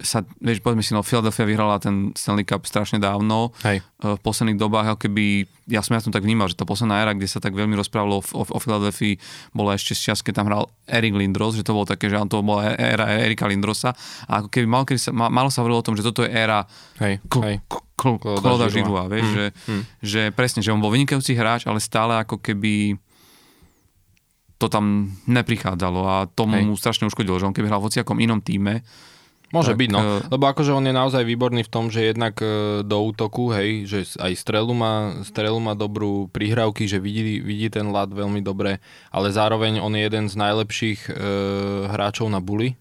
sa, 0.00 0.24
vieš, 0.40 0.64
poďme 0.64 0.80
si, 0.80 0.96
no 0.96 1.04
Philadelphia 1.04 1.44
vyhrala 1.44 1.76
ten 1.76 2.16
Stanley 2.16 2.48
Cup 2.48 2.64
strašne 2.64 2.96
dávno. 2.96 3.52
Hej. 3.64 3.84
Uh, 4.00 4.16
v 4.16 4.20
posledných 4.24 4.56
dobách, 4.56 4.96
ako 4.96 5.00
keby, 5.08 5.44
ja 5.68 5.84
som 5.84 5.94
ja 5.94 6.02
tom 6.02 6.12
tak 6.12 6.24
vnímal, 6.24 6.48
že 6.48 6.56
tá 6.56 6.64
posledná 6.64 7.04
éra, 7.04 7.12
kde 7.12 7.28
sa 7.28 7.38
tak 7.38 7.52
veľmi 7.52 7.76
rozprávalo 7.76 8.20
o, 8.20 8.22
o, 8.24 8.42
o 8.42 8.58
Philadelphia, 8.58 9.20
bola 9.52 9.76
ešte 9.76 9.92
z 9.92 10.12
čas, 10.12 10.24
keď 10.24 10.42
tam 10.42 10.46
hral 10.48 10.64
Erik 10.88 11.14
Lindros, 11.14 11.54
že 11.54 11.64
to 11.64 11.76
bolo 11.76 11.86
také, 11.86 12.08
že 12.08 12.16
on 12.16 12.26
to 12.26 12.40
bola 12.40 12.72
éra 12.74 13.12
Erika 13.20 13.44
Lindrosa. 13.46 13.92
A 14.26 14.40
ako 14.42 14.48
keby 14.48 14.66
malo, 14.66 14.84
kedy 14.88 15.00
sa, 15.00 15.12
malo 15.12 15.52
sa 15.52 15.60
hovorilo 15.62 15.84
o 15.84 15.86
tom, 15.86 15.94
že 15.94 16.02
toto 16.02 16.24
je 16.24 16.32
éra 16.32 16.64
hej, 16.98 17.20
hej. 17.20 17.56
Kloda 18.00 18.72
Židua, 18.72 19.12
vieš, 19.12 19.28
mm, 19.28 19.34
že, 19.36 19.46
mm. 19.52 19.82
že 20.00 20.22
presne, 20.32 20.64
že 20.64 20.72
on 20.72 20.80
bol 20.80 20.88
vynikajúci 20.88 21.36
hráč, 21.36 21.68
ale 21.68 21.84
stále 21.84 22.16
ako 22.24 22.40
keby 22.40 22.96
to 24.60 24.68
tam 24.68 25.16
neprichádzalo 25.24 26.00
a 26.04 26.16
tomu 26.28 26.60
Hej. 26.60 26.64
mu 26.68 26.76
strašne 26.76 27.08
uškodilo, 27.08 27.40
že 27.40 27.48
on 27.48 27.56
keby 27.56 27.72
hral 27.72 27.80
v 27.80 27.88
hociakom 27.88 28.20
inom 28.20 28.44
týme, 28.44 28.84
Môže 29.50 29.74
tak, 29.74 29.82
byť, 29.82 29.90
no. 29.90 30.00
Uh, 30.00 30.22
Lebo 30.30 30.46
akože 30.46 30.70
on 30.70 30.86
je 30.86 30.94
naozaj 30.94 31.22
výborný 31.26 31.66
v 31.66 31.72
tom, 31.72 31.90
že 31.90 32.14
jednak 32.14 32.38
uh, 32.38 32.86
do 32.86 32.96
útoku, 33.02 33.50
hej, 33.50 33.86
že 33.86 33.98
aj 34.22 34.32
strelu 34.38 34.70
má, 34.70 35.22
strelu 35.26 35.58
má 35.58 35.74
dobrú 35.74 36.30
prihrávky, 36.30 36.86
že 36.86 37.02
vidí, 37.02 37.42
vidí 37.42 37.66
ten 37.66 37.90
lad 37.90 38.14
veľmi 38.14 38.38
dobre, 38.46 38.78
ale 39.10 39.34
zároveň 39.34 39.82
on 39.82 39.90
je 39.98 40.06
jeden 40.06 40.30
z 40.30 40.34
najlepších 40.38 41.00
uh, 41.10 41.16
hráčov 41.90 42.30
na 42.30 42.38
bully. 42.38 42.78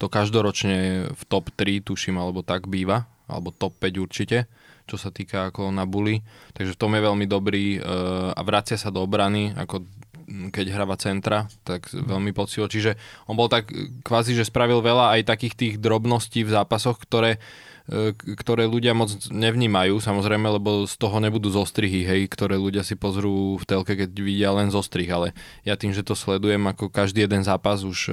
To 0.00 0.08
každoročne 0.08 1.08
v 1.12 1.22
top 1.28 1.52
3, 1.52 1.84
tuším, 1.84 2.20
alebo 2.20 2.40
tak 2.40 2.68
býva, 2.68 3.08
alebo 3.28 3.52
top 3.52 3.76
5 3.80 4.04
určite, 4.04 4.48
čo 4.88 4.96
sa 4.96 5.12
týka 5.12 5.52
ako 5.52 5.68
na 5.68 5.84
bully. 5.84 6.24
Takže 6.56 6.76
v 6.76 6.80
tom 6.80 6.92
je 6.96 7.04
veľmi 7.04 7.26
dobrý 7.28 7.80
uh, 7.80 8.32
a 8.32 8.40
vracia 8.40 8.80
sa 8.80 8.88
do 8.88 9.04
obrany, 9.04 9.52
ako 9.52 9.84
keď 10.26 10.66
hráva 10.74 10.98
centra, 10.98 11.46
tak 11.62 11.86
veľmi 11.94 12.34
poctivo. 12.34 12.66
Čiže 12.66 12.98
on 13.30 13.38
bol 13.38 13.46
tak 13.46 13.70
kvázi, 14.02 14.34
že 14.34 14.48
spravil 14.48 14.82
veľa 14.82 15.18
aj 15.18 15.30
takých 15.30 15.54
tých 15.54 15.74
drobností 15.78 16.42
v 16.42 16.54
zápasoch, 16.54 16.98
ktoré 16.98 17.38
e, 17.86 18.10
ktoré 18.14 18.66
ľudia 18.66 18.90
moc 18.92 19.14
nevnímajú, 19.30 20.02
samozrejme, 20.02 20.58
lebo 20.58 20.84
z 20.90 20.94
toho 20.98 21.22
nebudú 21.22 21.54
zostrihy, 21.54 22.02
hej, 22.02 22.20
ktoré 22.26 22.58
ľudia 22.58 22.82
si 22.82 22.98
pozrú 22.98 23.54
v 23.56 23.64
telke, 23.64 23.94
keď 23.94 24.10
vidia 24.18 24.50
len 24.50 24.74
zostrih, 24.74 25.06
ale 25.06 25.30
ja 25.62 25.78
tým, 25.78 25.94
že 25.94 26.02
to 26.02 26.18
sledujem 26.18 26.62
ako 26.66 26.90
každý 26.90 27.22
jeden 27.22 27.46
zápas 27.46 27.86
už 27.86 28.10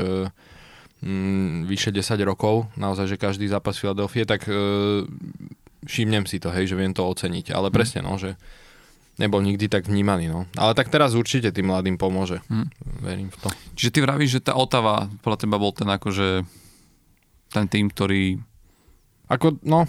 mm, 1.04 1.66
vyše 1.68 1.92
10 1.92 2.16
rokov, 2.24 2.70
naozaj, 2.80 3.10
že 3.10 3.18
každý 3.18 3.50
zápas 3.52 3.76
Filadelfie, 3.76 4.24
tak 4.24 4.48
e, 4.48 4.54
všimnem 5.84 6.30
si 6.30 6.40
to, 6.40 6.54
hej, 6.54 6.72
že 6.72 6.80
viem 6.80 6.96
to 6.96 7.04
oceniť, 7.04 7.52
ale 7.52 7.68
mm. 7.70 7.74
presne, 7.74 8.00
no, 8.06 8.16
že 8.16 8.40
nebol 9.18 9.42
nikdy 9.46 9.70
tak 9.70 9.86
vnímaný. 9.86 10.30
No. 10.30 10.50
Ale 10.58 10.74
tak 10.74 10.90
teraz 10.90 11.14
určite 11.14 11.54
tým 11.54 11.70
mladým 11.70 11.98
pomôže. 12.02 12.42
Hmm. 12.50 12.70
Verím 13.02 13.30
v 13.30 13.38
to. 13.38 13.50
Čiže 13.78 13.94
ty 13.94 14.00
vravíš, 14.02 14.32
že 14.42 14.46
tá 14.50 14.54
Otava 14.58 15.10
podľa 15.22 15.38
teba 15.46 15.58
bol 15.62 15.74
ten 15.74 15.90
akože 15.90 16.46
ten 17.54 17.66
tým, 17.70 17.94
ktorý... 17.94 18.42
Ako, 19.30 19.62
no, 19.62 19.86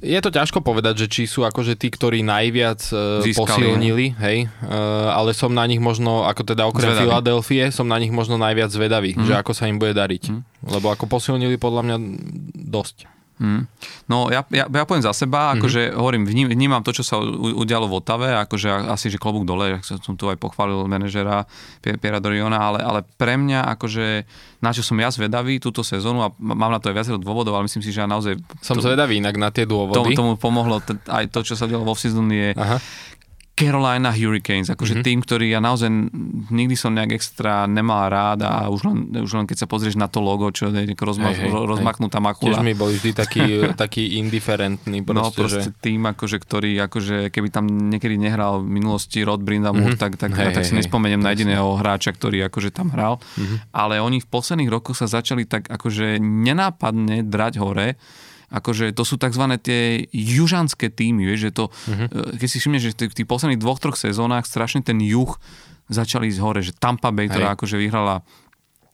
je 0.00 0.16
to 0.24 0.32
ťažko 0.32 0.64
povedať, 0.64 1.04
že 1.04 1.06
či 1.12 1.22
sú 1.28 1.44
akože 1.44 1.76
tí, 1.76 1.92
ktorí 1.92 2.24
najviac 2.24 2.80
uh, 2.94 3.20
posilnili, 3.20 4.16
hej, 4.16 4.48
uh, 4.48 5.12
ale 5.12 5.36
som 5.36 5.52
na 5.52 5.68
nich 5.68 5.82
možno, 5.82 6.24
ako 6.24 6.42
teda 6.56 6.64
okrem 6.64 6.96
Filadelfie, 6.96 7.68
som 7.68 7.84
na 7.84 8.00
nich 8.00 8.08
možno 8.08 8.40
najviac 8.40 8.72
zvedavý, 8.72 9.12
mm. 9.12 9.28
že 9.28 9.34
ako 9.36 9.52
sa 9.52 9.68
im 9.68 9.76
bude 9.76 9.92
dariť. 9.92 10.32
Mm. 10.32 10.40
Lebo 10.72 10.88
ako 10.88 11.04
posilnili 11.04 11.60
podľa 11.60 11.82
mňa 11.84 11.96
dosť. 12.72 13.19
Hmm. 13.40 13.64
No 14.04 14.28
ja, 14.28 14.44
ja, 14.52 14.68
ja 14.68 14.84
poviem 14.84 15.00
za 15.00 15.16
seba, 15.16 15.48
mm-hmm. 15.48 15.56
akože 15.56 15.80
hovorím, 15.96 16.28
vním, 16.28 16.46
vnímam 16.52 16.84
to, 16.84 16.92
čo 16.92 17.00
sa 17.00 17.16
udialo 17.56 17.88
v 17.88 17.96
Otave, 17.96 18.28
akože 18.36 18.68
asi, 18.92 19.08
že 19.08 19.16
klobúk 19.16 19.48
dole, 19.48 19.80
som 19.80 20.12
tu 20.12 20.28
aj 20.28 20.36
pochválil 20.36 20.84
manažera 20.84 21.48
Piera 21.80 22.20
Doriona, 22.20 22.60
ale, 22.60 22.84
ale 22.84 23.00
pre 23.16 23.40
mňa, 23.40 23.64
akože 23.80 24.28
na 24.60 24.76
čo 24.76 24.84
som 24.84 25.00
ja 25.00 25.08
zvedavý 25.08 25.56
túto 25.56 25.80
sezónu 25.80 26.20
a 26.20 26.28
mám 26.36 26.68
na 26.68 26.76
to 26.76 26.92
aj 26.92 27.00
viacero 27.00 27.16
dôvodov, 27.16 27.56
ale 27.56 27.64
myslím 27.64 27.80
si, 27.80 27.96
že 27.96 28.04
ja 28.04 28.08
naozaj... 28.12 28.36
Som 28.60 28.76
to, 28.76 28.84
zvedavý 28.84 29.16
inak 29.24 29.40
na 29.40 29.48
tie 29.48 29.64
dôvody. 29.64 29.96
Tomu, 29.96 30.12
tomu 30.12 30.32
pomohlo 30.36 30.84
t- 30.84 31.00
aj 31.08 31.32
to, 31.32 31.40
čo 31.40 31.56
sa 31.56 31.64
dialo 31.64 31.88
vo 31.88 31.96
season 31.96 32.28
je, 32.28 32.52
Aha 32.52 32.76
Carolina 33.60 34.08
Hurricanes, 34.08 34.72
akože 34.72 34.96
mm-hmm. 34.96 35.06
tým, 35.12 35.18
ktorý 35.20 35.46
ja 35.52 35.60
naozaj 35.60 35.92
nikdy 36.48 36.72
som 36.80 36.96
nejak 36.96 37.20
extra 37.20 37.68
nemal 37.68 38.08
rád 38.08 38.40
a 38.48 38.72
už 38.72 38.88
len, 38.88 38.98
už 39.20 39.32
len 39.36 39.44
keď 39.44 39.64
sa 39.64 39.66
pozrieš 39.68 40.00
na 40.00 40.08
to 40.08 40.24
logo, 40.24 40.48
čo 40.48 40.72
je 40.72 40.96
rozma- 40.96 41.36
hey, 41.36 41.44
hey, 41.44 41.52
rozmachnutá 41.52 42.24
makula. 42.24 42.56
Tiež 42.56 42.64
mi 42.64 42.72
boli 42.72 42.96
vždy 42.96 43.12
taký, 43.12 43.44
taký 43.84 44.16
indiferentný. 44.16 45.04
Proste, 45.04 45.20
no 45.20 45.28
proste 45.36 45.68
že... 45.68 45.76
tým, 45.76 46.08
akože, 46.08 46.36
ktorý, 46.40 46.72
akože, 46.88 47.16
keby 47.28 47.48
tam 47.52 47.68
niekedy 47.68 48.16
nehral 48.16 48.64
v 48.64 48.80
minulosti 48.80 49.20
Rod 49.20 49.44
Brindamur, 49.44 49.92
mm-hmm. 49.92 50.00
tak, 50.00 50.16
tak, 50.16 50.32
hey, 50.32 50.48
tak, 50.48 50.56
tak 50.56 50.64
si 50.64 50.72
hey, 50.72 50.80
nespomeniem 50.80 51.20
na 51.20 51.36
jediného 51.36 51.76
hráča, 51.76 52.16
ktorý 52.16 52.48
akože 52.48 52.72
tam 52.72 52.88
hral. 52.96 53.20
Mm-hmm. 53.36 53.76
Ale 53.76 54.00
oni 54.00 54.24
v 54.24 54.28
posledných 54.32 54.72
rokoch 54.72 54.96
sa 54.96 55.04
začali 55.04 55.44
tak 55.44 55.68
akože 55.68 56.16
nenápadne 56.16 57.28
drať 57.28 57.60
hore 57.60 58.00
akože 58.50 58.90
to 58.92 59.02
sú 59.06 59.14
tzv. 59.16 59.44
tie 59.62 60.04
južanské 60.10 60.90
týmy, 60.90 61.22
vieš, 61.24 61.40
že 61.48 61.52
to, 61.54 61.64
uh-huh. 61.70 62.34
keď 62.36 62.48
si 62.50 62.58
všimneš, 62.58 62.82
že 62.90 63.08
v 63.08 63.16
tých 63.22 63.28
posledných 63.30 63.62
dvoch, 63.62 63.78
troch 63.78 63.96
sezónach 63.96 64.44
strašne 64.44 64.82
ten 64.82 64.98
juh 64.98 65.38
začali 65.90 66.30
ísť 66.30 66.40
hore, 66.42 66.60
že 66.62 66.74
Tampa 66.74 67.10
Bay, 67.10 67.26
ktorá 67.30 67.54
akože 67.58 67.78
vyhrala 67.78 68.22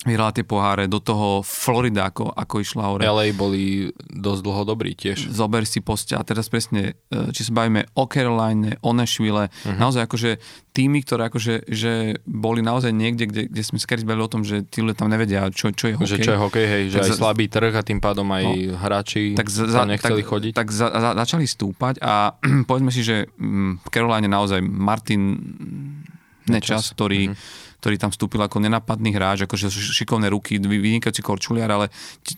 vyhrala 0.07 0.31
tie 0.31 0.47
poháre, 0.47 0.87
do 0.87 1.03
toho 1.03 1.43
Florida, 1.43 2.09
ako, 2.15 2.31
ako 2.31 2.55
išla 2.63 2.83
hore. 2.87 3.03
LA 3.03 3.35
boli 3.35 3.91
dosť 3.99 4.41
dlho 4.47 4.63
dobrí 4.63 4.95
tiež. 4.95 5.35
Zober 5.35 5.67
si 5.67 5.83
poste 5.83 6.15
a 6.15 6.23
teraz 6.23 6.47
presne, 6.47 6.95
e, 7.11 7.35
či 7.35 7.43
sa 7.43 7.53
bavíme 7.53 7.91
o 7.99 8.07
Caroline, 8.07 8.79
o 8.87 8.95
Nashville, 8.95 9.51
uh-huh. 9.51 9.77
naozaj 9.77 10.07
akože 10.07 10.31
týmy, 10.71 11.03
ktoré 11.03 11.27
akože, 11.27 11.67
že 11.67 12.23
boli 12.23 12.63
naozaj 12.63 12.95
niekde, 12.95 13.27
kde, 13.27 13.43
kde 13.51 13.63
sme 13.67 13.83
skôr 13.83 13.99
o 13.99 14.31
tom, 14.31 14.47
že 14.47 14.63
tí 14.63 14.85
ľudia 14.85 15.03
tam 15.03 15.11
nevedia, 15.11 15.51
čo, 15.51 15.75
čo 15.75 15.91
je 15.91 15.95
hokej. 15.99 16.13
Že 16.15 16.19
čo 16.23 16.33
je 16.37 16.41
hokej, 16.41 16.67
hej, 16.69 16.85
že 16.93 16.99
tak 17.01 17.05
aj 17.05 17.11
za, 17.11 17.19
slabý 17.19 17.47
trh 17.51 17.75
a 17.75 17.83
tým 17.83 17.99
pádom 17.99 18.29
aj 18.31 18.45
no, 18.45 18.77
hráči 18.79 19.35
tak 19.35 19.49
za, 19.51 19.65
za, 19.67 19.83
nechceli 19.89 20.23
tak, 20.23 20.31
chodiť. 20.31 20.53
Tak 20.55 20.69
za, 20.71 20.87
za, 20.93 21.11
začali 21.17 21.47
stúpať 21.49 21.99
a 22.05 22.37
povedzme 22.69 22.95
si, 22.95 23.03
že 23.03 23.27
v 23.81 23.89
Caroline 23.91 24.31
naozaj 24.31 24.63
Martin 24.63 25.35
Nečas, 26.47 26.95
ktorý 26.95 27.35
uh-huh 27.35 27.66
ktorý 27.87 28.03
tam 28.03 28.11
vstúpil 28.11 28.43
ako 28.43 28.59
nenapadný 28.59 29.14
hráč, 29.14 29.47
akože 29.47 29.70
šikovné 29.70 30.26
ruky, 30.26 30.59
vynikajúci 30.59 31.22
korčuliar, 31.22 31.70
ale 31.70 31.87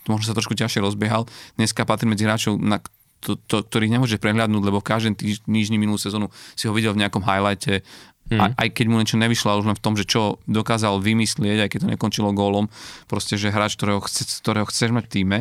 možno 0.05 0.29
sa 0.29 0.37
trošku 0.37 0.53
ťažšie 0.53 0.85
rozbiehal. 0.85 1.25
Dneska 1.57 1.89
patrí 1.89 2.05
medzi 2.05 2.29
hráčov, 2.29 2.61
na 2.61 2.85
to, 3.25 3.41
to, 3.49 3.65
ktorých 3.65 3.97
nemôže 3.97 4.21
prehľadnúť, 4.21 4.63
lebo 4.69 4.85
každý 4.85 5.17
týždni 5.17 5.81
minulú 5.81 5.97
sezónu 5.97 6.29
si 6.53 6.69
ho 6.69 6.77
videl 6.77 6.93
v 6.93 7.01
nejakom 7.09 7.25
highlighte, 7.25 7.81
Mm. 8.29 8.45
A, 8.45 8.47
aj 8.61 8.77
keď 8.77 8.87
mu 8.93 9.01
niečo 9.01 9.17
nevyšlo, 9.17 9.57
už 9.57 9.73
len 9.73 9.73
v 9.73 9.85
tom, 9.89 9.97
že 9.97 10.05
čo 10.05 10.37
dokázal 10.45 11.01
vymyslieť, 11.01 11.65
aj 11.65 11.69
keď 11.73 11.79
to 11.81 11.93
nekončilo 11.97 12.37
gólom, 12.37 12.69
proste, 13.09 13.41
že 13.41 13.49
hráč, 13.49 13.81
ktorého, 13.81 14.05
chce, 14.05 14.45
ktorého 14.45 14.69
chceš 14.69 14.93
mať 14.93 15.05
v 15.09 15.13
týme. 15.17 15.39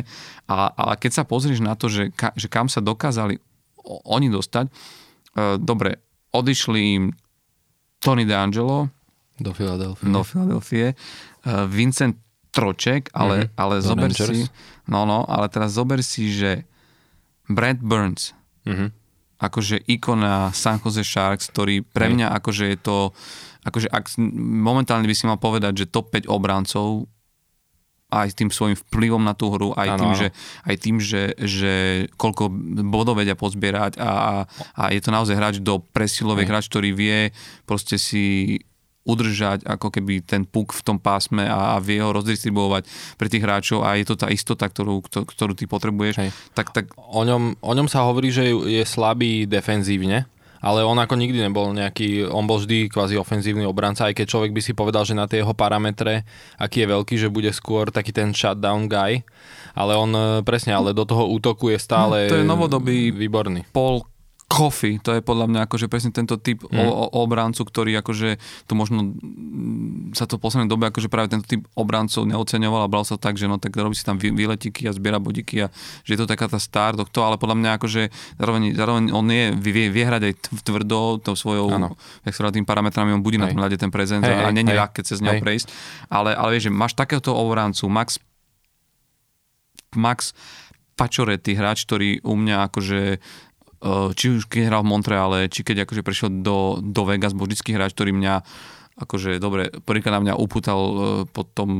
A, 0.48 0.72
ale 0.72 0.96
keď 0.96 1.20
sa 1.20 1.28
pozrieš 1.28 1.60
na 1.60 1.76
to, 1.76 1.92
že, 1.92 2.08
ka, 2.16 2.32
že 2.32 2.48
kam 2.48 2.72
sa 2.72 2.80
dokázali 2.80 3.44
oni 3.84 4.32
dostať, 4.32 4.72
uh, 4.72 5.60
dobre, 5.60 6.00
odišli 6.32 6.80
im 6.96 7.04
Tony 8.00 8.24
DeAngelo, 8.24 8.88
do 9.38 9.54
Filadelfie. 9.54 10.10
Do 10.10 10.22
Filadelfie. 10.26 10.94
Uh, 11.46 11.64
Vincent 11.70 12.18
Troček, 12.50 13.12
ale, 13.14 13.46
mm-hmm. 13.46 13.60
ale 13.60 13.74
zober 13.84 14.10
Rangers. 14.10 14.34
si, 14.34 14.38
no 14.88 15.04
no, 15.04 15.22
ale 15.28 15.46
teraz 15.52 15.76
zober 15.76 16.00
si, 16.02 16.32
že 16.32 16.64
Brad 17.46 17.78
Burns, 17.78 18.34
mm-hmm. 18.66 18.88
akože 19.38 19.84
ikona 19.86 20.50
San 20.56 20.80
Jose 20.82 21.04
Sharks, 21.04 21.52
ktorý 21.52 21.84
pre 21.84 22.08
mňa 22.10 22.34
akože 22.40 22.64
je 22.72 22.78
to, 22.80 22.98
akože 23.62 23.88
ak, 23.92 24.16
momentálne 24.42 25.06
by 25.06 25.14
si 25.14 25.28
mal 25.28 25.38
povedať, 25.38 25.84
že 25.84 25.92
top 25.92 26.10
5 26.10 26.26
obrancov 26.26 27.06
aj 28.08 28.32
tým 28.32 28.48
svojim 28.48 28.72
vplyvom 28.72 29.20
na 29.20 29.36
tú 29.36 29.52
hru, 29.52 29.76
aj 29.76 29.88
ano, 29.92 30.00
tým. 30.00 30.12
Že, 30.16 30.28
aj 30.64 30.76
tým 30.80 30.96
že, 30.96 31.22
že 31.36 31.74
koľko 32.16 32.48
bodov 32.88 33.20
vedia 33.20 33.36
pozbierať 33.36 34.00
a, 34.00 34.48
a 34.48 34.82
je 34.96 35.00
to 35.04 35.12
naozaj 35.12 35.36
hráč 35.36 35.60
do 35.60 35.76
presilovej 35.92 36.48
hráč, 36.48 36.72
ktorý 36.72 36.96
vie 36.96 37.36
proste 37.68 38.00
si 38.00 38.56
udržať 39.08 39.64
ako 39.64 39.88
keby 39.88 40.20
ten 40.20 40.44
puk 40.44 40.76
v 40.76 40.84
tom 40.84 41.00
pásme 41.00 41.48
a, 41.48 41.74
a 41.74 41.76
vie 41.80 42.04
ho 42.04 42.12
rozdistribuovať 42.12 42.84
pre 43.16 43.32
tých 43.32 43.40
hráčov 43.40 43.80
a 43.80 43.96
je 43.96 44.04
to 44.04 44.20
tá 44.20 44.28
istota, 44.28 44.68
ktorú, 44.68 45.00
ktorú 45.08 45.56
ty 45.56 45.64
potrebuješ. 45.64 46.14
Hej. 46.20 46.30
Tak, 46.52 46.76
tak... 46.76 46.92
O, 46.94 47.24
ňom, 47.24 47.56
o 47.56 47.72
ňom 47.72 47.88
sa 47.88 48.04
hovorí, 48.04 48.28
že 48.28 48.52
je 48.52 48.84
slabý 48.84 49.48
defenzívne, 49.48 50.28
ale 50.60 50.82
on 50.84 50.98
ako 50.98 51.14
nikdy 51.16 51.38
nebol 51.38 51.70
nejaký, 51.70 52.28
on 52.28 52.44
bol 52.44 52.60
vždy 52.60 52.90
kvázi 52.90 53.14
ofenzívny 53.16 53.64
obranca, 53.64 54.10
aj 54.10 54.14
keď 54.18 54.26
človek 54.26 54.52
by 54.52 54.60
si 54.60 54.72
povedal, 54.74 55.06
že 55.06 55.16
na 55.16 55.30
tie 55.30 55.40
jeho 55.40 55.54
parametre, 55.54 56.26
aký 56.58 56.84
je 56.84 56.92
veľký, 56.92 57.14
že 57.16 57.32
bude 57.32 57.50
skôr 57.54 57.88
taký 57.94 58.10
ten 58.10 58.34
shutdown 58.34 58.90
guy, 58.90 59.22
ale 59.78 59.92
on 59.94 60.10
e, 60.10 60.22
presne, 60.42 60.74
ale 60.74 60.90
do 60.90 61.06
toho 61.06 61.30
útoku 61.30 61.70
je 61.70 61.78
stále 61.78 62.26
No, 62.26 62.32
to 62.34 62.40
je 62.42 62.46
novodobý 62.46 63.14
výborný. 63.14 63.70
Paul 63.70 64.02
Coffey, 64.48 64.96
to 64.96 65.12
je 65.12 65.20
podľa 65.20 65.44
mňa 65.44 65.60
akože 65.68 65.92
presne 65.92 66.08
tento 66.08 66.40
typ 66.40 66.64
mm. 66.64 66.72
o, 66.72 66.84
o, 66.88 67.04
obrancu, 67.20 67.68
ktorý 67.68 68.00
akože 68.00 68.40
tu 68.64 68.72
možno 68.72 69.12
mm, 69.12 70.16
sa 70.16 70.24
to 70.24 70.40
v 70.40 70.48
poslednej 70.48 70.72
dobe 70.72 70.88
akože 70.88 71.12
práve 71.12 71.28
tento 71.28 71.44
typ 71.44 71.68
obrancov 71.76 72.24
neoceňoval 72.24 72.88
a 72.88 72.88
bral 72.88 73.04
sa 73.04 73.20
tak, 73.20 73.36
že 73.36 73.44
no 73.44 73.60
tak 73.60 73.76
robí 73.76 73.92
si 73.92 74.08
tam 74.08 74.16
výletiky 74.16 74.88
a 74.88 74.96
zbiera 74.96 75.20
bodíky 75.20 75.68
a 75.68 75.72
že 76.00 76.16
je 76.16 76.20
to 76.24 76.24
taká 76.24 76.48
tá 76.48 76.56
star 76.56 76.96
to, 76.96 77.20
ale 77.20 77.36
podľa 77.36 77.60
mňa 77.60 77.70
akože 77.76 78.02
zároveň, 78.40 78.62
zároveň 78.72 79.04
on 79.12 79.28
je, 79.28 79.52
vie, 79.52 79.92
vie 79.92 80.04
hrať 80.08 80.22
aj 80.32 80.34
tv- 80.40 80.62
tvrdo 80.64 81.20
tou 81.20 81.36
svojou, 81.36 81.68
Áno. 81.68 82.00
jak 82.24 82.32
sa 82.32 82.48
tým 82.48 82.64
parametrami, 82.64 83.12
on 83.12 83.20
bude 83.20 83.36
na 83.36 83.46
Hej. 83.46 83.52
tom 83.52 83.60
hľade 83.60 83.76
ten 83.76 83.92
prezent 83.92 84.24
Hej, 84.24 84.32
a 84.32 84.48
hej, 84.48 84.56
není 84.56 84.72
ľahké 84.72 85.04
cez 85.04 85.20
neho 85.20 85.36
Hej. 85.36 85.44
prejsť, 85.44 85.66
ale, 86.08 86.32
ale 86.32 86.56
vieš, 86.56 86.72
že 86.72 86.72
máš 86.72 86.96
takéhoto 86.96 87.36
obrancu, 87.36 87.84
Max 87.92 88.16
Max 89.92 90.32
Pacioretty, 90.98 91.54
hráč, 91.54 91.86
ktorý 91.86 92.18
u 92.26 92.34
mňa 92.34 92.66
akože 92.66 93.00
či 94.14 94.26
už 94.34 94.50
keď 94.50 94.74
hral 94.74 94.82
v 94.82 94.90
Montreale, 94.90 95.38
či 95.46 95.62
keď 95.62 95.86
akože 95.86 96.02
prešiel 96.02 96.30
do, 96.42 96.82
do 96.82 97.02
Vegas, 97.06 97.34
bol 97.34 97.46
vždycky 97.46 97.74
hráč, 97.74 97.94
ktorý 97.94 98.14
mňa 98.14 98.34
akože 98.98 99.38
dobre, 99.38 99.70
prvýkrát 99.86 100.18
na 100.18 100.22
mňa 100.28 100.34
upútal 100.34 100.80
e, 100.80 100.94
po 101.30 101.46
tom 101.46 101.70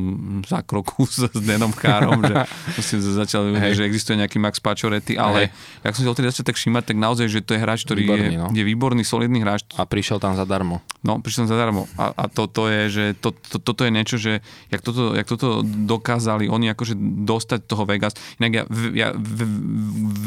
zákroku 0.46 1.04
s, 1.10 1.26
s 1.26 1.40
Denom 1.42 1.74
Chárom, 1.74 2.22
že 2.22 2.34
si 2.86 2.96
začal 3.02 3.50
Hej. 3.58 3.78
že 3.78 3.82
existuje 3.84 4.16
nejaký 4.18 4.38
Max 4.38 4.62
Pacioretty, 4.62 5.18
ale 5.18 5.50
ak 5.82 5.98
som 5.98 6.06
si 6.06 6.08
odtedy 6.08 6.30
začal 6.30 6.46
tak 6.46 6.56
všímať, 6.56 6.94
tak 6.94 6.96
naozaj, 6.96 7.26
že 7.26 7.40
to 7.42 7.58
je 7.58 7.60
hráč, 7.60 7.82
ktorý 7.82 8.06
Výborný, 8.06 8.34
je, 8.34 8.38
no. 8.38 8.48
je 8.54 8.64
výborný, 8.64 9.02
solidný 9.02 9.42
hráč, 9.42 9.66
A 9.74 9.82
prišiel 9.84 10.22
tam 10.22 10.38
zadarmo. 10.38 10.80
No, 11.02 11.18
prišiel 11.18 11.46
som 11.46 11.58
zadarmo. 11.58 11.90
A, 11.98 12.14
a 12.14 12.24
to, 12.30 12.46
to 12.46 12.70
je, 12.70 12.82
že 12.88 13.04
to, 13.18 13.34
to, 13.34 13.58
toto 13.58 13.82
je 13.82 13.90
niečo, 13.90 14.16
že 14.16 14.40
jak 14.70 14.80
toto, 14.80 15.14
jak 15.18 15.26
toto 15.26 15.62
dokázali 15.64 16.46
oni 16.46 16.70
akože 16.72 16.94
dostať 17.26 17.66
toho 17.66 17.82
Vegas. 17.84 18.14
Inak 18.38 18.52
ja, 18.54 18.62
ja 18.94 19.08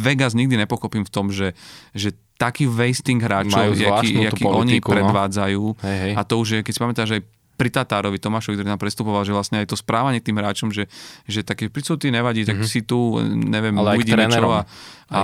Vegas 0.04 0.36
nikdy 0.36 0.60
nepokopím 0.60 1.08
v 1.08 1.12
tom, 1.12 1.32
že, 1.32 1.56
že 1.96 2.16
taký 2.42 2.66
wasting 2.66 3.22
hráčov, 3.22 3.78
jaký, 3.78 4.26
oni 4.42 4.82
no. 4.82 4.89
predvádzajú. 4.89 5.64
Hej, 5.86 5.98
hej. 6.02 6.14
A 6.18 6.26
to 6.26 6.42
už 6.42 6.48
je, 6.58 6.60
keď 6.66 6.74
si 6.74 6.82
pamätáš 6.82 7.12
aj 7.14 7.22
pri 7.62 7.70
Tatárovi 7.70 8.18
Tomášovi, 8.18 8.58
ktorý 8.58 8.74
nám 8.74 8.82
prestupoval, 8.82 9.22
že 9.22 9.38
vlastne 9.38 9.62
aj 9.62 9.70
to 9.70 9.78
správanie 9.78 10.18
k 10.18 10.34
tým 10.34 10.42
hráčom, 10.42 10.74
že, 10.74 10.89
že 11.30 11.46
také 11.46 11.70
pri 11.70 11.86
ty 11.86 12.10
nevadí, 12.10 12.42
tak 12.42 12.58
si 12.66 12.82
tu, 12.82 13.22
neviem. 13.22 13.78
Ale 13.78 14.02
uvidíme 14.02 14.26
čo 14.34 14.50
a, 14.50 14.66
a, 15.14 15.20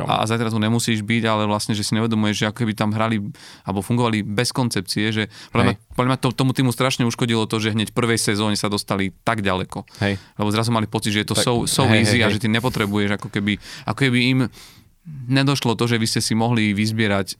a, 0.00 0.14
a 0.16 0.24
zajtra 0.24 0.48
tu 0.48 0.56
nemusíš 0.56 1.04
byť, 1.04 1.22
ale 1.28 1.44
vlastne, 1.44 1.76
že 1.76 1.84
si 1.84 1.92
nevedomuješ, 1.92 2.36
že 2.40 2.44
ako 2.48 2.64
keby 2.64 2.72
tam 2.72 2.96
hrali 2.96 3.20
alebo 3.68 3.84
fungovali 3.84 4.24
bez 4.24 4.56
koncepcie, 4.56 5.12
že 5.12 5.28
podľa 5.52 5.64
mňa, 5.68 5.74
podľa 5.92 6.08
mňa 6.08 6.18
to, 6.24 6.28
tomu 6.32 6.56
týmu 6.56 6.72
strašne 6.72 7.04
uškodilo 7.04 7.44
to, 7.44 7.60
že 7.60 7.76
hneď 7.76 7.92
v 7.92 7.96
prvej 8.00 8.16
sezóne 8.16 8.56
sa 8.56 8.72
dostali 8.72 9.12
tak 9.20 9.44
ďaleko. 9.44 9.84
Hej. 10.00 10.16
Lebo 10.40 10.48
zrazu 10.48 10.72
mali 10.72 10.88
pocit, 10.88 11.12
že 11.12 11.28
je 11.28 11.28
to 11.28 11.36
Tak, 11.36 11.44
so, 11.44 11.68
so 11.68 11.84
hej, 11.92 12.08
easy 12.08 12.24
hej, 12.24 12.24
a 12.24 12.32
že 12.32 12.40
ty 12.40 12.48
nepotrebuješ 12.48 13.20
ako 13.20 13.28
keby, 13.28 13.60
ako 13.84 13.98
keby 14.00 14.18
im 14.32 14.38
nedošlo 15.06 15.74
to, 15.74 15.90
že 15.90 15.98
vy 15.98 16.06
ste 16.06 16.20
si 16.22 16.34
mohli 16.34 16.72
vyzbierať 16.72 17.38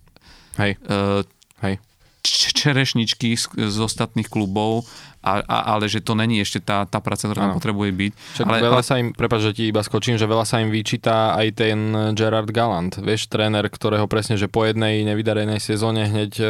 Hej, 0.61 0.77
uh, 0.85 1.25
hej. 1.65 1.81
č- 2.21 2.53
čerešničky 2.53 3.33
z, 3.33 3.45
z 3.57 3.79
ostatných 3.81 4.29
klubov, 4.29 4.85
a, 5.23 5.39
a, 5.39 5.59
ale 5.79 5.87
že 5.87 6.03
to 6.03 6.19
není 6.19 6.43
ešte 6.43 6.59
tá, 6.59 6.83
tá 6.83 6.99
práca, 6.99 7.31
ktorá 7.31 7.47
tam 7.47 7.57
potrebuje 7.57 7.91
byť. 7.95 8.13
Však 8.13 8.45
ale, 8.51 8.59
veľa 8.59 8.83
ale, 8.83 8.85
sa 8.85 8.95
im, 8.99 9.15
prepáč, 9.15 9.41
že 9.47 9.53
ti 9.55 9.65
iba 9.71 9.81
skočím, 9.81 10.19
že 10.19 10.27
veľa 10.27 10.43
sa 10.43 10.59
im 10.59 10.75
vyčíta 10.75 11.39
aj 11.39 11.47
ten 11.55 11.79
Gerard 12.19 12.51
Gallant, 12.51 12.99
vieš, 12.99 13.31
tréner, 13.31 13.63
ktorého 13.71 14.11
presne, 14.11 14.35
že 14.35 14.51
po 14.51 14.67
jednej 14.67 15.07
nevydarenej 15.07 15.63
sezóne 15.63 16.11
hneď 16.11 16.43
e, 16.43 16.47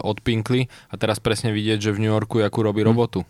odpinkli 0.00 0.72
a 0.88 0.94
teraz 0.96 1.20
presne 1.20 1.52
vidieť, 1.52 1.78
že 1.84 1.92
v 1.92 2.00
New 2.00 2.12
Yorku 2.16 2.40
akú 2.40 2.64
robí 2.64 2.80
robotu. 2.80 3.28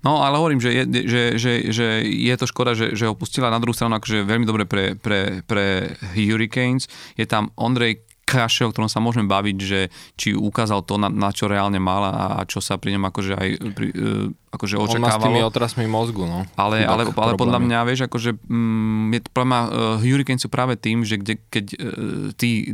No 0.00 0.24
ale 0.24 0.40
hovorím, 0.40 0.60
že 0.60 0.70
je, 0.72 0.84
že, 1.04 1.22
že, 1.36 1.52
že 1.70 1.86
je 2.04 2.34
to 2.36 2.46
škoda, 2.48 2.72
že, 2.72 2.96
že 2.96 3.08
ho 3.08 3.14
pustila 3.14 3.52
na 3.52 3.60
druhú 3.60 3.76
stranu 3.76 4.00
akože 4.00 4.24
veľmi 4.24 4.46
dobre 4.48 4.64
pre, 4.64 4.96
pre, 4.96 5.44
pre 5.44 5.96
Hurricanes. 6.16 6.88
Je 7.14 7.28
tam 7.28 7.52
Ondrej 7.58 8.04
Kaše, 8.30 8.62
o 8.62 8.70
ktorom 8.70 8.86
sa 8.86 9.02
môžeme 9.02 9.26
baviť, 9.26 9.56
že 9.58 9.90
či 10.14 10.38
ukázal 10.38 10.86
to, 10.86 11.02
na, 11.02 11.10
na 11.10 11.34
čo 11.34 11.50
reálne 11.50 11.82
mal 11.82 12.06
a, 12.06 12.38
a 12.38 12.40
čo 12.46 12.62
sa 12.62 12.78
pri 12.78 12.94
ňom 12.94 13.04
akože 13.10 13.32
aj 13.34 13.48
pri, 13.74 13.86
uh, 13.90 14.54
akože 14.54 14.74
On 14.78 14.86
má 15.02 15.10
s 15.10 15.18
tými 15.18 15.42
očakávalo. 15.42 15.50
otrasmi 15.50 15.84
mozgu, 15.90 16.30
no. 16.30 16.46
Ale, 16.54 16.86
ale, 16.86 17.10
ale 17.10 17.34
podľa 17.34 17.58
mňa, 17.58 17.78
vieš, 17.90 18.06
akože 18.06 18.38
mm, 18.38 19.18
je 19.18 19.20
to 19.26 19.30
mňa, 19.34 19.58
uh, 19.66 19.70
Hurricanes 19.98 20.46
sú 20.46 20.48
práve 20.48 20.78
tým, 20.78 21.02
že 21.02 21.18
kde, 21.18 21.42
keď 21.50 21.64
uh, 21.74 22.30
ty 22.38 22.70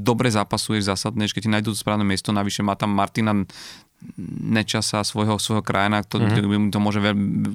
dobre 0.00 0.32
zápasuješ, 0.32 0.88
zasadneš, 0.88 1.36
keď 1.36 1.42
ti 1.44 1.52
nájdú 1.52 1.76
to 1.76 1.78
správne 1.84 2.08
miesto, 2.08 2.32
navyše 2.32 2.64
má 2.64 2.72
tam 2.72 2.96
Martina 2.96 3.44
Nečasa, 4.44 5.02
svojho, 5.02 5.40
svojho 5.40 5.64
krajina, 5.64 6.04
to, 6.04 6.20
mm-hmm. 6.20 6.60
mu 6.60 6.70
to 6.70 6.78
môže 6.78 7.00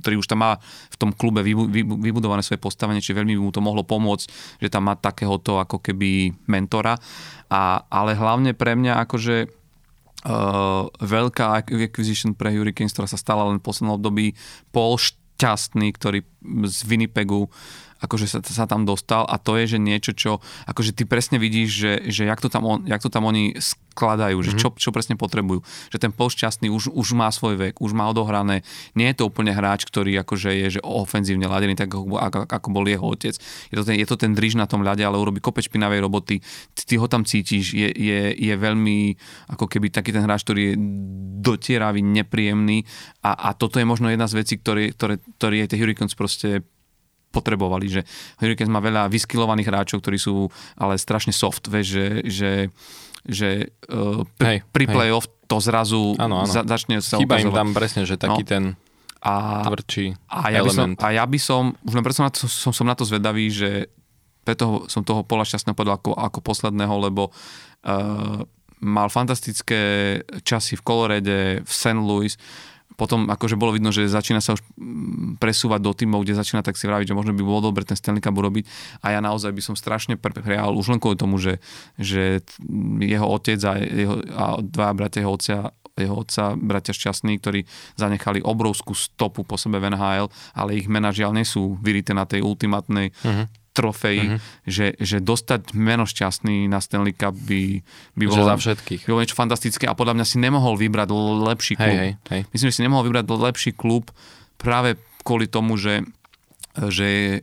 ktorý 0.03 0.15
už 0.19 0.27
tam 0.27 0.43
má 0.43 0.51
v 0.91 0.95
tom 0.99 1.13
klube 1.15 1.45
vybu, 1.45 1.69
vybu, 1.69 1.95
vybudované 2.01 2.43
svoje 2.43 2.59
postavenie, 2.59 2.99
či 2.99 3.15
veľmi 3.15 3.37
by 3.37 3.41
mu 3.41 3.51
to 3.53 3.61
mohlo 3.63 3.85
pomôcť, 3.85 4.59
že 4.59 4.67
tam 4.67 4.89
má 4.89 4.97
takéhoto 4.99 5.61
ako 5.61 5.79
keby 5.79 6.33
mentora. 6.49 6.97
A, 7.49 7.85
ale 7.87 8.13
hlavne 8.13 8.53
pre 8.53 8.75
mňa 8.75 9.01
akože 9.07 9.47
uh, 10.25 10.83
veľká 10.89 11.45
acquisition 11.63 12.35
pre 12.35 12.51
Hurricanes, 12.51 12.91
ktorá 12.91 13.07
sa 13.07 13.19
stala 13.19 13.47
len 13.47 13.61
v 13.61 13.65
poslednom 13.65 13.95
období, 13.95 14.35
Paul 14.75 14.99
Šťastný, 14.99 15.95
ktorý 15.95 16.19
z 16.67 16.79
Winnipegu 16.83 17.47
akože 17.99 18.25
sa, 18.27 18.39
sa 18.43 18.65
tam 18.65 18.87
dostal 18.87 19.27
a 19.27 19.35
to 19.35 19.59
je, 19.59 19.75
že 19.75 19.79
niečo, 19.79 20.11
čo 20.15 20.31
akože 20.65 20.95
ty 20.95 21.03
presne 21.03 21.37
vidíš, 21.37 21.69
že, 21.69 21.93
že 22.07 22.23
jak, 22.27 22.39
to 22.39 22.47
tam 22.47 22.63
on, 22.65 22.79
jak 22.87 23.03
to 23.03 23.11
tam 23.11 23.27
oni 23.27 23.59
skladajú, 23.99 24.39
že 24.39 24.55
čo, 24.55 24.71
čo 24.79 24.95
presne 24.95 25.19
potrebujú. 25.19 25.59
Že 25.91 25.97
ten 26.07 26.11
Paul 26.15 26.31
Šťastný 26.31 26.71
už, 26.71 26.95
už 26.95 27.07
má 27.19 27.27
svoj 27.35 27.59
vek, 27.59 27.83
už 27.83 27.91
má 27.91 28.07
odohrané. 28.07 28.63
Nie 28.95 29.11
je 29.11 29.19
to 29.19 29.27
úplne 29.27 29.51
hráč, 29.51 29.83
ktorý 29.83 30.15
akože 30.23 30.55
je 30.55 30.79
že 30.79 30.81
ofenzívne 30.81 31.51
ladený, 31.51 31.75
tak 31.75 31.91
ako, 31.91 32.15
ako, 32.15 32.47
ako 32.47 32.67
bol 32.71 32.87
jeho 32.87 33.03
otec. 33.03 33.35
Je 33.67 33.75
to, 33.75 33.83
ten, 33.83 33.99
je 33.99 34.07
to 34.07 34.15
ten 34.15 34.31
driž 34.31 34.55
na 34.55 34.69
tom 34.71 34.87
ľade, 34.87 35.03
ale 35.03 35.19
urobí 35.19 35.43
kope 35.43 35.59
špinavej 35.59 35.99
roboty. 35.99 36.39
Ty, 36.71 36.81
ty 36.87 36.93
ho 36.95 37.11
tam 37.11 37.27
cítiš, 37.27 37.75
je, 37.75 37.91
je, 37.91 38.31
je 38.39 38.53
veľmi 38.55 39.19
ako 39.51 39.67
keby 39.67 39.91
taký 39.91 40.15
ten 40.15 40.23
hráč, 40.23 40.47
ktorý 40.47 40.61
je 40.71 40.75
dotieravý, 41.43 41.99
nepríjemný 41.99 42.87
a, 43.19 43.51
a 43.51 43.57
toto 43.57 43.83
je 43.83 43.85
možno 43.87 44.07
jedna 44.07 44.31
z 44.31 44.39
vecí, 44.39 44.55
ktoré, 44.61 44.95
ktoré, 44.95 45.19
ktoré 45.39 45.67
aj 45.67 45.75
tie 45.75 45.79
Hurricanes 45.81 46.15
proste 46.15 46.63
potrebovali, 47.29 47.85
že 47.87 48.01
Hurricanes 48.37 48.69
má 48.69 48.79
veľa 48.79 49.07
vyskilovaných 49.07 49.69
hráčov, 49.69 50.01
ktorí 50.01 50.17
sú 50.17 50.49
ale 50.75 50.97
strašne 50.97 51.29
soft, 51.29 51.65
vieš, 51.65 51.87
že, 51.93 52.05
že, 52.25 52.51
že 53.23 53.49
uh, 53.87 54.25
Hej, 54.41 54.65
pri 54.69 54.85
hej. 54.85 54.93
play-off 54.93 55.29
to 55.45 55.57
zrazu 55.57 56.13
Áno, 56.17 56.41
áno. 56.41 56.49
za, 56.49 56.61
začne 56.61 57.01
sa 57.01 57.17
Chýba 57.17 57.37
im 57.37 57.49
ukazovať. 57.49 57.57
tam 57.57 57.69
presne, 57.73 58.01
že 58.05 58.15
taký 58.15 58.43
No. 58.43 58.49
ten 58.49 58.63
a, 59.19 59.65
tvrdší 59.65 60.05
a, 60.25 60.37
ja 60.49 60.61
by 60.61 60.69
som, 60.69 60.85
element. 60.89 60.97
a 61.01 61.07
ja 61.11 61.25
by 61.25 61.39
som, 61.39 61.63
už 61.83 61.93
len 61.93 62.03
preto 62.03 62.17
som 62.17 62.25
na 62.25 62.31
to, 62.31 62.39
som, 62.45 62.71
som 62.71 62.85
na 62.85 62.95
to 62.95 63.03
zvedavý, 63.03 63.49
že 63.49 63.91
preto 64.41 64.87
som 64.87 65.03
toho 65.03 65.21
Pola 65.21 65.43
šťastného 65.43 65.75
povedal 65.75 65.99
ako, 65.99 66.15
ako 66.15 66.39
posledného, 66.39 66.95
lebo 67.03 67.29
uh, 67.29 68.41
mal 68.79 69.11
fantastické 69.11 69.81
časy 70.41 70.79
v 70.79 70.81
Colorade, 70.81 71.37
v 71.61 71.69
St. 71.69 71.99
Louis, 71.99 72.33
potom 72.99 73.31
akože 73.31 73.55
bolo 73.55 73.71
vidno, 73.71 73.95
že 73.95 74.11
začína 74.11 74.43
sa 74.43 74.59
už 74.59 74.61
mm, 74.75 75.39
presúvať 75.39 75.79
do 75.79 75.95
tímov, 75.95 76.27
kde 76.27 76.35
začína 76.35 76.59
tak 76.59 76.75
si 76.75 76.83
vraviť, 76.83 77.15
že 77.15 77.15
možno 77.15 77.31
by 77.31 77.39
bolo 77.39 77.71
dobre 77.71 77.87
ten 77.87 77.95
Stanley 77.95 78.19
Cup 78.19 78.35
urobiť 78.35 78.67
a 78.99 79.15
ja 79.15 79.23
naozaj 79.23 79.55
by 79.55 79.61
som 79.63 79.79
strašne 79.79 80.19
prijal 80.19 80.75
už 80.75 80.91
len 80.91 80.99
kvôli 80.99 81.15
tomu, 81.15 81.39
že, 81.39 81.63
že 81.95 82.43
jeho 82.99 83.23
otec 83.23 83.59
a, 83.63 83.79
jeho, 83.79 84.19
a 84.35 84.59
dva 84.59 84.91
bratia 84.91 85.23
jeho 85.23 85.31
otca 85.31 85.71
jeho 85.99 86.15
otca, 86.23 86.55
bratia 86.55 86.95
šťastní, 86.95 87.43
ktorí 87.43 87.67
zanechali 87.99 88.39
obrovskú 88.39 88.95
stopu 88.95 89.43
po 89.43 89.59
sebe 89.59 89.83
v 89.83 89.91
NHL, 89.91 90.31
ale 90.55 90.79
ich 90.79 90.87
mená 90.87 91.11
žiaľ 91.11 91.35
nie 91.35 91.43
sú 91.43 91.75
vyrité 91.83 92.15
na 92.15 92.23
tej 92.23 92.39
ultimátnej 92.39 93.11
uh-huh. 93.11 93.51
Trofeji, 93.71 94.35
uh-huh. 94.35 94.39
že, 94.65 94.97
že 94.97 95.21
dostať 95.21 95.77
meno 95.77 96.03
šťastný 96.09 96.65
na 96.67 96.81
Stanley 96.81 97.13
Cup 97.13 97.37
by, 97.37 97.85
by 98.17 98.23
Že 98.25 98.31
bolo 98.33 98.43
za 98.43 98.55
všetkých. 98.57 99.01
by 99.05 99.09
bolo 99.13 99.21
niečo 99.23 99.37
fantastické 99.37 99.85
a 99.85 99.93
podľa 99.93 100.17
mňa 100.19 100.25
si 100.25 100.37
nemohol 100.41 100.75
vybrať 100.75 101.07
lepší 101.53 101.73
Hej, 101.77 101.83
klub. 101.85 101.97
hej, 101.97 102.11
hej. 102.33 102.41
Myslím, 102.51 102.67
že 102.73 102.75
si 102.75 102.85
nemohol 102.85 103.05
vybrať 103.07 103.25
lepší 103.29 103.71
klub 103.77 104.09
práve 104.57 104.97
kvôli 105.21 105.45
tomu, 105.45 105.77
že 105.77 106.01
že 106.79 107.41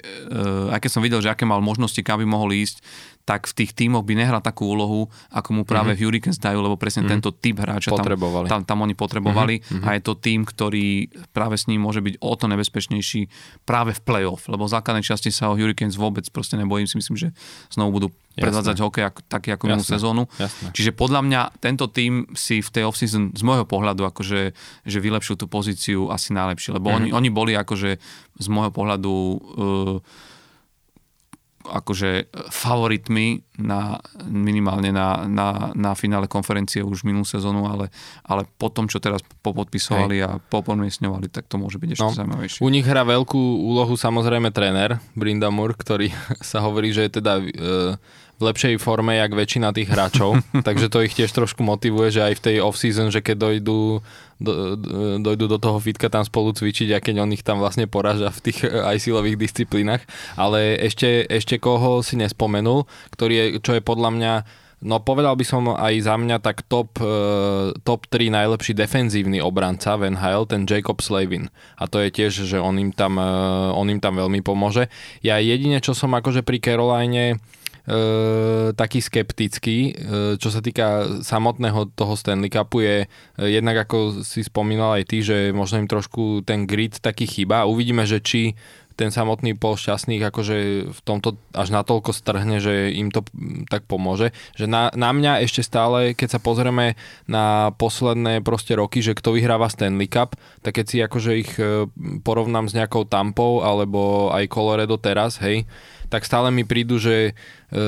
aj 0.73 0.81
keď 0.81 0.91
som 0.91 1.05
videl, 1.05 1.21
že 1.21 1.29
aké 1.29 1.45
mal 1.45 1.61
možnosti, 1.61 1.99
kam 2.01 2.23
by 2.23 2.25
mohol 2.25 2.57
ísť, 2.57 2.81
tak 3.27 3.51
v 3.51 3.53
tých 3.59 3.75
tímoch 3.75 4.07
by 4.07 4.15
nehral 4.15 4.39
takú 4.39 4.71
úlohu, 4.71 5.11
ako 5.35 5.51
mu 5.51 5.63
práve 5.67 5.93
mm-hmm. 5.93 6.03
Hurricanes 6.07 6.39
dajú, 6.39 6.63
lebo 6.63 6.79
presne 6.79 7.03
mm-hmm. 7.03 7.13
tento 7.19 7.35
typ 7.35 7.59
hráča 7.59 7.91
tam, 7.91 8.07
tam, 8.47 8.61
tam 8.63 8.79
oni 8.87 8.95
potrebovali 8.95 9.59
mm-hmm. 9.59 9.83
a 9.83 9.99
je 9.99 10.03
to 10.07 10.15
tým, 10.15 10.47
ktorý 10.47 11.11
práve 11.35 11.59
s 11.59 11.67
ním 11.67 11.83
môže 11.83 11.99
byť 11.99 12.23
o 12.23 12.33
to 12.39 12.47
nebezpečnejší 12.47 13.27
práve 13.67 13.99
v 13.99 14.01
play-off, 14.07 14.47
lebo 14.47 14.71
v 14.71 14.79
základnej 14.79 15.03
časti 15.03 15.35
sa 15.35 15.51
o 15.51 15.59
Hurricanes 15.59 15.99
vôbec 15.99 16.23
proste 16.31 16.55
nebojím, 16.55 16.87
si 16.87 17.03
myslím, 17.03 17.19
že 17.19 17.29
znovu 17.75 17.99
budú 17.99 18.09
predvádzať 18.39 18.77
hokej 18.79 19.05
ako, 19.11 19.21
taký 19.27 19.49
ako 19.59 19.65
minulú 19.67 19.83
sezónu. 19.83 20.23
Jasné. 20.39 20.71
Čiže 20.71 20.91
podľa 20.95 21.21
mňa 21.27 21.41
tento 21.59 21.91
tým 21.91 22.31
si 22.37 22.63
v 22.63 22.69
tej 22.71 22.87
off-season 22.87 23.35
z 23.35 23.43
môjho 23.43 23.67
pohľadu 23.67 24.07
akože, 24.07 24.55
že 24.87 24.99
vylepšil 25.03 25.35
tú 25.35 25.51
pozíciu 25.51 26.15
asi 26.15 26.31
najlepšie, 26.31 26.79
lebo 26.79 26.95
mm-hmm. 26.95 27.11
oni, 27.11 27.27
oni 27.27 27.31
boli 27.33 27.53
akože 27.59 27.91
z 28.37 28.47
môjho 28.53 28.71
pohľadu 28.71 29.13
uh, 29.13 30.35
akože 31.71 32.31
favoritmi 32.49 33.43
na, 33.59 33.99
minimálne 34.29 34.93
na, 34.93 35.25
na, 35.25 35.73
na 35.73 35.93
finále 35.97 36.29
konferencie 36.29 36.85
už 36.85 37.03
minulú 37.03 37.25
sezónu, 37.25 37.65
ale, 37.67 37.89
ale 38.23 38.45
po 38.61 38.69
tom, 38.69 38.87
čo 38.87 39.01
teraz 39.01 39.25
popodpisovali 39.41 40.21
Hej. 40.21 40.27
a 40.27 40.31
popomiestňovali, 40.39 41.33
tak 41.33 41.49
to 41.49 41.57
môže 41.57 41.81
byť 41.81 41.91
ešte 41.97 42.05
no, 42.05 42.17
zaujímavejšie. 42.17 42.61
U 42.61 42.69
nich 42.69 42.85
hrá 42.85 43.03
veľkú 43.03 43.41
úlohu 43.65 43.97
samozrejme 43.97 44.53
tréner 44.53 45.01
Brindamur, 45.17 45.75
ktorý 45.75 46.13
sa 46.51 46.63
hovorí, 46.63 46.93
že 46.93 47.09
je 47.09 47.11
teda 47.23 47.33
e, 47.41 47.45
v 48.37 48.43
lepšej 48.53 48.77
forme, 48.77 49.17
jak 49.17 49.33
väčšina 49.33 49.73
tých 49.73 49.89
hráčov, 49.89 50.41
takže 50.67 50.93
to 50.93 51.05
ich 51.05 51.17
tiež 51.17 51.33
trošku 51.33 51.65
motivuje, 51.65 52.13
že 52.13 52.25
aj 52.25 52.35
v 52.37 52.45
tej 52.45 52.57
off-season, 52.61 53.09
že 53.09 53.25
keď 53.25 53.37
dojdú 53.37 54.05
do, 54.37 54.53
dojdu 55.25 55.45
do 55.49 55.57
toho 55.57 55.81
fitka 55.81 56.13
tam 56.13 56.21
spolu 56.21 56.53
cvičiť 56.53 56.93
a 56.93 57.01
keď 57.01 57.25
on 57.25 57.33
ich 57.33 57.41
tam 57.41 57.57
vlastne 57.57 57.89
poraža 57.89 58.29
v 58.29 58.53
tých 58.53 58.69
aj 58.69 59.01
silových 59.01 59.41
disciplínach. 59.41 60.05
Ale 60.37 60.77
ešte, 60.77 61.25
ešte 61.25 61.57
koho 61.57 62.05
si 62.05 62.21
nespomenul, 62.21 62.85
ktorý 63.17 63.33
je, 63.33 63.47
čo 63.65 63.73
je 63.73 63.83
podľa 63.83 64.13
mňa 64.13 64.35
No 64.77 65.01
povedal 65.01 65.33
by 65.41 65.45
som 65.49 65.73
aj 65.73 66.05
za 66.05 66.21
mňa 66.21 66.37
tak 66.45 66.61
top, 66.69 67.01
uh, 67.01 67.73
top 67.81 68.13
3 68.13 68.29
najlepší 68.29 68.77
defenzívny 68.77 69.41
obranca 69.41 69.97
v 69.97 70.13
NHL, 70.13 70.45
ten 70.45 70.69
Jacob 70.69 71.01
Slavin. 71.01 71.49
A 71.81 71.89
to 71.89 71.97
je 72.05 72.13
tiež, 72.13 72.45
že 72.45 72.61
on 72.61 72.77
im 72.77 72.93
tam, 72.93 73.17
uh, 73.17 73.73
on 73.73 73.89
im 73.89 73.97
tam 74.05 74.21
veľmi 74.21 74.45
pomôže. 74.45 74.93
Ja 75.25 75.41
jedine, 75.41 75.81
čo 75.81 75.97
som 75.97 76.13
akože 76.13 76.45
pri 76.45 76.61
Caroline 76.61 77.41
taký 78.75 78.99
skeptický, 78.99 79.79
e, 79.79 79.91
čo 80.43 80.51
sa 80.51 80.59
týka 80.59 81.23
samotného 81.23 81.95
toho 81.95 82.19
Stanley 82.19 82.51
Cupu 82.51 82.83
je 82.83 83.07
e, 83.07 83.07
jednak 83.39 83.87
ako 83.87 84.27
si 84.27 84.43
spomínal 84.43 84.99
aj 84.99 85.05
ty, 85.07 85.23
že 85.23 85.55
možno 85.55 85.79
im 85.79 85.87
trošku 85.87 86.43
ten 86.43 86.67
grid 86.67 86.99
taký 86.99 87.31
chyba. 87.31 87.71
Uvidíme, 87.71 88.03
že 88.03 88.19
či 88.19 88.59
ten 88.97 89.13
samotný 89.13 89.55
pol 89.61 89.77
šťastných 89.77 90.25
akože 90.25 90.57
v 90.89 91.01
tomto 91.05 91.37
až 91.53 91.69
natoľko 91.69 92.17
strhne, 92.17 92.59
že 92.65 92.97
im 92.97 93.13
to 93.13 93.23
tak 93.69 93.85
pomôže. 93.85 94.33
Že 94.57 94.67
na, 94.73 94.83
na 94.97 95.13
mňa 95.13 95.45
ešte 95.45 95.61
stále, 95.61 96.17
keď 96.17 96.41
sa 96.41 96.41
pozrieme 96.41 96.97
na 97.29 97.77
posledné 97.77 98.41
proste 98.41 98.73
roky, 98.73 99.05
že 99.05 99.13
kto 99.13 99.37
vyhráva 99.37 99.69
Stanley 99.69 100.09
Cup, 100.09 100.35
tak 100.65 100.81
keď 100.81 100.87
si 100.89 100.99
akože 101.05 101.33
ich 101.37 101.53
e, 101.61 101.87
porovnám 102.25 102.73
s 102.73 102.75
nejakou 102.75 103.05
Tampou 103.05 103.61
alebo 103.61 104.33
aj 104.33 104.49
Colorado 104.49 104.97
teraz, 104.97 105.39
hej, 105.45 105.69
tak 106.07 106.23
stále 106.25 106.55
mi 106.55 106.63
prídu, 106.63 106.97
že 106.97 107.31
e, 107.31 107.81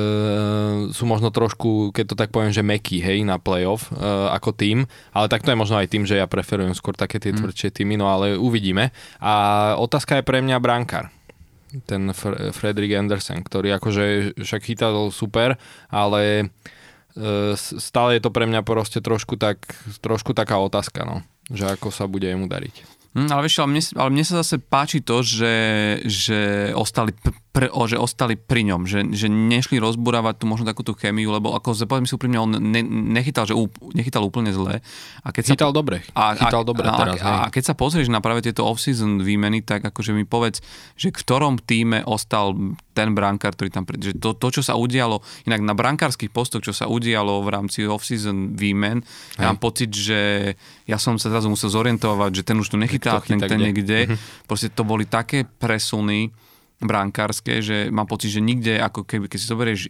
sú 0.90 1.04
možno 1.06 1.30
trošku, 1.30 1.94
keď 1.94 2.04
to 2.10 2.16
tak 2.18 2.30
poviem, 2.34 2.50
že 2.50 2.66
meký, 2.66 2.98
hej, 2.98 3.22
na 3.22 3.38
playoff 3.38 3.88
e, 3.88 3.94
ako 4.34 4.54
tým, 4.54 4.84
ale 5.14 5.26
tak 5.30 5.46
to 5.46 5.54
je 5.54 5.60
možno 5.60 5.78
aj 5.78 5.88
tým, 5.90 6.04
že 6.04 6.18
ja 6.18 6.26
preferujem 6.26 6.74
skôr 6.74 6.98
také 6.98 7.22
tie 7.22 7.30
mm. 7.30 7.38
tvrdšie 7.38 7.68
týmy, 7.70 7.94
no 7.96 8.10
ale 8.10 8.34
uvidíme. 8.34 8.90
A 9.22 9.74
otázka 9.78 10.18
je 10.18 10.26
pre 10.26 10.42
mňa 10.42 10.58
brankár 10.58 11.14
ten 11.84 12.08
Fr- 12.16 12.50
Fredrik 12.56 12.96
Andersen, 12.96 13.44
ktorý 13.44 13.76
akože 13.76 14.36
však 14.40 14.62
chytal 14.64 15.12
super, 15.12 15.60
ale 15.92 16.48
e, 17.12 17.54
stále 17.56 18.16
je 18.16 18.22
to 18.24 18.32
pre 18.32 18.48
mňa 18.48 18.64
proste 18.64 19.04
trošku, 19.04 19.36
tak, 19.36 19.68
trošku 20.00 20.32
taká 20.32 20.56
otázka, 20.58 21.04
no, 21.04 21.20
že 21.52 21.68
ako 21.68 21.92
sa 21.92 22.08
bude 22.08 22.24
jemu 22.24 22.48
dariť. 22.48 22.97
Hm, 23.16 23.28
ale 23.32 23.40
vieš, 23.48 23.64
ale 23.64 23.70
mne, 23.72 23.82
ale 23.96 24.08
mne 24.12 24.24
sa 24.24 24.34
zase 24.44 24.60
páči 24.60 25.00
to, 25.00 25.24
že, 25.24 25.54
že 26.04 26.70
ostali 26.76 27.16
pre, 27.58 27.66
o, 27.72 27.88
že 27.90 27.98
ostali 27.98 28.38
pri 28.38 28.62
ňom, 28.68 28.86
že, 28.86 29.02
že 29.10 29.26
nešli 29.26 29.82
rozburávať 29.82 30.38
tu 30.38 30.44
možno 30.46 30.68
takú 30.68 30.86
tú 30.86 30.94
chemiu, 30.94 31.34
lebo 31.34 31.56
ako 31.56 31.74
poviem 31.90 32.06
si 32.06 32.14
úprimne, 32.14 32.38
on 32.38 32.54
ne, 32.54 32.86
nechytal, 32.86 33.50
že 33.50 33.56
úp, 33.56 33.74
nechytal 33.98 34.22
úplne 34.22 34.54
zle. 34.54 34.78
A 35.24 35.28
keď 35.34 35.58
chytal 35.58 35.72
sa, 35.72 35.78
dobre, 35.80 36.04
a, 36.14 36.38
chytal 36.38 36.62
a, 36.62 36.66
dobre 36.68 36.86
a, 36.86 36.94
teraz. 36.94 37.18
A, 37.18 37.30
a 37.42 37.50
keď 37.50 37.72
sa 37.72 37.74
pozrieš 37.74 38.12
na 38.12 38.22
práve 38.22 38.46
tieto 38.46 38.62
off-season 38.62 39.24
výmeny, 39.26 39.66
tak 39.66 39.82
akože 39.82 40.14
mi 40.14 40.22
povedz, 40.22 40.62
že 40.94 41.10
v 41.10 41.18
ktorom 41.18 41.58
týme 41.58 42.06
ostal 42.06 42.54
ten 42.94 43.10
brankár, 43.16 43.58
ktorý 43.58 43.70
tam... 43.74 43.82
Že 43.88 44.22
to, 44.22 44.38
to, 44.38 44.60
čo 44.60 44.62
sa 44.62 44.78
udialo, 44.78 45.24
inak 45.48 45.64
na 45.64 45.74
brankárskych 45.74 46.30
postoch, 46.30 46.62
čo 46.62 46.70
sa 46.70 46.86
udialo 46.86 47.42
v 47.42 47.48
rámci 47.50 47.82
off-season 47.88 48.54
výmen, 48.54 49.02
Hej. 49.02 49.42
ja 49.42 49.50
mám 49.50 49.58
pocit, 49.58 49.90
že 49.90 50.52
ja 50.86 50.98
som 51.00 51.18
sa 51.18 51.30
zrazu 51.30 51.50
musel 51.50 51.74
zorientovať, 51.74 52.30
že 52.38 52.46
ten 52.46 52.58
už 52.58 52.70
tu 52.70 52.76
nechytá, 53.16 53.48
ten, 53.48 53.56
ten 53.56 53.60
niekde. 53.64 53.98
Mhm. 54.04 54.16
Proste 54.44 54.68
to 54.68 54.84
boli 54.84 55.08
také 55.08 55.48
presuny, 55.48 56.28
brankárske, 56.78 57.58
že 57.58 57.90
mám 57.90 58.06
pocit, 58.06 58.30
že 58.30 58.38
nikde, 58.38 58.78
ako 58.78 59.02
keby, 59.02 59.26
keď 59.26 59.38
si 59.38 59.50
zoberieš 59.50 59.80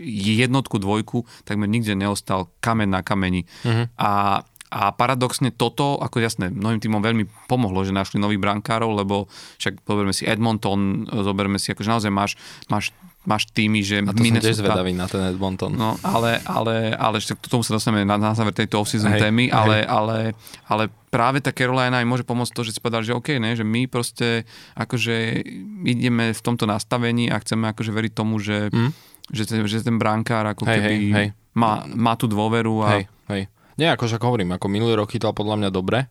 jednotku, 0.40 0.80
dvojku, 0.80 1.28
takmer 1.44 1.68
nikde 1.68 1.92
neostal 1.92 2.48
kamen 2.64 2.88
na 2.88 3.04
kameni. 3.04 3.44
Uh-huh. 3.60 3.84
A, 4.00 4.40
a 4.72 4.82
paradoxne 4.96 5.52
toto, 5.52 6.00
ako 6.00 6.24
jasné, 6.24 6.48
mnohým 6.48 6.80
týmom 6.80 7.04
veľmi 7.04 7.28
pomohlo, 7.44 7.84
že 7.84 7.92
našli 7.92 8.16
nových 8.16 8.40
brankárov, 8.40 9.04
lebo 9.04 9.28
však 9.60 9.84
zoberme 9.84 10.16
si 10.16 10.24
Edmonton, 10.24 11.04
zoberme 11.12 11.60
si, 11.60 11.76
akože 11.76 11.92
naozaj 11.92 12.12
máš, 12.12 12.40
máš 12.72 12.96
máš 13.28 13.44
týmy, 13.52 13.84
že... 13.84 14.00
A 14.00 14.16
to 14.16 14.24
Minnesota, 14.24 14.40
som 14.40 14.48
tiež 14.48 14.60
zvedavý 14.64 14.92
na 14.96 15.04
ten 15.04 15.20
Edmonton. 15.28 15.76
No, 15.76 16.00
ale, 16.00 16.40
ale, 16.48 16.96
ale 16.96 17.20
ešte 17.20 17.36
k 17.36 17.52
tomu 17.52 17.60
sa 17.60 17.76
dostaneme 17.76 18.08
na, 18.08 18.16
na 18.16 18.32
záver 18.32 18.56
tejto 18.56 18.80
off-season 18.80 19.12
hej, 19.12 19.28
témy, 19.28 19.52
ale, 19.52 19.84
ale, 19.84 20.32
ale 20.64 20.88
práve 21.12 21.44
tá 21.44 21.52
Carolina 21.52 22.00
im 22.00 22.08
môže 22.08 22.24
pomôcť 22.24 22.52
to, 22.56 22.64
že 22.64 22.72
si 22.72 22.80
povedal, 22.80 23.04
že 23.04 23.12
OK, 23.12 23.36
ne, 23.36 23.52
že 23.52 23.68
my 23.68 23.84
proste 23.84 24.48
akože 24.72 25.44
ideme 25.84 26.32
v 26.32 26.40
tomto 26.40 26.64
nastavení 26.64 27.28
a 27.28 27.36
chceme 27.36 27.68
akože 27.68 27.92
veriť 27.92 28.12
tomu, 28.16 28.40
že, 28.40 28.72
mm. 28.72 28.90
že, 29.28 29.44
ten, 29.44 29.60
že 29.68 29.84
ten 29.84 30.00
brankár 30.00 30.48
ako 30.48 30.64
hej, 30.64 30.74
keby 30.80 30.94
hej, 30.96 31.12
hej. 31.12 31.28
Má, 31.52 31.84
má 31.92 32.16
tú 32.16 32.24
dôveru 32.24 32.74
a... 32.88 32.88
Hej, 32.96 33.04
hej. 33.28 33.42
Nie, 33.78 33.94
akože 33.94 34.18
ako 34.18 34.34
hovorím, 34.34 34.56
ako 34.56 34.66
minulý 34.66 34.98
rok 34.98 35.12
chytal 35.12 35.30
podľa 35.30 35.62
mňa 35.62 35.70
dobre, 35.70 36.10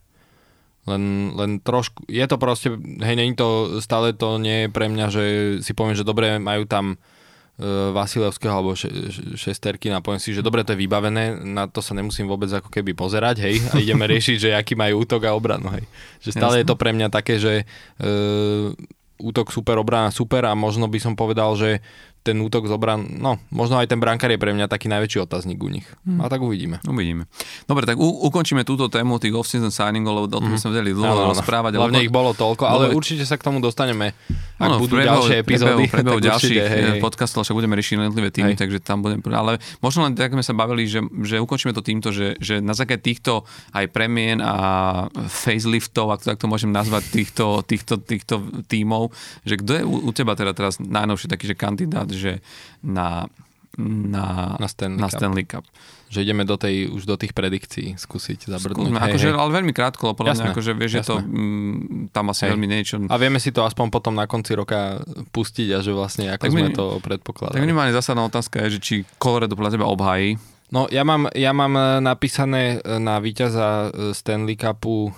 len, 0.88 1.36
len 1.36 1.52
trošku, 1.60 2.08
je 2.08 2.24
to 2.24 2.40
proste, 2.40 2.72
hej, 3.04 3.16
není 3.20 3.36
to, 3.36 3.80
stále 3.84 4.16
to 4.16 4.40
nie 4.40 4.66
je 4.66 4.68
pre 4.72 4.88
mňa, 4.88 5.06
že 5.12 5.24
si 5.60 5.76
poviem, 5.76 6.00
že 6.00 6.08
dobre, 6.08 6.40
majú 6.40 6.64
tam 6.64 6.96
uh, 6.96 7.92
Vasilevského 7.92 8.56
alebo 8.56 8.72
še, 8.72 8.88
šesterky 9.36 9.92
a 9.92 10.00
poviem 10.00 10.24
si, 10.24 10.32
že 10.32 10.40
dobre, 10.40 10.64
to 10.64 10.74
je 10.74 10.82
vybavené, 10.82 11.44
na 11.44 11.68
to 11.68 11.84
sa 11.84 11.92
nemusím 11.92 12.32
vôbec 12.32 12.48
ako 12.48 12.72
keby 12.72 12.96
pozerať, 12.96 13.44
hej, 13.44 13.60
a 13.68 13.84
ideme 13.84 14.08
riešiť, 14.16 14.38
že 14.40 14.50
aký 14.56 14.80
majú 14.80 15.04
útok 15.04 15.28
a 15.28 15.36
obranu, 15.36 15.76
hej. 15.76 15.84
Že 16.24 16.30
stále 16.40 16.56
Jasne. 16.58 16.62
je 16.64 16.70
to 16.72 16.80
pre 16.80 16.92
mňa 16.96 17.08
také, 17.12 17.36
že 17.36 17.68
uh, 18.00 18.72
útok 19.18 19.50
super, 19.50 19.82
obrana 19.82 20.14
super 20.14 20.46
a 20.46 20.54
možno 20.54 20.86
by 20.88 21.00
som 21.02 21.18
povedal, 21.18 21.58
že 21.58 21.82
ten 22.28 22.36
útok 22.44 22.68
zobran, 22.68 23.08
no, 23.08 23.40
možno 23.56 23.80
aj 23.80 23.88
ten 23.88 24.04
brankár 24.04 24.28
je 24.28 24.36
pre 24.36 24.52
mňa 24.52 24.68
taký 24.68 24.92
najväčší 24.92 25.24
otáznik 25.24 25.56
u 25.64 25.72
nich. 25.72 25.88
Hmm. 26.04 26.20
A 26.20 26.28
tak 26.28 26.44
uvidíme. 26.44 26.84
Uvidíme. 26.84 27.32
Dobre, 27.64 27.88
tak 27.88 27.96
u- 27.96 28.28
ukončíme 28.28 28.68
túto 28.68 28.92
tému 28.92 29.16
tých 29.16 29.32
off-season 29.32 29.72
signingov, 29.72 30.20
lebo 30.20 30.26
o 30.28 30.32
tom 30.36 30.44
hmm. 30.44 30.60
sme 30.60 30.76
vedeli 30.76 30.92
dlho 30.92 31.08
no, 31.08 31.24
no, 31.24 31.32
rozprávať. 31.32 31.80
Hlavne 31.80 32.04
ich 32.04 32.12
bolo 32.12 32.36
toľko, 32.36 32.64
ale 32.68 32.84
no, 32.92 33.00
určite 33.00 33.24
sa 33.24 33.40
k 33.40 33.48
tomu 33.48 33.64
dostaneme, 33.64 34.12
ak 34.60 34.70
no, 34.76 34.84
budú 34.84 35.00
priebehu, 35.00 35.24
ďalšie 35.24 35.36
epizódy. 35.40 35.84
Priebehu 35.88 36.20
ďalších 36.30 36.58
hej, 36.60 36.82
hej. 36.98 37.00
podcastov, 37.00 37.48
však 37.48 37.56
budeme 37.56 37.80
riešiť 37.80 37.94
jednotlivé 37.96 38.30
týmy, 38.36 38.54
hej. 38.58 38.60
takže 38.60 38.78
tam 38.84 39.00
budem... 39.06 39.24
Ale 39.32 39.64
možno 39.80 40.04
len 40.04 40.18
tak 40.18 40.36
sme 40.36 40.44
sa 40.44 40.52
bavili, 40.52 40.84
že, 40.90 41.00
že 41.24 41.40
ukončíme 41.40 41.72
to 41.72 41.80
týmto, 41.80 42.12
že, 42.12 42.36
že 42.44 42.60
na 42.60 42.76
základe 42.76 43.06
týchto 43.06 43.48
aj 43.72 43.88
premien 43.94 44.44
a 44.44 45.08
faceliftov, 45.32 46.12
ak 46.12 46.26
to 46.26 46.36
takto 46.36 46.52
môžem 46.52 46.74
nazvať, 46.74 47.08
týchto, 47.08 47.64
týchto, 47.64 48.02
týchto 48.02 48.44
tímov, 48.68 49.16
že 49.46 49.56
kto 49.62 49.72
je 49.78 49.84
u, 49.86 49.96
u 50.08 50.12
teba 50.12 50.34
teda 50.34 50.58
teraz 50.58 50.82
najnovší 50.82 51.30
taký, 51.30 51.54
že 51.54 51.56
kandidát, 51.56 52.10
že 52.18 52.34
na, 52.82 53.30
na, 53.78 54.58
na, 54.58 54.68
Stanley, 54.68 55.00
na 55.00 55.08
Cup. 55.08 55.18
Stanley 55.18 55.46
Cup. 55.46 55.66
Že 56.08 56.24
ideme 56.24 56.44
do 56.48 56.56
tej, 56.56 56.88
už 56.90 57.04
do 57.04 57.20
tých 57.20 57.36
predikcií 57.36 58.00
skúsiť 58.00 58.48
zabrdnúť. 58.48 58.90
Skúsme, 58.90 59.00
hej, 59.00 59.12
akože, 59.12 59.28
hej. 59.30 59.38
ale 59.38 59.50
veľmi 59.60 59.74
krátko, 59.76 60.02
lebo 60.12 60.24
podľa 60.24 60.34
mňa, 60.40 60.52
akože 60.56 60.72
vieš, 60.74 60.92
že 60.98 61.02
to 61.04 61.16
m, 61.20 62.08
tam 62.16 62.32
asi 62.32 62.48
hej. 62.48 62.52
veľmi 62.56 62.68
niečo. 62.68 62.96
A 63.12 63.16
vieme 63.20 63.38
si 63.44 63.52
to 63.52 63.68
aspoň 63.68 63.92
potom 63.92 64.16
na 64.16 64.26
konci 64.26 64.56
roka 64.56 65.04
pustiť 65.36 65.68
a 65.76 65.80
že 65.84 65.92
vlastne 65.92 66.32
ako 66.32 66.44
tak 66.48 66.52
sme 66.56 66.72
my, 66.72 66.76
to 66.76 66.86
predpokladali. 67.04 67.56
Tak 67.60 67.64
minimálne 67.64 67.92
zásadná 67.92 68.24
otázka 68.24 68.66
je, 68.66 68.80
že 68.80 68.80
či 68.80 68.96
Colorado 69.20 69.54
podľa 69.54 69.78
teba 69.78 69.86
obhají 69.92 70.40
No 70.68 70.84
ja 70.92 71.08
mám, 71.08 71.32
ja 71.32 71.56
mám 71.56 71.80
e, 71.80 71.84
napísané 72.04 72.84
e, 72.84 73.00
na 73.00 73.24
víťaza 73.24 73.88
e, 73.88 74.12
Stanley 74.12 74.60
Cupu 74.60 75.16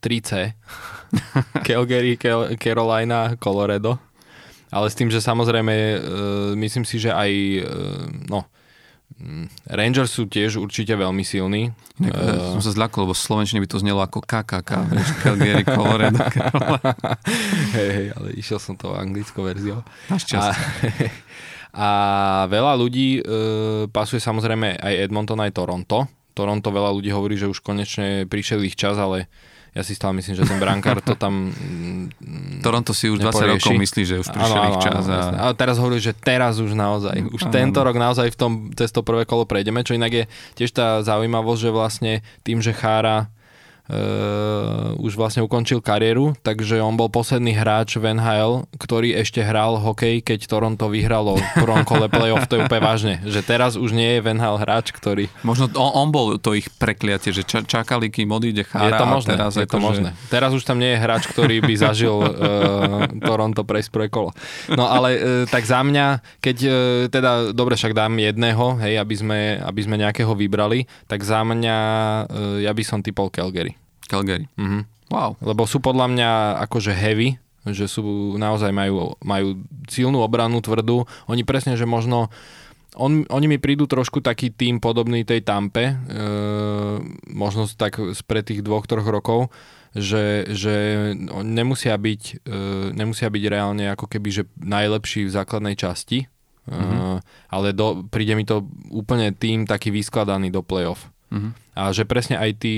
3C. 0.00 0.56
Calgary, 1.66 2.16
Carolina, 2.56 3.36
Colorado 3.36 4.09
ale 4.70 4.86
s 4.86 4.94
tým, 4.94 5.10
že 5.10 5.18
samozrejme 5.18 5.74
uh, 5.74 5.98
myslím 6.54 6.86
si, 6.86 7.02
že 7.02 7.10
aj 7.10 7.30
uh, 7.30 8.06
no, 8.30 8.46
mm, 9.18 9.66
Rangers 9.66 10.14
sú 10.14 10.30
tiež 10.30 10.62
určite 10.62 10.94
veľmi 10.94 11.26
silní. 11.26 11.74
Inak, 11.98 12.14
uh, 12.14 12.54
som 12.56 12.62
sa 12.62 12.70
zľakol, 12.70 13.10
lebo 13.10 13.14
v 13.14 13.22
Slovenčine 13.26 13.58
by 13.58 13.68
to 13.68 13.82
znelo 13.82 14.00
ako 14.00 14.22
KKK, 14.22 14.70
Calgary, 15.26 15.64
Colorado. 15.66 16.22
hej, 17.76 17.90
hej, 17.90 18.06
ale 18.14 18.28
išiel 18.38 18.62
som 18.62 18.78
to 18.78 18.94
anglickou 18.94 19.42
verziou. 19.42 19.82
A, 20.08 20.54
a 21.86 21.88
veľa 22.46 22.72
ľudí 22.78 23.20
uh, 23.20 23.90
pasuje 23.90 24.22
samozrejme 24.22 24.78
aj 24.78 24.94
Edmonton, 25.10 25.42
aj 25.42 25.50
Toronto. 25.50 26.06
Toronto 26.30 26.70
veľa 26.70 26.94
ľudí 26.94 27.10
hovorí, 27.10 27.34
že 27.34 27.50
už 27.50 27.58
konečne 27.58 28.24
prišiel 28.30 28.62
ich 28.62 28.78
čas, 28.78 28.94
ale 28.96 29.26
ja 29.70 29.82
si 29.86 29.94
stále 29.94 30.18
myslím, 30.18 30.34
že 30.34 30.42
ten 30.42 30.58
brankár 30.58 30.98
to 30.98 31.14
tam 31.14 31.54
mm, 31.54 32.60
Toronto 32.64 32.90
si 32.90 33.06
už 33.08 33.22
neporieši. 33.22 33.56
20 33.56 33.56
rokov 33.56 33.72
myslí, 33.80 34.02
že 34.04 34.14
už 34.20 34.28
prišiel 34.34 34.62
ich 34.68 34.80
čas. 34.82 35.04
A... 35.08 35.18
a 35.38 35.44
teraz 35.56 35.80
hovorí, 35.80 36.02
že 36.02 36.12
teraz 36.12 36.60
už 36.60 36.74
naozaj, 36.76 37.16
už 37.30 37.42
ano. 37.48 37.52
tento 37.54 37.80
rok 37.80 37.96
naozaj 37.96 38.28
v 38.34 38.36
tom 38.36 38.52
cez 38.76 38.90
to 38.90 39.00
prvé 39.00 39.24
kolo 39.24 39.46
prejdeme, 39.46 39.80
čo 39.86 39.96
inak 39.96 40.12
je 40.12 40.24
tiež 40.58 40.70
tá 40.74 41.00
zaujímavosť, 41.06 41.60
že 41.60 41.70
vlastne 41.70 42.12
tým, 42.44 42.60
že 42.60 42.76
Chára 42.76 43.32
uh, 43.90 44.94
už 45.02 45.18
vlastne 45.18 45.42
ukončil 45.42 45.82
kariéru, 45.82 46.32
takže 46.40 46.78
on 46.78 46.94
bol 46.94 47.10
posledný 47.10 47.52
hráč 47.52 47.98
v 47.98 48.14
NHL, 48.14 48.70
ktorý 48.78 49.18
ešte 49.18 49.42
hral 49.42 49.82
hokej, 49.82 50.22
keď 50.22 50.46
Toronto 50.46 50.86
vyhralo 50.86 51.36
v 51.36 51.54
prvom 51.58 51.82
kole 51.82 52.06
playoff, 52.06 52.46
to 52.46 52.58
je 52.58 52.64
úplne 52.64 52.82
vážne, 52.82 53.14
že 53.26 53.42
teraz 53.42 53.74
už 53.74 53.90
nie 53.90 54.18
je 54.18 54.20
v 54.22 54.38
NHL 54.38 54.56
hráč, 54.62 54.94
ktorý... 54.94 55.26
Možno 55.42 55.68
on, 55.74 55.90
on 56.06 56.08
bol 56.14 56.38
to 56.38 56.54
ich 56.54 56.70
prekliatie, 56.70 57.34
že 57.34 57.42
ča, 57.42 57.66
čakali, 57.66 58.08
kým 58.08 58.30
odíde 58.30 58.62
Chára 58.62 58.86
je 58.86 58.92
to 59.02 59.06
možné, 59.06 59.32
teraz 59.34 59.54
je 59.58 59.66
to 59.66 59.76
akože- 59.76 59.82
možné. 59.82 60.10
Teraz 60.30 60.50
už 60.54 60.62
tam 60.62 60.78
nie 60.78 60.94
je 60.94 60.98
hráč, 61.02 61.26
ktorý 61.26 61.58
by 61.64 61.74
zažil 61.74 62.14
uh, 62.14 62.30
Toronto 63.18 63.66
prejsť 63.66 63.90
prvé 63.90 64.06
kolo. 64.06 64.30
No 64.70 64.86
ale 64.86 65.08
uh, 65.16 65.20
tak 65.50 65.66
za 65.66 65.82
mňa, 65.82 66.22
keď 66.38 66.56
uh, 66.64 66.72
teda, 67.10 67.50
dobre, 67.50 67.74
však 67.74 67.96
dám 67.96 68.14
jedného, 68.20 68.78
hej, 68.78 68.94
aby 69.00 69.14
sme, 69.16 69.40
aby 69.58 69.80
sme 69.82 69.96
nejakého 69.98 70.32
vybrali, 70.36 70.86
tak 71.10 71.24
za 71.26 71.42
mňa 71.42 71.76
uh, 72.28 72.62
ja 72.62 72.72
by 72.76 72.82
som 72.84 73.00
typol 73.00 73.32
Calgary. 73.32 73.79
Calgary. 74.10 74.50
Mhm. 74.58 74.90
Wow. 75.10 75.38
Lebo 75.42 75.66
sú 75.66 75.82
podľa 75.82 76.06
mňa 76.06 76.30
akože 76.70 76.94
heavy, 76.94 77.38
že 77.66 77.90
sú 77.90 78.34
naozaj 78.38 78.70
majú, 78.70 79.18
majú 79.20 79.62
silnú 79.90 80.22
obranu, 80.22 80.62
tvrdú. 80.62 81.04
Oni 81.26 81.42
presne, 81.42 81.74
že 81.74 81.84
možno 81.84 82.30
on, 82.98 83.22
oni 83.30 83.46
mi 83.46 83.58
prídu 83.62 83.86
trošku 83.86 84.18
taký 84.18 84.50
tým 84.50 84.82
podobný 84.82 85.22
tej 85.22 85.46
Tampe, 85.46 85.94
e, 85.94 85.94
možno 87.30 87.70
tak 87.70 88.02
spred 88.18 88.50
tých 88.50 88.66
dvoch, 88.66 88.86
troch 88.90 89.06
rokov, 89.06 89.54
že, 89.94 90.46
že 90.50 90.74
nemusia 91.46 91.94
byť, 91.94 92.22
e, 92.46 92.54
nemusia 92.94 93.30
byť 93.30 93.44
reálne 93.46 93.94
ako 93.94 94.10
keby, 94.10 94.28
že 94.30 94.42
najlepší 94.58 95.30
v 95.30 95.34
základnej 95.34 95.78
časti, 95.78 96.26
mm-hmm. 96.66 96.98
e, 96.98 97.22
ale 97.54 97.68
do, 97.74 98.06
príde 98.10 98.34
mi 98.34 98.42
to 98.42 98.66
úplne 98.90 99.30
tým 99.38 99.70
taký 99.70 99.94
vyskladaný 99.94 100.50
do 100.50 100.66
playoff. 100.66 101.06
Mhm. 101.30 101.50
A 101.78 101.94
že 101.94 102.04
presne 102.04 102.36
aj 102.36 102.60
tí 102.60 102.74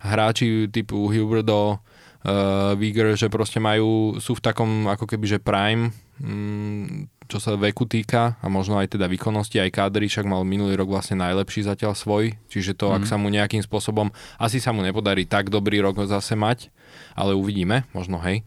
hráči 0.00 0.70
typu 0.70 1.10
Huberdo, 1.10 1.82
uh, 2.24 2.72
Viger, 2.78 3.12
že 3.18 3.28
proste 3.28 3.60
majú, 3.60 4.16
sú 4.22 4.38
v 4.38 4.44
takom 4.44 4.88
ako 4.88 5.04
keby, 5.04 5.26
že 5.36 5.38
prime, 5.42 5.92
mm, 6.22 7.10
čo 7.30 7.38
sa 7.38 7.54
veku 7.54 7.86
týka 7.86 8.34
a 8.42 8.46
možno 8.50 8.78
aj 8.80 8.96
teda 8.96 9.06
výkonnosti, 9.06 9.62
aj 9.62 9.70
kádry, 9.70 10.10
však 10.10 10.26
mal 10.26 10.42
minulý 10.42 10.74
rok 10.74 10.90
vlastne 10.90 11.20
najlepší 11.20 11.66
zatiaľ 11.66 11.94
svoj, 11.94 12.34
čiže 12.50 12.74
to, 12.74 12.90
mm. 12.90 12.94
ak 13.00 13.04
sa 13.06 13.16
mu 13.20 13.30
nejakým 13.30 13.62
spôsobom, 13.62 14.10
asi 14.40 14.58
sa 14.58 14.74
mu 14.74 14.82
nepodarí 14.82 15.26
tak 15.26 15.48
dobrý 15.52 15.78
rok 15.84 16.02
zase 16.06 16.34
mať, 16.34 16.72
ale 17.14 17.36
uvidíme, 17.36 17.86
možno 17.94 18.18
hej. 18.24 18.42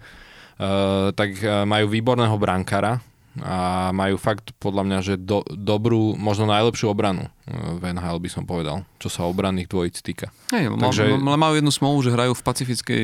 Uh, 0.54 1.10
tak 1.18 1.34
uh, 1.42 1.66
majú 1.66 1.90
výborného 1.90 2.36
brankára, 2.38 3.02
a 3.42 3.90
majú 3.90 4.22
fakt 4.22 4.54
podľa 4.62 4.84
mňa, 4.86 5.00
že 5.02 5.14
do, 5.18 5.42
dobrú, 5.50 6.14
možno 6.14 6.46
najlepšiu 6.46 6.94
obranu 6.94 7.34
v 7.50 7.82
NHL 7.82 8.22
by 8.22 8.30
som 8.30 8.44
povedal, 8.46 8.86
čo 9.02 9.10
sa 9.10 9.26
obranných 9.26 9.68
dvojic 9.68 9.96
týka. 10.00 10.28
Hej, 10.54 10.70
Takže... 10.78 11.18
ale 11.18 11.38
majú 11.38 11.54
jednu 11.58 11.72
smolu, 11.74 11.98
že 12.06 12.14
hrajú 12.14 12.38
v 12.38 12.44
pacifickej 12.46 13.04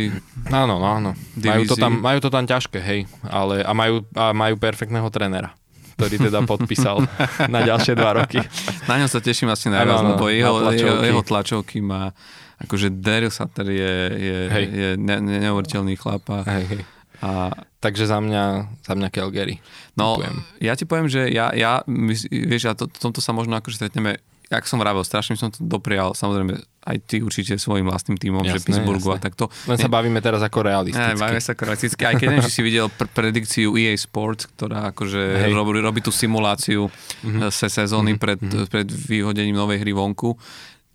Áno, 0.53 0.77
no, 0.77 0.88
áno. 0.88 1.11
Majú 1.36 1.63
to, 1.65 1.75
tam, 1.75 1.99
majú 1.99 2.19
to 2.21 2.30
tam 2.30 2.45
ťažké, 2.45 2.80
hej, 2.80 3.09
ale 3.25 3.65
a 3.65 3.71
majú, 3.73 4.05
a 4.13 4.32
majú 4.32 4.55
perfektného 4.61 5.09
trénera 5.09 5.57
ktorý 5.99 6.32
teda 6.32 6.47
podpísal 6.47 7.03
na 7.53 7.59
ďalšie 7.59 7.91
dva 7.91 8.23
roky. 8.23 8.39
Na 8.88 8.95
ňom 8.95 9.11
sa 9.11 9.19
teším 9.19 9.51
asi 9.51 9.67
najviac, 9.67 10.15
lebo 10.15 10.32
jeho, 10.32 10.71
jeho, 10.71 10.95
jeho 11.03 11.21
tlačovky 11.27 11.84
má, 11.84 12.15
akože 12.55 12.88
Daryl 13.03 13.27
Sutter 13.27 13.67
je, 13.67 13.95
je, 14.15 14.38
hej. 14.47 14.65
je 14.71 14.89
ne, 14.95 15.19
neuveriteľný 15.19 15.99
chlap 15.99 16.23
a, 16.32 16.47
hej, 16.47 16.65
hej. 16.71 16.82
A 17.20 17.51
Takže 17.80 18.11
za 18.11 18.20
mňa, 18.20 18.76
za 18.84 18.91
mňa 18.91 19.07
Calgary. 19.07 19.63
No, 19.95 20.20
Kupujem. 20.20 20.36
ja 20.59 20.76
ti 20.76 20.84
poviem, 20.84 21.07
že 21.07 21.32
ja, 21.32 21.55
ja 21.55 21.80
vieš, 22.28 22.67
a 22.67 22.76
to, 22.76 22.91
tomto 22.91 23.24
sa 23.24 23.32
možno 23.32 23.55
akože 23.55 23.80
stretneme, 23.80 24.20
jak 24.51 24.67
som 24.67 24.84
vravel, 24.84 24.99
strašne 25.07 25.39
som 25.39 25.47
to 25.47 25.63
doprial, 25.63 26.11
samozrejme 26.11 26.59
aj 26.59 26.97
ty 27.07 27.24
určite 27.24 27.55
svojim 27.55 27.88
vlastným 27.88 28.20
tímom, 28.20 28.43
jasné, 28.43 28.59
že 28.59 28.65
Pittsburghu 28.67 29.15
jasné. 29.15 29.24
a 29.24 29.26
takto. 29.32 29.47
Len 29.72 29.80
sa 29.80 29.88
bavíme 29.88 30.20
teraz 30.20 30.43
ako 30.43 30.59
realisticky. 30.67 31.15
Ne, 31.15 31.15
bavíme 31.15 31.39
sa 31.39 31.55
ako 31.55 31.63
realisticky, 31.72 32.01
aj 32.03 32.15
keď 32.20 32.28
neviem, 32.28 32.43
či 32.43 32.55
si 32.59 32.61
videl 32.67 32.91
pr- 32.91 33.11
predikciu 33.15 33.72
EA 33.80 33.95
Sports, 33.95 34.51
ktorá 34.59 34.91
akože 34.91 35.47
robí, 35.55 35.80
robí 35.80 36.01
tú 36.03 36.11
simuláciu 36.11 36.91
mm-hmm. 36.91 37.47
se 37.47 37.67
sezóny 37.72 38.20
mm-hmm. 38.20 38.24
pred, 38.28 38.39
mhm. 38.43 38.67
pred 38.67 38.88
vyhodením 38.91 39.55
novej 39.55 39.80
hry 39.88 39.95
vonku, 39.95 40.36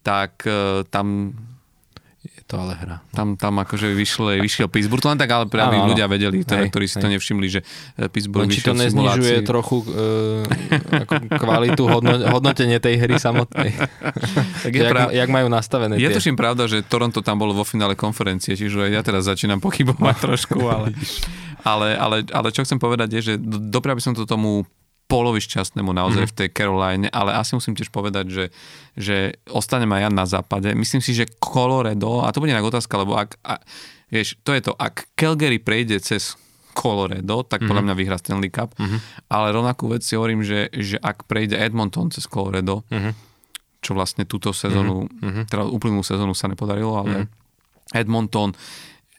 tak 0.05 0.45
uh, 0.45 0.85
tam 0.93 1.33
to 2.55 2.63
ale 2.63 2.75
hra. 2.79 2.97
Tam, 3.11 3.35
tam 3.35 3.59
akože 3.59 3.91
vyšiel, 3.91 4.39
vyšiel 4.39 4.71
Pittsburgh, 4.71 5.03
to 5.03 5.11
len 5.11 5.19
tak, 5.19 5.31
ale 5.35 5.51
práve 5.51 5.75
ľudia 5.75 6.07
vedeli, 6.07 6.47
teda, 6.47 6.63
hej, 6.63 6.71
ktorí 6.71 6.87
si 6.87 6.97
hej. 6.97 7.03
to 7.03 7.09
nevšimli, 7.11 7.47
že 7.51 7.61
eh, 7.99 8.07
Pittsburgh 8.07 8.47
len, 8.47 8.55
či 8.55 8.63
to 8.63 8.73
neznižuje 8.79 9.43
trochu 9.43 9.83
uh, 9.83 10.47
ako 11.03 11.13
kvalitu, 11.35 11.83
hodno, 11.91 12.15
hodnotenie 12.31 12.79
tej 12.79 13.03
hry 13.03 13.19
samotnej. 13.19 13.75
tak 14.65 14.71
je 14.71 14.83
jak, 14.87 14.93
prav... 14.95 15.07
jak 15.11 15.29
majú 15.29 15.51
nastavené 15.51 15.99
Je 15.99 16.07
tie... 16.07 16.15
tuším 16.15 16.39
pravda, 16.39 16.71
že 16.71 16.87
Toronto 16.87 17.19
tam 17.19 17.43
bolo 17.43 17.51
vo 17.51 17.67
finále 17.67 17.99
konferencie, 17.99 18.55
čiže 18.55 18.87
ja 18.87 19.03
teraz 19.03 19.27
začínam 19.27 19.59
pochybovať 19.59 20.17
trošku, 20.31 20.63
ale, 20.71 20.95
ale, 21.67 21.99
ale, 21.99 22.17
ale 22.31 22.49
čo 22.55 22.63
chcem 22.63 22.79
povedať 22.79 23.19
je, 23.19 23.21
že 23.21 23.35
dobre 23.43 23.91
by 23.99 24.03
som 24.03 24.15
to 24.15 24.23
tomu 24.23 24.63
polovišťastnému 25.05 25.93
naozaj 25.93 26.25
mm. 26.25 26.31
v 26.33 26.37
tej 26.37 26.49
Caroline, 26.51 27.07
ale 27.13 27.37
asi 27.37 27.53
musím 27.53 27.77
tiež 27.77 27.93
povedať, 27.93 28.27
že, 28.33 28.45
že 28.97 29.17
ostanem 29.53 29.93
aj 29.93 30.01
ja 30.01 30.11
na 30.11 30.25
západe. 30.25 30.73
Myslím 30.73 31.05
si, 31.05 31.13
že 31.13 31.29
Colorado, 31.37 32.25
a 32.25 32.33
to 32.33 32.41
bude 32.41 32.53
inak 32.53 32.65
otázka, 32.65 33.05
lebo 33.05 33.13
ak, 33.15 33.37
a, 33.45 33.61
vieš, 34.09 34.41
to 34.41 34.57
je 34.57 34.65
to, 34.65 34.73
ak 34.73 35.13
Calgary 35.13 35.61
prejde 35.61 36.01
cez 36.01 36.41
Colorado, 36.75 37.45
tak 37.47 37.63
mm 37.63 37.69
podľa 37.71 37.85
mňa 37.87 37.95
vyhrá 37.95 38.17
Stanley 38.19 38.51
Cup, 38.51 38.73
mm 38.81 39.29
ale 39.29 39.53
rovnakú 39.53 39.93
vec 39.93 40.03
si 40.03 40.17
hovorím, 40.17 40.41
že, 40.41 40.73
že 40.73 40.97
ak 40.99 41.29
prejde 41.29 41.61
Edmonton 41.61 42.09
cez 42.09 42.25
Colorado, 42.25 42.83
mm 42.89 43.13
čo 43.85 43.93
vlastne 43.93 44.25
túto 44.25 44.57
sezónu, 44.57 45.05
mm 45.21 45.53
teda 45.53 45.69
uplynulú 45.69 46.01
sezónu 46.01 46.33
sa 46.33 46.49
nepodarilo, 46.49 46.97
ale 46.97 47.29
mm 47.29 47.43
Edmonton 47.93 48.57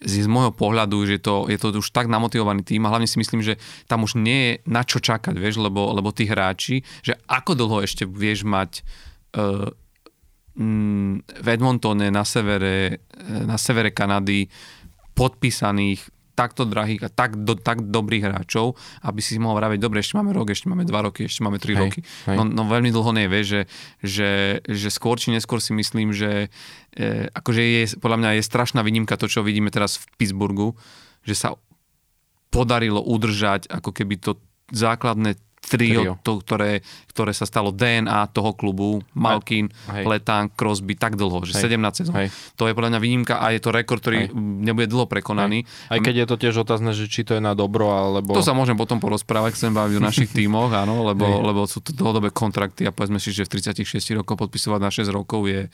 z 0.04 0.28
môjho 0.28 0.52
pohľadu, 0.52 1.08
že 1.08 1.16
to, 1.24 1.48
je 1.48 1.56
to 1.56 1.72
už 1.80 1.88
tak 1.88 2.12
namotivovaný 2.12 2.60
tým 2.60 2.84
a 2.84 2.92
hlavne 2.92 3.08
si 3.08 3.16
myslím, 3.16 3.40
že 3.40 3.56
tam 3.88 4.04
už 4.04 4.20
nie 4.20 4.40
je 4.40 4.52
na 4.68 4.84
čo 4.84 5.00
čakať, 5.00 5.32
vieš, 5.32 5.56
lebo, 5.56 5.88
lebo 5.96 6.12
tí 6.12 6.28
hráči, 6.28 6.84
že 7.00 7.16
ako 7.24 7.56
dlho 7.56 7.80
ešte 7.80 8.04
vieš 8.04 8.44
mať 8.44 8.84
uh, 9.40 9.72
v 10.56 11.46
Edmontone 11.52 12.08
na 12.08 12.24
severe, 12.24 13.04
e, 13.12 13.44
na 13.44 13.60
severe 13.60 13.92
Kanady 13.92 14.48
podpísaných 15.12 16.15
takto 16.36 16.68
drahých 16.68 17.08
a 17.08 17.10
tak, 17.10 17.40
do, 17.40 17.56
tak 17.56 17.80
dobrých 17.80 18.28
hráčov, 18.28 18.76
aby 19.00 19.24
si 19.24 19.40
mohol 19.40 19.56
vraviť, 19.56 19.80
dobre, 19.80 20.04
ešte 20.04 20.20
máme 20.20 20.36
rok, 20.36 20.52
ešte 20.52 20.68
máme 20.68 20.84
dva 20.84 21.08
roky, 21.08 21.24
ešte 21.24 21.40
máme 21.40 21.56
tri 21.56 21.72
hej, 21.72 21.80
roky. 21.80 22.00
Hej. 22.28 22.36
No, 22.36 22.44
no 22.44 22.68
veľmi 22.68 22.92
dlho 22.92 23.10
nie, 23.16 23.26
vie, 23.26 23.42
že, 23.42 23.60
že, 24.04 24.60
že 24.68 24.88
skôr 24.92 25.16
či 25.16 25.32
neskôr 25.32 25.64
si 25.64 25.72
myslím, 25.72 26.12
že 26.12 26.52
e, 26.92 27.32
akože 27.32 27.62
je, 27.64 27.82
podľa 27.96 28.18
mňa 28.20 28.30
je 28.36 28.42
strašná 28.44 28.84
výnimka 28.84 29.16
to, 29.16 29.32
čo 29.32 29.40
vidíme 29.40 29.72
teraz 29.72 29.96
v 29.96 30.04
Pittsburghu, 30.20 30.76
že 31.24 31.32
sa 31.32 31.56
podarilo 32.52 33.00
udržať 33.00 33.72
ako 33.72 33.90
keby 33.96 34.20
to 34.20 34.36
základné 34.70 35.40
trio, 35.66 36.14
to, 36.22 36.38
ktoré, 36.38 36.80
ktoré 37.10 37.34
sa 37.34 37.44
stalo 37.44 37.74
DNA 37.74 38.30
toho 38.30 38.54
klubu, 38.54 39.02
Malkin, 39.18 39.66
Hej. 39.90 40.04
Letán, 40.06 40.48
Crosby, 40.54 40.94
tak 40.94 41.18
dlho, 41.18 41.42
že 41.42 41.58
Hej. 41.58 41.74
17 41.74 41.98
sezón. 41.98 42.14
Hej. 42.14 42.28
To 42.54 42.70
je 42.70 42.72
podľa 42.72 42.96
mňa 42.96 43.00
výnimka 43.02 43.34
a 43.42 43.50
je 43.50 43.60
to 43.60 43.74
rekord, 43.74 43.98
ktorý 43.98 44.30
Hej. 44.30 44.36
nebude 44.38 44.86
dlho 44.86 45.10
prekonaný. 45.10 45.66
Hej. 45.66 45.90
Aj 45.90 45.98
keď 45.98 46.14
je 46.22 46.26
to 46.30 46.36
tiež 46.38 46.54
otázne, 46.62 46.94
že 46.94 47.10
či 47.10 47.26
to 47.26 47.34
je 47.34 47.42
na 47.42 47.58
dobro, 47.58 47.90
alebo... 47.90 48.32
To 48.32 48.46
sa 48.46 48.54
môžem 48.54 48.78
potom 48.78 49.02
porozprávať, 49.02 49.58
chcem 49.58 49.74
baviť 49.74 49.96
o 49.98 50.02
našich 50.02 50.30
tímoch, 50.38 50.70
áno, 50.70 51.02
lebo, 51.02 51.26
lebo 51.42 51.66
sú 51.66 51.82
to 51.82 51.90
dlhodobé 51.90 52.30
kontrakty 52.30 52.86
a 52.86 52.94
povedzme 52.94 53.18
si, 53.18 53.34
že 53.34 53.42
v 53.44 53.58
36 53.58 53.98
rokov 54.14 54.38
podpisovať 54.38 54.80
na 54.80 54.90
6 54.94 55.10
rokov 55.10 55.50
je 55.50 55.66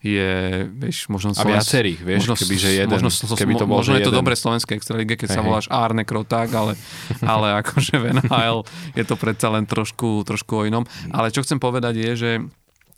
je, 0.00 0.64
vieš, 0.72 1.12
možno... 1.12 1.36
A 1.36 1.44
viacerých, 1.44 2.00
vieš, 2.00 2.24
možno, 2.24 2.34
keby, 2.40 2.54
že 2.56 2.68
jeden, 2.72 2.88
možno, 2.88 3.12
keby 3.36 3.52
to 3.60 3.68
bol, 3.68 3.84
možno 3.84 4.00
je 4.00 4.08
to 4.08 4.12
jeden. 4.12 4.20
dobre 4.24 4.32
slovenské 4.32 4.72
extralíge, 4.72 5.20
keď 5.20 5.28
hey, 5.28 5.36
sa 5.36 5.44
voláš 5.44 5.68
Arne 5.68 6.08
Kroták, 6.08 6.48
ale, 6.56 6.72
ale 7.36 7.60
akože 7.60 8.00
v 8.00 8.04
NHL 8.16 8.64
je 8.96 9.04
to 9.04 9.14
predsa 9.20 9.52
len 9.52 9.68
trošku, 9.68 10.24
trošku 10.24 10.52
o 10.56 10.62
inom. 10.64 10.88
Ale 11.12 11.28
čo 11.28 11.44
chcem 11.44 11.60
povedať 11.60 12.00
je, 12.00 12.12
že 12.16 12.32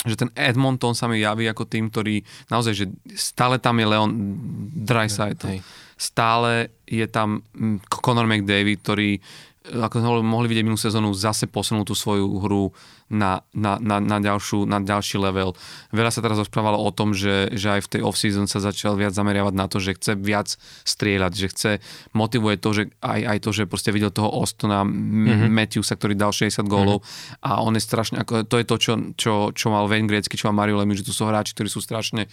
že 0.02 0.18
ten 0.18 0.34
Edmonton 0.34 0.98
sa 0.98 1.06
mi 1.06 1.22
javí 1.22 1.46
ako 1.46 1.62
tým, 1.62 1.86
ktorý 1.86 2.26
naozaj, 2.50 2.74
že 2.74 2.86
stále 3.14 3.62
tam 3.62 3.78
je 3.78 3.86
Leon 3.86 4.10
Dreisaitl. 4.82 5.62
Stále 5.94 6.74
je 6.82 7.06
tam 7.06 7.46
mm, 7.54 7.86
Conor 7.86 8.26
McDavid, 8.26 8.82
ktorý 8.82 9.22
ako 9.62 10.02
sme 10.02 10.26
mohli 10.26 10.50
vidieť 10.50 10.66
minulú 10.66 10.80
sezónu, 10.80 11.14
zase 11.14 11.46
posunul 11.46 11.86
tú 11.86 11.94
svoju 11.94 12.26
hru 12.42 12.74
na, 13.12 13.46
na, 13.54 13.78
na, 13.78 14.02
na, 14.02 14.18
ďalšiu, 14.18 14.66
na 14.66 14.82
ďalší 14.82 15.22
level. 15.22 15.54
Veľa 15.94 16.10
sa 16.10 16.24
teraz 16.24 16.40
rozprávalo 16.40 16.80
o 16.80 16.90
tom, 16.90 17.14
že, 17.14 17.52
že 17.54 17.78
aj 17.78 17.80
v 17.86 17.90
tej 17.94 18.00
off-season 18.02 18.50
sa 18.50 18.58
začal 18.58 18.98
viac 18.98 19.14
zameriavať 19.14 19.54
na 19.54 19.70
to, 19.70 19.78
že 19.78 19.94
chce 19.94 20.18
viac 20.18 20.48
strieľať, 20.82 21.32
že 21.36 21.46
chce, 21.52 21.70
motivuje 22.16 22.56
to, 22.58 22.70
že 22.74 22.82
aj, 23.04 23.20
aj 23.22 23.38
to, 23.44 23.50
že 23.54 23.62
proste 23.70 23.94
videl 23.94 24.10
toho 24.10 24.32
Ostona, 24.32 24.82
mm-hmm. 24.82 25.52
Matthewsa, 25.52 25.94
ktorý 25.94 26.18
dal 26.18 26.34
60 26.34 26.64
gólov 26.66 27.04
mm-hmm. 27.04 27.46
a 27.46 27.50
on 27.62 27.76
je 27.78 27.82
strašne, 27.84 28.16
ako, 28.18 28.48
to 28.48 28.56
je 28.58 28.66
to, 28.66 28.76
čo, 28.80 28.92
čo, 29.14 29.32
čo 29.54 29.66
mal 29.70 29.86
Wayne 29.86 30.08
Gretzky, 30.08 30.34
čo 30.34 30.50
mal 30.50 30.64
Mario 30.64 30.80
Lemieux, 30.80 30.98
že 30.98 31.06
tu 31.06 31.14
sú 31.14 31.28
hráči, 31.28 31.54
ktorí 31.54 31.68
sú 31.68 31.78
strašne 31.78 32.26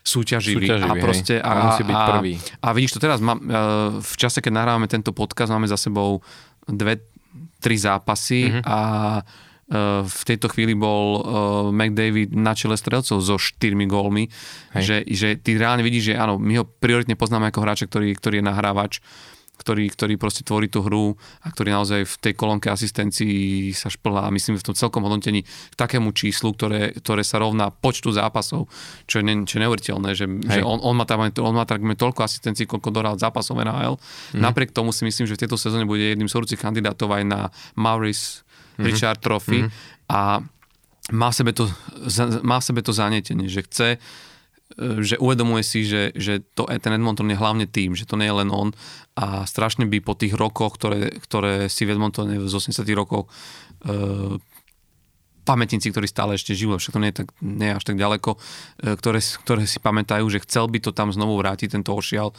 súťaživí. 0.00 0.64
súťaživí 0.64 0.88
a 0.88 0.94
proste 0.96 1.34
a, 1.36 1.50
a, 1.50 1.60
musí 1.70 1.82
byť 1.84 1.98
prvý. 2.16 2.34
A, 2.64 2.72
a 2.72 2.74
vidíš 2.74 2.96
to 2.96 3.00
teraz, 3.02 3.20
má, 3.20 3.36
e, 3.36 3.42
v 4.00 4.14
čase, 4.16 4.40
keď 4.40 4.52
nahrávame 4.56 4.88
tento 4.88 5.12
podcast, 5.12 5.52
máme 5.52 5.68
za 5.68 5.76
sebou 5.76 6.24
dve, 6.66 7.00
tri 7.62 7.76
zápasy 7.78 8.50
mm-hmm. 8.50 8.62
a 8.66 8.78
v 10.02 10.22
tejto 10.26 10.50
chvíli 10.50 10.74
bol 10.74 11.06
uh, 11.14 11.22
McDavid 11.70 12.34
na 12.34 12.58
čele 12.58 12.74
strelcov 12.74 13.22
so 13.22 13.38
štyrmi 13.38 13.86
gólmi, 13.86 14.26
že, 14.74 15.06
že 15.06 15.38
ty 15.38 15.54
reálne 15.54 15.86
vidíš, 15.86 16.10
že 16.10 16.14
áno, 16.18 16.42
my 16.42 16.58
ho 16.58 16.66
prioritne 16.66 17.14
poznáme 17.14 17.54
ako 17.54 17.62
hráča, 17.62 17.86
ktorý, 17.86 18.10
ktorý 18.18 18.42
je 18.42 18.48
nahrávač, 18.50 18.98
ktorý, 19.60 19.92
ktorý 19.92 20.16
proste 20.16 20.40
tvorí 20.40 20.72
tú 20.72 20.80
hru 20.80 21.12
a 21.44 21.52
ktorý 21.52 21.76
naozaj 21.76 22.08
v 22.08 22.14
tej 22.16 22.32
kolónke 22.32 22.72
asistencií 22.72 23.68
sa 23.76 23.92
šplhá, 23.92 24.32
myslím, 24.32 24.56
v 24.56 24.72
tom 24.72 24.76
celkom 24.76 25.04
hodnotení 25.04 25.44
k 25.44 25.74
takému 25.76 26.16
číslu, 26.16 26.56
ktoré, 26.56 26.96
ktoré 26.96 27.20
sa 27.20 27.36
rovná 27.36 27.68
počtu 27.68 28.08
zápasov, 28.08 28.72
čo 29.04 29.20
je, 29.20 29.24
ne, 29.28 29.44
čo 29.44 29.60
je 29.60 29.68
neuveriteľné, 29.68 30.10
že, 30.16 30.24
že 30.24 30.60
on, 30.64 30.80
on, 30.80 30.96
má 30.96 31.04
tam, 31.04 31.28
on 31.28 31.54
má 31.54 31.68
takmer 31.68 31.92
toľko 31.92 32.24
asistencií, 32.24 32.64
koľko 32.64 32.88
dohral 32.88 33.20
zápasov 33.20 33.60
NHL. 33.60 34.00
Mm. 34.32 34.40
Napriek 34.40 34.72
tomu 34.72 34.96
si 34.96 35.04
myslím, 35.04 35.28
že 35.28 35.36
v 35.36 35.42
tejto 35.44 35.60
sezóne 35.60 35.84
bude 35.84 36.00
jedným 36.00 36.32
z 36.32 36.34
horúcich 36.40 36.60
kandidátov 36.60 37.12
aj 37.12 37.22
na 37.28 37.40
Maurice 37.76 38.40
mm. 38.80 38.84
Richard 38.88 39.20
Trophy 39.20 39.68
mm. 39.68 39.70
a 40.08 40.40
má 41.10 41.28
v 41.28 41.36
sebe 41.36 41.52
to, 41.52 41.68
má 42.40 42.62
v 42.62 42.64
sebe 42.64 42.80
to 42.80 42.94
zanietenie, 42.94 43.50
že 43.50 43.66
chce 43.66 43.88
že 44.78 45.18
uvedomuje 45.18 45.66
si, 45.66 45.82
že, 45.82 46.14
že 46.14 46.46
to, 46.54 46.66
ten 46.70 46.94
Edmonton 46.94 47.26
je 47.26 47.38
hlavne 47.38 47.66
tým, 47.66 47.98
že 47.98 48.06
to 48.06 48.14
nie 48.14 48.30
je 48.30 48.38
len 48.44 48.50
on. 48.54 48.70
A 49.18 49.42
strašne 49.44 49.84
by 49.84 49.98
po 49.98 50.14
tých 50.14 50.38
rokoch, 50.38 50.78
ktoré, 50.78 51.10
ktoré 51.18 51.66
si 51.66 51.82
v 51.84 51.98
Edmontone 51.98 52.38
z 52.38 52.54
80 52.54 52.86
rokov 52.94 53.26
e, 53.26 54.38
pamätníci, 55.42 55.90
ktorí 55.90 56.06
stále 56.06 56.38
ešte 56.38 56.54
žijú, 56.54 56.78
však 56.78 56.94
to 56.94 57.02
nie 57.02 57.10
je, 57.10 57.16
tak, 57.24 57.28
nie 57.42 57.68
je 57.68 57.76
až 57.76 57.84
tak 57.84 57.98
ďaleko, 57.98 58.30
e, 58.36 58.38
ktoré, 58.94 59.18
ktoré 59.18 59.62
si 59.66 59.82
pamätajú, 59.82 60.24
že 60.30 60.42
chcel 60.46 60.70
by 60.70 60.78
to 60.78 60.94
tam 60.94 61.10
znovu 61.10 61.34
vrátiť, 61.42 61.74
tento 61.74 61.90
ošial 61.90 62.30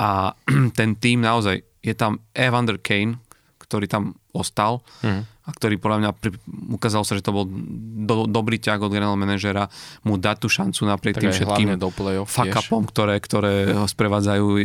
a 0.00 0.32
ten 0.78 0.96
tým 0.96 1.20
naozaj, 1.20 1.60
je 1.84 1.94
tam 1.94 2.24
Evander 2.32 2.80
Kane, 2.80 3.20
ktorý 3.60 3.84
tam 3.86 4.16
ostal, 4.32 4.80
mm 5.04 5.35
a 5.46 5.50
ktorý 5.54 5.78
podľa 5.78 5.98
mňa 6.02 6.10
pri, 6.18 6.30
ukázal 6.74 7.06
sa, 7.06 7.14
že 7.14 7.22
to 7.22 7.30
bol 7.30 7.46
do, 7.46 8.26
dobrý 8.26 8.58
ťah 8.58 8.82
od 8.82 8.90
generálneho 8.90 9.22
manažera 9.22 9.70
mu 10.02 10.18
dať 10.18 10.36
tú 10.42 10.48
šancu 10.50 10.82
napriek 10.90 11.14
tak 11.14 11.22
tým 11.22 11.30
všetkým 11.30 11.68
do 11.78 11.88
fuck 12.26 12.50
upom, 12.50 12.82
ktoré, 12.82 13.22
ktoré 13.22 13.70
ho 13.70 13.86
sprevádzajú 13.86 14.58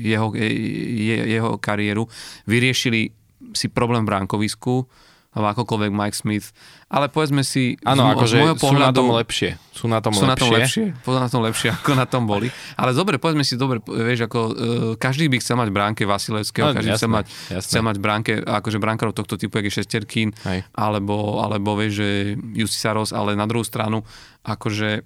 jeho, 0.00 0.32
je, 0.32 1.16
jeho 1.36 1.60
kariéru. 1.60 2.08
Vyriešili 2.48 3.12
si 3.52 3.68
problém 3.68 4.08
v 4.08 4.16
bránkovisku, 4.16 4.88
alebo 5.32 5.46
akokoľvek 5.56 5.90
Mike 5.96 6.16
Smith. 6.16 6.52
Ale 6.92 7.08
povedzme 7.08 7.40
si, 7.40 7.80
Áno, 7.88 8.04
akože 8.12 8.36
sú 8.60 8.76
na 8.76 8.92
tom 8.92 9.08
lepšie. 9.08 9.56
Sú 9.72 9.88
na 9.88 10.04
tom 10.04 10.12
sú 10.12 10.28
lepšie. 10.28 10.28
na 10.28 10.36
tom 10.36 10.50
lepšie. 10.52 10.84
na 11.08 11.28
tom 11.32 11.40
lepšie, 11.48 11.68
ako 11.72 11.90
na 11.96 12.04
tom 12.04 12.22
boli. 12.28 12.52
Ale 12.76 12.92
dobre, 12.92 13.16
povedzme 13.16 13.40
si, 13.40 13.56
dobre, 13.56 13.80
vieš, 13.80 14.28
ako 14.28 14.40
uh, 14.44 14.52
každý 15.00 15.32
by 15.32 15.40
chcel 15.40 15.56
mať 15.56 15.68
bránke 15.72 16.04
Vasilevského, 16.04 16.68
no, 16.68 16.76
každý 16.76 16.92
jasné, 16.92 17.00
chcel 17.00 17.10
mať, 17.16 17.26
jasné. 17.48 17.64
chcel 17.64 17.82
mať 17.88 17.96
bránke, 17.96 18.32
akože 18.44 18.76
bránkarov 18.76 19.16
tohto 19.16 19.40
typu, 19.40 19.56
jak 19.56 19.72
je 19.72 19.80
Šesterkín, 19.80 20.36
alebo, 20.76 21.40
alebo 21.40 21.80
vieš, 21.80 22.04
že 22.04 22.08
Jussi 22.52 22.76
Saros, 22.76 23.16
ale 23.16 23.32
na 23.32 23.48
druhú 23.48 23.64
stranu, 23.64 24.04
akože 24.44 25.00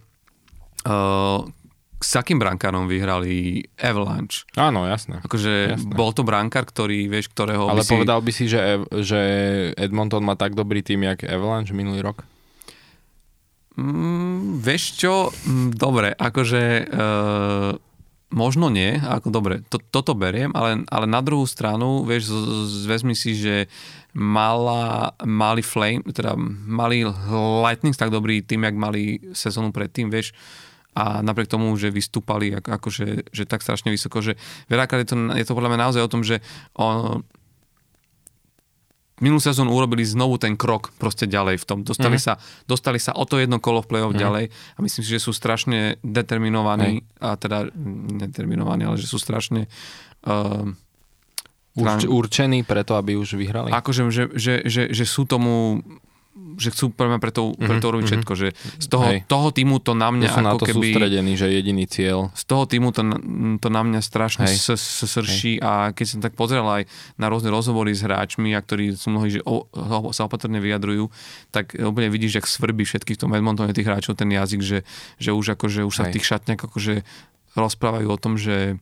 uh, 0.91 1.47
s 1.97 2.13
akým 2.13 2.37
brankárom 2.37 2.85
vyhrali 2.85 3.65
Avalanche. 3.81 4.45
Áno, 4.53 4.85
jasné. 4.85 5.25
Akože 5.25 5.81
jasné. 5.81 5.93
bol 5.97 6.13
to 6.13 6.23
brankár, 6.29 6.69
ktorý, 6.69 7.09
vieš, 7.09 7.33
ktorého... 7.33 7.73
Ale 7.73 7.81
by 7.81 7.89
povedal 7.89 8.21
by 8.21 8.33
si, 8.37 8.53
že, 8.53 8.85
že 9.01 9.21
Edmonton 9.81 10.21
má 10.21 10.37
tak 10.37 10.53
dobrý 10.53 10.85
tým, 10.85 11.09
jak 11.09 11.25
Avalanche 11.25 11.73
minulý 11.73 12.05
rok? 12.05 12.29
Mm, 13.77 14.61
vieš 14.61 14.97
čo, 15.01 15.33
mm, 15.33 15.77
dobre, 15.77 16.13
akože 16.17 16.63
e, 16.81 16.85
možno 18.33 18.73
nie, 18.73 18.97
ako 18.97 19.29
dobre, 19.29 19.55
to, 19.69 19.77
toto 19.81 20.17
beriem, 20.17 20.53
ale, 20.57 20.85
ale 20.89 21.05
na 21.05 21.21
druhú 21.21 21.45
stranu, 21.45 22.05
vieš, 22.05 22.33
z, 22.33 22.37
z, 22.73 22.85
vezmi 22.89 23.13
si, 23.13 23.37
že 23.37 23.69
mala, 24.17 25.13
mali 25.25 25.61
Flame, 25.61 26.05
teda 26.09 26.37
mali 26.65 27.05
Lightning 27.65 27.93
tak 27.93 28.09
dobrý 28.09 28.41
tým, 28.41 28.65
jak 28.65 28.77
mali 28.77 29.21
sezónu 29.37 29.77
predtým, 29.77 30.09
vieš, 30.09 30.33
a 30.97 31.21
napriek 31.21 31.53
tomu, 31.53 31.69
že 31.77 31.93
vystúpali 31.93 32.57
ako, 32.57 32.69
akože, 32.81 33.29
že 33.29 33.45
tak 33.45 33.61
strašne 33.61 33.93
vysoko, 33.93 34.25
že 34.25 34.41
veľakrát 34.73 35.05
je 35.05 35.09
to, 35.13 35.17
je 35.37 35.45
to 35.45 35.53
podľa 35.53 35.77
mňa 35.77 35.81
naozaj 35.85 36.03
o 36.03 36.13
tom, 36.13 36.25
že 36.25 36.41
on, 36.73 37.21
minulú 39.21 39.41
sezónu 39.41 39.73
urobili 39.73 40.05
znovu 40.05 40.41
ten 40.41 40.57
krok 40.57 40.93
proste 40.97 41.25
ďalej 41.29 41.61
v 41.61 41.65
tom. 41.65 41.79
Dostali, 41.85 42.17
mm-hmm. 42.17 42.37
sa, 42.37 42.65
dostali 42.69 43.01
sa 43.01 43.13
o 43.17 43.25
to 43.29 43.41
jedno 43.41 43.61
kolo 43.61 43.85
v 43.85 43.89
play-off 43.93 44.17
mm-hmm. 44.17 44.25
ďalej 44.25 44.45
a 44.49 44.79
myslím 44.81 45.03
si, 45.05 45.11
že 45.13 45.21
sú 45.21 45.37
strašne 45.37 46.01
determinovaní, 46.01 47.05
mm-hmm. 47.05 47.25
a 47.25 47.29
teda 47.37 47.59
determinovaní, 48.25 48.89
ale 48.89 48.97
že 48.97 49.09
sú 49.09 49.21
strašne 49.21 49.69
uh, 50.25 50.65
Urč, 51.77 52.09
určení 52.09 52.65
preto, 52.65 52.97
aby 52.97 53.21
už 53.21 53.37
vyhrali? 53.37 53.69
Akože, 53.69 54.09
že, 54.09 54.33
že, 54.33 54.65
že, 54.65 54.89
že 54.89 55.05
sú 55.05 55.29
tomu 55.29 55.85
že 56.57 56.69
chcú 56.73 56.93
pre 56.93 57.09
mňa 57.09 57.19
preto, 57.21 57.53
mm-hmm, 57.53 57.69
preto 57.69 57.87
robiť 57.89 57.97
mm-hmm. 57.97 58.11
všetko, 58.13 58.33
že 58.37 58.49
z 58.77 58.87
toho, 58.93 59.09
toho 59.25 59.49
týmu 59.53 59.81
to 59.81 59.97
na 59.97 60.13
mňa 60.13 60.29
to 60.29 60.33
ako 60.37 60.45
na 60.45 60.53
to 60.57 60.65
keby... 60.69 60.87
sústredení, 60.93 61.33
že 61.37 61.47
jediný 61.49 61.85
cieľ. 61.89 62.29
Z 62.37 62.45
toho 62.45 62.65
týmu 62.69 62.93
to, 62.93 63.01
to 63.61 63.69
na 63.73 63.83
mňa 63.85 64.01
strašne 64.05 64.45
s, 64.45 64.69
s, 64.69 65.05
srší 65.05 65.61
a 65.65 65.97
keď 65.97 66.07
som 66.07 66.21
tak 66.21 66.37
pozrel 66.37 66.65
aj 66.65 66.83
na 67.17 67.27
rôzne 67.33 67.49
rozhovory 67.49 67.97
s 67.97 68.05
hráčmi, 68.05 68.53
a 68.53 68.61
ktorí 68.61 68.93
sú 68.97 69.09
mnohí, 69.13 69.37
že 69.37 69.41
o, 69.49 69.65
o, 69.65 70.13
sa 70.13 70.29
opatrne 70.29 70.61
vyjadrujú, 70.61 71.09
tak 71.53 71.73
úplne 71.73 72.13
vidíš, 72.13 72.41
jak 72.41 72.47
svrbí 72.49 72.85
všetkých 72.85 73.17
v 73.17 73.23
tom 73.25 73.33
Edmontone 73.33 73.73
tých 73.73 73.89
hráčov 73.89 74.21
ten 74.21 74.29
jazyk, 74.29 74.61
že, 74.61 74.79
že 75.17 75.31
už, 75.33 75.57
akože, 75.57 75.89
už 75.89 75.95
sa 75.95 76.05
v 76.09 76.21
tých 76.21 76.29
šatniach 76.29 76.61
akože 76.61 77.01
rozprávajú 77.57 78.09
o 78.13 78.21
tom, 78.21 78.37
že 78.37 78.77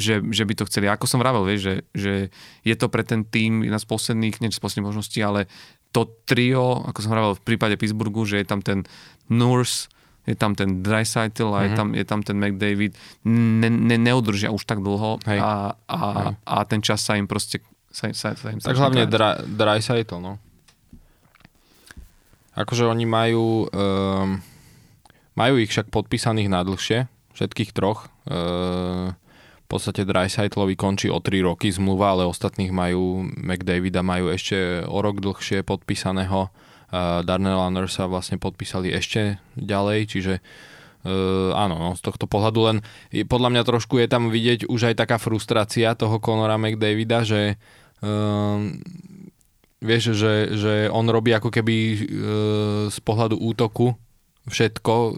že, 0.00 0.22
že 0.32 0.48
by 0.48 0.54
to 0.56 0.64
chceli. 0.70 0.88
Ako 0.88 1.04
som 1.04 1.20
vravel, 1.20 1.44
vieš, 1.44 1.60
že, 1.60 1.74
že 1.92 2.12
je 2.64 2.74
to 2.78 2.88
pre 2.88 3.04
ten 3.04 3.26
tým 3.26 3.66
jedna 3.66 3.76
z 3.76 3.84
posledných, 3.84 4.40
nie 4.40 4.48
z 4.48 4.62
posledných 4.62 4.88
možností, 4.88 5.20
ale 5.20 5.44
to 5.90 6.06
trio, 6.26 6.86
ako 6.86 6.98
som 7.02 7.10
hovoril 7.10 7.38
v 7.38 7.44
prípade 7.46 7.74
Pittsburghu, 7.74 8.22
že 8.22 8.42
je 8.42 8.46
tam 8.46 8.62
ten 8.62 8.86
Nurse, 9.26 9.90
je 10.26 10.36
tam 10.38 10.54
ten 10.54 10.84
Dreisaitl 10.84 11.50
a 11.50 11.50
mm-hmm. 11.50 11.64
je, 11.64 11.70
mhm. 11.70 11.78
tam, 11.78 11.88
je 11.94 12.04
tam 12.06 12.20
ten 12.22 12.36
McDavid, 12.38 12.92
ne, 13.26 13.68
ne, 13.70 13.96
neudržia 13.98 14.54
už 14.54 14.62
tak 14.62 14.84
dlho 14.84 15.18
a, 15.26 15.74
a, 15.74 15.98
a 16.34 16.56
ten 16.68 16.78
čas 16.84 17.02
sa 17.02 17.18
im 17.18 17.26
proste 17.26 17.58
sa, 17.90 18.06
sa, 18.14 18.38
sa 18.38 18.54
im 18.54 18.62
Tak 18.62 18.78
hlavne 18.78 19.10
dra, 19.10 19.42
Dreisaitl, 19.42 20.22
no. 20.22 20.38
Akože 22.54 22.86
oni 22.86 23.02
majú 23.02 23.66
um, 23.66 24.38
majú 25.34 25.54
ich 25.58 25.70
však 25.72 25.90
podpísaných 25.90 26.52
na 26.52 26.62
dlhšie, 26.62 27.08
všetkých 27.34 27.70
troch. 27.72 28.12
V 28.30 29.14
podstate 29.70 30.02
Dreisaitlovi 30.02 30.74
končí 30.74 31.06
o 31.06 31.22
3 31.22 31.46
roky 31.46 31.70
zmluva, 31.70 32.18
ale 32.18 32.26
ostatných 32.26 32.74
majú, 32.74 33.22
McDavida 33.38 34.02
majú 34.02 34.34
ešte 34.34 34.82
o 34.82 34.98
rok 34.98 35.22
dlhšie 35.22 35.62
podpísaného. 35.62 36.50
Darnella 37.22 37.70
Nursa 37.70 38.10
vlastne 38.10 38.42
podpísali 38.42 38.90
ešte 38.90 39.38
ďalej, 39.54 40.10
čiže 40.10 40.34
uh, 41.06 41.54
áno, 41.54 41.78
no, 41.78 41.90
z 41.94 42.02
tohto 42.02 42.26
pohľadu 42.26 42.60
len 42.66 42.76
je, 43.14 43.22
podľa 43.22 43.54
mňa 43.54 43.62
trošku 43.62 44.02
je 44.02 44.10
tam 44.10 44.26
vidieť 44.26 44.66
už 44.66 44.90
aj 44.90 44.94
taká 44.98 45.22
frustrácia 45.22 45.94
toho 45.94 46.18
Conora 46.18 46.58
McDavida, 46.58 47.22
že 47.22 47.62
uh, 48.02 48.58
vieš, 49.78 50.18
že, 50.18 50.50
že 50.58 50.74
on 50.90 51.06
robí 51.06 51.30
ako 51.30 51.54
keby 51.54 51.76
uh, 51.78 51.98
z 52.90 52.98
pohľadu 53.06 53.38
útoku 53.38 53.94
všetko, 54.48 54.94
e, 54.94 55.12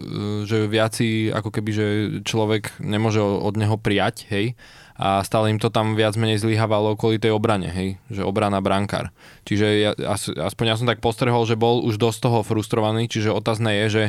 že 0.49 0.67
viaci 0.67 1.31
ako 1.31 1.49
keby, 1.53 1.71
že 1.71 1.87
človek 2.27 2.81
nemôže 2.83 3.23
od 3.23 3.55
neho 3.55 3.79
prijať, 3.79 4.27
hej, 4.27 4.57
a 4.93 5.25
stále 5.25 5.49
im 5.49 5.57
to 5.57 5.73
tam 5.73 5.97
viac 5.97 6.13
menej 6.13 6.37
zlyhávalo 6.37 6.93
kvôli 6.93 7.17
tej 7.17 7.33
obrane, 7.33 7.65
hej, 7.65 7.97
že 8.13 8.21
obrana 8.21 8.61
brankár. 8.61 9.09
Čiže 9.41 9.65
ja, 9.81 9.91
aspoň 10.21 10.65
ja 10.69 10.75
som 10.77 10.85
tak 10.85 11.01
postrehol, 11.01 11.49
že 11.49 11.57
bol 11.57 11.81
už 11.81 11.97
dosť 11.97 12.29
toho 12.29 12.39
frustrovaný, 12.45 13.09
čiže 13.09 13.33
otázne 13.33 13.73
je, 13.83 13.85
že 13.89 14.03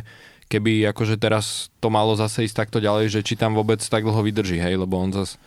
keby 0.53 0.93
akože 0.93 1.17
teraz 1.17 1.73
to 1.81 1.89
malo 1.89 2.13
zase 2.21 2.45
ísť 2.45 2.69
takto 2.69 2.79
ďalej, 2.85 3.09
že 3.09 3.25
či 3.25 3.35
tam 3.35 3.57
vôbec 3.57 3.81
tak 3.81 4.05
dlho 4.05 4.21
vydrží, 4.21 4.61
hej, 4.61 4.77
lebo 4.77 5.01
on 5.01 5.09
zase 5.11 5.41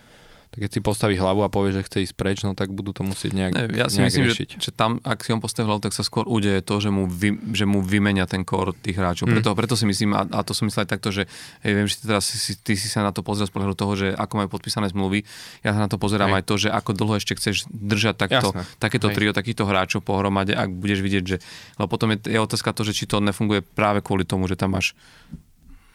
tak 0.48 0.64
keď 0.64 0.72
si 0.74 0.80
postaví 0.80 1.16
hlavu 1.20 1.44
a 1.44 1.52
povie, 1.52 1.76
že 1.76 1.84
chce 1.84 2.08
ísť 2.08 2.16
preč, 2.16 2.38
no 2.48 2.56
tak 2.56 2.72
budú 2.72 2.96
to 2.96 3.04
musieť 3.04 3.32
nejak, 3.36 3.52
ne, 3.54 3.64
Ja 3.76 3.92
si 3.92 4.00
nejak 4.00 4.16
myslím, 4.16 4.26
riešiť. 4.32 4.50
Že, 4.56 4.60
že 4.64 4.72
tam, 4.72 5.04
ak 5.04 5.20
si 5.22 5.36
on 5.36 5.44
postaví 5.44 5.68
hlavu, 5.68 5.84
tak 5.84 5.92
sa 5.92 6.08
skôr 6.08 6.24
udeje 6.24 6.64
to, 6.64 6.80
že 6.80 6.90
mu, 6.90 7.06
vy, 7.06 7.36
že 7.52 7.68
mu 7.68 7.84
vymenia 7.84 8.24
ten 8.26 8.48
kór 8.48 8.72
tých 8.72 8.96
hráčov. 8.96 9.28
Mm. 9.28 9.38
Preto, 9.38 9.50
preto 9.54 9.76
si 9.76 9.84
myslím, 9.84 10.16
a, 10.16 10.24
a 10.24 10.40
to 10.48 10.56
som 10.56 10.66
myslel 10.72 10.88
aj 10.88 10.92
takto, 10.96 11.12
že 11.12 11.28
hej, 11.68 11.72
viem, 11.76 11.88
že 11.92 12.00
ty, 12.00 12.04
teraz 12.08 12.24
si, 12.26 12.54
ty 12.56 12.74
si 12.80 12.88
sa 12.88 13.04
na 13.04 13.12
to 13.12 13.22
pozrel 13.22 13.46
z 13.46 13.54
pohľadu 13.54 13.76
toho, 13.76 13.94
že 14.00 14.08
ako 14.16 14.34
majú 14.40 14.50
podpísané 14.56 14.88
zmluvy. 14.90 15.28
Ja 15.68 15.76
sa 15.76 15.84
na 15.84 15.92
to 15.92 16.00
pozerám 16.00 16.32
hej. 16.32 16.38
aj 16.40 16.44
to, 16.48 16.56
že 16.56 16.70
ako 16.72 16.92
dlho 16.96 17.14
ešte 17.20 17.36
chceš 17.36 17.68
držať 17.68 18.16
takto, 18.16 18.56
takéto 18.80 19.12
trio, 19.12 19.36
takýchto 19.36 19.68
hráčov 19.68 20.02
pohromade, 20.02 20.56
ak 20.56 20.72
budeš 20.72 21.04
vidieť, 21.04 21.24
že... 21.28 21.38
Lebo 21.76 21.92
potom 21.92 22.16
je, 22.16 22.24
je 22.24 22.40
otázka 22.40 22.72
to, 22.72 22.88
že 22.88 22.96
či 22.96 23.04
to 23.06 23.20
nefunguje 23.20 23.62
práve 23.62 24.00
kvôli 24.00 24.24
tomu, 24.24 24.48
že 24.48 24.56
tam 24.56 24.80
máš 24.80 24.96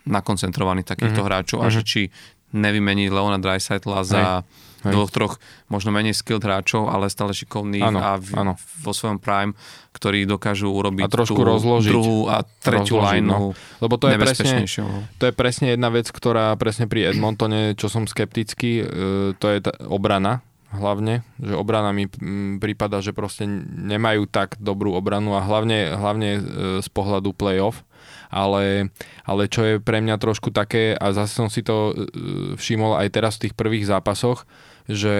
nakoncentrovaných 0.03 0.87
takýchto 0.87 1.23
mm-hmm. 1.23 1.29
hráčov 1.31 1.59
a 1.63 1.71
mm-hmm. 1.71 1.77
že 1.79 1.83
či 1.87 2.01
nevymení 2.53 3.09
Leona 3.09 3.41
Dreisaitla 3.41 4.01
za 4.05 4.25
Hej. 4.83 4.93
dvoch, 4.93 5.11
troch 5.15 5.35
možno 5.71 5.95
menej 5.95 6.13
skilled 6.13 6.43
hráčov, 6.43 6.91
ale 6.91 7.07
stále 7.07 7.31
šikovných 7.31 7.87
ano, 7.87 7.99
a 8.03 8.11
v, 8.19 8.29
ano. 8.35 8.53
vo 8.83 8.93
svojom 8.93 9.23
prime, 9.23 9.55
ktorí 9.95 10.27
dokážu 10.27 10.75
urobiť 10.75 11.07
a 11.07 11.09
trošku 11.09 11.39
tú 11.39 11.47
rozložiť, 11.47 11.93
druhú 11.95 12.27
a 12.27 12.43
tretiu 12.43 12.99
line 12.99 13.31
no. 13.31 13.37
Lebo 13.79 13.95
to 13.97 14.11
je, 14.11 14.19
presne, 14.19 14.67
to 15.23 15.25
je 15.31 15.35
presne 15.35 15.79
jedna 15.79 15.89
vec, 15.95 16.11
ktorá 16.11 16.55
presne 16.59 16.91
pri 16.91 17.15
Edmontone, 17.15 17.79
čo 17.79 17.87
som 17.87 18.11
skeptický, 18.11 18.83
e, 18.83 18.85
to 19.39 19.47
je 19.47 19.59
tá 19.63 19.71
obrana, 19.87 20.43
hlavne, 20.73 21.21
že 21.37 21.53
obrana 21.53 21.93
mi 21.93 22.09
prípada, 22.59 23.05
že 23.05 23.13
proste 23.13 23.45
nemajú 23.77 24.25
tak 24.27 24.57
dobrú 24.57 24.97
obranu 24.97 25.37
a 25.37 25.45
hlavne, 25.45 25.93
hlavne 25.95 26.31
e, 26.33 26.41
z 26.81 26.89
pohľadu 26.91 27.37
playoff. 27.37 27.85
Ale, 28.33 28.89
ale 29.29 29.43
čo 29.53 29.61
je 29.61 29.75
pre 29.77 30.01
mňa 30.01 30.17
trošku 30.17 30.49
také, 30.57 30.97
a 30.97 31.13
zase 31.13 31.37
som 31.37 31.53
si 31.53 31.61
to 31.61 31.93
e, 31.93 31.95
všimol 32.57 32.97
aj 32.97 33.09
teraz 33.13 33.37
v 33.37 33.49
tých 33.49 33.55
prvých 33.55 33.85
zápasoch, 33.85 34.49
že 34.89 35.15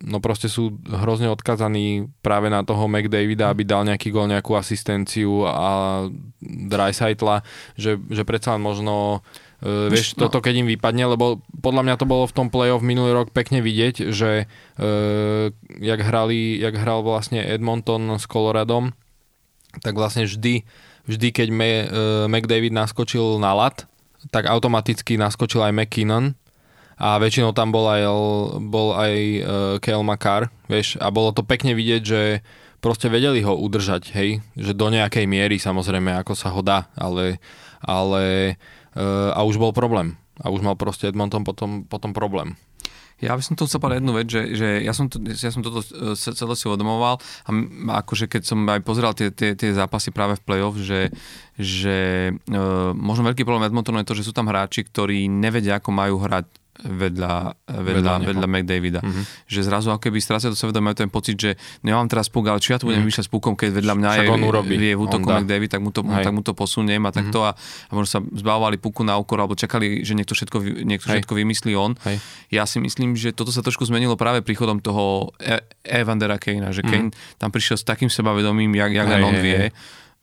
no 0.00 0.22
proste 0.22 0.48
sú 0.48 0.80
hrozne 0.86 1.28
odkazaní 1.28 2.08
práve 2.24 2.48
na 2.48 2.64
toho 2.64 2.88
McDavida, 2.88 3.52
aby 3.52 3.66
dal 3.66 3.84
nejaký 3.84 4.08
gol, 4.08 4.30
nejakú 4.30 4.56
asistenciu 4.56 5.44
a 5.44 6.06
Dreisaitla, 6.40 7.44
že, 7.76 8.00
že 8.08 8.22
predsa 8.22 8.54
len 8.56 8.62
možno 8.62 9.20
Uh, 9.58 9.90
vieš, 9.90 10.14
no. 10.14 10.30
toto 10.30 10.38
keď 10.38 10.62
im 10.62 10.70
vypadne, 10.70 11.18
lebo 11.18 11.42
podľa 11.50 11.82
mňa 11.82 11.94
to 11.98 12.06
bolo 12.06 12.30
v 12.30 12.36
tom 12.38 12.46
play-off 12.46 12.78
minulý 12.78 13.10
rok 13.10 13.34
pekne 13.34 13.58
vidieť, 13.58 14.14
že 14.14 14.46
uh, 14.46 15.50
jak, 15.82 15.98
hrali, 15.98 16.62
jak 16.62 16.78
hral 16.78 17.02
vlastne 17.02 17.42
Edmonton 17.42 18.06
s 18.22 18.30
Coloradom, 18.30 18.94
tak 19.82 19.98
vlastne 19.98 20.30
vždy, 20.30 20.62
vždy 21.08 21.28
keď 21.32 21.48
Me, 21.48 21.70
uh, 21.84 21.84
McDavid 22.28 22.70
naskočil 22.70 23.40
na 23.40 23.56
lat, 23.56 23.88
tak 24.28 24.46
automaticky 24.46 25.16
naskočil 25.16 25.64
aj 25.64 25.72
McKinnon 25.72 26.36
a 26.98 27.16
väčšinou 27.16 27.54
tam 27.54 27.70
bol 27.70 27.86
aj, 27.88 28.02
bol 28.68 28.92
aj 28.92 29.14
uh, 29.14 29.44
Kale 29.78 30.04
Makar, 30.04 30.52
vieš, 30.66 30.98
a 31.00 31.08
bolo 31.08 31.30
to 31.32 31.46
pekne 31.46 31.72
vidieť, 31.72 32.02
že 32.02 32.20
proste 32.82 33.06
vedeli 33.10 33.42
ho 33.42 33.54
udržať, 33.54 34.14
hej, 34.14 34.42
že 34.54 34.74
do 34.74 34.90
nejakej 34.90 35.26
miery 35.26 35.56
samozrejme, 35.58 36.14
ako 36.18 36.34
sa 36.34 36.50
ho 36.50 36.60
dá, 36.62 36.90
ale, 36.98 37.38
ale 37.82 38.54
uh, 38.98 39.30
a 39.34 39.40
už 39.46 39.58
bol 39.58 39.70
problém. 39.70 40.18
A 40.38 40.54
už 40.54 40.62
mal 40.62 40.78
proste 40.78 41.10
Edmonton 41.10 41.42
potom, 41.42 41.82
potom 41.82 42.14
problém. 42.14 42.54
Ja 43.18 43.34
by 43.34 43.42
som 43.42 43.58
to 43.58 43.66
chcel 43.66 43.82
povedať 43.82 43.98
jednu 44.02 44.14
vec, 44.14 44.26
že, 44.30 44.42
že 44.54 44.68
ja, 44.82 44.94
som 44.94 45.10
to, 45.10 45.18
ja 45.22 45.50
som 45.50 45.62
toto 45.62 45.82
e, 45.82 46.14
celé 46.14 46.54
si 46.54 46.64
uvedomoval 46.70 47.18
a 47.18 47.50
akože 48.02 48.30
keď 48.30 48.42
som 48.46 48.62
aj 48.66 48.80
pozeral 48.86 49.14
tie, 49.14 49.34
tie, 49.34 49.58
tie 49.58 49.74
zápasy 49.74 50.14
práve 50.14 50.38
v 50.38 50.44
play-off, 50.46 50.78
že, 50.78 51.10
že 51.58 52.30
e, 52.30 52.62
možno 52.94 53.26
veľký 53.26 53.42
problém 53.42 53.66
Edmontonu 53.66 53.98
je 54.02 54.08
to, 54.08 54.18
že 54.18 54.26
sú 54.26 54.32
tam 54.34 54.46
hráči, 54.46 54.86
ktorí 54.86 55.26
nevedia, 55.26 55.82
ako 55.82 55.90
majú 55.90 56.22
hrať 56.22 56.46
vedľa, 56.84 57.66
vedľa, 57.66 58.14
vedľa 58.22 58.46
McDavida. 58.46 59.00
Mm-hmm. 59.02 59.50
Že 59.50 59.60
zrazu 59.66 59.88
ako 59.90 60.02
keby 60.06 60.18
strácia 60.22 60.46
to 60.46 60.54
svedomie, 60.54 60.94
ten 60.94 61.10
pocit, 61.10 61.34
že 61.34 61.50
nemám 61.82 62.06
teraz 62.06 62.30
puk, 62.30 62.46
ale 62.46 62.62
či 62.62 62.70
ja 62.70 62.78
tu 62.78 62.86
budem 62.86 63.02
mm-hmm. 63.02 63.26
s 63.26 63.30
pukom, 63.30 63.58
keď 63.58 63.82
vedľa 63.82 63.94
mňa 63.98 64.10
je, 64.14 64.94
je 64.94 64.94
v 64.94 65.02
útoku 65.02 65.26
McDavid, 65.26 65.70
tak 65.74 65.82
mu 65.82 65.90
to, 65.90 66.06
tak 66.06 66.30
mu 66.30 66.42
to 66.46 66.54
posuniem 66.54 67.02
a 67.06 67.10
takto 67.10 67.42
mm-hmm. 67.42 67.58
a, 67.58 67.90
a 67.90 67.92
možno 67.92 68.08
sa 68.08 68.20
zbavovali 68.22 68.78
puku 68.78 69.02
na 69.02 69.18
úkor 69.18 69.42
alebo 69.42 69.58
čakali, 69.58 70.06
že 70.06 70.14
niekto 70.14 70.38
všetko, 70.38 70.86
niekto 70.86 71.10
všetko 71.10 71.34
vymyslí 71.34 71.74
on. 71.74 71.98
Hej. 72.06 72.22
Ja 72.54 72.62
si 72.64 72.78
myslím, 72.78 73.18
že 73.18 73.34
toto 73.34 73.50
sa 73.50 73.60
trošku 73.66 73.82
zmenilo 73.82 74.14
práve 74.14 74.46
príchodom 74.46 74.78
toho 74.78 75.34
e- 75.42 75.62
Evandera 75.82 76.38
Kejna, 76.38 76.70
že 76.70 76.86
mm-hmm. 76.86 77.10
Kane 77.10 77.38
tam 77.42 77.50
prišiel 77.50 77.76
s 77.80 77.84
takým 77.84 78.08
sebavedomím, 78.08 78.70
jak, 78.78 78.92
jak 78.94 79.06
len 79.10 79.22
on 79.26 79.36
vie. 79.42 79.70
Hej 79.70 79.72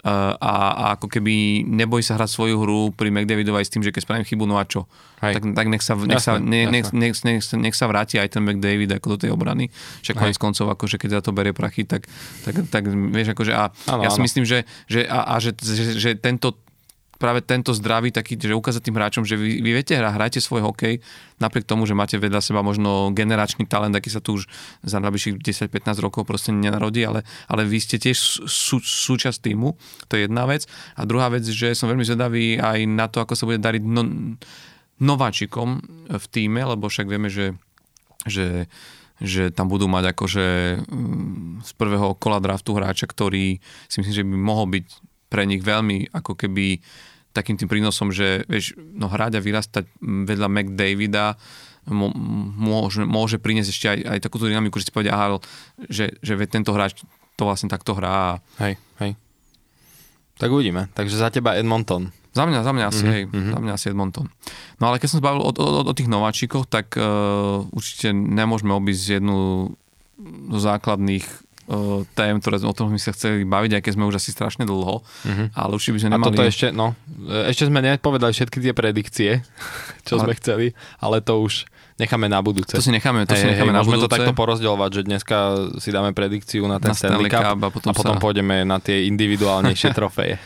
a, 0.05 0.13
a 0.37 0.85
ako 0.93 1.09
keby 1.09 1.65
neboj 1.65 2.05
sa 2.05 2.13
hrať 2.13 2.29
svoju 2.29 2.61
hru 2.61 2.93
pri 2.93 3.09
McDavidovej 3.09 3.65
s 3.65 3.73
tým, 3.73 3.81
že 3.81 3.89
keď 3.89 4.05
spravím 4.05 4.25
chybu, 4.29 4.45
no 4.45 4.61
a 4.61 4.65
čo? 4.69 4.85
Tak, 5.17 5.57
tak 5.57 5.65
nech, 5.65 5.81
sa, 5.81 5.97
nech, 5.97 6.21
sa, 6.21 6.37
ne, 6.37 6.69
nech, 6.69 6.93
nech, 6.93 7.17
nech, 7.25 7.41
nech 7.41 7.73
sa 7.73 7.89
vráti 7.89 8.21
aj 8.21 8.37
ten 8.37 8.45
McDavid 8.45 8.93
ako 9.01 9.17
do 9.17 9.25
tej 9.25 9.33
obrany. 9.33 9.73
Však 10.05 10.21
konec 10.21 10.37
koncov, 10.37 10.69
akože 10.69 11.01
keď 11.01 11.09
za 11.17 11.21
to 11.25 11.33
berie 11.33 11.57
prachy, 11.57 11.89
tak, 11.89 12.05
tak, 12.45 12.53
tak 12.69 12.85
vieš, 12.85 13.33
akože 13.33 13.53
a 13.57 13.73
ano, 13.89 14.05
ja 14.05 14.13
si 14.13 14.21
ano. 14.21 14.25
myslím, 14.29 14.45
že, 14.45 14.69
že, 14.85 15.09
a, 15.09 15.25
a 15.25 15.41
že, 15.41 15.57
že, 15.57 15.97
že 15.97 16.09
tento 16.13 16.53
práve 17.25 17.41
tento 17.41 17.73
zdravý 17.73 18.13
taký, 18.13 18.37
že 18.37 18.53
ukázať 18.53 18.85
tým 18.85 18.93
hráčom, 19.01 19.23
že 19.25 19.33
vy, 19.33 19.65
vy 19.65 19.71
viete 19.81 19.97
hrať, 19.97 20.13
hrajte 20.13 20.39
svoj 20.45 20.61
hokej, 20.61 21.01
napriek 21.41 21.65
tomu, 21.65 21.89
že 21.89 21.97
máte 21.97 22.21
vedľa 22.21 22.37
seba 22.37 22.61
možno 22.61 23.09
generačný 23.17 23.65
talent, 23.65 23.97
aký 23.97 24.13
sa 24.13 24.21
tu 24.21 24.37
už 24.37 24.45
za 24.85 25.01
najbližších 25.01 25.41
10-15 25.41 26.05
rokov 26.05 26.29
proste 26.29 26.53
nenarodí, 26.53 27.01
ale, 27.01 27.25
ale 27.49 27.65
vy 27.65 27.81
ste 27.81 27.97
tiež 27.97 28.45
sú, 28.45 28.77
súčasť 28.77 29.41
týmu, 29.41 29.73
to 30.05 30.21
je 30.21 30.29
jedna 30.29 30.45
vec. 30.45 30.69
A 30.93 31.09
druhá 31.09 31.33
vec, 31.33 31.41
že 31.49 31.73
som 31.73 31.89
veľmi 31.89 32.05
zvedavý 32.05 32.61
aj 32.61 32.85
na 32.85 33.09
to, 33.09 33.25
ako 33.25 33.33
sa 33.33 33.49
bude 33.49 33.57
dariť 33.57 33.81
no, 33.81 34.05
nováčikom 35.01 35.81
v 36.13 36.25
týme, 36.29 36.61
lebo 36.61 36.85
však 36.85 37.09
vieme, 37.09 37.33
že, 37.33 37.57
že 38.29 38.69
že 39.15 39.47
tam 39.47 39.71
budú 39.71 39.87
mať 39.87 40.11
akože 40.11 40.47
mm, 40.91 41.63
z 41.63 41.71
prvého 41.79 42.19
kola 42.19 42.43
draftu 42.43 42.75
hráča, 42.75 43.07
ktorý 43.07 43.63
si 43.87 43.95
myslím, 44.03 44.11
že 44.15 44.27
by 44.27 44.35
mohol 44.35 44.67
byť 44.67 44.85
pre 45.31 45.47
nich 45.47 45.63
veľmi 45.63 46.11
ako 46.11 46.35
keby 46.35 46.83
takým 47.35 47.59
tým 47.59 47.67
prínosom, 47.67 48.15
že 48.15 48.47
vieš, 48.47 48.79
no 48.79 49.11
hrať 49.11 49.37
a 49.37 49.43
vyrastať 49.43 49.83
vedľa 49.99 50.47
McDavida 50.47 51.35
môže, 51.85 53.05
môže 53.05 53.37
priniesť 53.37 53.69
ešte 53.69 53.87
aj, 53.91 53.99
aj 54.17 54.19
takúto 54.23 54.49
dynamiku, 54.49 54.81
že 54.81 54.89
si 54.89 54.95
povedia, 54.95 55.13
aha, 55.13 55.37
že, 55.85 56.17
že 56.23 56.33
tento 56.49 56.73
hráč 56.73 57.05
to 57.35 57.43
vlastne 57.45 57.69
takto 57.69 57.93
hrá. 57.93 58.41
Hej, 58.57 58.79
hej. 59.03 59.11
Tak 60.39 60.49
uvidíme. 60.49 60.89
Takže 60.97 61.15
za 61.15 61.29
teba 61.29 61.53
Edmonton. 61.59 62.09
Za 62.35 62.43
mňa, 62.43 62.67
za 62.67 62.71
mňa 62.75 62.85
asi, 62.91 63.03
mm-hmm. 63.03 63.15
hej, 63.15 63.23
mm-hmm. 63.31 63.53
za 63.55 63.59
mňa 63.63 63.73
asi 63.75 63.85
Edmonton. 63.95 64.27
No 64.83 64.91
ale 64.91 64.99
keď 64.99 65.07
som 65.07 65.19
zbavil 65.23 65.39
o, 65.39 65.51
o, 65.55 65.87
o 65.87 65.93
tých 65.95 66.11
nováčikoch, 66.11 66.67
tak 66.67 66.99
uh, 66.99 67.63
určite 67.71 68.11
nemôžeme 68.11 68.75
obísť 68.75 69.19
jednu 69.19 69.71
zo 70.51 70.59
základných 70.59 71.23
tém, 72.13 72.37
ktoré 72.37 72.61
o 72.61 72.75
tom 72.77 72.93
sme 72.93 73.01
sa 73.01 73.09
chceli 73.09 73.41
baviť, 73.41 73.77
aj 73.77 73.81
keď 73.81 73.91
sme 73.97 74.05
už 74.05 74.21
asi 74.21 74.29
strašne 74.29 74.69
dlho, 74.69 75.01
uh-huh. 75.01 75.47
ale 75.49 75.69
určite 75.73 75.97
by 75.97 75.99
sme 76.05 76.09
nemali... 76.13 76.25
A 76.25 76.29
toto 76.29 76.45
ešte, 76.45 76.67
no, 76.69 76.93
ešte 77.25 77.65
sme 77.65 77.81
nepovedali 77.81 78.33
všetky 78.37 78.61
tie 78.61 78.73
predikcie, 78.77 79.31
čo 80.07 80.21
ale... 80.21 80.29
sme 80.29 80.33
chceli, 80.37 80.65
ale 81.01 81.25
to 81.25 81.41
už 81.41 81.65
necháme 81.97 82.29
na 82.29 82.43
budúce. 82.45 82.75
To 82.75 82.83
si 82.83 82.93
necháme, 82.93 83.25
to 83.25 83.33
hey, 83.33 83.41
si 83.41 83.47
necháme 83.49 83.73
hey, 83.73 83.77
na 83.77 83.81
môžeme 83.81 83.97
budúce. 83.97 84.11
to 84.11 84.13
takto 84.13 84.33
porozdeľovať, 84.37 84.89
že 84.93 85.01
dneska 85.09 85.37
si 85.81 85.89
dáme 85.89 86.13
predikciu 86.13 86.69
na 86.69 86.77
ten 86.77 86.93
na 86.93 86.97
Stanley 86.97 87.31
Cup, 87.31 87.41
Cup 87.41 87.59
a 87.65 87.69
potom, 87.73 87.89
a 87.89 87.93
potom 87.97 88.15
sa... 88.19 88.21
pôjdeme 88.21 88.61
na 88.61 88.77
tie 88.77 89.09
individuálnejšie 89.09 89.89
trofeje. 89.97 90.37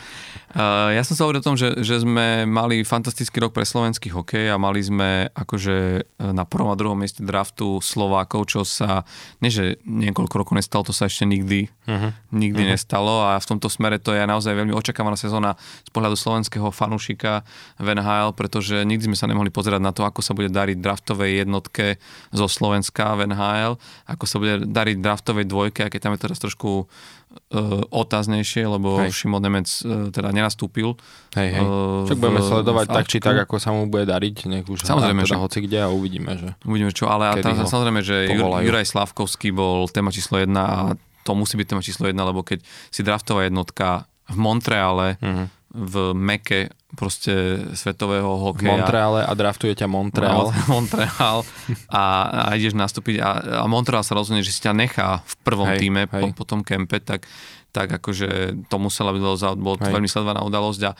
Ja 0.50 1.06
som 1.06 1.14
sa 1.14 1.22
hovoril 1.22 1.38
o 1.38 1.46
tom, 1.46 1.54
že, 1.54 1.78
že 1.86 2.02
sme 2.02 2.42
mali 2.42 2.82
fantastický 2.82 3.38
rok 3.38 3.54
pre 3.54 3.62
slovenský 3.62 4.10
hokej 4.10 4.50
a 4.50 4.58
mali 4.58 4.82
sme 4.82 5.30
akože 5.30 6.02
e, 6.02 6.26
na 6.34 6.42
prvom 6.42 6.74
a 6.74 6.78
druhom 6.78 6.98
mieste 6.98 7.22
draftu 7.22 7.78
Slovákov, 7.78 8.50
čo 8.50 8.66
sa, 8.66 9.06
nie 9.38 9.54
že 9.54 9.78
niekoľko 9.86 10.34
rokov 10.42 10.58
nestalo, 10.58 10.82
to 10.82 10.90
sa 10.90 11.06
ešte 11.06 11.22
nikdy, 11.22 11.70
uh-huh. 11.86 12.10
nikdy 12.34 12.66
uh-huh. 12.66 12.74
nestalo 12.74 13.30
a 13.30 13.38
v 13.38 13.46
tomto 13.46 13.70
smere 13.70 14.02
to 14.02 14.10
je 14.10 14.26
naozaj 14.26 14.50
veľmi 14.50 14.74
očakávaná 14.74 15.14
sezóna 15.14 15.54
z 15.86 15.90
pohľadu 15.94 16.18
slovenského 16.18 16.66
fanúšika 16.74 17.46
v 17.78 17.86
NHL, 17.94 18.34
pretože 18.34 18.82
nikdy 18.82 19.14
sme 19.14 19.16
sa 19.22 19.30
nemohli 19.30 19.54
pozerať 19.54 19.78
na 19.78 19.94
to, 19.94 20.02
ako 20.02 20.18
sa 20.18 20.34
bude 20.34 20.50
dariť 20.50 20.82
draftovej 20.82 21.46
jednotke 21.46 22.02
zo 22.34 22.50
Slovenska 22.50 23.14
v 23.14 23.30
NHL, 23.30 23.78
ako 24.10 24.24
sa 24.26 24.36
bude 24.42 24.66
dariť 24.66 24.98
draftovej 24.98 25.46
dvojke, 25.46 25.86
a 25.86 25.92
keď 25.94 26.10
tam 26.10 26.14
je 26.18 26.22
teraz 26.26 26.42
trošku 26.42 26.90
uh, 27.30 27.82
otáznejšie, 27.90 28.66
lebo 28.66 29.00
hej. 29.06 29.14
Šimon 29.14 29.42
Nemec 29.42 29.66
uh, 29.82 30.10
teda 30.10 30.34
nenastúpil. 30.34 30.98
Hej, 31.34 31.48
hej. 31.56 31.62
Uh, 31.62 32.04
Však 32.06 32.18
budeme 32.18 32.42
sledovať 32.42 32.86
tak 32.90 33.06
či 33.06 33.18
tak, 33.22 33.36
ako 33.46 33.54
sa 33.62 33.70
mu 33.70 33.86
bude 33.86 34.04
dariť, 34.06 34.36
nech 34.50 34.66
už 34.66 34.82
samozrejme, 34.82 35.22
teda 35.24 35.38
že... 35.38 35.42
hoci 35.42 35.58
kde 35.64 35.78
a 35.84 35.88
uvidíme, 35.88 36.30
že... 36.34 36.48
Uvidíme 36.66 36.90
čo, 36.90 37.06
ale 37.06 37.38
tam, 37.40 37.54
samozrejme, 37.54 38.00
že 38.02 38.30
povolajú. 38.34 38.64
Juraj 38.66 38.86
Slavkovský 38.90 39.54
bol 39.54 39.86
téma 39.88 40.10
číslo 40.10 40.42
jedna 40.42 40.62
a 40.66 40.78
to 41.22 41.32
musí 41.38 41.54
byť 41.54 41.66
téma 41.70 41.82
číslo 41.84 42.10
jedna, 42.10 42.26
lebo 42.26 42.42
keď 42.42 42.64
si 42.90 43.00
draftová 43.06 43.46
jednotka 43.46 44.10
v 44.30 44.36
Montreale 44.38 45.18
uh-huh 45.18 45.59
v 45.70 45.94
meke 46.18 46.74
proste 46.98 47.62
svetového 47.78 48.26
hokeja. 48.26 48.74
V 48.74 48.82
Montreale 48.82 49.20
a 49.22 49.32
draftuje 49.38 49.78
ťa 49.78 49.86
Montreal. 49.86 50.50
No, 50.50 50.66
Montreal 50.74 51.46
a, 51.86 52.04
a 52.26 52.48
ideš 52.58 52.74
nastúpiť 52.74 53.22
a, 53.22 53.62
a 53.62 53.64
Montreal 53.70 54.02
sa 54.02 54.18
rozhodne, 54.18 54.42
že 54.42 54.50
si 54.50 54.60
ťa 54.62 54.74
nechá 54.74 55.22
v 55.22 55.34
prvom 55.46 55.70
hej, 55.70 55.78
týme 55.78 56.10
hej. 56.10 56.34
Po, 56.34 56.42
po 56.42 56.44
tom 56.44 56.66
kempe, 56.66 56.98
tak, 56.98 57.30
tak 57.70 57.86
akože 57.86 58.58
to 58.66 58.76
musela 58.82 59.14
byť 59.14 59.22
bolo 59.56 59.78
to 59.78 59.86
veľmi 59.86 60.10
sledovaná 60.10 60.42
udalosť 60.42 60.82
a 60.90 60.92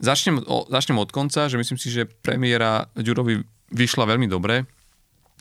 začnem, 0.00 0.40
o, 0.48 0.64
začnem 0.72 0.96
od 0.96 1.12
konca, 1.12 1.52
že 1.52 1.60
myslím 1.60 1.76
si, 1.76 1.92
že 1.92 2.08
premiéra 2.08 2.88
Ďurovi 2.96 3.44
vyšla 3.76 4.08
veľmi 4.08 4.26
dobre, 4.26 4.64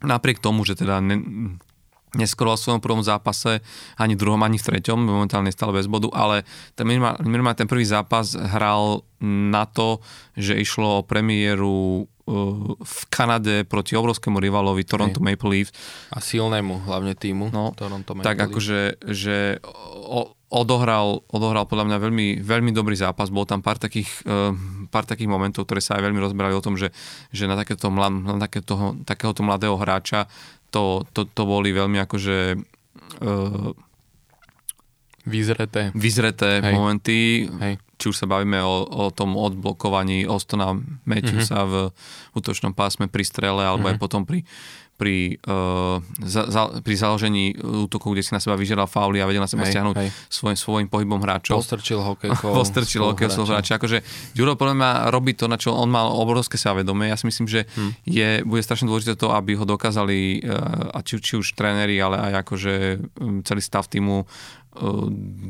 napriek 0.03 0.43
tomu, 0.43 0.67
že 0.67 0.75
teda 0.75 0.99
ne, 0.99 1.15
neskoro 2.17 2.57
v 2.57 2.63
svojom 2.63 2.81
prvom 2.81 3.05
zápase, 3.05 3.61
ani 4.01 4.17
v 4.17 4.21
druhom, 4.25 4.41
ani 4.41 4.57
v 4.57 4.65
treťom, 4.65 4.97
momentálne 4.97 5.53
stále 5.53 5.77
bez 5.77 5.85
bodu, 5.85 6.09
ale 6.13 6.41
ten, 6.73 6.89
minimálne 6.89 7.57
ten 7.57 7.69
prvý 7.69 7.85
zápas 7.85 8.33
hral 8.33 9.05
na 9.21 9.67
to, 9.69 10.01
že 10.33 10.57
išlo 10.57 11.03
o 11.03 11.05
premiéru 11.05 12.07
uh, 12.07 12.73
v 12.79 12.99
Kanade 13.11 13.67
proti 13.67 13.93
obrovskému 13.99 14.39
rivalovi 14.39 14.87
Toronto 14.87 15.19
Hej. 15.21 15.25
Maple 15.27 15.49
Leafs. 15.51 15.75
A 16.09 16.23
silnému 16.23 16.87
hlavne 16.87 17.13
týmu 17.13 17.51
no, 17.51 17.75
Toronto 17.75 18.15
Maple 18.15 18.25
Tak 18.25 18.37
akože 18.49 19.03
že 19.05 19.59
odohral, 20.49 21.21
odohral 21.29 21.69
podľa 21.69 21.85
mňa 21.93 21.97
veľmi, 22.01 22.27
veľmi 22.41 22.71
dobrý 22.73 22.97
zápas. 22.97 23.29
Bol 23.29 23.45
tam 23.45 23.61
pár 23.61 23.77
takých, 23.77 24.09
uh, 24.25 24.55
pár 24.89 25.05
takých 25.05 25.29
momentov, 25.29 25.69
ktoré 25.69 25.83
sa 25.83 25.99
aj 25.99 26.09
veľmi 26.09 26.17
rozberali 26.17 26.57
o 26.57 26.63
tom, 26.63 26.73
že, 26.73 26.89
že 27.29 27.45
na, 27.45 27.53
takéto, 27.53 27.93
na 27.93 28.39
takéto, 28.41 28.97
takéhoto 29.05 29.45
mladého 29.45 29.77
hráča 29.77 30.25
to, 30.69 31.05
to, 31.13 31.25
to 31.25 31.43
boli 31.45 31.73
veľmi 31.73 31.97
akože 32.01 32.37
uh, 33.21 33.69
vyzreté, 35.25 35.93
vyzreté 35.93 36.61
Hej. 36.63 36.73
momenty. 36.73 37.19
Hej. 37.61 37.73
či 37.99 38.05
už 38.09 38.15
sa 38.15 38.25
bavíme 38.25 38.63
o, 38.63 38.87
o 38.87 39.05
tom 39.11 39.35
odblokovaní 39.35 40.23
Ostona 40.25 40.73
Matthewsa 41.03 41.61
mm-hmm. 41.61 41.71
v 41.71 41.75
útočnom 42.39 42.71
pásme 42.71 43.11
pri 43.11 43.27
strele, 43.27 43.61
alebo 43.61 43.85
mm-hmm. 43.89 43.99
aj 43.99 44.01
potom 44.01 44.23
pri, 44.23 44.47
pri, 44.99 45.39
uh, 45.47 46.03
za, 46.19 46.51
za, 46.51 46.83
pri 46.83 46.95
založení 46.99 47.55
útokov, 47.55 48.11
kde 48.11 48.23
si 48.27 48.35
na 48.35 48.43
seba 48.43 48.59
vyžeral 48.59 48.83
fauly 48.83 49.23
a 49.23 49.25
vedel 49.25 49.39
na 49.39 49.47
seba 49.47 49.63
hej, 49.63 49.71
stiahnuť 49.71 49.95
hej. 49.95 50.11
Svoj, 50.27 50.59
svojim 50.59 50.91
pohybom 50.91 51.23
hráčov. 51.23 51.63
Postrčil 51.63 52.03
hokejkou. 52.03 52.51
Postrčil 52.59 53.07
hokejkou 53.07 53.47
hráča. 53.47 53.79
Akože 53.79 54.03
Ďuro 54.35 54.59
podľa 54.59 54.75
mňa 54.75 54.91
robí 55.15 55.31
to, 55.39 55.47
na 55.47 55.55
čo 55.55 55.71
on 55.71 55.87
mal 55.87 56.11
obrovské 56.11 56.59
vedomie. 56.59 57.07
Ja 57.07 57.15
si 57.15 57.31
myslím, 57.31 57.47
že 57.47 57.63
hmm. 57.71 57.91
je, 58.03 58.29
bude 58.43 58.59
strašne 58.59 58.91
dôležité 58.91 59.15
to, 59.15 59.31
aby 59.31 59.55
ho 59.55 59.63
dokázali, 59.63 60.43
uh, 60.43 60.91
a 60.91 60.99
či, 60.99 61.23
či 61.23 61.39
už 61.39 61.55
tréneri, 61.55 61.95
ale 62.03 62.19
aj 62.19 62.43
akože 62.43 62.73
um, 63.23 63.39
celý 63.47 63.63
stav 63.63 63.87
týmu 63.87 64.27
uh, 64.27 64.27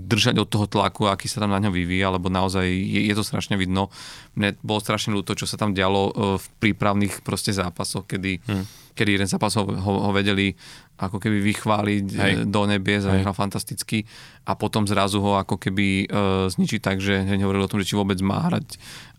držať 0.05 0.37
od 0.37 0.45
toho 0.45 0.69
tlaku, 0.69 1.09
aký 1.09 1.25
sa 1.25 1.41
tam 1.41 1.49
na 1.49 1.57
ňo 1.57 1.73
vyvíja, 1.73 2.13
lebo 2.13 2.29
naozaj 2.29 2.69
je, 2.69 3.01
je 3.09 3.13
to 3.17 3.25
strašne 3.25 3.57
vidno. 3.57 3.89
Mne 4.37 4.61
bolo 4.61 4.77
strašne 4.77 5.09
ľúto, 5.17 5.33
čo 5.33 5.49
sa 5.49 5.57
tam 5.57 5.73
dialo 5.73 6.37
v 6.37 6.45
prípravných 6.61 7.25
proste 7.25 7.49
zápasoch, 7.49 8.05
kedy 8.05 8.45
hmm 8.45 8.88
kedy 8.99 9.15
jeden 9.15 9.29
zápas 9.31 9.55
ho, 9.55 9.63
ho, 9.63 9.93
ho 10.03 10.11
vedeli 10.11 10.51
ako 10.99 11.23
keby 11.23 11.39
vychváliť 11.39 12.05
e, 12.11 12.17
Hej. 12.19 12.33
do 12.51 12.67
nebie, 12.67 12.99
zahral 12.99 13.31
fantasticky 13.31 14.03
a 14.43 14.59
potom 14.59 14.83
zrazu 14.83 15.23
ho 15.23 15.39
ako 15.39 15.55
keby 15.55 16.09
uh, 16.11 16.51
zničiť 16.51 16.79
tak, 16.83 16.99
že 16.99 17.23
hovorili 17.23 17.63
o 17.63 17.71
tom, 17.71 17.79
že 17.79 17.87
či 17.87 17.95
vôbec 17.95 18.19
má 18.19 18.51
hrať 18.51 18.75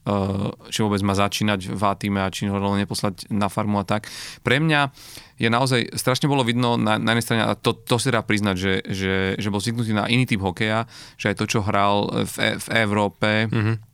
uh, 0.06 0.52
či 0.68 0.80
vôbec 0.84 1.00
má 1.04 1.12
začínať 1.16 1.72
v 1.72 1.82
A-týme 1.82 2.20
a 2.20 2.32
či 2.32 2.48
ho 2.48 2.56
neposlať 2.76 3.28
na 3.32 3.48
farmu 3.52 3.80
a 3.80 3.84
tak. 3.84 4.08
Pre 4.40 4.56
mňa 4.60 4.92
je 5.40 5.48
naozaj, 5.48 5.96
strašne 5.96 6.28
bolo 6.28 6.44
vidno 6.44 6.76
na, 6.76 7.00
na 7.00 7.16
jednej 7.16 7.24
strane, 7.24 7.42
a 7.48 7.56
to, 7.56 7.72
to 7.72 7.96
si 7.96 8.12
dá 8.12 8.20
priznať, 8.20 8.56
že, 8.56 8.74
že, 8.84 9.14
že 9.40 9.48
bol 9.48 9.60
zvyknutý 9.60 9.96
na 9.96 10.08
iný 10.08 10.28
typ 10.28 10.44
hokeja, 10.44 10.84
že 11.16 11.32
aj 11.32 11.36
to, 11.40 11.44
čo 11.48 11.64
hral 11.64 12.12
v, 12.28 12.60
v 12.60 12.66
Európe, 12.76 13.48
mm-hmm 13.48 13.89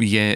je, 0.00 0.26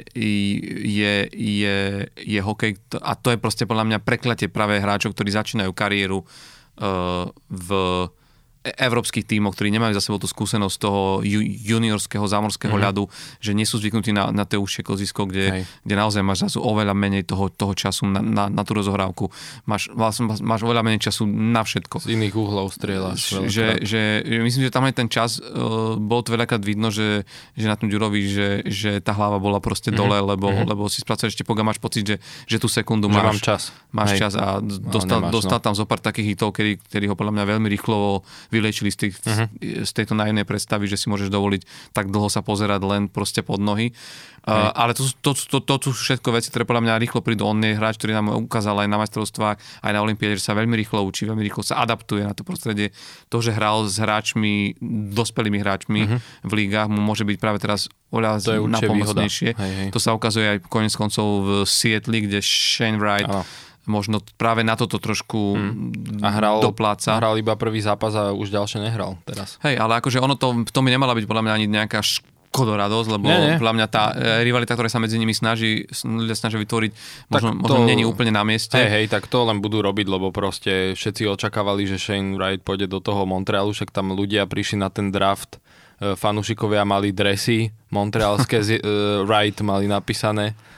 je, 0.85 1.15
je, 1.35 1.77
je 2.07 2.41
hokej 2.41 2.79
a 3.03 3.13
to 3.19 3.35
je 3.35 3.39
proste 3.39 3.67
podľa 3.67 3.85
mňa 3.91 3.99
prekletie 4.07 4.47
práve 4.47 4.79
hráčov, 4.79 5.15
ktorí 5.15 5.35
začínajú 5.35 5.75
kariéru 5.75 6.23
uh, 6.23 7.27
v 7.51 7.69
európskych 8.65 9.29
tímov, 9.29 9.53
ktorí 9.53 9.69
nemajú 9.69 9.93
za 9.93 10.01
sebou 10.01 10.17
tú 10.17 10.25
skúsenosť 10.25 10.77
toho 10.81 11.21
juniorského 11.69 12.25
zámorského 12.25 12.73
mm-hmm. 12.73 12.87
ľadu, 12.89 13.05
že 13.37 13.53
nie 13.53 13.69
sú 13.69 13.77
zvyknutí 13.77 14.17
na, 14.17 14.33
na 14.33 14.49
tie 14.49 14.57
užšie 14.57 14.81
kozisko, 14.81 15.29
kde, 15.29 15.69
kde 15.85 15.95
naozaj 15.95 16.25
máš 16.25 16.49
zase 16.49 16.57
oveľa 16.57 16.97
menej 16.97 17.29
toho, 17.29 17.53
toho 17.53 17.77
času 17.77 18.09
na, 18.09 18.25
na, 18.25 18.49
na 18.49 18.63
tú 18.65 18.73
rozohrávku. 18.73 19.29
Máš, 19.69 19.93
vlastne, 19.93 20.33
máš 20.41 20.65
oveľa 20.65 20.81
menej 20.81 21.05
času 21.05 21.29
na 21.29 21.61
všetko. 21.61 22.09
Z 22.09 22.17
iných 22.17 22.35
uhlov 22.35 22.73
strieľaš. 22.73 23.45
Že, 23.45 23.85
že, 23.85 24.03
že, 24.25 24.35
myslím, 24.41 24.65
že 24.65 24.73
tam 24.73 24.89
aj 24.89 24.97
ten 24.97 25.09
čas, 25.13 25.37
uh, 25.45 26.01
bolo 26.01 26.25
to 26.25 26.33
veľakrát 26.33 26.65
vidno, 26.65 26.89
že, 26.89 27.29
že 27.53 27.69
na 27.69 27.77
tom 27.77 27.93
Ďurovi, 27.93 28.23
že, 28.25 28.49
že 28.65 29.05
tá 29.05 29.13
hlava 29.13 29.37
bola 29.37 29.61
proste 29.61 29.93
mm-hmm. 29.93 30.01
dole, 30.01 30.19
lebo, 30.25 30.49
mm-hmm. 30.49 30.69
lebo 30.73 30.89
si 30.89 31.05
spracuješ 31.05 31.37
ešte 31.37 31.45
poga, 31.45 31.61
máš 31.61 31.77
pocit, 31.77 32.09
že, 32.09 32.17
že 32.49 32.57
tú 32.57 32.73
sekundu 32.73 33.13
že 33.13 33.15
máš, 33.21 33.25
mám 33.29 33.39
čas. 33.45 33.63
máš 33.93 34.11
čas 34.17 34.33
a 34.41 34.65
dostal, 34.65 35.21
nemáš, 35.21 35.33
dostal 35.37 35.61
no. 35.61 35.65
tam 35.69 35.75
zo 35.77 35.85
pár 35.85 36.01
takých 36.01 36.33
hitov, 36.33 36.57
kedy, 36.57 36.81
kedy 36.81 37.13
ho 37.13 37.15
podľa 37.19 37.37
mňa 37.37 37.45
veľmi 37.45 37.69
rýchlo 37.69 38.25
vylečili 38.55 38.95
z, 38.95 38.99
tých, 39.09 39.15
uh-huh. 39.27 39.51
z 39.83 39.91
tejto 39.91 40.15
naivnej 40.15 40.47
predstavy, 40.47 40.87
že 40.87 40.95
si 40.95 41.11
môžeš 41.11 41.35
dovoliť 41.35 41.63
tak 41.91 42.15
dlho 42.15 42.31
sa 42.31 42.47
pozerať 42.47 42.81
len 42.87 43.03
proste 43.11 43.43
pod 43.43 43.59
nohy. 43.59 43.91
Uh, 44.45 44.69
ale 44.77 44.93
to, 44.93 45.09
to, 45.25 45.33
to, 45.33 45.65
to, 45.65 45.75
to 45.81 45.89
sú 45.89 46.13
všetko 46.13 46.37
veci, 46.37 46.53
ktoré 46.53 46.69
podľa 46.69 46.85
mňa 46.85 47.01
rýchlo 47.01 47.25
prídu. 47.25 47.49
On 47.49 47.57
je 47.57 47.73
hráč, 47.73 47.97
ktorý 47.97 48.13
nám 48.13 48.45
ukázal 48.45 48.85
aj 48.85 48.89
na 48.93 49.01
majstrovstvách, 49.01 49.57
aj 49.57 49.93
na 49.97 50.01
Olympiade, 50.05 50.37
že 50.37 50.45
sa 50.45 50.53
veľmi 50.53 50.77
rýchlo 50.77 51.01
učí, 51.01 51.25
veľmi 51.25 51.41
rýchlo 51.41 51.65
sa 51.65 51.81
adaptuje 51.81 52.29
na 52.29 52.37
to 52.37 52.45
prostredie. 52.45 52.93
To, 53.33 53.41
že 53.41 53.57
hral 53.57 53.89
s 53.89 53.97
hráčmi, 53.97 54.77
dospelými 55.17 55.65
hráčmi 55.65 56.01
uh-huh. 56.05 56.21
v 56.45 56.53
lígach, 56.61 56.93
mu 56.93 57.01
môže 57.01 57.25
byť 57.25 57.37
práve 57.41 57.57
teraz 57.57 57.89
oľa 58.13 58.45
napomocnejšie. 58.69 59.57
To 59.89 59.99
sa 59.99 60.13
ukazuje 60.13 60.45
aj 60.45 60.69
konec 60.69 60.93
koncov 60.93 61.25
v 61.41 61.51
Sietli, 61.65 62.29
kde 62.29 62.45
Shane 62.45 63.01
Wright 63.01 63.25
ano 63.25 63.49
možno 63.85 64.21
práve 64.41 64.65
na 64.65 64.75
toto 64.75 64.97
trošku 64.97 65.57
hmm. 65.57 66.25
a 66.25 66.31
hral, 66.33 66.59
dopláca. 66.65 67.21
hral 67.21 67.37
iba 67.37 67.53
prvý 67.55 67.85
zápas 67.85 68.17
a 68.17 68.33
už 68.33 68.49
ďalšie 68.49 68.81
nehral 68.81 69.21
teraz. 69.29 69.61
Hej, 69.61 69.77
ale 69.77 70.01
akože 70.01 70.21
ono 70.21 70.37
to, 70.41 70.65
to 70.69 70.81
mi 70.81 70.89
nemala 70.89 71.13
byť 71.13 71.25
podľa 71.29 71.45
mňa 71.45 71.53
ani 71.53 71.67
nejaká 71.69 72.01
škodoradosť, 72.01 73.09
lebo 73.19 73.27
nie, 73.27 73.39
nie. 73.51 73.59
podľa 73.59 73.75
mňa 73.75 73.87
tá 73.91 74.05
e, 74.15 74.47
rivalita, 74.47 74.79
ktorá 74.79 74.87
sa 74.87 75.03
medzi 75.03 75.19
nimi 75.19 75.35
snaží, 75.35 75.85
ľudia 76.07 76.39
snažia 76.39 76.63
vytvoriť, 76.63 76.93
možno, 77.29 77.51
to, 77.51 77.61
možno 77.67 77.79
není 77.85 78.07
úplne 78.07 78.31
na 78.31 78.47
mieste. 78.47 78.79
Hej, 78.79 78.91
hej, 78.95 79.07
tak 79.11 79.27
to 79.29 79.45
len 79.45 79.59
budú 79.59 79.83
robiť, 79.83 80.07
lebo 80.07 80.33
proste 80.33 80.95
všetci 80.95 81.29
očakávali, 81.29 81.85
že 81.85 82.01
Shane 82.01 82.39
Wright 82.39 82.63
pôjde 82.63 82.87
do 82.87 83.03
toho 83.03 83.27
Montrealu, 83.27 83.75
však 83.75 83.91
tam 83.91 84.15
ľudia 84.15 84.47
prišli 84.47 84.81
na 84.81 84.89
ten 84.89 85.11
draft, 85.11 85.59
e, 86.01 86.15
fanúšikovia 86.17 86.87
mali 86.87 87.11
dresy, 87.11 87.69
montrealské 87.93 88.63
uh, 88.65 89.27
Wright 89.27 89.59
mali 89.61 89.91
napísané 89.91 90.55
E, 90.55 90.74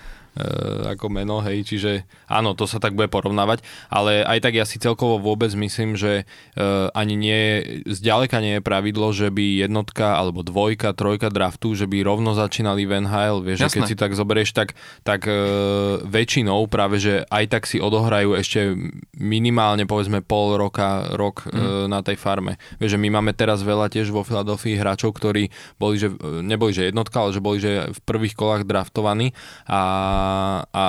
ako 0.93 1.09
meno, 1.09 1.41
hej, 1.41 1.65
čiže 1.65 2.05
áno, 2.29 2.53
to 2.53 2.69
sa 2.69 2.77
tak 2.77 2.93
bude 2.93 3.09
porovnávať, 3.09 3.65
ale 3.89 4.21
aj 4.21 4.39
tak 4.45 4.53
ja 4.53 4.69
si 4.69 4.77
celkovo 4.77 5.17
vôbec 5.17 5.49
myslím, 5.57 5.97
že 5.97 6.29
uh, 6.57 6.93
ani 6.93 7.17
nie, 7.17 7.43
zďaleka 7.89 8.39
nie 8.45 8.61
je 8.61 8.63
pravidlo, 8.63 9.17
že 9.17 9.33
by 9.33 9.65
jednotka 9.65 10.21
alebo 10.21 10.45
dvojka, 10.45 10.93
trojka 10.93 11.33
draftu, 11.33 11.73
že 11.73 11.89
by 11.89 12.05
rovno 12.05 12.37
začínali 12.37 12.85
v 12.85 13.09
NHL, 13.09 13.41
vieš, 13.41 13.69
že 13.69 13.81
keď 13.81 13.83
si 13.89 13.97
tak 13.97 14.13
zoberieš, 14.13 14.53
tak, 14.53 14.77
tak 15.03 15.25
uh, 15.25 16.05
väčšinou 16.05 16.69
práve, 16.69 17.01
že 17.01 17.25
aj 17.33 17.45
tak 17.49 17.63
si 17.65 17.81
odohrajú 17.81 18.37
ešte 18.37 18.77
minimálne 19.17 19.89
povedzme 19.89 20.21
pol 20.21 20.61
roka, 20.61 21.17
rok 21.17 21.49
mm. 21.49 21.53
uh, 21.53 21.61
na 21.89 22.05
tej 22.05 22.21
farme. 22.21 22.61
Vieš, 22.77 22.99
že 22.99 23.03
my 23.03 23.09
máme 23.09 23.33
teraz 23.33 23.65
veľa 23.65 23.89
tiež 23.89 24.13
vo 24.13 24.21
Filadelfii 24.21 24.77
hráčov, 24.77 25.17
ktorí 25.17 25.49
boli, 25.81 25.97
že 25.97 26.13
neboli, 26.45 26.77
že 26.77 26.93
jednotka, 26.93 27.25
ale 27.25 27.33
že 27.33 27.41
boli, 27.41 27.59
že 27.63 27.89
v 27.89 28.01
prvých 28.05 28.37
kolách 28.37 28.69
draftovaní 28.69 29.33
a 29.65 29.81
a 30.71 30.87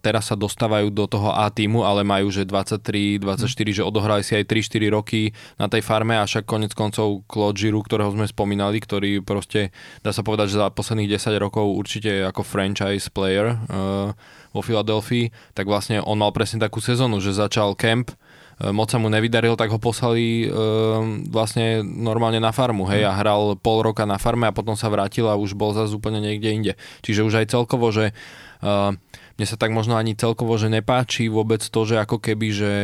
teraz 0.00 0.30
sa 0.30 0.36
dostávajú 0.36 0.90
do 0.90 1.04
toho 1.08 1.32
A 1.32 1.50
týmu, 1.50 1.82
ale 1.84 2.06
majú 2.06 2.30
že 2.30 2.46
23, 2.46 3.22
24, 3.22 3.46
mm. 3.46 3.74
že 3.76 3.82
odohrali 3.82 4.22
si 4.22 4.34
aj 4.34 4.44
3-4 4.46 4.94
roky 4.94 5.22
na 5.60 5.66
tej 5.66 5.82
farme 5.84 6.16
a 6.16 6.24
však 6.24 6.46
konec 6.46 6.72
koncov 6.72 7.26
Claude 7.26 7.58
Giroux, 7.58 7.84
ktorého 7.84 8.12
sme 8.12 8.28
spomínali, 8.28 8.78
ktorý 8.78 9.20
proste, 9.24 9.74
dá 10.00 10.10
sa 10.12 10.22
povedať, 10.22 10.54
že 10.54 10.60
za 10.60 10.72
posledných 10.72 11.10
10 11.16 11.36
rokov 11.38 11.64
určite 11.64 12.24
ako 12.24 12.46
franchise 12.46 13.10
player 13.10 13.54
uh, 13.54 14.14
vo 14.54 14.60
Filadelfii, 14.62 15.54
tak 15.56 15.66
vlastne 15.66 15.98
on 16.00 16.20
mal 16.20 16.30
presne 16.30 16.62
takú 16.62 16.78
sezónu, 16.78 17.18
že 17.18 17.34
začal 17.34 17.74
camp, 17.74 18.14
E, 18.60 18.70
moc 18.70 18.90
sa 18.90 19.02
mu 19.02 19.10
nevydaril, 19.10 19.58
tak 19.58 19.70
ho 19.74 19.82
poslali 19.82 20.46
e, 20.46 20.48
vlastne 21.26 21.82
normálne 21.82 22.38
na 22.38 22.54
farmu, 22.54 22.86
hej, 22.86 23.02
a 23.02 23.12
hral 23.14 23.58
pol 23.58 23.82
roka 23.82 24.06
na 24.06 24.18
farme 24.20 24.46
a 24.46 24.54
potom 24.54 24.78
sa 24.78 24.86
vrátil 24.86 25.26
a 25.26 25.34
už 25.34 25.58
bol 25.58 25.74
zase 25.74 25.94
úplne 25.94 26.22
niekde 26.22 26.50
inde. 26.54 26.72
Čiže 27.02 27.26
už 27.26 27.34
aj 27.42 27.46
celkovo, 27.50 27.90
že 27.90 28.14
mne 29.34 29.46
sa 29.50 29.58
tak 29.58 29.74
možno 29.74 29.98
ani 29.98 30.14
celkovo, 30.14 30.54
že 30.54 30.70
nepáči 30.70 31.26
vôbec 31.26 31.58
to, 31.58 31.80
že 31.82 31.98
ako 31.98 32.22
keby, 32.22 32.48
že, 32.54 32.74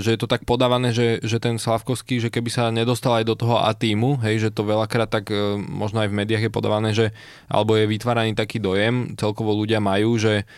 že 0.00 0.10
je 0.16 0.18
to 0.18 0.24
tak 0.24 0.48
podávané, 0.48 0.96
že, 0.96 1.20
že 1.20 1.36
ten 1.36 1.60
Slavkovský, 1.60 2.24
že 2.24 2.32
keby 2.32 2.48
sa 2.48 2.72
nedostal 2.72 3.20
aj 3.20 3.28
do 3.28 3.36
toho 3.36 3.60
A 3.60 3.76
týmu, 3.76 4.16
hej, 4.24 4.48
že 4.48 4.54
to 4.54 4.64
veľakrát 4.64 5.12
tak 5.12 5.28
možno 5.60 6.00
aj 6.00 6.08
v 6.08 6.18
médiách 6.24 6.48
je 6.48 6.52
podávané, 6.52 6.90
že 6.96 7.12
alebo 7.52 7.76
je 7.76 7.84
vytváraný 7.84 8.32
taký 8.32 8.64
dojem, 8.64 9.12
celkovo 9.20 9.52
ľudia 9.52 9.76
majú, 9.82 10.16
že 10.16 10.48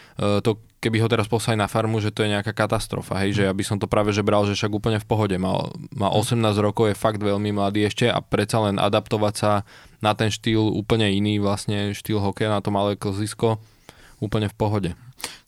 to 0.47 0.63
keby 0.81 0.97
ho 1.05 1.13
teraz 1.13 1.29
poslali 1.29 1.61
na 1.61 1.69
farmu, 1.69 2.01
že 2.01 2.09
to 2.09 2.25
je 2.25 2.33
nejaká 2.33 2.57
katastrofa, 2.57 3.21
hej, 3.21 3.37
že 3.37 3.43
ja 3.45 3.53
by 3.53 3.63
som 3.63 3.77
to 3.77 3.85
práve 3.85 4.17
že 4.17 4.25
bral, 4.25 4.49
že 4.49 4.57
však 4.57 4.73
úplne 4.73 4.97
v 4.97 5.07
pohode. 5.07 5.37
Mal, 5.37 5.69
má 5.93 6.09
18 6.09 6.41
rokov, 6.57 6.91
je 6.91 6.97
fakt 6.97 7.21
veľmi 7.21 7.53
mladý 7.53 7.85
ešte 7.85 8.09
a 8.09 8.19
predsa 8.25 8.65
len 8.65 8.81
adaptovať 8.81 9.35
sa 9.37 9.53
na 10.01 10.17
ten 10.17 10.33
štýl 10.33 10.73
úplne 10.73 11.13
iný, 11.13 11.37
vlastne 11.37 11.93
štýl 11.93 12.17
hokeja 12.25 12.49
na 12.49 12.65
to 12.65 12.73
malé 12.73 12.97
klzisko, 12.97 13.61
úplne 14.21 14.53
v 14.53 14.57
pohode. 14.57 14.91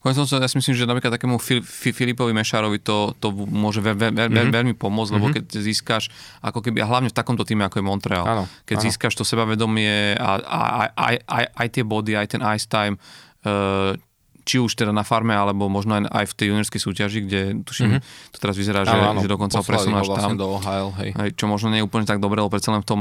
Konec 0.03 0.19
ja 0.19 0.51
si 0.51 0.59
myslím, 0.59 0.75
že 0.75 0.89
napríklad 0.89 1.15
takému 1.15 1.39
Filipovi 1.71 2.35
Mešárovi 2.35 2.83
to, 2.83 3.15
to 3.23 3.31
môže 3.31 3.79
ve, 3.79 3.95
ve, 3.95 4.11
ve, 4.11 4.27
mm-hmm. 4.27 4.51
veľmi 4.51 4.75
pomôcť, 4.75 5.13
lebo 5.15 5.31
mm-hmm. 5.31 5.47
keď 5.47 5.63
získaš, 5.63 6.11
ako 6.43 6.59
keby, 6.59 6.83
a 6.83 6.91
hlavne 6.91 7.09
v 7.09 7.17
takomto 7.17 7.47
týme, 7.47 7.63
ako 7.63 7.79
je 7.79 7.85
Montreal, 7.87 8.25
áno, 8.27 8.45
keď 8.67 8.77
áno. 8.83 8.85
získaš 8.91 9.15
to 9.15 9.23
sebavedomie 9.23 10.19
a, 10.19 10.43
a, 10.43 10.61
a, 10.61 10.81
aj, 10.91 11.17
aj, 11.23 11.45
aj 11.55 11.69
tie 11.71 11.85
body, 11.87 12.13
aj 12.19 12.29
ten 12.35 12.43
ice 12.43 12.67
time, 12.67 12.99
uh, 13.47 13.95
či 14.43 14.59
už 14.59 14.75
teda 14.75 14.91
na 14.91 15.07
farme, 15.07 15.35
alebo 15.35 15.71
možno 15.71 16.03
aj 16.03 16.25
v 16.31 16.35
tej 16.35 16.47
juniorskej 16.53 16.81
súťaži, 16.83 17.19
kde 17.27 17.41
tuším, 17.63 17.99
mm-hmm. 17.99 18.31
to 18.35 18.39
teraz 18.43 18.57
vyzerá, 18.59 18.83
že, 18.83 18.95
áno, 18.95 19.23
že 19.23 19.31
dokonca 19.31 19.59
ho 19.59 19.65
presunú 19.65 20.03
až 20.03 20.11
vlastne 20.11 20.35
tam. 20.35 20.43
Do 20.43 20.49
Ohio, 20.59 20.89
hej. 20.99 21.11
Hej, 21.15 21.31
čo 21.39 21.47
možno 21.47 21.71
nie 21.71 21.81
je 21.81 21.87
úplne 21.87 22.07
tak 22.07 22.19
dobre, 22.19 22.43
lebo 22.43 22.51
predsa 22.51 22.75
len 22.75 22.83
v 22.83 22.89
tom 22.89 23.01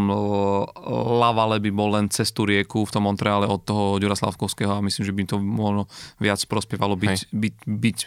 Lavale 1.21 1.57
by 1.57 1.71
bol 1.73 1.89
len 1.97 2.07
cez 2.13 2.29
tú 2.29 2.45
rieku 2.45 2.85
v 2.85 2.91
tom 2.93 3.09
Montreale 3.09 3.49
od 3.49 3.61
toho 3.65 3.97
Ďura 3.97 4.13
Slavkovského 4.13 4.77
a 4.77 4.85
myslím, 4.85 5.03
že 5.03 5.13
by 5.13 5.21
to 5.25 5.35
mohlo 5.41 5.89
viac 6.21 6.41
prospievalo 6.45 6.93
byť, 6.95 7.33
byť, 7.33 7.55
byť 7.65 7.97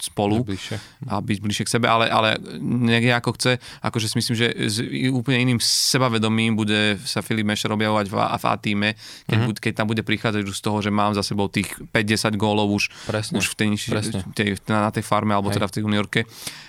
spolu 0.00 0.42
Bližšie. 0.42 0.78
a 1.04 1.18
byť 1.18 1.38
bližšie 1.38 1.64
k 1.64 1.72
sebe, 1.72 1.86
ale, 1.86 2.06
ale 2.06 2.38
je 2.96 3.10
ako 3.10 3.30
chce, 3.34 3.52
akože 3.82 4.06
si 4.06 4.14
myslím, 4.16 4.36
že 4.36 4.46
s 4.60 4.76
úplne 5.08 5.38
iným 5.40 5.58
sebavedomím 5.58 6.54
bude 6.54 6.78
sa 7.02 7.18
Filip 7.18 7.42
Mešer 7.44 7.68
objavovať 7.68 8.06
v, 8.06 8.14
A- 8.16 8.32
v 8.32 8.44
A 8.44 8.54
týme, 8.56 8.88
keď, 9.24 9.28
Mhm. 9.28 9.42
mm-hmm. 9.44 9.58
keď 9.60 9.72
tam 9.74 9.86
bude 9.86 10.02
prichádzať 10.02 10.42
už 10.44 10.54
z 10.54 10.62
toho, 10.62 10.78
že 10.78 10.90
mám 10.90 11.12
za 11.12 11.22
sebou 11.22 11.46
tých 11.46 11.66
5-10 11.88 11.98
gólov 12.34 12.70
už, 12.72 12.84
Presne, 13.04 13.36
už 13.36 13.46
v 13.48 13.54
tej, 13.56 13.68
presne. 13.88 14.20
tej, 14.32 14.48
na, 14.66 14.84
na 14.84 14.90
tej 14.90 15.02
farme 15.02 15.32
alebo 15.32 15.48
Hej. 15.48 15.56
teda 15.56 15.66
v 15.66 15.74
tej 15.74 15.82
juniorke. 15.82 16.20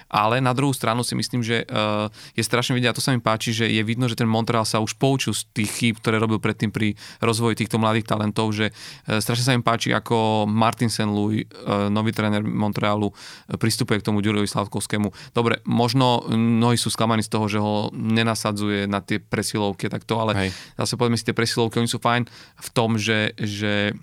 Ale 0.09 0.41
na 0.41 0.57
druhú 0.57 0.73
stranu 0.73 1.05
si 1.05 1.13
myslím, 1.13 1.45
že 1.45 1.63
uh, 1.69 2.09
je 2.33 2.41
strašne 2.41 2.73
vidieť, 2.73 2.89
a 2.91 2.97
to 2.97 3.05
sa 3.05 3.13
mi 3.13 3.21
páči, 3.21 3.53
že 3.53 3.69
je 3.69 3.81
vidno, 3.85 4.09
že 4.09 4.17
ten 4.17 4.25
Montreal 4.25 4.65
sa 4.65 4.81
už 4.81 4.97
poučil 4.97 5.37
z 5.37 5.45
tých 5.53 5.69
chýb, 5.69 5.95
ktoré 6.01 6.17
robil 6.17 6.41
predtým 6.41 6.73
pri 6.73 6.97
rozvoji 7.21 7.61
týchto 7.61 7.77
mladých 7.77 8.09
talentov, 8.09 8.49
že 8.51 8.73
uh, 8.73 9.21
strašne 9.21 9.45
sa 9.45 9.53
mi 9.53 9.61
páči, 9.61 9.93
ako 9.93 10.49
Martin 10.49 10.89
St. 10.89 11.07
Louis, 11.07 11.45
uh, 11.45 11.93
nový 11.93 12.09
tréner 12.09 12.41
Montrealu, 12.41 13.13
pristupuje 13.61 14.01
k 14.01 14.07
tomu 14.09 14.25
Ďurovi 14.25 14.49
Slavkovskému. 14.49 15.37
Dobre, 15.37 15.61
možno 15.69 16.25
mnohí 16.29 16.75
sú 16.75 16.89
sklamaní 16.89 17.21
z 17.21 17.29
toho, 17.29 17.45
že 17.45 17.61
ho 17.61 17.93
nenasadzuje 17.93 18.89
na 18.89 19.05
tie 19.05 19.21
presilovky 19.21 19.87
takto, 19.87 20.17
ale 20.17 20.33
Hej. 20.33 20.49
zase 20.73 20.97
povedzme 20.97 21.17
si, 21.21 21.27
tie 21.29 21.37
presilovky, 21.37 21.77
oni 21.77 21.89
sú 21.91 22.01
fajn 22.01 22.25
v 22.57 22.69
tom, 22.73 22.97
že, 22.97 23.37
že 23.37 23.93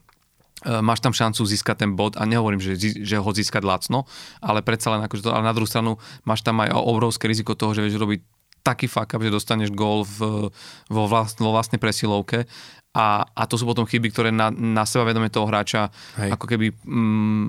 máš 0.64 1.04
tam 1.04 1.12
šancu 1.12 1.44
získať 1.44 1.84
ten 1.84 1.92
bod 1.92 2.16
a 2.16 2.24
nehovorím, 2.24 2.62
že, 2.62 2.80
že 2.80 3.20
ho 3.20 3.30
získať 3.30 3.60
lacno, 3.60 4.08
ale 4.40 4.64
predsa 4.64 4.88
len 4.96 5.04
akože 5.04 5.28
to, 5.28 5.30
ale 5.30 5.44
na 5.44 5.52
druhú 5.52 5.68
stranu 5.68 6.00
máš 6.24 6.40
tam 6.40 6.64
aj 6.64 6.72
obrovské 6.72 7.28
riziko 7.28 7.52
toho, 7.52 7.76
že 7.76 7.84
vieš 7.84 8.00
robiť 8.00 8.20
taký 8.64 8.90
fuck 8.90 9.14
up, 9.14 9.22
že 9.22 9.30
dostaneš 9.30 9.70
gól 9.70 10.02
v, 10.02 10.50
vo, 10.90 11.02
vlast, 11.06 11.38
vo 11.38 11.54
vlastnej 11.54 11.78
presilovke 11.78 12.50
a, 12.96 13.28
a 13.28 13.42
to 13.44 13.60
sú 13.60 13.68
potom 13.68 13.84
chyby, 13.84 14.08
ktoré 14.08 14.32
na, 14.32 14.48
na 14.50 14.88
seba 14.88 15.04
vedomie 15.04 15.28
toho 15.28 15.44
hráča 15.44 15.92
Hej. 16.16 16.32
ako 16.32 16.46
keby 16.48 16.72
mm, 16.72 17.46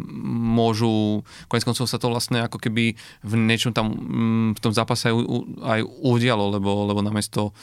môžu, 0.54 1.24
konec 1.48 1.64
koncov 1.64 1.88
sa 1.88 1.98
to 1.98 2.12
vlastne 2.12 2.44
ako 2.44 2.60
keby 2.60 2.94
v 3.24 3.34
niečom 3.34 3.72
tam 3.72 3.96
mm, 3.96 4.50
v 4.54 4.62
tom 4.62 4.76
zápase 4.76 5.08
aj, 5.08 5.16
u- 5.16 5.48
aj 5.64 5.82
udialo, 6.04 6.52
lebo, 6.54 6.92
lebo 6.92 7.00
namiesto 7.00 7.56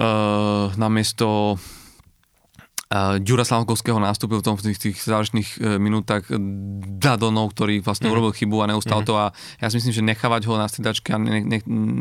uh, 0.00 0.72
namiesto 0.80 1.60
Ďura 3.22 3.46
Slavkovského 3.46 4.02
nástupil 4.02 4.42
v 4.42 4.50
tom 4.50 4.58
v 4.58 4.66
tých, 4.66 4.90
tých 4.90 4.98
záverečných 5.06 5.62
uh, 5.62 5.78
minútach 5.78 6.26
Dadonov, 6.98 7.54
ktorý 7.54 7.78
vlastne 7.86 8.10
mm. 8.10 8.14
urobil 8.18 8.34
chybu 8.34 8.66
a 8.66 8.74
neustal 8.74 9.00
mm. 9.02 9.06
to 9.06 9.14
a 9.14 9.30
ja 9.62 9.70
si 9.70 9.78
myslím, 9.78 9.94
že 9.94 10.02
nechávať 10.02 10.50
ho 10.50 10.58
na 10.58 10.66
striedačke 10.66 11.14
a 11.14 11.18
ne, 11.22 11.38
ne, 11.46 11.58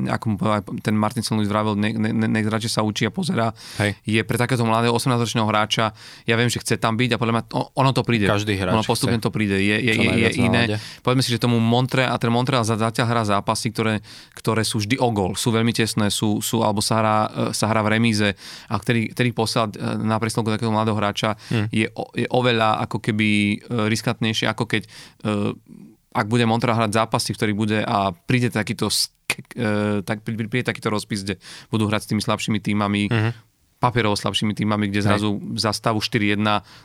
ako 0.10 0.26
mu 0.34 0.36
povedal 0.42 0.66
ten 0.82 0.98
Martin. 0.98 1.22
Louis 1.30 1.46
vravel, 1.46 1.78
ne, 1.78 1.94
ne, 1.94 2.10
ne, 2.10 2.26
nech 2.26 2.50
radšej 2.50 2.72
sa 2.74 2.82
učí 2.82 3.06
a 3.06 3.14
pozera, 3.14 3.54
Hej. 3.78 4.02
je 4.02 4.18
pre 4.26 4.34
takéto 4.42 4.66
mladého 4.66 4.90
18-ročného 4.98 5.46
hráča, 5.46 5.94
ja 6.26 6.34
viem, 6.34 6.50
že 6.50 6.58
chce 6.58 6.82
tam 6.82 6.98
byť 6.98 7.14
a 7.14 7.18
podľa 7.22 7.34
mňa 7.38 7.44
ono 7.78 7.92
to 7.94 8.02
príde. 8.02 8.26
Každý 8.26 8.58
hráč 8.58 8.74
Ono 8.74 8.82
postupne 8.82 9.22
chce. 9.22 9.26
to 9.26 9.30
príde. 9.30 9.62
Je, 9.62 9.78
je, 9.78 9.94
je, 9.94 10.10
je 10.26 10.30
iné. 10.42 10.82
Povedzme 11.06 11.22
si, 11.22 11.30
že 11.30 11.38
tomu 11.38 11.62
Montre 11.62 12.02
a 12.02 12.18
ten 12.18 12.34
Montreal 12.34 12.66
za- 12.66 12.82
zatiaľ 12.82 13.06
hrá 13.14 13.22
zápasy, 13.30 13.70
ktoré, 13.70 14.02
ktoré 14.34 14.66
sú 14.66 14.82
vždy 14.82 14.98
o 14.98 15.14
gol, 15.14 15.38
sú 15.38 15.54
veľmi 15.54 15.70
tesné, 15.70 16.10
sú, 16.10 16.42
sú 16.42 16.66
alebo 16.66 16.82
sa 16.82 16.98
hrá, 16.98 17.18
e, 17.30 17.54
sa 17.54 17.70
hrá 17.70 17.86
v 17.86 17.94
remíze 17.94 18.34
a 18.66 18.76
ktorý, 18.82 19.14
ktorý 19.14 19.30
posielať 19.38 19.72
e, 19.78 20.02
na 20.02 20.18
preslovku 20.18 20.50
takého 20.50 20.79
mladého 20.80 20.96
hráča 20.96 21.36
Hm. 21.50 21.68
je, 21.70 21.88
o, 21.92 22.08
je 22.14 22.26
oveľa 22.26 22.80
ako 22.82 22.98
keby 23.00 23.28
e, 23.28 23.56
riskantnejšie, 23.86 24.48
ako 24.48 24.64
keď 24.66 24.82
e, 24.84 24.90
ak 26.10 26.26
bude 26.26 26.42
Montreal 26.44 26.80
hrať 26.80 26.96
zápasy, 26.96 27.32
ktorý 27.32 27.54
bude 27.54 27.80
a 27.80 28.10
príde 28.10 28.50
takýto 28.50 28.90
e, 28.90 30.02
tak, 30.02 30.24
prí- 30.24 30.50
príde 30.50 30.66
takýto 30.66 30.90
rozpis, 30.90 31.22
kde 31.22 31.38
budú 31.68 31.86
hrať 31.86 32.02
s 32.02 32.10
tými 32.10 32.22
slabšími 32.22 32.60
týmami, 32.60 33.02
Mhm. 33.08 33.32
Papierovo 33.80 34.20
slabšími 34.20 34.52
týmami, 34.52 34.92
kde 34.92 35.00
zrazu 35.00 35.40
za 35.56 35.72
stavu 35.72 36.04
4-1 36.04 36.36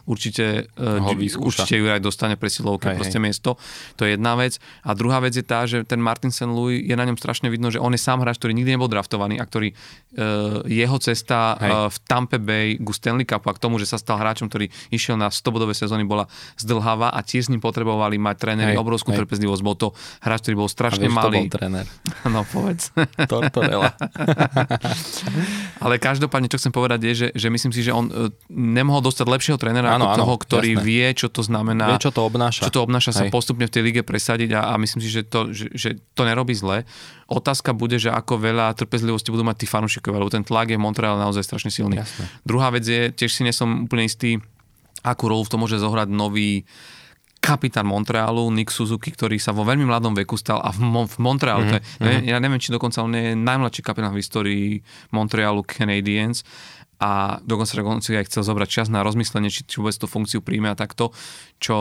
určite, 0.06 0.70
vyskúša. 1.18 1.66
určite 1.66 1.74
Juraj 1.82 1.98
dostane 1.98 2.38
presilovke 2.38 2.94
Hej, 2.94 2.98
proste 3.02 3.18
hej. 3.18 3.24
miesto. 3.26 3.58
To 3.98 4.06
je 4.06 4.14
jedna 4.14 4.38
vec. 4.38 4.62
A 4.86 4.94
druhá 4.94 5.18
vec 5.18 5.34
je 5.34 5.42
tá, 5.42 5.66
že 5.66 5.82
ten 5.82 5.98
Martin 5.98 6.30
St. 6.30 6.46
Louis 6.46 6.86
je 6.86 6.94
na 6.94 7.02
ňom 7.02 7.18
strašne 7.18 7.50
vidno, 7.50 7.74
že 7.74 7.82
on 7.82 7.90
je 7.90 7.98
sám 7.98 8.22
hráč, 8.22 8.38
ktorý 8.38 8.54
nikdy 8.54 8.78
nebol 8.78 8.86
draftovaný 8.86 9.42
a 9.42 9.44
ktorý 9.44 9.74
uh, 9.74 10.62
jeho 10.70 10.96
cesta 11.02 11.58
Hej. 11.58 11.70
uh, 11.74 11.90
v 11.90 11.96
Tampa 12.06 12.38
Bay 12.38 12.78
ku 12.78 12.94
Stanley 12.94 13.26
Cupu 13.26 13.50
a 13.50 13.58
k 13.58 13.60
tomu, 13.60 13.82
že 13.82 13.90
sa 13.90 13.98
stal 13.98 14.22
hráčom, 14.22 14.46
ktorý 14.46 14.70
išiel 14.94 15.18
na 15.18 15.34
100-bodové 15.34 15.74
sezóny, 15.74 16.06
bola 16.06 16.30
zdlhavá 16.62 17.10
a 17.10 17.20
tiež 17.26 17.46
s 17.46 17.50
ním 17.50 17.58
potrebovali 17.58 18.22
mať 18.22 18.36
tréneri 18.38 18.78
Hej, 18.78 18.80
obrovskú 18.80 19.10
hej. 19.10 19.18
trpezlivosť. 19.26 19.62
Bol 19.66 19.74
to 19.74 19.88
hráč, 20.22 20.46
ktorý 20.46 20.62
bol 20.62 20.70
A 20.70 20.72
strašne 20.72 21.10
vieš, 21.10 21.18
to 21.18 21.26
bol 21.26 21.42
malý. 21.42 21.50
tréner. 21.50 21.86
No 22.34 22.46
povedz. 22.46 22.90
Tortorella. 23.30 23.94
Ale 25.84 25.98
každopádne, 26.02 26.48
čo 26.50 26.58
chcem 26.58 26.72
povedať 26.72 26.83
je, 26.92 27.12
že, 27.14 27.28
že 27.32 27.48
myslím 27.48 27.72
si, 27.72 27.80
že 27.80 27.92
on 27.94 28.06
e, 28.08 28.28
nemohol 28.52 29.00
dostať 29.04 29.26
lepšieho 29.26 29.58
trénera 29.60 29.94
Áno, 29.94 30.08
ako 30.08 30.08
áno, 30.12 30.20
toho, 30.20 30.34
ktorý 30.42 30.70
jasné. 30.76 30.84
vie, 30.84 31.06
čo 31.16 31.28
to 31.32 31.40
znamená. 31.40 31.94
Vie, 31.94 32.02
čo 32.02 32.12
to 32.12 32.22
obnáša. 32.24 32.68
Čo 32.68 32.72
to 32.74 32.80
obnáša 32.84 33.10
sa 33.16 33.24
Hej. 33.24 33.32
postupne 33.32 33.64
v 33.64 33.72
tej 33.72 33.82
lige 33.82 34.02
presadiť 34.04 34.50
a, 34.56 34.72
a 34.72 34.80
myslím 34.80 35.00
si, 35.00 35.08
že 35.08 35.22
to, 35.24 35.54
že, 35.54 35.72
že 35.72 35.96
to 36.12 36.22
nerobí 36.28 36.52
zle. 36.52 36.84
Otázka 37.30 37.72
bude, 37.72 37.96
že 37.96 38.12
ako 38.12 38.36
veľa 38.36 38.76
trpezlivosti 38.76 39.32
budú 39.32 39.48
mať 39.48 39.64
tí 39.64 39.66
fanúšikovia, 39.66 40.20
lebo 40.20 40.32
ten 40.32 40.44
tlak 40.44 40.68
je 40.68 40.76
v 40.76 40.84
Montreale 40.84 41.16
naozaj 41.16 41.46
strašne 41.46 41.72
silný. 41.72 42.00
Jasné. 42.00 42.24
Druhá 42.44 42.68
vec 42.68 42.84
je, 42.84 43.08
tiež 43.14 43.32
si 43.32 43.42
nesom 43.46 43.88
úplne 43.88 44.04
istý, 44.04 44.42
akú 45.04 45.28
rolu 45.28 45.44
v 45.44 45.50
tom 45.52 45.60
môže 45.64 45.76
zohrať 45.76 46.08
nový 46.08 46.64
kapitán 47.44 47.84
Montrealu, 47.84 48.48
Nick 48.48 48.72
Suzuki, 48.72 49.12
ktorý 49.12 49.36
sa 49.36 49.52
vo 49.52 49.68
veľmi 49.68 49.84
mladom 49.84 50.16
veku 50.16 50.40
stal 50.40 50.64
a 50.64 50.72
v, 50.72 50.80
Mon- 50.80 51.04
v 51.04 51.20
Montrealu, 51.20 51.68
mm-hmm. 51.68 52.00
to 52.00 52.08
je, 52.08 52.16
Mhm, 52.24 52.32
ja 52.32 52.36
neviem, 52.40 52.56
či 52.56 52.72
dokonca 52.72 53.04
on 53.04 53.12
je 53.12 53.36
najmladší 53.36 53.84
kapitán 53.84 54.16
v 54.16 54.20
histórii 54.24 54.68
Montrealu 55.12 55.60
Canadiens 55.68 56.40
a 57.04 57.10
dokonca 57.42 57.76
on 57.82 58.00
si 58.00 58.16
aj 58.16 58.24
chcel 58.26 58.40
zobrať 58.42 58.68
čas 58.70 58.86
na 58.88 59.02
rozmyslenie, 59.02 59.52
či, 59.52 59.60
či 59.62 59.76
vôbec 59.76 59.92
tú 59.92 60.06
funkciu 60.06 60.40
príjme 60.40 60.66
a 60.66 60.74
takto, 60.74 61.12
čo, 61.58 61.76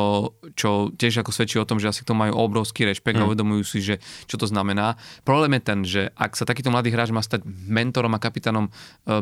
čo 0.54 0.91
tiež 0.91 1.24
ako 1.24 1.32
svedčí 1.32 1.56
o 1.56 1.64
tom, 1.64 1.78
že 1.78 1.88
asi 1.88 2.04
tomu 2.04 2.24
majú 2.24 2.36
obrovský 2.41 2.84
rešpekt 2.84 3.16
a 3.16 3.24
Mm. 3.24 3.30
uvedomujú 3.30 3.64
si, 3.64 3.80
že 3.80 3.95
čo 4.26 4.36
to 4.36 4.44
znamená. 4.44 4.95
Problém 5.22 5.54
je 5.54 5.62
ten, 5.62 5.80
že 5.84 6.02
ak 6.14 6.34
sa 6.34 6.44
takýto 6.44 6.68
mladý 6.68 6.90
hráč 6.90 7.10
má 7.10 7.22
stať 7.22 7.40
mentorom 7.45 8.12
a 8.12 8.20
kapitánom 8.20 8.68
e, 8.68 8.72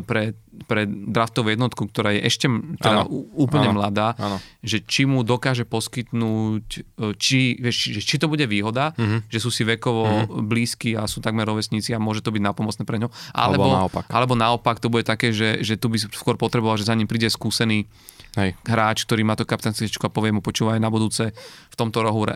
pre, 0.00 0.34
pre 0.64 0.82
draftovú 0.86 1.48
jednotku, 1.48 1.86
ktorá 1.86 2.10
je 2.10 2.24
ešte 2.24 2.50
teda 2.76 3.02
Áno. 3.02 3.08
ú- 3.08 3.26
úplne 3.40 3.70
Áno. 3.70 3.78
mladá, 3.78 4.14
Áno. 4.16 4.42
že 4.60 4.80
či 4.80 5.04
mu 5.04 5.22
dokáže 5.22 5.62
poskytnúť, 5.62 6.66
e, 6.98 7.14
či, 7.14 7.54
vieš, 7.56 7.76
či, 8.00 8.16
to 8.16 8.26
bude 8.26 8.42
výhoda, 8.44 8.96
Mhm. 8.96 9.28
že 9.28 9.38
sú 9.38 9.48
si 9.48 9.62
vekovo 9.62 10.08
blízki 10.42 10.94
a 10.94 11.04
sú 11.04 11.20
takmer 11.20 11.44
rovesníci 11.44 11.92
a 11.92 11.98
môže 11.98 12.20
to 12.20 12.30
byť 12.30 12.42
napomocné 12.42 12.82
pre 12.82 12.96
ňo. 12.96 13.08
Alebo 13.30 13.62
Alebo, 13.62 13.76
naopak. 13.78 14.04
alebo 14.08 14.32
naopak 14.34 14.76
to 14.78 14.88
bude 14.88 15.04
také, 15.04 15.30
že, 15.30 15.60
že 15.60 15.76
tu 15.76 15.91
by 15.92 15.98
skôr 16.08 16.34
potreboval, 16.34 16.74
že 16.74 16.88
za 16.88 16.96
ním 16.96 17.04
príde 17.04 17.28
skúsený 17.28 17.84
Hej. 18.32 18.56
hráč, 18.64 19.04
ktorý 19.04 19.28
má 19.28 19.36
to 19.36 19.44
kapitánske 19.44 19.84
a 19.84 20.08
povie 20.08 20.32
mu 20.32 20.40
počúvaj 20.40 20.80
na 20.80 20.88
budúce 20.88 21.36
v 21.68 21.74
tomto 21.76 22.00
rohu 22.00 22.24
ra, 22.24 22.32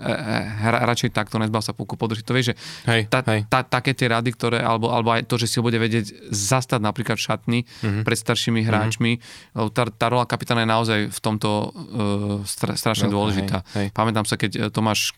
ra, 0.60 0.84
radšej 0.84 1.08
takto, 1.08 1.40
nezbav 1.40 1.64
sa 1.64 1.72
puku, 1.72 1.96
podrží. 1.96 2.20
To 2.20 2.36
vieš, 2.36 2.52
že 2.52 2.54
Hej, 2.84 3.00
tá, 3.08 3.24
hej. 3.24 3.48
tá, 3.48 3.64
také 3.64 3.96
tie 3.96 4.04
rady, 4.06 4.28
ktoré, 4.30 4.60
alebo, 4.60 4.92
alebo 4.92 5.08
aj 5.10 5.24
to, 5.24 5.40
že 5.40 5.48
si 5.48 5.56
ho 5.56 5.64
bude 5.64 5.80
vedieť 5.80 6.28
zastať 6.28 6.84
napríklad 6.84 7.16
v 7.16 7.24
šatni 7.24 7.60
Mhm. 7.80 8.04
pred 8.04 8.18
staršími 8.20 8.60
hráčmi, 8.60 9.16
lebo 9.52 9.72
tá, 9.72 9.88
tá 9.88 10.06
rola 10.06 10.28
kapitána 10.28 10.62
je 10.62 10.68
naozaj 10.68 10.98
v 11.08 11.18
tomto 11.18 11.48
uh, 11.48 11.70
stra, 12.44 12.76
strašne 12.76 13.08
Veľká, 13.08 13.16
dôležitá. 13.16 13.58
hej, 13.72 13.88
hej. 13.88 13.88
Pamätám 13.90 14.28
sa, 14.28 14.36
keď 14.36 14.68
Tomáš 14.68 15.16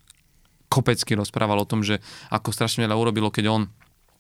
Kopecký 0.68 1.16
rozprával 1.16 1.56
o 1.56 1.64
tom, 1.64 1.80
že 1.80 1.96
ako 2.28 2.52
strašne 2.52 2.84
veľa 2.84 2.92
urobilo, 2.94 3.32
keď 3.32 3.44
on 3.48 3.62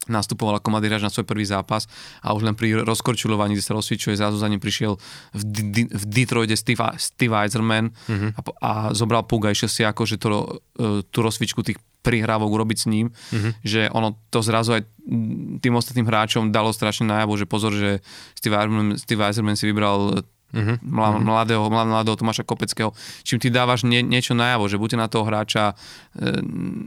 nastupoval 0.08 0.56
ako 0.56 0.68
hráč 0.82 1.00
na 1.00 1.08
svoj 1.08 1.24
prvý 1.24 1.44
zápas 1.44 1.84
a 2.18 2.32
už 2.32 2.42
len 2.42 2.52
pri 2.52 2.80
rozkorčulovaní, 2.80 3.52
kde 3.52 3.62
sa 3.62 3.72
rozsvičuje, 3.72 4.14
zrazu 4.14 4.36
za 4.36 4.46
ním 4.46 4.58
prišiel 4.58 4.96
v, 5.30 5.42
D- 5.44 5.86
v 5.86 6.04
Detroite 6.04 6.52
Steve, 6.52 6.80
Steve 6.96 7.34
Eiserman 7.34 7.92
Mhm. 8.04 8.28
a, 8.34 8.40
a 8.58 8.70
zobral 8.90 9.22
puk 9.22 9.44
a 9.44 9.50
išiel 9.50 9.68
si 9.68 9.82
ako, 9.82 10.02
že 10.02 10.16
to, 10.16 10.28
e, 10.74 11.04
tú 11.04 11.20
rozsvičku 11.20 11.60
tých 11.62 11.76
prihrávok 11.98 12.48
urobiť 12.48 12.78
s 12.78 12.86
ním, 12.86 13.06
Mhm. 13.28 13.50
že 13.60 13.80
ono 13.88 14.16
to 14.26 14.40
zrazu 14.40 14.72
aj 14.72 14.82
tým 15.58 15.74
ostatným 15.74 16.04
hráčom 16.04 16.48
dalo 16.48 16.70
strašne 16.70 17.04
najavo, 17.06 17.34
že 17.34 17.44
pozor, 17.44 17.72
že 17.72 18.00
Steve 18.34 18.54
Eiserman, 18.54 18.94
Steve 18.94 19.22
Eiserman 19.22 19.54
si 19.54 19.66
vybral 19.66 20.22
Mla- 20.50 21.18
mladého, 21.18 21.60
mladého, 21.66 22.16
Tomáša 22.16 22.40
Kopeckého, 22.40 22.96
čím 23.20 23.36
ty 23.36 23.48
dávaš 23.48 23.84
nie, 23.84 24.00
niečo 24.00 24.32
najavo, 24.32 24.64
že 24.64 24.74
buďte 24.74 24.96
na 24.96 25.04
toho 25.06 25.22
hráča, 25.22 25.76
e, 26.14 26.40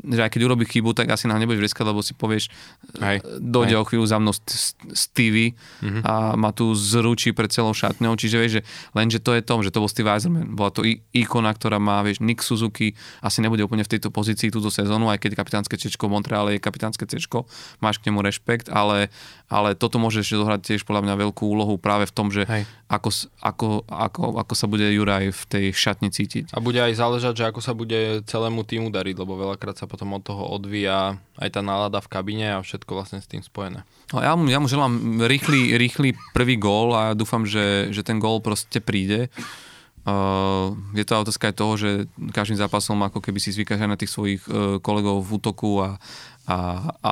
že 0.08 0.18
aj 0.20 0.30
keď 0.30 0.42
urobí 0.44 0.66
chybu, 0.66 0.92
tak 0.92 1.08
asi 1.08 1.26
nám 1.26 1.38
nebudeš 1.38 1.62
vrieskať, 1.62 1.86
lebo 1.86 2.00
si 2.00 2.12
povieš, 2.12 2.50
Hej. 2.98 3.18
e, 3.18 3.38
dojde 3.38 3.76
o 3.76 3.84
chvíľu 3.84 4.02
za 4.04 4.18
mnou 4.18 4.34
St- 4.34 4.50
Stevie 4.92 5.54
Mhm. 5.80 6.02
a 6.02 6.14
ma 6.36 6.50
tu 6.50 6.74
zručí 6.74 7.32
pred 7.32 7.48
celou 7.48 7.70
šatňou, 7.72 8.16
čiže 8.16 8.36
vieš, 8.36 8.52
že 8.52 8.62
lenže 8.92 9.20
to 9.20 9.32
je 9.32 9.42
tom, 9.42 9.62
že 9.62 9.70
to 9.70 9.78
bol 9.78 9.88
Steve 9.88 10.10
Eiserman, 10.10 10.50
bola 10.50 10.70
to 10.70 10.82
i- 10.82 10.98
ikona, 11.12 11.52
ktorá 11.52 11.78
má, 11.78 12.02
vieš, 12.02 12.18
Nick 12.20 12.42
Suzuki, 12.42 12.94
asi 13.20 13.40
nebude 13.40 13.62
úplne 13.62 13.84
v 13.84 13.92
tejto 13.92 14.10
pozícii 14.10 14.50
túto 14.50 14.68
sezónu, 14.68 15.06
aj 15.08 15.20
keď 15.20 15.38
kapitánske 15.38 15.78
čečko 15.78 16.08
v 16.08 16.14
Montreale 16.14 16.50
je 16.52 16.60
kapitánske 16.60 17.06
čečko, 17.06 17.46
máš 17.78 17.98
k 17.98 18.10
nemu 18.10 18.22
rešpekt, 18.22 18.68
ale, 18.68 19.14
ale 19.52 19.76
toto 19.76 20.00
môže 20.00 20.24
ešte 20.24 20.40
zohrať 20.40 20.62
tiež 20.64 20.82
podľa 20.88 21.04
mňa 21.04 21.16
veľkú 21.28 21.44
úlohu 21.44 21.76
práve 21.76 22.08
v 22.08 22.16
tom, 22.16 22.32
že 22.32 22.48
Hej. 22.48 22.64
ako, 22.88 23.10
ako, 23.44 23.68
ako, 23.92 24.22
ako 24.40 24.54
sa 24.56 24.66
bude 24.72 24.88
Juraj 24.88 25.36
v 25.36 25.44
tej 25.52 25.66
šatni 25.76 26.08
cítiť. 26.08 26.56
A 26.56 26.64
bude 26.64 26.80
aj 26.80 26.96
záležať, 26.96 27.44
že 27.44 27.48
ako 27.52 27.60
sa 27.60 27.76
bude 27.76 28.24
celému 28.24 28.64
týmu 28.64 28.88
dariť, 28.88 29.16
lebo 29.20 29.36
veľakrát 29.36 29.76
sa 29.76 29.92
potom 29.92 30.16
od 30.16 30.24
toho 30.24 30.48
odvíja 30.48 31.20
aj 31.36 31.50
tá 31.52 31.60
nálada 31.60 32.00
v 32.00 32.08
kabine 32.08 32.48
a 32.56 32.64
všetko 32.64 32.96
vlastne 32.96 33.20
s 33.20 33.28
tým 33.28 33.44
spojené. 33.44 33.84
No, 34.16 34.24
ja, 34.24 34.40
mu, 34.40 34.48
ja 34.48 34.64
mu 34.64 34.72
želám 34.72 35.28
rýchly, 35.28 35.76
rýchly 35.76 36.16
prvý 36.32 36.56
gól 36.56 36.96
a 36.96 37.12
dúfam, 37.12 37.44
že, 37.44 37.92
že 37.92 38.08
ten 38.08 38.24
gól 38.24 38.40
proste 38.40 38.80
príde. 38.80 39.28
Uh, 40.02 40.74
je 40.98 41.06
to 41.06 41.14
otázka 41.14 41.54
aj 41.54 41.56
toho, 41.62 41.74
že 41.78 41.90
každým 42.34 42.58
zápasom 42.58 42.98
ako 43.06 43.22
keby 43.22 43.38
si 43.38 43.54
zvykáš 43.54 43.86
aj 43.86 43.92
na 43.94 44.00
tých 44.02 44.10
svojich 44.10 44.42
uh, 44.50 44.82
kolegov 44.82 45.22
v 45.22 45.38
útoku 45.38 45.78
a, 45.78 46.02
a, 46.50 46.90
a 47.06 47.12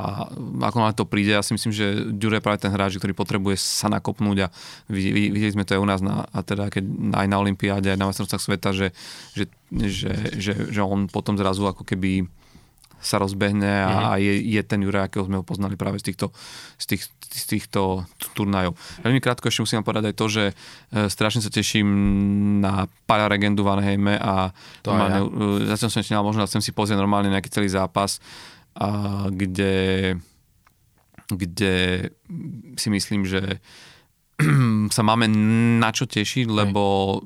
ako 0.66 0.78
na 0.82 0.92
to 0.94 1.06
príde, 1.06 1.38
ja 1.38 1.46
si 1.46 1.54
myslím, 1.54 1.70
že 1.70 1.86
Ďure 2.18 2.42
je 2.42 2.46
práve 2.46 2.60
ten 2.66 2.74
hráč, 2.74 2.98
ktorý 2.98 3.14
potrebuje 3.14 3.62
sa 3.62 3.86
nakopnúť 3.86 4.38
a 4.46 4.48
videli, 4.90 5.30
videli 5.30 5.54
sme 5.54 5.66
to 5.70 5.78
aj 5.78 5.82
u 5.82 5.88
nás 5.88 6.02
na, 6.02 6.26
a 6.34 6.40
teda 6.42 6.74
keď 6.74 6.84
aj 7.14 7.28
na 7.30 7.38
Olympiáde, 7.38 7.94
aj 7.94 8.00
na 8.00 8.10
majstrovstvách 8.10 8.42
sveta, 8.42 8.70
že, 8.74 8.88
že, 9.38 9.46
že, 9.70 10.12
že, 10.34 10.54
že 10.74 10.82
on 10.82 11.06
potom 11.06 11.38
zrazu 11.38 11.70
ako 11.70 11.86
keby 11.86 12.26
sa 13.00 13.16
rozbehne 13.16 13.88
a, 13.88 13.88
mm-hmm. 13.88 14.20
je, 14.20 14.34
je 14.60 14.62
ten 14.68 14.80
Juraj, 14.84 15.08
akého 15.08 15.24
sme 15.24 15.40
ho 15.40 15.46
poznali 15.48 15.80
práve 15.80 16.04
z 16.04 16.12
týchto, 16.12 16.36
z 16.76 16.86
tých, 16.96 17.04
z 17.32 17.44
týchto 17.48 18.04
turnajov. 18.36 18.76
Veľmi 19.08 19.24
krátko 19.24 19.48
ešte 19.48 19.64
musím 19.64 19.88
povedať 19.88 20.12
aj 20.12 20.16
to, 20.20 20.26
že 20.28 20.44
e, 20.52 20.54
strašne 21.08 21.40
sa 21.40 21.48
teším 21.48 21.88
na 22.60 22.92
Paľa 23.08 23.32
Regendu 23.32 23.64
Van 23.64 23.80
Hejme 23.80 24.20
a 24.20 24.52
to 24.84 24.92
ja. 24.92 25.24
e, 25.24 25.72
zatiaľ 25.72 25.90
som 25.90 26.00
ešte 26.04 26.20
možnosť, 26.20 26.50
chcem 26.52 26.64
si 26.66 26.72
pozrieť 26.76 27.00
normálne 27.00 27.32
nejaký 27.32 27.48
celý 27.48 27.72
zápas, 27.72 28.20
a, 28.80 28.88
kde, 29.28 29.76
kde 31.28 31.74
si 32.80 32.88
myslím, 32.88 33.28
že 33.28 33.60
sa 34.96 35.04
máme 35.04 35.28
na 35.78 35.92
čo 35.92 36.08
tešiť, 36.08 36.48
lebo 36.48 37.20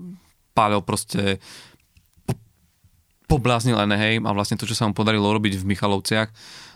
Paľo 0.53 0.85
proste 0.85 1.41
pobláznil 3.25 3.73
Anaheim 3.73 4.29
a 4.29 4.35
vlastne 4.37 4.53
to, 4.53 4.69
čo 4.69 4.77
sa 4.77 4.85
mu 4.85 4.93
podarilo 4.93 5.33
robiť 5.33 5.57
v 5.57 5.73
Michalovciach. 5.73 6.29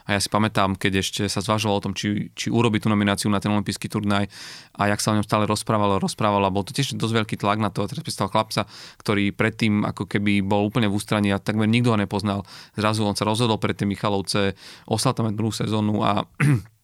A 0.07 0.15
ja 0.15 0.19
si 0.23 0.31
pamätám, 0.31 0.79
keď 0.79 1.03
ešte 1.03 1.21
sa 1.27 1.43
zvažovalo 1.43 1.77
o 1.77 1.83
tom, 1.83 1.93
či, 1.93 2.31
či 2.31 2.47
urobiť 2.47 2.87
tú 2.87 2.89
nomináciu 2.89 3.27
na 3.27 3.43
ten 3.43 3.51
olimpijský 3.51 3.91
turnaj 3.91 4.31
a 4.79 4.87
jak 4.87 5.03
sa 5.03 5.11
o 5.11 5.17
ňom 5.19 5.27
stále 5.27 5.43
rozprávalo, 5.43 5.99
rozprávalo. 5.99 6.47
A 6.47 6.55
bol 6.55 6.63
to 6.63 6.71
tiež 6.71 6.95
dosť 6.95 7.13
veľký 7.23 7.35
tlak 7.35 7.59
na 7.59 7.67
to. 7.67 7.83
A 7.83 7.91
teraz 7.91 8.07
predstav 8.07 8.31
chlapca, 8.31 8.63
ktorý 9.03 9.35
predtým 9.35 9.83
ako 9.83 10.07
keby 10.07 10.39
bol 10.39 10.63
úplne 10.63 10.87
v 10.87 10.95
ústraní 10.95 11.35
a 11.35 11.43
takmer 11.43 11.67
nikto 11.67 11.91
ho 11.91 11.99
nepoznal. 11.99 12.47
Zrazu 12.79 13.03
on 13.03 13.19
sa 13.19 13.27
rozhodol 13.27 13.59
pre 13.59 13.75
tie 13.75 13.83
Michalovce, 13.83 14.55
oslal 14.87 15.11
tam 15.11 15.29
druhú 15.35 15.51
sezónu 15.51 16.01
a 16.01 16.23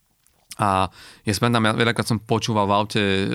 a 0.61 0.85
ja 1.25 1.33
spomínam, 1.33 1.65
ja 1.65 1.73
veľakrát 1.73 2.05
som 2.05 2.21
počúval 2.21 2.69
v 2.69 2.75
aute 2.77 3.01
e, 3.01 3.25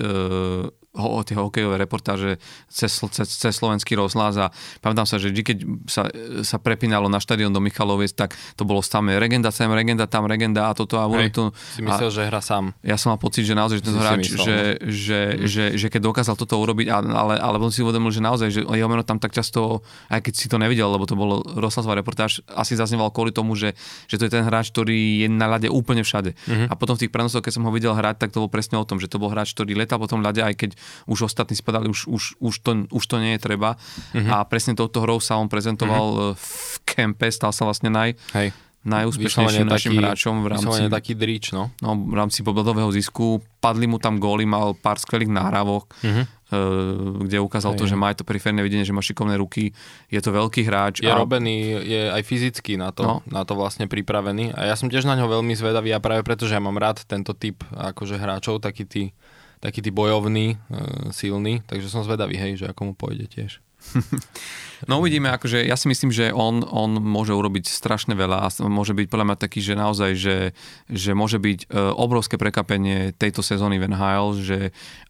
ho, 0.97 1.21
tie 1.21 1.37
hokejové 1.37 1.77
reportáže 1.77 2.41
cez, 2.65 2.89
cez, 2.89 3.29
cez 3.29 3.53
slovenský 3.53 3.93
rozhlas 3.93 4.41
a 4.41 4.49
pamätám 4.81 5.05
sa, 5.05 5.21
že 5.21 5.29
vždy, 5.29 5.41
keď 5.45 5.57
sa, 5.85 6.09
sa 6.41 6.57
prepínalo 6.57 7.05
na 7.13 7.21
štadión 7.21 7.53
do 7.53 7.61
Michaloviec, 7.61 8.09
tak 8.17 8.33
to 8.57 8.65
bolo 8.65 8.81
samé 8.81 9.21
regenda 9.21 9.53
sem, 9.53 9.69
regenda 9.69 10.09
tam, 10.09 10.25
regenda 10.25 10.69
a 10.69 10.73
toto 10.73 10.97
a 10.97 11.05
Hej, 11.13 11.29
tu. 11.29 11.53
Si 11.77 11.85
myslel, 11.85 12.09
a, 12.09 12.13
že 12.13 12.21
hra 12.25 12.41
sám. 12.41 12.73
Ja 12.81 12.97
som 12.97 13.13
mal 13.13 13.21
pocit, 13.21 13.45
že 13.45 13.53
naozaj, 13.53 13.81
že 13.81 13.85
ten 13.85 13.97
hráč, 14.01 14.33
myslel, 14.33 14.41
že, 14.41 14.57
no. 14.57 14.89
že, 14.89 15.19
že, 15.45 15.63
že, 15.77 15.87
keď 15.93 16.01
dokázal 16.09 16.33
toto 16.33 16.57
urobiť, 16.57 16.89
ale, 16.89 17.37
ale 17.37 17.55
on 17.61 17.69
si 17.69 17.85
uvedomil, 17.85 18.09
že 18.09 18.25
naozaj, 18.25 18.49
že 18.49 18.61
jeho 18.65 18.89
meno 18.89 19.05
tam 19.05 19.21
tak 19.21 19.29
často, 19.29 19.85
aj 20.09 20.25
keď 20.25 20.33
si 20.33 20.49
to 20.49 20.57
nevidel, 20.57 20.89
lebo 20.89 21.05
to 21.05 21.13
bolo 21.13 21.45
rozhlasová 21.45 22.01
reportáž, 22.01 22.41
asi 22.49 22.73
zaznieval 22.73 23.13
kvôli 23.13 23.29
tomu, 23.29 23.53
že, 23.53 23.77
že 24.09 24.17
to 24.17 24.25
je 24.25 24.33
ten 24.33 24.41
hráč, 24.41 24.73
ktorý 24.73 25.25
je 25.25 25.27
na 25.29 25.45
ľade 25.45 25.69
úplne 25.69 26.01
všade. 26.01 26.33
Mm-hmm. 26.33 26.67
A 26.71 26.73
potom 26.73 26.97
v 26.97 27.05
tých 27.05 27.13
prenosoch, 27.13 27.45
keď 27.45 27.61
som 27.61 27.63
ho 27.69 27.71
videl 27.71 27.93
hrať, 27.93 28.25
tak 28.25 28.33
to 28.33 28.41
bol 28.41 28.49
presne 28.49 28.81
o 28.81 28.85
tom, 28.87 28.97
že 28.97 29.05
to 29.05 29.21
bol 29.21 29.29
hráč, 29.29 29.53
ktorý 29.53 29.77
letal 29.77 30.01
po 30.01 30.09
tom 30.09 30.25
ľade, 30.25 30.41
aj 30.41 30.55
keď 30.57 30.78
už 31.05 31.31
ostatní 31.31 31.55
spadali, 31.55 31.89
už, 31.89 32.07
už, 32.07 32.23
už, 32.39 32.53
to, 32.59 32.71
už 32.89 33.03
to 33.05 33.15
nie 33.19 33.35
je 33.35 33.41
treba. 33.41 33.75
Uh-huh. 34.13 34.29
A 34.29 34.43
presne 34.45 34.75
touto 34.75 35.03
hrou 35.03 35.21
sa 35.23 35.37
on 35.37 35.51
prezentoval 35.51 36.05
uh-huh. 36.13 36.33
v 36.35 36.75
kempe, 36.87 37.27
stal 37.31 37.55
sa 37.55 37.65
vlastne 37.67 37.91
naj, 37.91 38.15
Hej. 38.35 38.55
najúspešnejším 38.83 39.67
našim 39.67 39.93
taký, 39.95 40.01
hráčom 40.03 40.35
v 40.43 40.47
rámci, 40.47 40.81
taký 40.87 41.13
drič, 41.15 41.51
no. 41.51 41.71
no. 41.83 41.91
v 41.95 42.15
rámci 42.15 42.41
pobledového 42.41 42.89
zisku. 42.91 43.43
Padli 43.59 43.87
mu 43.91 43.99
tam 43.99 44.17
góly, 44.17 44.47
mal 44.47 44.75
pár 44.75 44.99
skvelých 44.99 45.31
náhrávok. 45.31 45.91
Uh-huh 46.03 46.27
kde 47.19 47.37
ukázal 47.37 47.77
aj, 47.77 47.79
to, 47.79 47.85
že 47.85 47.95
má 47.95 48.09
to 48.17 48.25
periférne 48.25 48.65
videnie, 48.65 48.81
že 48.81 48.95
má 48.95 49.05
šikovné 49.05 49.37
ruky, 49.37 49.69
je 50.09 50.17
to 50.17 50.33
veľký 50.33 50.65
hráč. 50.65 51.05
Je 51.05 51.11
a... 51.11 51.13
robený, 51.13 51.77
je 51.85 52.01
aj 52.09 52.21
fyzicky 52.25 52.73
na 52.73 52.89
to, 52.89 53.05
no. 53.05 53.15
na 53.29 53.45
to 53.45 53.53
vlastne 53.53 53.85
pripravený 53.85 54.57
a 54.57 54.65
ja 54.65 54.73
som 54.73 54.89
tiež 54.89 55.05
na 55.05 55.13
ňo 55.13 55.29
veľmi 55.29 55.53
zvedavý 55.53 55.93
a 55.93 56.01
práve 56.01 56.25
preto, 56.25 56.49
že 56.49 56.57
ja 56.57 56.63
mám 56.63 56.81
rád 56.81 57.05
tento 57.05 57.37
typ 57.37 57.61
akože 57.69 58.17
hráčov, 58.17 58.65
taký 58.65 58.89
tí 58.89 59.03
taký 59.59 59.83
tí 59.83 59.91
bojovný, 59.91 60.55
e, 60.55 60.57
silný, 61.11 61.63
takže 61.67 61.91
som 61.91 62.03
zvedavý, 62.03 62.39
hej, 62.39 62.63
že 62.63 62.65
ako 62.71 62.91
mu 62.91 62.93
pôjde 62.95 63.27
tiež. 63.27 63.51
No 64.87 65.03
uvidíme, 65.03 65.27
akože 65.35 65.67
ja 65.67 65.75
si 65.75 65.91
myslím, 65.91 66.07
že 66.07 66.31
on, 66.31 66.63
on 66.63 67.03
môže 67.03 67.35
urobiť 67.35 67.67
strašne 67.67 68.15
veľa 68.15 68.47
a 68.47 68.49
môže 68.71 68.95
byť 68.95 69.11
podľa 69.11 69.27
mňa 69.27 69.37
taký, 69.43 69.59
že 69.59 69.75
naozaj, 69.75 70.11
že, 70.15 70.37
že 70.87 71.11
môže 71.11 71.35
byť 71.35 71.67
e, 71.67 71.75
obrovské 71.99 72.39
prekapenie 72.39 73.11
tejto 73.19 73.43
sezóny 73.43 73.75
v 73.75 73.91
NHL, 73.91 74.39
že, 74.39 74.59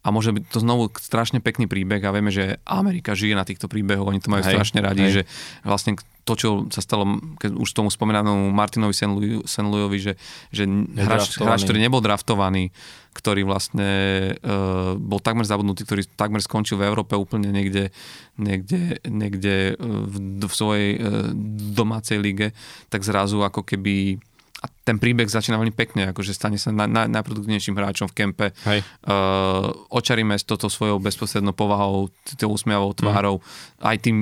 a 0.02 0.10
môže 0.10 0.34
byť 0.34 0.42
to 0.50 0.58
znovu 0.58 0.90
strašne 0.98 1.38
pekný 1.38 1.70
príbeh 1.70 2.02
a 2.02 2.10
vieme, 2.10 2.34
že 2.34 2.58
Amerika 2.66 3.14
žije 3.14 3.38
na 3.38 3.46
týchto 3.46 3.70
príbehoch, 3.70 4.10
oni 4.10 4.18
to 4.18 4.32
majú 4.34 4.42
hej, 4.42 4.58
strašne 4.58 4.82
radi, 4.82 5.06
hej. 5.06 5.14
že 5.14 5.22
vlastne 5.62 5.94
to, 6.30 6.38
čo 6.38 6.48
sa 6.70 6.78
stalo, 6.78 7.18
keď 7.42 7.58
už 7.58 7.74
tomu 7.74 7.90
spomínanému 7.90 8.54
Martinovi 8.54 8.94
Senlujovi, 9.42 9.98
že, 9.98 10.14
že 10.54 10.62
hráč, 10.94 11.42
hráč, 11.42 11.66
ktorý 11.66 11.82
nebol 11.82 11.98
draftovaný, 11.98 12.70
ktorý 13.10 13.42
vlastne 13.42 13.90
uh, 14.38 14.94
bol 14.94 15.18
takmer 15.18 15.42
zabudnutý, 15.42 15.82
ktorý 15.82 16.06
takmer 16.14 16.38
skončil 16.38 16.78
v 16.78 16.86
Európe 16.86 17.18
úplne 17.18 17.50
niekde, 17.50 17.90
niekde, 18.38 19.02
niekde 19.10 19.74
v, 19.82 20.14
v 20.46 20.52
svojej 20.54 20.88
uh, 21.02 21.34
domácej 21.74 22.22
lige, 22.22 22.54
tak 22.86 23.02
zrazu 23.02 23.42
ako 23.42 23.66
keby 23.66 24.22
a 24.60 24.68
ten 24.84 25.00
príbeh 25.00 25.24
začína 25.24 25.56
veľmi 25.56 25.72
pekne, 25.72 26.12
akože 26.12 26.36
stane 26.36 26.60
sa 26.60 26.68
na, 26.68 26.84
na, 26.84 27.08
najproduktívnejším 27.08 27.72
hráčom 27.80 28.12
v 28.12 28.16
kempe. 28.16 28.46
Hej. 28.68 28.84
Uh, 29.08 29.72
očaríme 29.88 30.36
s 30.36 30.44
toto 30.44 30.68
svojou 30.68 31.00
bezposlednou 31.00 31.56
povahou, 31.56 32.12
tou 32.36 32.52
úsmiavou 32.52 32.92
tvárou, 32.92 33.40
mm. 33.40 33.88
aj 33.88 33.96
tým 34.04 34.16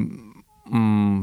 mm, 0.68 1.16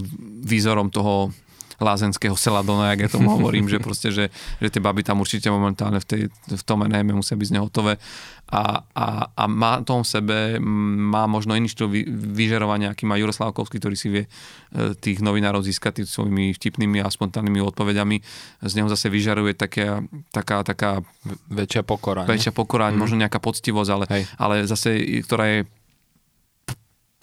výzorom 0.45 0.89
toho 0.89 1.31
lázenského 1.76 2.39
seladona, 2.39 2.95
jak 2.95 3.07
ja 3.07 3.09
tomu 3.11 3.35
hovorím, 3.35 3.67
že 3.67 3.84
proste, 3.84 4.07
že, 4.07 4.31
že 4.63 4.67
tie 4.72 4.80
baby 4.80 5.03
tam 5.03 5.19
určite 5.19 5.51
momentálne 5.51 5.99
v, 5.99 6.07
tej, 6.07 6.22
v 6.31 6.63
tom 6.63 6.88
NM 6.88 7.19
musia 7.19 7.35
byť 7.35 7.47
z 7.51 7.53
neho 7.59 7.67
hotové 7.67 7.99
a, 8.45 8.85
a, 8.93 9.07
a 9.34 9.43
má 9.49 9.81
to 9.81 9.99
v 9.99 10.07
sebe, 10.07 10.38
má 10.61 11.26
možno 11.26 11.57
iný 11.57 11.65
štýl 11.65 11.89
vyžerovania, 12.38 12.93
aký 12.93 13.09
má 13.09 13.17
Juro 13.17 13.34
Slavkovský, 13.34 13.81
ktorý 13.81 13.95
si 13.97 14.07
vie 14.13 14.23
e, 14.23 14.30
tých 14.93 15.19
novinárov 15.19 15.65
získať 15.65 16.05
tými 16.05 16.07
svojimi 16.07 16.43
vtipnými 16.53 17.01
a 17.01 17.09
spontánnymi 17.09 17.57
odpovediami. 17.73 18.22
Z 18.61 18.73
neho 18.77 18.85
zase 18.85 19.09
vyžaruje 19.09 19.57
také, 19.57 20.05
taká, 20.30 20.61
taká 20.61 21.01
väčšia 21.49 21.81
pokora. 21.81 22.30
Väčšia 22.30 22.53
pokora, 22.53 22.93
mm. 22.93 23.01
možno 23.01 23.17
nejaká 23.17 23.41
poctivosť, 23.41 23.89
ale, 23.89 24.05
ale 24.38 24.55
zase, 24.69 25.26
ktorá 25.26 25.45
je 25.49 25.59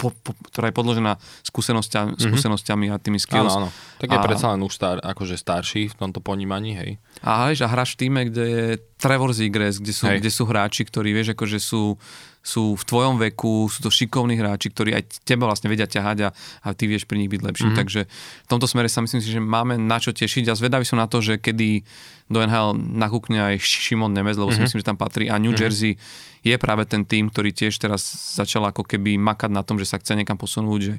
po, 0.03 0.11
po, 0.11 0.35
ktorá 0.51 0.75
je 0.75 0.75
podložená 0.75 1.13
skúsenosťami, 1.47 2.19
mm-hmm. 2.19 2.27
skúsenosťami 2.27 2.87
a 2.91 2.99
tými 2.99 3.23
skills. 3.23 3.55
Áno, 3.55 3.71
áno. 3.71 4.01
Tak 4.03 4.11
je 4.11 4.19
a, 4.19 4.25
predsa 4.27 4.51
len 4.51 4.67
už 4.67 4.75
star, 4.75 4.99
akože 4.99 5.39
starší 5.39 5.95
v 5.95 5.95
tomto 5.95 6.19
ponímaní, 6.19 6.75
hej. 6.75 6.91
A, 7.23 7.55
a 7.55 7.67
hráš 7.71 7.95
v 7.95 7.99
týme, 8.03 8.21
kde 8.27 8.45
je 8.51 8.67
Trevor 8.99 9.31
Zigres, 9.31 9.79
kde 9.79 9.95
sú, 9.95 10.11
kde 10.11 10.31
sú 10.35 10.43
hráči, 10.51 10.83
ktorí, 10.83 11.15
vieš, 11.15 11.39
akože 11.39 11.63
sú 11.63 11.95
sú 12.43 12.75
v 12.75 12.85
tvojom 12.85 13.23
veku, 13.23 13.71
sú 13.71 13.87
to 13.87 13.91
šikovní 13.91 14.35
hráči, 14.35 14.75
ktorí 14.75 14.99
aj 14.99 15.23
teba 15.23 15.47
vlastne 15.47 15.71
vedia 15.71 15.87
ťahať 15.87 16.19
a, 16.27 16.29
a 16.67 16.69
ty 16.75 16.91
vieš 16.91 17.07
pri 17.07 17.23
nich 17.23 17.31
byť 17.31 17.39
lepší. 17.39 17.71
Mm-hmm. 17.71 17.81
Takže 17.81 18.01
v 18.11 18.49
tomto 18.51 18.67
smere 18.67 18.91
sa 18.91 18.99
myslím 18.99 19.23
si, 19.23 19.31
že 19.31 19.39
máme 19.39 19.79
na 19.79 20.03
čo 20.03 20.11
tešiť 20.11 20.51
a 20.51 20.59
zvedavý 20.59 20.83
som 20.83 20.99
na 20.99 21.07
to, 21.07 21.23
že 21.23 21.39
kedy 21.39 21.87
do 22.27 22.43
NHL 22.43 22.75
nakúkne 22.75 23.55
aj 23.55 23.63
Šimon 23.63 24.11
Nemec, 24.11 24.35
lebo 24.35 24.51
mm-hmm. 24.51 24.59
si 24.59 24.61
mhm. 24.61 24.67
myslím, 24.67 24.81
že 24.83 24.91
tam 24.91 24.99
patrí 24.99 25.31
a 25.31 25.39
New 25.39 25.55
mm-hmm. 25.55 25.63
Jersey 25.63 25.95
je 26.43 26.55
práve 26.59 26.83
ten 26.91 27.07
tým, 27.07 27.31
ktorý 27.31 27.55
tiež 27.55 27.79
teraz 27.79 28.03
začal 28.35 28.67
ako 28.67 28.83
keby 28.83 29.15
makať 29.23 29.51
na 29.55 29.63
tom, 29.63 29.79
že 29.79 29.87
sa 29.87 30.03
chce 30.03 30.19
niekam 30.19 30.35
posunúť, 30.35 30.81
že 30.83 30.95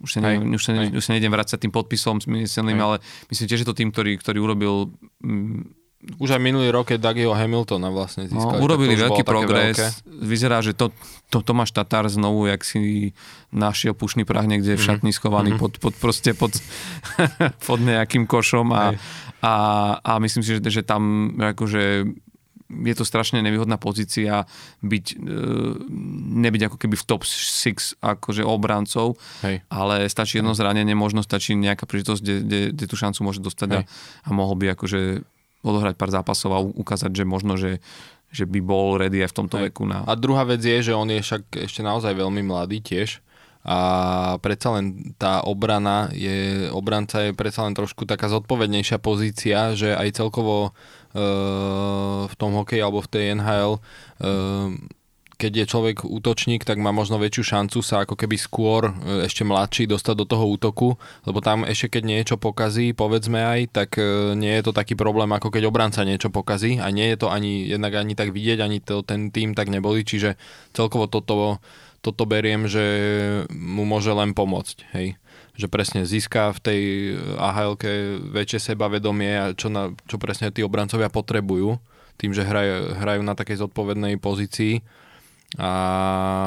už 0.00 0.16
sa, 0.16 0.20
ne, 0.24 0.40
už, 0.56 0.62
sa, 0.64 0.72
už 0.72 1.04
sa 1.04 1.12
nejdem 1.12 1.28
vrácať 1.28 1.60
tým 1.60 1.76
podpisom 1.76 2.24
smyselným, 2.24 2.80
ale 2.80 3.04
myslím, 3.28 3.44
že 3.44 3.60
je 3.60 3.68
to 3.68 3.76
tým, 3.76 3.92
ktorý, 3.92 4.16
ktorý 4.16 4.38
urobil 4.40 4.96
mm, 5.20 5.79
už 6.00 6.32
aj 6.32 6.40
minulý 6.40 6.72
rok, 6.72 6.88
keď 6.88 7.12
Dougieho 7.12 7.36
Hamiltona 7.36 7.92
vlastne 7.92 8.24
získali. 8.24 8.56
No, 8.56 8.64
urobili 8.64 8.96
veľký 8.96 9.20
progres. 9.20 9.76
Veľké. 9.76 10.24
Vyzerá, 10.24 10.64
že 10.64 10.72
to, 10.72 10.88
to 11.28 11.44
Tomáš 11.44 11.76
Tatár 11.76 12.08
znovu, 12.08 12.48
jak 12.48 12.64
si 12.64 13.12
našiel 13.52 13.92
pušný 13.92 14.24
prach 14.24 14.48
niekde 14.48 14.80
v 14.80 14.80
mhm. 14.80 14.86
šatni 14.88 15.12
schovaný 15.12 15.52
mm-hmm. 15.54 15.60
pod, 15.60 15.72
pod, 15.76 15.94
proste 16.00 16.32
pod, 16.32 16.56
pod 17.68 17.78
nejakým 17.84 18.24
košom 18.24 18.72
a, 18.72 18.96
a, 19.44 19.54
a 20.00 20.12
myslím 20.24 20.40
si, 20.40 20.56
že, 20.56 20.60
že 20.64 20.82
tam 20.82 21.36
akože 21.36 22.08
je 22.70 22.94
to 22.94 23.02
strašne 23.02 23.42
nevýhodná 23.42 23.76
pozícia 23.82 24.46
byť, 24.86 25.06
e, 25.10 25.26
nebyť 26.38 26.62
ako 26.70 26.76
keby 26.78 26.94
v 26.94 27.04
top 27.04 27.26
6 27.26 27.98
akože 27.98 28.46
obrancov, 28.46 29.18
Hej. 29.42 29.66
ale 29.66 30.06
stačí 30.06 30.38
jedno 30.38 30.54
zranenie, 30.54 30.94
možno 30.94 31.26
stačí 31.26 31.58
nejaká 31.58 31.84
príležitosť, 31.90 32.22
kde, 32.22 32.34
kde, 32.46 32.60
kde 32.70 32.84
tú 32.86 32.94
šancu 32.94 33.26
môže 33.26 33.42
dostať 33.42 33.68
a, 33.74 33.80
a 34.22 34.28
mohol 34.30 34.54
by 34.54 34.78
akože 34.78 35.26
odohrať 35.60 35.94
pár 35.96 36.10
zápasov 36.12 36.50
a 36.56 36.60
ukázať, 36.62 37.12
že 37.12 37.24
možno, 37.28 37.56
že, 37.60 37.84
že 38.32 38.48
by 38.48 38.60
bol 38.64 38.96
ready 38.96 39.20
aj 39.24 39.30
v 39.32 39.38
tomto 39.44 39.56
Aj. 39.60 39.62
veku. 39.68 39.84
Na... 39.84 40.04
A 40.08 40.16
druhá 40.16 40.44
vec 40.48 40.60
je, 40.62 40.92
že 40.92 40.96
on 40.96 41.08
je 41.08 41.20
však 41.20 41.68
ešte 41.68 41.80
naozaj 41.84 42.16
veľmi 42.16 42.40
mladý 42.44 42.80
tiež 42.80 43.20
a 43.60 43.78
predsa 44.40 44.72
len 44.72 45.12
tá 45.20 45.44
obrana 45.44 46.08
je, 46.16 46.72
obranca 46.72 47.28
je 47.28 47.36
predsa 47.36 47.68
len 47.68 47.76
trošku 47.76 48.08
taká 48.08 48.32
zodpovednejšia 48.32 48.96
pozícia, 48.96 49.76
že 49.76 49.92
aj 49.92 50.16
celkovo 50.16 50.72
e, 51.12 51.20
v 52.24 52.34
tom 52.40 52.56
hokeji 52.56 52.80
alebo 52.80 53.04
v 53.04 53.10
tej 53.12 53.24
NHL 53.36 53.76
e, 53.76 53.80
keď 55.40 55.64
je 55.64 55.70
človek 55.72 55.96
útočník, 56.04 56.68
tak 56.68 56.76
má 56.76 56.92
možno 56.92 57.16
väčšiu 57.16 57.56
šancu 57.56 57.80
sa 57.80 58.04
ako 58.04 58.12
keby 58.12 58.36
skôr 58.36 58.92
e, 58.92 59.24
ešte 59.24 59.40
mladší 59.40 59.88
dostať 59.88 60.14
do 60.20 60.26
toho 60.28 60.44
útoku, 60.44 61.00
lebo 61.24 61.40
tam 61.40 61.64
ešte 61.64 61.96
keď 61.96 62.02
niečo 62.04 62.36
pokazí, 62.36 62.92
povedzme 62.92 63.40
aj, 63.40 63.60
tak 63.72 63.96
e, 63.96 64.36
nie 64.36 64.52
je 64.60 64.68
to 64.68 64.76
taký 64.76 64.92
problém, 64.92 65.32
ako 65.32 65.48
keď 65.48 65.72
obranca 65.72 66.04
niečo 66.04 66.28
pokazí 66.28 66.76
a 66.76 66.92
nie 66.92 67.08
je 67.08 67.24
to 67.24 67.32
ani 67.32 67.64
jednak 67.72 67.96
ani 67.96 68.12
tak 68.12 68.36
vidieť, 68.36 68.60
ani 68.60 68.84
to, 68.84 69.00
ten 69.00 69.32
tým 69.32 69.56
tak 69.56 69.72
neboli, 69.72 70.04
čiže 70.04 70.36
celkovo 70.76 71.08
toto, 71.08 71.64
toto 72.04 72.28
beriem, 72.28 72.68
že 72.68 72.84
mu 73.48 73.88
môže 73.88 74.12
len 74.12 74.36
pomôcť, 74.36 74.92
hej. 74.92 75.16
Že 75.56 75.66
presne 75.72 76.00
získa 76.04 76.52
v 76.56 76.60
tej 76.60 76.80
ahl 77.40 77.76
väčšie 78.32 78.72
sebavedomie 78.72 79.32
a 79.36 79.46
čo, 79.56 79.72
na, 79.72 79.92
čo 80.04 80.20
presne 80.20 80.52
tí 80.52 80.60
obrancovia 80.60 81.08
potrebujú 81.08 81.80
tým, 82.20 82.36
že 82.36 82.44
hrajú, 82.44 83.00
hrajú 83.00 83.22
na 83.24 83.32
takej 83.32 83.64
zodpovednej 83.64 84.20
pozícii 84.20 84.84
a, 85.58 85.72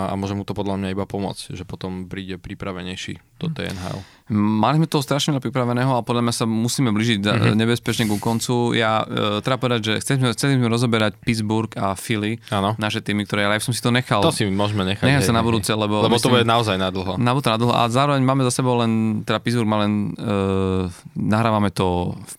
a 0.08 0.14
môže 0.16 0.32
mu 0.32 0.48
to 0.48 0.56
podľa 0.56 0.80
mňa 0.80 0.96
iba 0.96 1.04
pomôcť, 1.04 1.60
že 1.60 1.68
potom 1.68 2.08
príde 2.08 2.40
pripravenejší 2.40 3.20
do 3.36 3.52
tej 3.52 3.76
NHL. 3.76 4.00
Mali 4.32 4.80
sme 4.80 4.88
toho 4.88 5.04
strašne 5.04 5.36
pripraveného 5.36 6.00
a 6.00 6.06
podľa 6.08 6.24
mňa 6.24 6.34
sa 6.34 6.46
musíme 6.48 6.96
blížiť 6.96 7.20
mm-hmm. 7.20 7.60
nebezpečne 7.60 8.08
ku 8.08 8.16
koncu. 8.16 8.72
Ja 8.72 9.04
e, 9.04 9.44
treba 9.44 9.60
povedať, 9.60 9.82
že 9.84 9.94
chceli 10.00 10.18
sme, 10.24 10.30
chceli 10.32 10.52
sme 10.56 10.72
rozoberať 10.72 11.20
Pittsburgh 11.20 11.68
a 11.76 12.00
Philly, 12.00 12.40
ano. 12.48 12.80
naše 12.80 13.04
týmy, 13.04 13.28
ktoré, 13.28 13.44
ale 13.44 13.60
ja 13.60 13.68
som 13.68 13.76
si 13.76 13.84
to 13.84 13.92
nechal. 13.92 14.24
To 14.24 14.32
si 14.32 14.48
môžeme 14.48 14.88
nechať. 14.88 15.04
Nechať 15.04 15.28
sa 15.28 15.36
na 15.36 15.44
budúce, 15.44 15.68
lebo... 15.76 16.00
Lebo 16.00 16.16
myslím, 16.16 16.24
to 16.24 16.36
bude 16.40 16.48
naozaj 16.48 16.80
na 16.80 16.88
dlho. 16.88 17.20
Na 17.20 17.36
to 17.36 17.50
na 17.52 17.60
dlho 17.60 17.74
a 17.76 17.84
zároveň 17.92 18.24
máme 18.24 18.48
za 18.48 18.56
sebou 18.56 18.80
len, 18.80 19.22
teda 19.28 19.44
Pittsburgh 19.44 19.68
má 19.68 19.84
len, 19.84 20.16
e, 20.16 20.88
nahrávame 21.20 21.76
to 21.76 22.16
v 22.16 22.34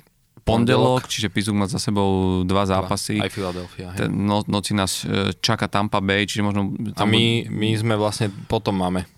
pondelok, 0.45 1.09
čiže 1.09 1.33
Pittsburgh 1.33 1.65
má 1.65 1.67
za 1.67 1.81
sebou 1.81 2.45
dva 2.45 2.69
zápasy. 2.69 3.17
Aj 3.17 3.33
Philadelphia. 3.33 3.97
Ten 3.97 4.13
no, 4.13 4.45
noci 4.45 4.77
nás 4.77 5.03
e, 5.09 5.33
čaká 5.41 5.67
Tampa 5.73 6.05
Bay, 6.05 6.29
čiže 6.29 6.45
možno... 6.45 6.77
A 7.01 7.09
my, 7.09 7.49
my 7.49 7.69
sme 7.75 7.97
vlastne 7.97 8.29
potom 8.47 8.77
máme 8.77 9.09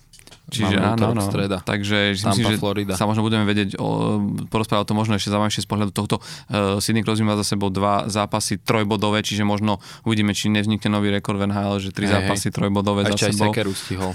Čiže 0.47 0.79
áno, 0.79 1.11
áno. 1.11 1.27
Streda. 1.27 1.59
Takže 1.59 2.15
Tampa, 2.23 2.31
myslím, 2.31 2.45
že 2.55 2.57
Florida. 2.63 2.95
sa 2.95 3.03
možno 3.11 3.27
budeme 3.27 3.43
vedieť 3.43 3.83
o, 3.83 4.23
porozprávať 4.47 4.87
o 4.87 4.89
to 4.89 4.95
možno 4.95 5.19
ešte 5.19 5.35
zaujímavšie 5.35 5.67
z 5.67 5.69
pohľadu 5.69 5.91
tohto. 5.91 6.23
Uh, 6.47 6.79
Sidney 6.79 7.03
Crosby 7.03 7.27
má 7.27 7.35
za 7.35 7.43
sebou 7.43 7.67
dva 7.67 8.07
zápasy 8.07 8.63
trojbodové, 8.63 9.27
čiže 9.27 9.43
možno 9.43 9.83
uvidíme, 10.07 10.31
či 10.39 10.47
nevznikne 10.55 10.87
nový 10.87 11.11
rekord 11.11 11.43
v 11.43 11.51
NHL, 11.51 11.83
že 11.83 11.91
tri 11.91 12.07
hey, 12.07 12.15
zápasy 12.15 12.55
trojbodové 12.55 13.11
za 13.11 13.19
sebou. 13.19 13.51
Ešte 13.51 13.67
aj 13.67 13.75
stihol. 13.75 14.11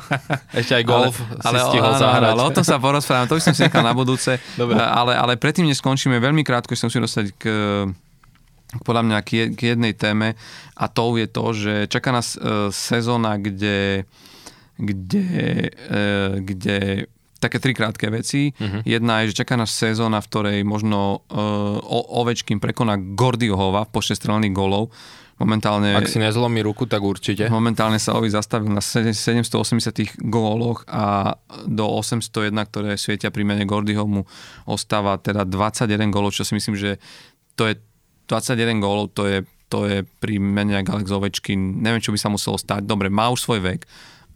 ešte 0.60 0.72
aj 0.76 0.84
golf 0.84 1.16
ale, 1.16 1.40
si 1.40 1.48
ale, 1.48 1.58
stihol 1.72 1.92
áno, 1.96 2.02
zahrať. 2.04 2.30
Ale 2.36 2.42
o 2.44 2.50
tom 2.52 2.64
sa 2.68 2.76
porozprávam, 2.76 3.26
to 3.32 3.34
by 3.40 3.42
som 3.48 3.54
si 3.56 3.62
nechal 3.64 3.80
na 3.80 3.96
budúce. 3.96 4.36
Dobre. 4.60 4.76
Ale, 4.76 5.16
ale 5.16 5.32
predtým, 5.40 5.64
než 5.64 5.80
skončíme, 5.80 6.20
veľmi 6.20 6.44
krátko 6.44 6.76
som 6.76 6.92
si 6.92 7.00
dostať 7.00 7.26
k 7.40 7.44
podľa 8.70 9.02
mňa 9.02 9.18
k 9.50 9.60
jednej 9.74 9.98
téme 9.98 10.38
a 10.78 10.84
to 10.86 11.18
je 11.18 11.26
to, 11.26 11.44
že 11.50 11.74
čaká 11.90 12.14
nás 12.14 12.38
uh, 12.38 12.70
sezóna, 12.70 13.34
kde 13.34 14.06
kde, 14.80 15.24
e, 15.68 16.00
kde 16.40 17.06
také 17.40 17.56
tri 17.56 17.72
krátke 17.72 18.12
veci. 18.12 18.52
Uh-huh. 18.52 18.84
Jedna 18.84 19.24
je, 19.24 19.32
že 19.32 19.42
čaká 19.42 19.56
nás 19.56 19.72
sezóna, 19.72 20.20
v 20.20 20.28
ktorej 20.28 20.58
možno 20.60 21.24
uh, 21.32 22.20
Ovečkin 22.20 22.60
prekoná 22.60 23.00
Gordiohova 23.00 23.88
v 23.88 23.90
počte 23.96 24.14
strelených 24.14 24.52
golov. 24.52 24.92
Momentálne, 25.40 25.96
Ak 25.96 26.04
si 26.04 26.20
nezlomí 26.20 26.60
ruku, 26.60 26.84
tak 26.84 27.00
určite. 27.00 27.48
Momentálne 27.48 27.96
sa 27.96 28.12
Ovi 28.12 28.28
zastavil 28.28 28.68
na 28.68 28.84
780 28.84 30.20
góloch 30.28 30.84
a 30.84 31.32
do 31.64 31.88
801, 31.88 32.52
ktoré 32.68 33.00
svietia 33.00 33.32
pri 33.32 33.48
mene 33.48 33.64
Gordyho 33.64 34.04
mu 34.04 34.28
ostáva 34.68 35.16
teda 35.16 35.48
21 35.48 36.12
gólov, 36.12 36.36
čo 36.36 36.44
si 36.44 36.52
myslím, 36.52 36.76
že 36.76 37.00
to 37.56 37.72
je 37.72 37.80
21 38.28 38.84
gólov, 38.84 39.16
to 39.16 39.24
je, 39.24 39.48
to 39.72 39.88
je 39.88 40.04
pri 40.20 40.36
mene 40.36 40.76
Alex 40.76 41.08
Ovečkin. 41.08 41.80
Neviem, 41.80 42.04
čo 42.04 42.12
by 42.12 42.20
sa 42.20 42.28
muselo 42.28 42.60
stať. 42.60 42.84
Dobre, 42.84 43.08
má 43.08 43.32
už 43.32 43.40
svoj 43.40 43.64
vek 43.64 43.88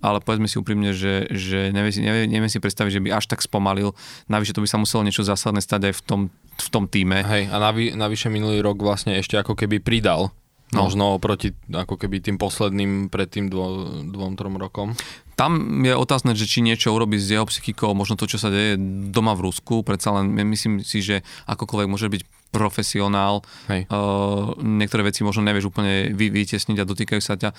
ale 0.04 0.20
povedzme 0.20 0.44
si 0.44 0.60
úprimne, 0.60 0.92
že, 0.92 1.24
že 1.32 1.72
neviem, 1.72 1.92
si, 1.92 2.04
neviem, 2.04 2.52
si 2.52 2.60
predstaviť, 2.60 3.00
že 3.00 3.02
by 3.02 3.08
až 3.16 3.24
tak 3.32 3.40
spomalil. 3.40 3.96
Navyše 4.28 4.52
to 4.52 4.60
by 4.60 4.68
sa 4.68 4.76
muselo 4.76 5.00
niečo 5.00 5.24
zásadné 5.24 5.64
stať 5.64 5.88
aj 5.88 5.94
v 5.96 6.02
tom, 6.04 6.20
v 6.60 6.68
tom 6.68 6.84
týme. 6.84 7.24
Hej, 7.24 7.48
a 7.48 7.56
navy, 7.56 7.96
navyše 7.96 8.28
minulý 8.28 8.60
rok 8.60 8.84
vlastne 8.84 9.16
ešte 9.16 9.40
ako 9.40 9.56
keby 9.56 9.80
pridal 9.80 10.36
No. 10.74 10.90
Možno 10.90 11.14
oproti 11.14 11.54
ako 11.70 11.94
keby 11.94 12.18
tým 12.18 12.36
posledným 12.40 13.06
pred 13.06 13.30
tým 13.30 13.46
dvo, 13.46 13.86
dvom, 14.10 14.34
trom 14.34 14.58
rokom. 14.58 14.98
Tam 15.38 15.82
je 15.86 15.94
otázne, 15.94 16.34
že 16.34 16.50
či 16.50 16.66
niečo 16.66 16.94
urobí 16.94 17.14
s 17.18 17.30
jeho 17.30 17.46
psychikou, 17.46 17.94
možno 17.94 18.18
to, 18.18 18.26
čo 18.26 18.38
sa 18.42 18.50
deje 18.50 18.78
doma 19.10 19.34
v 19.38 19.50
Rusku, 19.50 19.86
predsa 19.86 20.14
len 20.14 20.34
myslím 20.34 20.82
si, 20.82 21.02
že 21.02 21.26
akokoľvek 21.46 21.90
môže 21.90 22.10
byť 22.10 22.22
profesionál. 22.54 23.42
Hej. 23.66 23.90
Uh, 23.90 24.54
niektoré 24.62 25.02
veci 25.02 25.26
možno 25.26 25.42
nevieš 25.42 25.74
úplne 25.74 26.14
vy, 26.14 26.30
vytiesniť 26.30 26.78
a 26.78 26.86
dotýkajú 26.86 27.18
sa 27.18 27.34
ťa. 27.34 27.50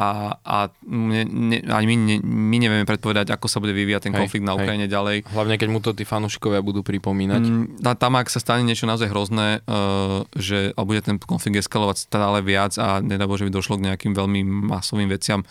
A, 0.00 0.34
a 0.42 0.56
ne, 0.90 1.22
ne, 1.28 1.58
ani 1.70 1.86
my, 1.86 1.96
ne, 1.96 2.16
my 2.24 2.56
nevieme 2.58 2.86
predpovedať, 2.88 3.30
ako 3.30 3.46
sa 3.46 3.62
bude 3.62 3.70
vyvíjať 3.70 4.10
ten 4.10 4.14
hej, 4.16 4.26
konflikt 4.26 4.46
na 4.48 4.58
Ukrajine 4.58 4.90
hej. 4.90 4.92
ďalej. 4.92 5.16
Hlavne, 5.30 5.54
keď 5.54 5.68
mu 5.70 5.78
to 5.78 5.94
tí 5.94 6.02
fanúšikovia 6.02 6.64
budú 6.64 6.82
pripomínať. 6.82 7.42
Mm, 7.46 7.86
tam, 7.94 8.18
ak 8.18 8.26
sa 8.26 8.42
stane 8.42 8.66
niečo 8.66 8.90
naozaj 8.90 9.06
hrozné, 9.06 9.62
uh, 9.62 10.26
že 10.34 10.74
a 10.74 10.80
bude 10.82 11.04
ten 11.04 11.20
konflikt 11.22 11.62
eskalovať 11.62 12.10
stále 12.10 12.42
viac 12.42 12.74
a 12.80 12.98
nedá 12.98 13.30
Bože 13.30 13.46
by 13.46 13.52
došlo 13.54 13.78
k 13.78 13.92
nejakým 13.92 14.16
veľmi 14.16 14.40
masovým 14.72 15.06
veciam, 15.06 15.46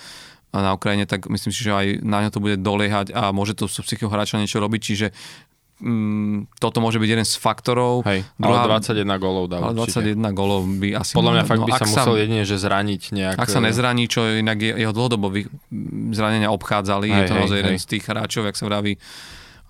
na 0.50 0.74
Ukrajine, 0.74 1.06
tak 1.06 1.30
myslím 1.30 1.54
si, 1.54 1.62
že 1.62 1.70
aj 1.70 1.88
na 2.02 2.26
ňo 2.26 2.34
to 2.34 2.42
bude 2.42 2.58
doliehať 2.58 3.14
a 3.14 3.30
môže 3.30 3.54
to 3.54 3.70
z 3.70 3.86
hráča 3.86 4.42
niečo 4.42 4.58
robiť, 4.58 4.82
čiže 4.82 5.08
mm, 5.80 6.60
toto 6.60 6.84
môže 6.84 7.00
byť 7.00 7.10
jeden 7.10 7.28
z 7.28 7.36
faktorov. 7.40 8.04
Hej, 8.06 8.28
Druhá, 8.36 8.68
ale 8.68 8.80
21 8.80 9.08
golov 9.20 9.46
dá 9.48 9.64
Ale 9.64 9.76
21 9.76 10.20
golov 10.36 10.68
by 10.68 11.00
asi... 11.00 11.16
Podľa 11.16 11.34
mňa 11.40 11.44
fakt 11.48 11.62
no, 11.64 11.68
by 11.68 11.74
sa 11.76 11.86
musel 11.88 12.16
jedine, 12.20 12.44
že 12.44 12.56
zraniť 12.60 13.02
nejak... 13.16 13.36
Ak 13.40 13.48
sa 13.48 13.60
nezraní, 13.64 14.12
čo 14.12 14.28
inak 14.28 14.60
jeho 14.60 14.94
dlhodobo 14.94 15.32
zranenia 16.14 16.52
obchádzali, 16.52 17.08
hej, 17.10 17.16
je 17.16 17.24
to 17.28 17.34
naozaj 17.36 17.58
jeden 17.64 17.78
hej. 17.80 17.84
z 17.84 17.88
tých 17.88 18.04
hráčov, 18.06 18.44
jak 18.48 18.56
sa 18.60 18.66
vraví, 18.68 19.00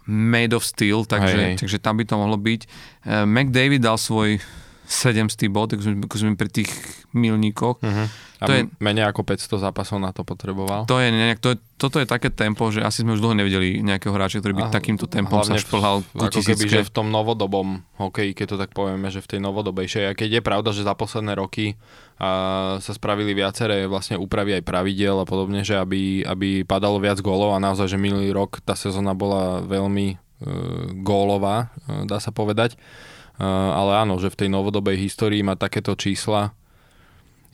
made 0.10 0.54
of 0.58 0.66
steel, 0.66 1.06
takže, 1.06 1.38
hej, 1.38 1.48
hej. 1.54 1.56
takže 1.62 1.78
tam 1.78 2.02
by 2.02 2.04
to 2.04 2.16
mohlo 2.18 2.38
byť. 2.38 2.62
Uh, 3.06 3.24
McDavid 3.30 3.86
dal 3.86 4.02
svoj 4.02 4.42
700 4.90 5.54
bod, 5.54 5.70
ako 5.70 5.86
sme, 5.86 5.96
ako 6.02 6.16
sme 6.18 6.34
pri 6.34 6.50
tých 6.50 6.74
milníkoch. 7.14 7.78
Uh-huh. 7.78 8.10
A 8.42 8.44
to 8.50 8.52
je, 8.58 8.62
menej 8.82 9.06
ako 9.06 9.22
500 9.22 9.62
zápasov 9.70 10.02
na 10.02 10.10
to 10.10 10.26
potreboval? 10.26 10.90
To 10.90 10.98
je, 10.98 11.14
nejak, 11.14 11.38
to 11.38 11.54
je, 11.54 11.58
toto 11.78 12.02
je 12.02 12.10
také 12.10 12.34
tempo, 12.34 12.74
že 12.74 12.82
asi 12.82 13.06
sme 13.06 13.14
už 13.14 13.22
dlho 13.22 13.38
nevideli 13.38 13.86
nejakého 13.86 14.10
hráča, 14.10 14.42
ktorý 14.42 14.58
by 14.58 14.64
a, 14.66 14.74
takýmto 14.74 15.06
tempom 15.06 15.46
sa 15.46 15.62
šplhal 15.62 16.02
ku 16.02 16.26
Ako 16.26 16.42
keby, 16.42 16.66
že 16.66 16.88
v 16.88 16.94
tom 16.96 17.14
novodobom 17.14 17.86
hokeji, 18.02 18.34
keď 18.34 18.48
to 18.50 18.58
tak 18.58 18.72
povieme, 18.74 19.14
že 19.14 19.22
v 19.22 19.38
tej 19.38 19.40
novodobejšej. 19.46 20.04
A 20.10 20.18
keď 20.18 20.40
je 20.40 20.42
pravda, 20.42 20.70
že 20.74 20.88
za 20.88 20.98
posledné 20.98 21.38
roky 21.38 21.78
a, 22.18 22.82
sa 22.82 22.92
spravili 22.96 23.38
viaceré 23.38 23.86
vlastne 23.86 24.18
úpravy 24.18 24.58
aj 24.58 24.66
pravidel 24.66 25.22
a 25.22 25.30
podobne, 25.30 25.62
že 25.62 25.78
aby, 25.78 26.26
aby 26.26 26.66
padalo 26.66 26.98
viac 26.98 27.22
gólov 27.22 27.54
a 27.54 27.62
naozaj, 27.62 27.92
že 27.92 28.02
minulý 28.02 28.34
rok 28.34 28.58
tá 28.66 28.74
sezóna 28.74 29.14
bola 29.14 29.62
veľmi 29.68 30.08
e, 30.10 30.18
gólová, 31.06 31.76
e, 31.86 32.10
dá 32.10 32.18
sa 32.18 32.34
povedať 32.34 32.80
ale 33.48 34.04
áno, 34.04 34.20
že 34.20 34.30
v 34.30 34.46
tej 34.46 34.50
novodobej 34.52 35.00
histórii 35.00 35.40
má 35.40 35.56
takéto 35.56 35.96
čísla 35.96 36.52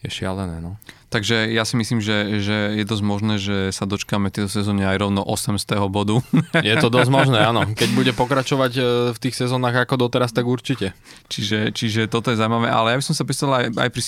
je 0.06 0.22
šialené. 0.22 0.62
No. 0.62 0.78
Takže 1.10 1.50
ja 1.50 1.66
si 1.66 1.80
myslím, 1.80 1.98
že, 1.98 2.44
že 2.44 2.78
je 2.78 2.86
dosť 2.86 3.04
možné, 3.04 3.36
že 3.42 3.74
sa 3.74 3.90
dočkáme 3.90 4.30
tejto 4.30 4.52
sezóne 4.52 4.86
aj 4.86 5.02
rovno 5.02 5.26
800. 5.26 5.82
bodu. 5.90 6.22
Je 6.62 6.76
to 6.78 6.94
dosť 6.94 7.10
možné, 7.10 7.40
áno. 7.42 7.66
Keď 7.80 7.90
bude 7.98 8.12
pokračovať 8.14 8.72
e, 8.78 8.82
v 9.16 9.18
tých 9.18 9.36
sezónach 9.36 9.74
ako 9.74 10.06
doteraz, 10.06 10.30
tak 10.30 10.46
určite. 10.46 10.94
Čiže, 11.32 11.74
čiže 11.74 12.02
toto 12.06 12.30
je 12.30 12.38
zaujímavé. 12.38 12.70
Ale 12.70 12.94
ja 12.94 12.98
by 13.02 13.06
som 13.06 13.16
sa 13.18 13.26
predstavil 13.26 13.54
aj, 13.56 13.66
aj 13.80 13.90
pri 13.90 14.02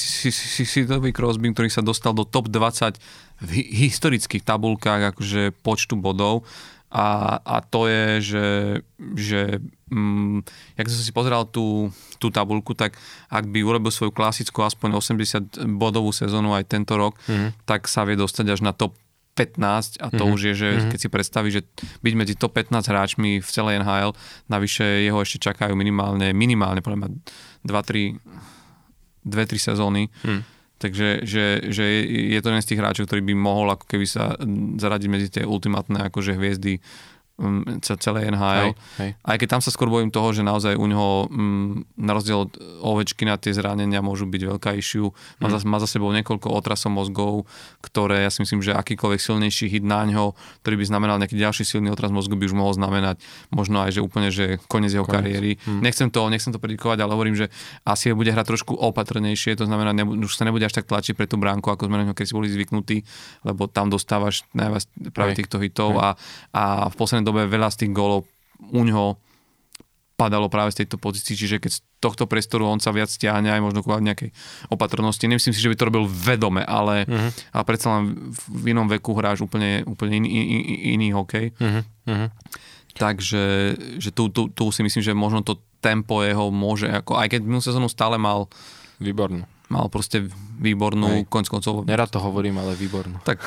Sidovi 0.67 1.09
Crosby, 1.15 1.49
ktorý 1.49 1.69
sa 1.71 1.81
dostal 1.81 2.13
do 2.13 2.27
top 2.27 2.51
20 2.51 2.99
v 3.37 3.51
historických 3.87 4.43
tabulkách 4.45 5.15
akože 5.15 5.53
počtu 5.61 5.97
bodov 5.97 6.45
a, 6.87 7.35
a 7.43 7.55
to 7.67 7.91
je, 7.91 8.05
že, 8.23 8.47
že 9.19 9.41
mm, 9.91 10.39
jak 10.79 10.87
som 10.87 11.03
si 11.03 11.11
pozeral 11.11 11.43
tú, 11.43 11.91
tú 12.15 12.31
tabulku, 12.31 12.71
tak 12.71 12.95
ak 13.27 13.43
by 13.51 13.59
urobil 13.59 13.91
svoju 13.91 14.15
klasickú 14.15 14.63
aspoň 14.63 14.95
80 14.95 15.67
bodovú 15.75 16.15
sezónu 16.15 16.55
aj 16.55 16.71
tento 16.71 16.95
rok, 16.95 17.19
mm-hmm. 17.27 17.67
tak 17.67 17.91
sa 17.91 18.07
vie 18.07 18.15
dostať 18.15 18.55
až 18.55 18.63
na 18.63 18.71
top 18.71 18.95
15 19.35 20.01
a 20.01 20.09
to 20.09 20.25
mm-hmm. 20.25 20.33
už 20.33 20.39
je, 20.41 20.53
že 20.55 20.69
mm-hmm. 20.71 20.89
keď 20.95 20.99
si 20.99 21.09
predstaví, 21.11 21.49
že 21.51 21.61
byť 22.01 22.13
medzi 22.15 22.33
top 22.39 22.55
15 22.55 22.87
hráčmi 22.87 23.43
v 23.43 23.49
celej 23.51 23.83
NHL, 23.83 24.15
navyše 24.47 25.03
jeho 25.03 25.19
ešte 25.21 25.43
čakajú 25.43 25.75
minimálne, 25.75 26.31
minimálne 26.31 26.79
podľa 26.79 27.05
mňa 27.05 27.09
2-3 27.67 29.27
2-3 29.27 29.59
sezóny, 29.59 30.07
mm 30.23 30.56
Takže 30.77 31.25
že, 31.25 31.73
že 31.73 32.05
je 32.05 32.37
to 32.37 32.53
jeden 32.53 32.61
z 32.61 32.69
tých 32.69 32.81
hráčov, 32.81 33.09
ktorý 33.09 33.25
by 33.25 33.33
mohol 33.33 33.73
ako 33.73 33.89
keby 33.89 34.05
sa 34.05 34.37
zaradiť 34.77 35.09
medzi 35.09 35.27
tie 35.33 35.43
ultimátne 35.43 36.05
akože 36.05 36.37
hviezdy 36.37 36.77
celej 37.79 38.29
NHL. 38.29 38.73
Hej, 38.73 38.73
hej. 38.97 39.11
Aj 39.15 39.35
keď 39.35 39.47
tam 39.47 39.61
sa 39.61 39.69
skôr 39.69 39.87
bojím 39.87 40.09
toho, 40.09 40.31
že 40.31 40.41
naozaj 40.41 40.73
u 40.73 40.83
neho 40.83 41.09
um, 41.25 41.85
na 41.93 42.11
rozdiel 42.11 42.43
od 42.43 42.51
Ovečky 42.79 43.23
na 43.23 43.35
tie 43.35 43.51
zranenia 43.51 44.01
môžu 44.01 44.25
byť 44.25 44.41
veľká 44.47 44.73
issue. 44.73 45.13
Má, 45.37 45.47
Mhm. 45.47 45.53
za, 45.53 45.59
má 45.63 45.77
za 45.77 45.85
sebou 45.87 46.09
niekoľko 46.11 46.49
otrasov 46.49 46.89
mozgov, 46.89 47.45
ktoré 47.79 48.23
ja 48.23 48.31
si 48.31 48.41
myslím, 48.41 48.59
že 48.59 48.73
akýkoľvek 48.73 49.19
silnejší 49.19 49.69
hit 49.69 49.81
na 49.81 50.01
ňo, 50.03 50.33
ktorý 50.61 50.75
by 50.75 50.85
znamenal 50.87 51.15
nejaký 51.17 51.35
ďalší 51.35 51.61
silný 51.63 51.87
otras 51.87 52.09
mozgu, 52.09 52.33
by 52.33 52.43
už 52.43 52.55
mohol 52.55 52.73
znamenať 52.73 53.21
možno 53.49 53.79
aj, 53.79 53.93
že 53.93 54.01
úplne, 54.01 54.27
že 54.27 54.57
koniec 54.65 54.89
jeho 54.89 55.03
Koniec. 55.03 55.21
kariéry. 55.29 55.51
Nechcem 55.67 56.09
to, 56.09 56.25
nechcem 56.27 56.49
to 56.49 56.57
predikovať, 56.57 56.97
ale 56.97 57.13
hovorím, 57.13 57.35
že 57.35 57.53
asi 57.83 58.09
bude 58.11 58.27
hrať 58.27 58.47
trošku 58.47 58.73
opatrnejšie, 58.73 59.53
to 59.53 59.63
znamená, 59.63 59.93
nebu, 59.93 60.17
už 60.17 60.33
sa 60.33 60.41
nebude 60.41 60.63
až 60.63 60.73
tak 60.73 60.85
tlačiť 60.85 61.13
pre 61.13 61.25
tú 61.25 61.37
bránku, 61.37 61.67
ako 61.67 61.85
sme 61.85 61.97
na 61.97 62.05
ňo 62.05 62.13
keď 62.13 62.25
si 62.25 62.33
boli 62.33 62.47
zvyknutí, 62.47 62.97
lebo 63.43 63.67
tam 63.67 63.87
dostávaš 63.87 64.41
najviac 64.51 64.83
práve 65.11 65.31
Hej. 65.31 65.37
týchto 65.37 65.57
hitov 65.59 65.97
a, 65.97 66.17
a 66.49 66.63
v 66.87 66.95
poslednej 66.95 67.26
dobe 67.27 67.43
veľa 67.45 67.67
z 67.69 67.83
tých 67.83 67.91
gólov 67.91 68.23
u 68.71 68.81
ňoho 68.81 69.19
padalo 70.17 70.49
práve 70.49 70.73
z 70.73 70.81
tejto 70.81 70.97
pozícii, 70.97 71.37
čiže 71.37 71.61
keď 71.61 71.71
z 71.77 71.79
tohto 72.01 72.25
priestoru 72.25 72.65
on 72.65 72.81
sa 72.81 72.89
viac 72.89 73.05
stiahne 73.05 73.53
aj 73.53 73.61
možno 73.61 73.85
kvôli 73.85 74.01
nejakej 74.01 74.33
opatrnosti. 74.73 75.29
Nemyslím 75.29 75.53
si, 75.53 75.61
že 75.61 75.69
by 75.69 75.77
to 75.77 75.87
robil 75.93 76.05
vedome, 76.09 76.65
ale, 76.65 77.05
Mhm. 77.05 77.53
ale 77.53 77.63
predsa 77.69 78.01
len 78.01 78.33
v 78.33 78.73
inom 78.73 78.89
veku 78.89 79.13
hráš 79.13 79.45
úplne, 79.45 79.85
úplne 79.85 80.17
iný, 80.17 80.29
iný, 80.33 80.57
iný 80.97 81.07
hokej. 81.13 81.53
Mhm, 81.61 81.81
mhm. 82.09 82.27
Takže 82.97 83.43
že 84.01 84.09
tu, 84.09 84.33
tu, 84.33 84.49
tu 84.49 84.73
si 84.73 84.81
myslím, 84.81 85.05
že 85.05 85.13
možno 85.13 85.45
to 85.45 85.61
tempo 85.77 86.25
jeho 86.25 86.49
môže, 86.49 86.89
ako, 86.89 87.13
aj 87.13 87.37
keď 87.37 87.45
minulú 87.45 87.61
sezónu 87.61 87.85
stále 87.85 88.17
mal, 88.17 88.49
Výbornú. 88.97 89.45
Mal 89.67 89.91
proste 89.91 90.23
výbornú, 90.57 91.21
Hej. 91.21 91.29
konc 91.29 91.47
koncov. 91.51 91.83
Nerad 91.83 92.07
to 92.07 92.17
hovorím, 92.17 92.57
ale 92.57 92.73
výbornú. 92.73 93.19
Tak 93.21 93.37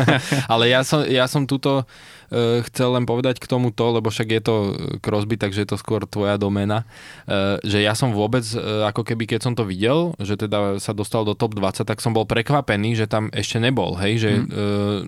Ale 0.52 0.66
ja 0.66 0.80
som, 0.82 1.04
ja 1.04 1.28
som 1.28 1.44
tuto 1.44 1.84
uh, 1.84 2.58
chcel 2.66 2.88
len 2.96 3.04
povedať 3.04 3.38
k 3.38 3.46
tomuto, 3.46 3.92
lebo 3.92 4.08
však 4.08 4.28
je 4.28 4.42
to 4.42 4.54
eh, 4.56 4.72
Crosby, 4.98 5.36
takže 5.36 5.62
je 5.62 5.68
to 5.70 5.78
skôr 5.78 6.02
tvoja 6.08 6.40
domena, 6.40 6.88
uh, 7.28 7.60
že 7.62 7.84
ja 7.84 7.92
som 7.92 8.10
vôbec, 8.10 8.42
uh, 8.56 8.88
ako 8.88 9.04
keby 9.04 9.36
keď 9.36 9.40
som 9.46 9.52
to 9.54 9.62
videl, 9.62 10.16
že 10.18 10.34
teda 10.34 10.80
sa 10.80 10.90
dostal 10.90 11.22
do 11.22 11.36
top 11.36 11.54
20, 11.54 11.84
tak 11.84 12.00
som 12.00 12.16
bol 12.16 12.24
prekvapený, 12.24 12.96
že 12.96 13.06
tam 13.06 13.28
ešte 13.30 13.60
nebol, 13.60 13.94
hej, 14.00 14.14
že 14.18 14.30
Mhm. 14.32 14.48
uh, 14.50 15.00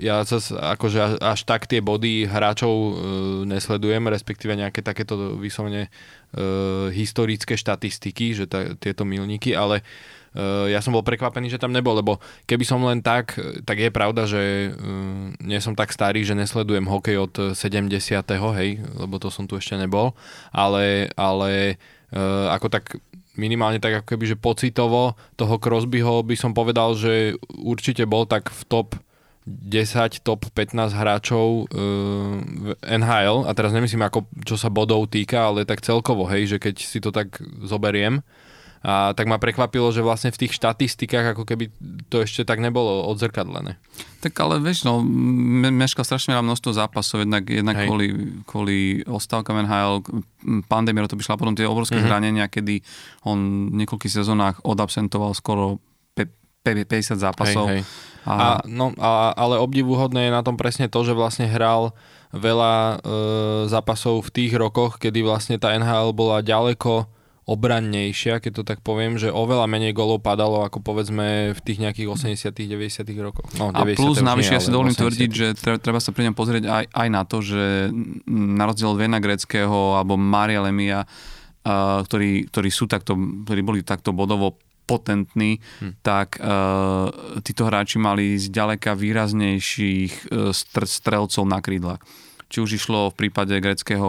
ja 0.00 0.24
zas, 0.24 0.50
akože 0.50 1.20
až, 1.20 1.40
tak 1.46 1.68
tie 1.70 1.84
body 1.84 2.26
hráčov 2.26 2.72
uh, 2.72 2.92
nesledujem, 3.46 4.08
respektíve 4.08 4.56
nejaké 4.56 4.80
takéto 4.80 5.36
vyslovene 5.38 5.88
uh, 5.88 6.88
historické 6.90 7.54
štatistiky, 7.54 8.34
že 8.34 8.44
ta, 8.48 8.74
tieto 8.74 9.06
milníky, 9.06 9.52
ale 9.52 9.84
uh, 10.34 10.66
ja 10.66 10.80
som 10.80 10.96
bol 10.96 11.06
prekvapený, 11.06 11.52
že 11.52 11.60
tam 11.60 11.70
nebol, 11.70 11.94
lebo 11.94 12.18
keby 12.48 12.64
som 12.66 12.82
len 12.82 13.04
tak, 13.04 13.38
tak 13.68 13.76
je 13.78 13.90
pravda, 13.92 14.26
že 14.26 14.72
uh, 14.72 15.30
nie 15.44 15.60
som 15.62 15.76
tak 15.76 15.94
starý, 15.94 16.26
že 16.26 16.34
nesledujem 16.34 16.88
hokej 16.88 17.16
od 17.20 17.34
70. 17.54 17.92
hej, 18.58 18.70
lebo 18.98 19.20
to 19.20 19.28
som 19.30 19.44
tu 19.46 19.60
ešte 19.60 19.78
nebol, 19.78 20.16
ale, 20.50 21.12
ale 21.14 21.76
uh, 22.10 22.50
ako 22.50 22.66
tak 22.72 22.98
minimálne 23.34 23.82
tak 23.82 24.02
ako 24.02 24.06
keby, 24.14 24.24
že 24.34 24.36
pocitovo 24.38 25.18
toho 25.34 25.58
Crosbyho 25.58 26.22
by 26.22 26.36
som 26.38 26.54
povedal, 26.54 26.94
že 26.94 27.34
určite 27.50 28.06
bol 28.06 28.26
tak 28.26 28.50
v 28.50 28.62
top 28.66 28.88
10, 29.46 29.84
top 30.20 30.48
15 30.48 30.72
hráčov 30.90 31.46
uh, 31.64 31.68
v 32.40 32.66
NHL 32.80 33.44
a 33.44 33.52
teraz 33.52 33.70
nemyslím 33.70 34.00
ako 34.02 34.24
čo 34.40 34.56
sa 34.56 34.68
bodov 34.68 35.06
týka, 35.06 35.46
ale 35.46 35.62
tak 35.62 35.80
celkovo, 35.80 36.24
hej, 36.26 36.46
že 36.46 36.56
keď 36.56 36.74
si 36.76 36.96
to 36.96 37.08
tak 37.08 37.36
zoberiem 37.60 38.24
a 38.80 39.12
tak 39.12 39.24
ma 39.24 39.36
prekvapilo, 39.36 39.88
že 39.88 40.00
vlastne 40.00 40.28
v 40.28 40.44
tých 40.44 40.52
štatistikách 40.54 41.32
ako 41.32 41.44
keby 41.44 41.72
to 42.08 42.20
ešte 42.20 42.44
tak 42.44 42.60
nebolo 42.60 43.08
odzrkadlené. 43.08 43.80
Tak 44.20 44.36
ale 44.38 44.60
vieš, 44.60 44.84
no, 44.84 45.00
me- 45.00 45.72
meškal 45.72 46.04
strašne 46.04 46.32
veľa 46.32 46.44
množstvo 46.44 46.70
zápasov, 46.74 47.24
jednak, 47.24 47.44
jednak 47.44 47.76
Hej. 47.76 47.84
kvôli, 47.84 48.06
kvôli 48.44 48.78
ostávkam 49.02 49.56
NHL, 49.58 50.04
pandémia, 50.64 51.04
to 51.04 51.16
by 51.16 51.24
šla 51.24 51.36
potom 51.36 51.52
tie 51.52 51.64
obrovské 51.64 51.96
Mhm. 51.96 52.04
zranenia, 52.06 52.44
kedy 52.46 52.84
on 53.24 53.40
v 53.72 53.84
niekoľkých 53.84 54.12
sezónach 54.14 54.60
odabsentoval 54.60 55.32
skoro 55.32 55.80
pe- 56.12 56.28
pe- 56.60 56.84
50 56.84 57.16
zápasov. 57.16 57.68
Hej, 57.68 57.80
hej. 57.80 58.12
A, 58.24 58.64
no, 58.64 58.96
a, 58.96 59.36
ale 59.36 59.60
obdivuhodné 59.60 60.28
je 60.28 60.32
na 60.32 60.40
tom 60.40 60.56
presne 60.56 60.88
to, 60.88 61.04
že 61.04 61.12
vlastne 61.12 61.44
hral 61.44 61.92
veľa 62.34 62.74
e, 62.74 62.96
zápasov 63.70 64.26
v 64.26 64.32
tých 64.32 64.52
rokoch, 64.56 64.98
kedy 64.98 65.22
vlastne 65.22 65.56
tá 65.60 65.76
NHL 65.76 66.10
bola 66.16 66.42
ďaleko 66.42 67.06
obrannejšia, 67.44 68.40
keď 68.40 68.52
to 68.56 68.62
tak 68.64 68.80
poviem, 68.80 69.20
že 69.20 69.28
oveľa 69.28 69.68
menej 69.68 69.92
golov 69.92 70.24
padalo 70.24 70.64
ako 70.64 70.80
povedzme 70.80 71.52
v 71.52 71.60
tých 71.60 71.76
nejakých 71.76 72.08
80 72.08 72.56
90 72.56 73.04
rokoch. 73.20 73.48
No, 73.60 73.68
A 73.68 73.84
90 73.84 74.00
plus 74.00 74.16
navyše, 74.24 74.56
ja 74.56 74.64
si 74.64 74.72
dovolím 74.72 74.96
80. 74.96 75.04
tvrdiť, 75.04 75.30
že 75.30 75.46
tre- 75.52 75.76
treba 75.76 76.00
sa 76.00 76.16
pri 76.16 76.32
ňom 76.32 76.34
pozrieť 76.36 76.64
aj, 76.64 76.84
aj 76.88 77.08
na 77.12 77.22
to, 77.28 77.44
že 77.44 77.92
na 78.32 78.64
rozdiel 78.64 78.96
od 78.96 78.98
Vena 78.98 79.20
Greckého 79.20 80.00
alebo 80.00 80.16
Maria 80.16 80.64
Lemia, 80.64 81.04
uh, 81.04 82.00
ktorí, 82.08 82.48
ktorí, 82.48 82.68
sú 82.72 82.88
takto, 82.88 83.12
ktorí 83.44 83.60
boli 83.60 83.84
takto 83.84 84.16
bodovo 84.16 84.56
potentní, 84.84 85.58
hm. 85.80 86.00
tak 86.04 86.36
uh, 86.40 87.08
títo 87.40 87.66
hráči 87.68 87.96
mali 87.96 88.36
zďaleka 88.36 88.92
výraznejších 88.94 90.12
uh, 90.30 90.52
str- 90.52 90.88
strelcov 90.88 91.44
na 91.48 91.58
krídlach 91.64 92.00
či 92.54 92.62
už 92.62 92.78
išlo 92.78 93.10
v 93.10 93.26
prípade 93.26 93.58
greckého, 93.58 94.06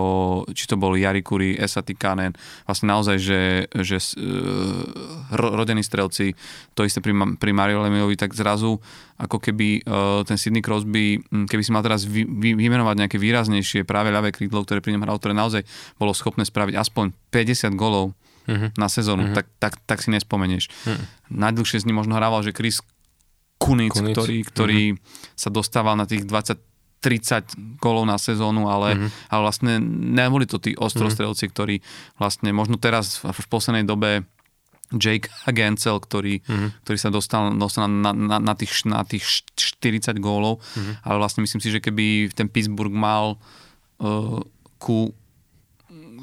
či 0.53 0.69
to 0.69 0.77
bol 0.77 0.93
Jarikuri, 0.93 1.57
Esati 1.57 1.97
Kanen, 1.97 2.37
vlastne 2.69 2.93
naozaj, 2.93 3.17
že, 3.17 3.41
že 3.73 3.97
uh, 3.97 4.85
rodení 5.33 5.81
strelci, 5.81 6.37
to 6.77 6.85
isté 6.85 7.01
pri, 7.01 7.17
pri 7.41 7.51
Mario 7.57 7.81
Lemiovi, 7.81 8.13
tak 8.13 8.37
zrazu 8.37 8.77
ako 9.17 9.41
keby 9.41 9.81
uh, 9.81 10.21
ten 10.29 10.37
Sidney 10.37 10.61
Crosby, 10.61 11.17
hm, 11.17 11.49
keby 11.49 11.63
si 11.65 11.73
mal 11.73 11.81
teraz 11.81 12.05
vy, 12.05 12.21
vy, 12.21 12.53
vymenovať 12.53 12.95
nejaké 13.01 13.17
výraznejšie 13.17 13.81
práve 13.81 14.13
ľavé 14.13 14.29
krídlo, 14.29 14.61
ktoré 14.61 14.77
pri 14.77 14.93
ňom 14.93 15.09
hral, 15.09 15.17
ktoré 15.17 15.33
naozaj 15.33 15.65
bolo 15.97 16.13
schopné 16.13 16.45
spraviť 16.45 16.77
aspoň 16.77 17.17
50 17.33 17.73
golov 17.73 18.13
Mhm. 18.45 18.67
na 18.75 18.87
sezónu, 18.87 19.23
Mhm. 19.25 19.33
tak, 19.33 19.45
tak, 19.57 19.73
tak 19.85 19.99
si 19.99 20.09
nespomenieš. 20.09 20.69
Mhm. 20.85 21.03
Najdlhšie 21.33 21.81
s 21.81 21.85
ním 21.85 21.97
možno 21.97 22.13
hrával, 22.13 22.41
že 22.41 22.51
Chris 22.51 22.81
Kunic, 23.57 23.93
Kunic. 23.93 24.13
ktorý, 24.13 24.37
ktorý 24.43 24.81
sa 25.33 25.49
dostával 25.49 25.95
na 25.95 26.05
tých 26.05 26.23
20 26.23 26.59
30 27.01 27.53
golov 27.77 28.01
na 28.03 28.17
sezónu, 28.17 28.65
ale, 28.65 28.97
Mhm. 28.97 29.07
ale 29.29 29.41
vlastne 29.43 29.73
neboli 30.17 30.49
to 30.49 30.57
tí 30.57 30.73
ostrostrelci, 30.73 31.45
ktorí 31.45 31.77
vlastne 32.17 32.49
možno 32.49 32.81
teraz 32.81 33.21
v, 33.21 33.29
poslednej 33.45 33.85
dobe 33.85 34.25
Jake 34.89 35.29
Gancel, 35.45 36.01
ktorý, 36.01 36.41
Mhm. 36.41 36.81
ktorý 36.81 36.97
sa 36.97 37.09
dostal, 37.09 37.53
dostal 37.53 37.85
na, 37.85 38.09
na, 38.09 38.41
na, 38.41 38.53
tých, 38.53 38.89
na 38.89 39.05
tých 39.05 39.21
40 39.53 40.17
gólov, 40.17 40.65
Mhm. 40.73 41.05
ale 41.05 41.15
vlastne 41.19 41.41
myslím 41.41 41.61
si, 41.61 41.69
že 41.69 41.77
keby 41.77 42.33
ten 42.33 42.49
Pittsburgh 42.49 42.89
mal 42.91 43.37
uh, 43.95 44.41
ku 44.75 45.13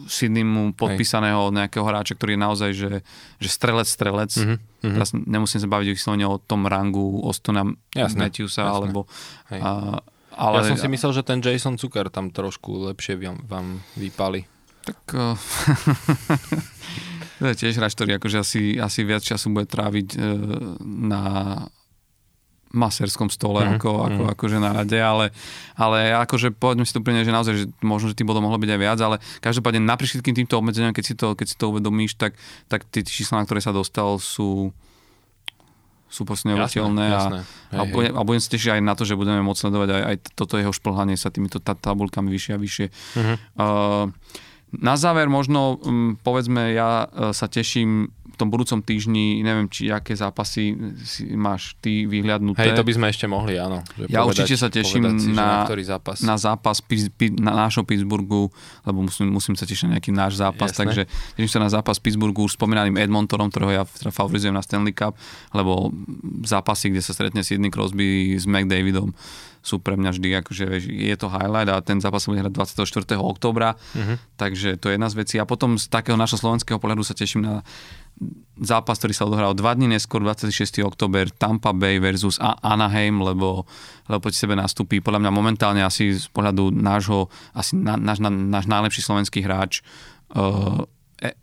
Sydneymu 0.07 0.75
podpísaného 0.75 1.51
nejakého 1.55 1.85
hráča, 1.87 2.17
ktorý 2.17 2.35
je 2.35 2.41
naozaj, 2.41 2.71
že, 2.75 2.93
že 3.39 3.49
strelec, 3.49 3.89
strelec. 3.89 4.33
Mhm, 4.37 4.57
mhm. 4.59 4.95
Teraz 4.99 5.11
nemusím 5.15 5.61
sa 5.63 5.69
baviť 5.69 5.89
vyslovene 5.95 6.27
o 6.27 6.39
tom 6.41 6.67
rangu 6.67 7.23
Ostona 7.23 7.67
Jasné, 7.95 8.29
Matthewsa, 8.29 8.67
jasné. 8.67 8.73
alebo... 8.73 9.01
Hej. 9.51 9.61
A, 9.61 9.71
ale, 10.33 10.57
Ja 10.65 10.73
som 10.73 10.81
si 10.81 10.89
myslel, 10.89 11.13
že 11.13 11.23
ten 11.23 11.39
Jason 11.45 11.77
Zucker 11.77 12.09
tam 12.09 12.33
trošku 12.33 12.89
lepšie 12.89 13.21
vám, 13.21 13.45
vám 13.45 13.67
vypali. 14.01 14.49
Tak... 14.83 14.99
Uh, 15.15 15.37
to 17.39 17.47
je 17.53 17.55
tiež 17.55 17.79
hráč, 17.79 17.95
ktorý 17.95 18.19
akože 18.19 18.39
asi, 18.41 18.63
asi 18.81 19.01
viac 19.07 19.23
času 19.23 19.53
bude 19.53 19.69
tráviť 19.69 20.09
uh, 20.17 20.23
na 20.83 21.23
maserskom 22.73 23.29
stole 23.29 23.63
Mhm, 23.63 23.73
ako, 23.79 23.91
ako, 24.09 24.23
mhm. 24.27 24.33
akože 24.33 24.59
na 24.59 24.71
rade, 24.73 24.99
ale, 24.99 25.31
ale 25.77 26.17
akože 26.25 26.57
povedme 26.57 26.89
si 26.89 26.93
to 26.97 27.05
úplne, 27.05 27.23
že 27.23 27.33
naozaj, 27.33 27.55
že 27.55 27.67
možno, 27.85 28.11
že 28.11 28.19
tým 28.19 28.29
bodom 28.29 28.45
mohlo 28.45 28.59
byť 28.59 28.71
aj 28.73 28.81
viac, 28.81 28.99
ale 29.01 29.17
každopádne 29.45 29.85
napriek 29.85 30.17
všetkým 30.17 30.37
týmto 30.43 30.57
obmedzeniam, 30.57 30.97
keď 30.97 31.05
si 31.05 31.15
to, 31.15 31.37
keď 31.37 31.47
si 31.47 31.57
to 31.57 31.69
uvedomíš, 31.69 32.17
tak, 32.17 32.35
tak 32.67 32.89
tie 32.89 33.05
čísla, 33.05 33.41
na 33.41 33.47
ktoré 33.47 33.61
sa 33.61 33.71
dostal, 33.77 34.17
sú 34.19 34.73
sú 36.13 36.29
proste 36.29 36.53
neuveriteľné 36.53 37.05
a, 37.09 37.13
jasné. 37.17 37.39
Hej, 37.73 37.79
a, 37.81 37.83
budem, 37.89 38.13
a 38.13 38.21
budem 38.21 38.43
sa 38.45 38.53
tešiť 38.53 38.71
aj 38.77 38.83
na 38.85 38.93
to, 38.93 39.09
že 39.09 39.17
budeme 39.17 39.41
môcť 39.41 39.61
sledovať 39.65 39.89
aj, 39.97 40.03
aj 40.05 40.17
toto 40.37 40.61
jeho 40.61 40.69
šplhanie 40.69 41.17
sa 41.17 41.33
týmito 41.33 41.57
ta- 41.57 41.73
tabulkami 41.73 42.29
vyššie 42.29 42.53
a 42.53 42.61
vyššie. 42.61 42.87
Mhm. 43.17 43.35
Uh, 43.57 44.13
na 44.73 44.97
záver 45.01 45.33
možno, 45.33 45.81
um, 45.81 46.21
povedzme, 46.21 46.77
ja 46.77 47.09
uh, 47.09 47.33
sa 47.33 47.49
teším 47.49 48.13
tom 48.43 48.51
budúcom 48.51 48.83
týždni, 48.83 49.39
neviem, 49.41 49.71
či 49.71 49.87
aké 49.89 50.13
zápasy 50.13 50.75
si 51.03 51.31
máš 51.33 51.79
ty 51.79 52.05
vyhľadnuté. 52.05 52.59
Hej, 52.59 52.75
to 52.75 52.83
by 52.83 52.93
sme 52.93 53.07
ešte 53.07 53.27
mohli, 53.27 53.55
áno. 53.55 53.87
Že 53.95 54.11
Ja 54.11 54.27
určite 54.27 54.59
sa 54.59 54.67
teším 54.67 55.07
povedať 55.07 55.23
si, 55.23 55.31
na- 55.31 55.63
na 55.63 55.67
ktorý 55.67 55.83
zápas. 55.87 56.19
na 56.21 56.35
zápas 56.35 56.83
na 57.39 57.53
nášho 57.57 57.87
Pittsburghu, 57.87 58.51
lebo 58.83 58.99
musím, 59.01 59.31
musím 59.31 59.55
sa 59.55 59.63
tešiť 59.63 59.87
na 59.87 59.91
nejaký 59.97 60.11
náš 60.11 60.37
zápas, 60.37 60.75
Jasné. 60.75 60.81
takže 60.83 61.03
teším 61.39 61.53
sa 61.53 61.61
na 61.63 61.71
zápas 61.71 61.97
Pittsburghu 61.97 62.45
už 62.45 62.59
spomínaným 62.59 62.99
Edmontonom, 62.99 63.47
ktorého 63.47 63.71
ja 63.71 63.85
teda 63.87 64.11
favorizujem 64.11 64.51
na 64.51 64.61
Stanley 64.61 64.91
Cup, 64.91 65.15
lebo 65.53 65.95
zápasy, 66.43 66.91
kde 66.91 67.01
sa 67.01 67.13
stretne 67.13 67.41
Sidney 67.41 67.71
Crosby 67.71 68.35
s 68.35 68.45
McDavidom, 68.45 69.15
sú 69.63 69.79
pre 69.79 69.95
mňa 69.95 70.11
vždy, 70.11 70.29
akože 70.43 70.65
vieš, 70.67 70.85
je 70.91 71.17
to 71.17 71.31
highlight 71.31 71.71
a 71.71 71.79
ten 71.79 72.03
zápas 72.03 72.27
sa 72.27 72.35
bude 72.35 72.43
hrať 72.43 72.53
24. 72.83 73.15
oktobra, 73.15 73.79
uh-huh. 73.79 74.19
takže 74.35 74.75
to 74.77 74.91
je 74.91 74.99
jedna 74.99 75.07
z 75.07 75.17
vecí. 75.23 75.37
A 75.39 75.47
potom 75.47 75.79
z 75.79 75.87
takého 75.87 76.19
našho 76.19 76.37
slovenského 76.37 76.83
pohľadu 76.83 77.07
sa 77.07 77.15
teším 77.15 77.47
na 77.47 77.55
zápas, 78.59 78.99
ktorý 78.99 79.15
sa 79.15 79.25
odohral 79.25 79.55
dva 79.55 79.73
dní 79.73 79.89
neskôr, 79.95 80.21
26. 80.21 80.83
október, 80.83 81.31
Tampa 81.31 81.71
Bay 81.71 82.03
versus 82.03 82.37
Anaheim, 82.43 83.23
lebo, 83.23 83.65
lebo 84.11 84.19
proti 84.19 84.39
sebe 84.39 84.59
nastúpi 84.59 84.99
podľa 84.99 85.23
mňa 85.27 85.33
momentálne 85.33 85.83
asi 85.83 86.19
z 86.19 86.27
pohľadu 86.35 86.75
nášho, 86.75 87.31
asi 87.55 87.79
na, 87.79 87.95
náš, 87.95 88.19
na, 88.19 88.29
náš 88.29 88.67
najlepší 88.67 89.01
slovenský 89.03 89.47
hráč 89.47 89.81
uh, 90.35 90.85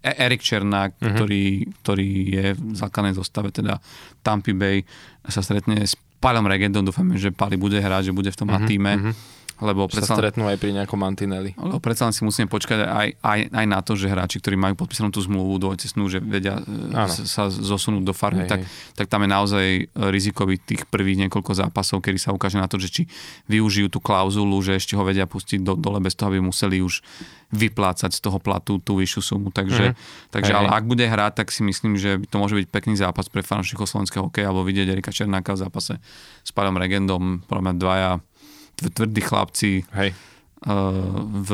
Erik 0.03 0.43
Černák, 0.43 0.99
uh-huh. 0.99 1.15
ktorý, 1.15 1.43
ktorý 1.81 2.09
je 2.27 2.45
v 2.59 2.61
základnej 2.75 3.15
zostave, 3.15 3.55
teda 3.55 3.79
Tampa 4.19 4.51
Bay, 4.51 4.83
sa 5.27 5.39
stretne 5.39 5.87
s 5.87 5.95
Palom 6.19 6.45
Regendom, 6.45 6.83
dúfame, 6.83 7.15
že 7.15 7.31
Pali 7.31 7.55
bude 7.55 7.79
hrať, 7.79 8.11
že 8.11 8.13
bude 8.15 8.27
v 8.27 8.37
tom 8.37 8.51
uh-huh. 8.51 8.67
týme. 8.67 8.93
Uh-huh 8.99 9.38
lebo 9.59 9.91
predsa, 9.91 10.15
sa 10.15 10.19
stretnú 10.19 10.47
aj 10.47 10.55
pri 10.55 10.71
nejakom 10.71 10.95
mantineli. 10.95 11.51
Lebo 11.59 11.83
predsa 11.83 12.07
si 12.15 12.23
musíme 12.23 12.47
počkať 12.47 12.87
aj, 12.87 13.07
aj, 13.19 13.39
aj 13.51 13.65
na 13.67 13.79
to, 13.83 13.99
že 13.99 14.07
hráči, 14.07 14.39
ktorí 14.39 14.55
majú 14.55 14.79
podpísanú 14.79 15.11
tú 15.11 15.19
zmluvu 15.19 15.59
do 15.59 15.67
snu, 15.75 16.07
že 16.07 16.23
vedia 16.23 16.63
ano. 16.63 17.11
E, 17.11 17.27
sa 17.27 17.51
zosunúť 17.51 18.03
do 18.07 18.15
farmy, 18.15 18.47
tak, 18.47 18.63
tak 18.95 19.11
tam 19.11 19.27
je 19.27 19.29
naozaj 19.29 19.65
rizikový 20.09 20.59
tých 20.63 20.87
prvých 20.87 21.27
niekoľko 21.27 21.51
zápasov, 21.51 21.99
kedy 21.99 22.17
sa 22.19 22.31
ukáže 22.31 22.55
na 22.55 22.71
to, 22.71 22.79
že 22.79 22.87
či 22.87 23.03
využijú 23.51 23.91
tú 23.91 23.99
klauzulu, 23.99 24.55
že 24.63 24.79
ešte 24.79 24.95
ho 24.95 25.03
vedia 25.03 25.27
pustiť 25.27 25.59
do, 25.59 25.75
dole 25.75 25.99
bez 25.99 26.15
toho, 26.15 26.31
aby 26.31 26.39
museli 26.39 26.79
už 26.79 27.03
vyplácať 27.49 28.13
z 28.13 28.21
toho 28.21 28.37
platu 28.37 28.77
tú 28.77 29.01
vyššiu 29.01 29.21
sumu. 29.25 29.49
Takže, 29.49 29.91
mm-hmm. 29.91 30.29
takže 30.29 30.51
ale 30.53 30.69
ak 30.69 30.85
bude 30.85 31.01
hrať, 31.01 31.41
tak 31.43 31.47
si 31.49 31.65
myslím, 31.65 31.97
že 31.97 32.21
to 32.29 32.37
môže 32.37 32.53
byť 32.53 32.67
pekný 32.69 32.93
zápas 32.93 33.25
pre 33.25 33.41
fanúšikov 33.41 33.89
slovenského 33.89 34.29
hokeja, 34.29 34.53
alebo 34.53 34.61
vidieť 34.61 34.87
Erika 34.93 35.09
Černáka 35.09 35.57
v 35.57 35.65
zápase 35.65 35.97
s 36.45 36.51
Palom 36.53 36.77
Regendom, 36.77 37.41
podľa 37.49 37.73
dvaja 37.73 38.11
tvrdí 38.87 39.21
chlapci 39.21 39.83
Hej. 39.91 40.15
Uh, 40.63 41.23
v 41.43 41.49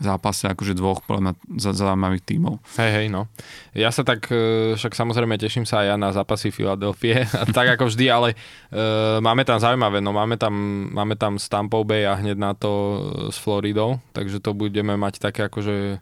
zápase 0.00 0.48
akože 0.48 0.72
dvoch 0.72 1.04
podľa 1.04 1.20
mňa 1.28 1.32
zaujímavých 1.60 2.24
tímov. 2.24 2.56
Hej, 2.80 2.90
hej, 2.96 3.06
no. 3.12 3.28
Ja 3.76 3.92
sa 3.92 4.00
tak, 4.00 4.32
e, 4.32 4.72
však 4.72 4.96
samozrejme 4.96 5.36
teším 5.36 5.68
sa 5.68 5.84
aj 5.84 5.86
ja 5.92 5.96
na 6.00 6.08
zápasy 6.10 6.48
Filadelfie, 6.48 7.28
tak 7.56 7.76
ako 7.76 7.92
vždy, 7.92 8.08
ale 8.08 8.28
uh, 8.32 9.20
máme 9.20 9.44
tam 9.44 9.60
zaujímavé, 9.60 10.00
no 10.00 10.16
máme 10.16 10.40
tam, 10.40 10.56
máme 10.88 11.20
tam 11.20 11.36
Stampov 11.36 11.84
Bay 11.84 12.08
a 12.08 12.16
hneď 12.16 12.40
na 12.40 12.56
to 12.56 12.72
s 13.28 13.36
Floridou, 13.36 14.00
takže 14.16 14.40
to 14.40 14.56
budeme 14.56 14.96
mať 14.96 15.20
také 15.20 15.52
akože 15.52 16.00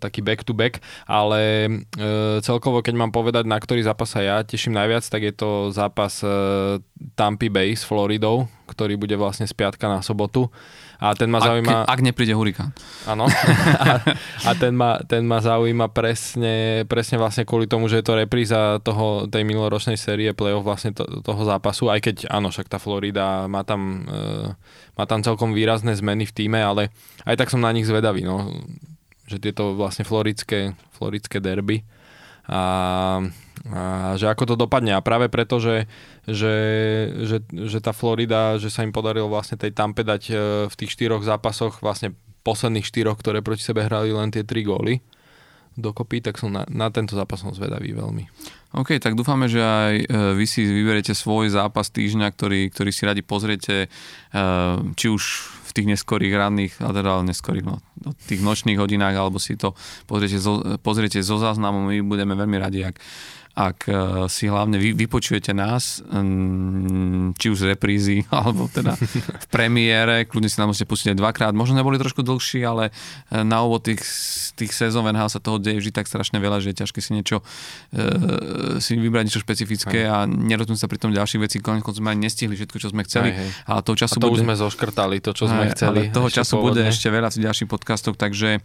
taký 0.00 0.24
back 0.24 0.40
to 0.44 0.56
back, 0.56 0.80
ale 1.04 1.68
uh, 2.00 2.40
celkovo 2.40 2.80
keď 2.80 2.94
mám 2.96 3.12
povedať, 3.12 3.44
na 3.44 3.60
ktorý 3.60 3.84
zápas 3.84 4.16
sa 4.16 4.24
ja 4.24 4.40
teším 4.40 4.72
najviac, 4.76 5.04
tak 5.04 5.20
je 5.20 5.34
to 5.36 5.68
zápas 5.68 6.24
uh, 6.24 6.80
Tampa 7.12 7.52
Bay 7.52 7.76
s 7.76 7.84
Floridou, 7.84 8.48
ktorý 8.64 8.96
bude 8.96 9.14
vlastne 9.20 9.44
z 9.44 9.52
piatka 9.52 9.84
na 9.86 10.00
sobotu. 10.00 10.48
A 11.04 11.12
ten 11.12 11.28
ma 11.28 11.42
zaujíma... 11.42 11.84
Ak, 11.84 11.98
ak 11.98 12.00
nepríde 12.00 12.32
hurikán. 12.32 12.72
Áno. 13.04 13.28
a, 13.82 14.00
a 14.46 14.50
ten, 14.56 14.72
ma, 14.72 14.96
ten 15.04 15.26
ma 15.26 15.42
zaujíma 15.42 15.92
presne, 15.92 16.86
presne 16.88 17.20
vlastne 17.20 17.44
kvôli 17.44 17.68
tomu, 17.68 17.92
že 17.92 18.00
je 18.00 18.06
to 18.06 18.16
repríza 18.16 18.80
toho, 18.80 19.28
tej 19.28 19.44
minuloročnej 19.44 20.00
série 20.00 20.32
play-off 20.32 20.64
vlastne 20.64 20.96
to, 20.96 21.04
toho 21.20 21.42
zápasu, 21.44 21.92
aj 21.92 22.00
keď 22.00 22.16
áno, 22.32 22.48
však 22.48 22.72
tá 22.72 22.80
Florida 22.80 23.44
má 23.50 23.66
tam, 23.66 24.08
uh, 24.08 24.56
má 24.96 25.04
tam 25.04 25.20
celkom 25.20 25.52
výrazné 25.52 25.92
zmeny 25.92 26.24
v 26.24 26.32
týme, 26.32 26.62
ale 26.62 26.88
aj 27.28 27.36
tak 27.36 27.52
som 27.52 27.60
na 27.60 27.74
nich 27.74 27.84
zvedavý. 27.84 28.24
No 28.24 28.48
že 29.24 29.40
tieto 29.40 29.72
vlastne 29.74 30.04
floridské, 30.04 30.76
floridské 30.92 31.40
derby 31.40 31.84
a, 32.44 32.60
a 33.72 33.80
že 34.20 34.28
ako 34.28 34.44
to 34.52 34.54
dopadne. 34.60 34.92
A 34.92 35.04
práve 35.04 35.32
preto, 35.32 35.56
že, 35.56 35.88
že, 36.28 36.54
že, 37.24 37.38
že 37.48 37.78
tá 37.80 37.96
Florida, 37.96 38.60
že 38.60 38.68
sa 38.68 38.84
im 38.84 38.92
podarilo 38.92 39.32
vlastne 39.32 39.56
tej 39.56 39.72
Tampe 39.72 40.04
dať 40.04 40.22
e, 40.28 40.34
v 40.68 40.74
tých 40.76 40.92
štyroch 40.92 41.24
zápasoch, 41.24 41.80
vlastne 41.80 42.12
posledných 42.44 42.84
štyroch, 42.84 43.16
ktoré 43.16 43.40
proti 43.40 43.64
sebe 43.64 43.88
hrali 43.88 44.12
len 44.12 44.28
tie 44.28 44.44
tri 44.44 44.60
góly 44.60 45.00
dokopy, 45.74 46.22
tak 46.22 46.38
som 46.38 46.54
na, 46.54 46.62
na 46.70 46.88
tento 46.90 47.18
zápas 47.18 47.42
som 47.42 47.54
zvedavý 47.54 47.94
veľmi. 47.94 48.26
OK, 48.74 48.98
tak 48.98 49.14
dúfame, 49.14 49.46
že 49.46 49.62
aj 49.62 49.94
e, 50.02 50.06
vy 50.34 50.46
si 50.50 50.66
vyberete 50.66 51.14
svoj 51.14 51.54
zápas 51.54 51.90
týždňa, 51.94 52.26
ktorý, 52.34 52.70
ktorý 52.74 52.90
si 52.90 53.02
radi 53.06 53.22
pozriete, 53.22 53.86
e, 53.86 53.88
či 54.98 55.06
už 55.10 55.22
tých 55.74 55.90
neskorých 55.90 56.34
ranných, 56.38 56.74
a 56.86 56.94
teda 56.94 57.26
neskorých, 57.26 57.66
no, 57.66 57.82
tých 58.30 58.38
nočných 58.38 58.78
hodinách, 58.78 59.18
alebo 59.18 59.42
si 59.42 59.58
to 59.58 59.74
pozriete 60.06 60.38
zo, 60.38 60.62
pozriete 60.78 61.18
zo 61.18 61.42
záznamu, 61.42 61.90
my 61.90 61.98
budeme 62.06 62.38
veľmi 62.38 62.56
radi, 62.62 62.86
ak, 62.86 62.94
ak 63.54 63.78
e, 63.86 63.94
si 64.26 64.50
hlavne 64.50 64.82
vy, 64.82 64.98
vypočujete 64.98 65.54
nás, 65.54 66.02
či 67.38 67.46
už 67.46 67.58
z 67.62 67.64
reprízy, 67.70 68.26
alebo 68.34 68.66
teda 68.66 68.98
v 68.98 69.46
premiére, 69.48 70.26
kľudne 70.26 70.50
si 70.50 70.58
nám 70.58 70.74
môžete 70.74 70.90
pustiť 70.90 71.14
dvakrát, 71.14 71.54
možno 71.54 71.78
neboli 71.78 71.96
trošku 71.96 72.26
dlhší, 72.26 72.66
ale 72.66 72.90
e, 73.30 73.46
na 73.46 73.62
úvod 73.62 73.86
tých 73.86 74.02
tých 74.54 74.70
sezón 74.70 75.04
NHL 75.10 75.30
sa 75.30 75.42
toho 75.42 75.58
deje 75.58 75.82
vždy 75.82 75.90
tak 75.90 76.06
strašne 76.06 76.38
veľa, 76.38 76.62
že 76.62 76.70
je 76.70 76.86
ťažké 76.86 76.98
si 77.02 77.10
niečo 77.10 77.42
e, 77.90 78.78
si 78.78 78.94
vybrať 78.94 79.26
niečo 79.26 79.42
špecifické 79.42 80.06
aj. 80.06 80.10
a 80.10 80.16
neroznúť 80.30 80.78
sa 80.78 80.86
pri 80.86 80.98
tom 81.02 81.10
ďalších 81.10 81.42
vecí. 81.42 81.56
Konec 81.58 81.82
sme 81.82 82.14
ani 82.14 82.30
nestihli 82.30 82.54
všetko, 82.54 82.76
čo 82.78 82.88
sme 82.94 83.02
chceli. 83.02 83.34
Aj, 83.34 83.38
hej. 83.42 83.50
Ale 83.66 83.80
toho 83.82 83.96
času 83.98 84.16
a 84.16 84.22
to 84.22 84.30
bude... 84.30 84.40
už 84.40 84.46
sme 84.46 84.54
zoškrtali, 84.54 85.16
to, 85.18 85.30
čo 85.34 85.44
sme 85.50 85.62
aj, 85.66 85.70
chceli. 85.74 86.00
Ale 86.08 86.14
toho 86.14 86.30
času 86.30 86.54
pôvodne. 86.54 86.70
bude 86.70 86.82
ešte 86.86 87.08
veľa 87.10 87.28
v 87.34 87.42
ďalších 87.42 87.68
podcastoch, 87.68 88.14
takže 88.14 88.58
e, 88.58 88.60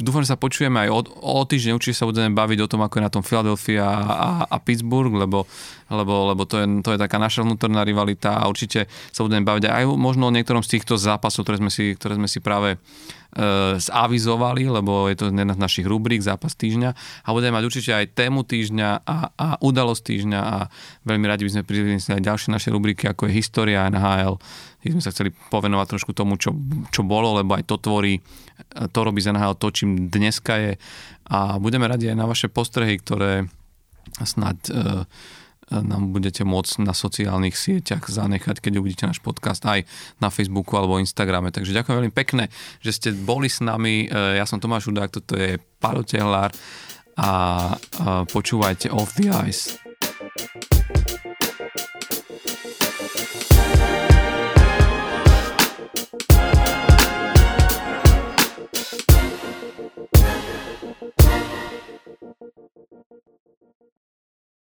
dúfam, 0.00 0.24
že 0.24 0.32
sa 0.32 0.40
počujeme 0.40 0.86
aj 0.86 0.88
o, 0.90 1.00
o 1.22 1.42
týždeň, 1.44 1.76
určite 1.76 1.96
sa 1.96 2.08
budeme 2.08 2.32
baviť 2.32 2.58
o 2.64 2.70
tom, 2.70 2.80
ako 2.82 2.98
je 2.98 3.06
na 3.06 3.12
tom 3.12 3.24
Philadelphia 3.24 3.84
a, 3.84 4.28
a, 4.48 4.56
Pittsburgh, 4.58 5.12
lebo, 5.12 5.44
lebo, 5.92 6.32
lebo 6.32 6.42
to, 6.48 6.58
je, 6.60 6.66
to 6.80 6.96
je 6.96 6.98
taká 6.98 7.20
naša 7.20 7.44
vnútorná 7.44 7.84
rivalita 7.84 8.40
a 8.40 8.48
určite 8.48 8.88
sa 9.14 9.20
budeme 9.22 9.44
baviť 9.44 9.70
aj 9.70 9.84
možno 9.94 10.28
o 10.28 10.34
niektorom 10.34 10.64
z 10.64 10.80
týchto 10.80 10.98
zápasov, 10.98 11.46
ktoré 11.46 11.60
sme 11.60 11.70
si, 11.70 11.94
ktoré 11.94 12.18
sme 12.18 12.26
si 12.26 12.42
práve 12.42 12.80
E, 13.19 13.19
zavizovali, 13.78 14.66
lebo 14.66 15.06
je 15.06 15.14
to 15.14 15.24
jedna 15.30 15.54
z 15.54 15.62
našich 15.62 15.86
rubrík 15.86 16.18
zápas 16.18 16.58
týždňa. 16.58 16.90
A 17.24 17.28
budeme 17.30 17.54
mať 17.54 17.64
určite 17.70 17.90
aj 17.94 18.18
tému 18.18 18.42
týždňa 18.42 19.06
a, 19.06 19.16
a 19.30 19.48
udalosť 19.62 20.02
týždňa 20.02 20.40
a 20.40 20.56
veľmi 21.06 21.26
radi 21.30 21.46
by 21.46 21.50
sme 21.54 21.62
priniesli 21.62 22.18
aj 22.18 22.26
ďalšie 22.26 22.50
naše 22.50 22.74
rubriky, 22.74 23.06
ako 23.06 23.30
je 23.30 23.38
História 23.38 23.86
NHL, 23.86 24.42
kde 24.82 24.90
sme 24.98 25.02
sa 25.04 25.14
chceli 25.14 25.30
povenovať 25.30 25.86
trošku 25.94 26.10
tomu, 26.10 26.34
čo, 26.42 26.50
čo 26.90 27.06
bolo, 27.06 27.38
lebo 27.38 27.54
aj 27.54 27.70
to 27.70 27.78
tvorí, 27.78 28.18
to 28.90 28.98
robí 28.98 29.22
z 29.22 29.30
NHL 29.30 29.54
to, 29.62 29.68
čím 29.70 30.10
dneska 30.10 30.58
je. 30.58 30.72
A 31.30 31.62
budeme 31.62 31.86
radi 31.86 32.10
aj 32.10 32.18
na 32.18 32.26
vaše 32.26 32.50
postrehy, 32.50 32.98
ktoré 32.98 33.46
snad 34.26 34.58
uh, 34.74 35.06
nám 35.70 36.10
budete 36.10 36.42
môcť 36.42 36.82
na 36.82 36.90
sociálnych 36.90 37.54
sieťach 37.54 38.10
zanechať, 38.10 38.58
keď 38.58 38.82
uvidíte 38.82 39.06
náš 39.06 39.22
podcast 39.22 39.62
aj 39.66 39.86
na 40.18 40.28
Facebooku 40.28 40.74
alebo 40.74 40.98
Instagrame. 40.98 41.54
Takže 41.54 41.74
ďakujem 41.74 41.96
veľmi 42.02 42.14
pekne, 42.14 42.50
že 42.82 42.90
ste 42.90 43.08
boli 43.14 43.46
s 43.46 43.62
nami. 43.62 44.10
E, 44.10 44.38
ja 44.38 44.44
som 44.44 44.58
Tomáš 44.58 44.90
Udák, 44.90 45.14
toto 45.14 45.38
je 45.38 45.62
Palo 45.78 46.02
Tehlár 46.02 46.50
a 47.20 47.30
počúvajte 48.32 48.88
Off 48.90 49.14
the 49.14 49.28
Ice. 49.46 49.89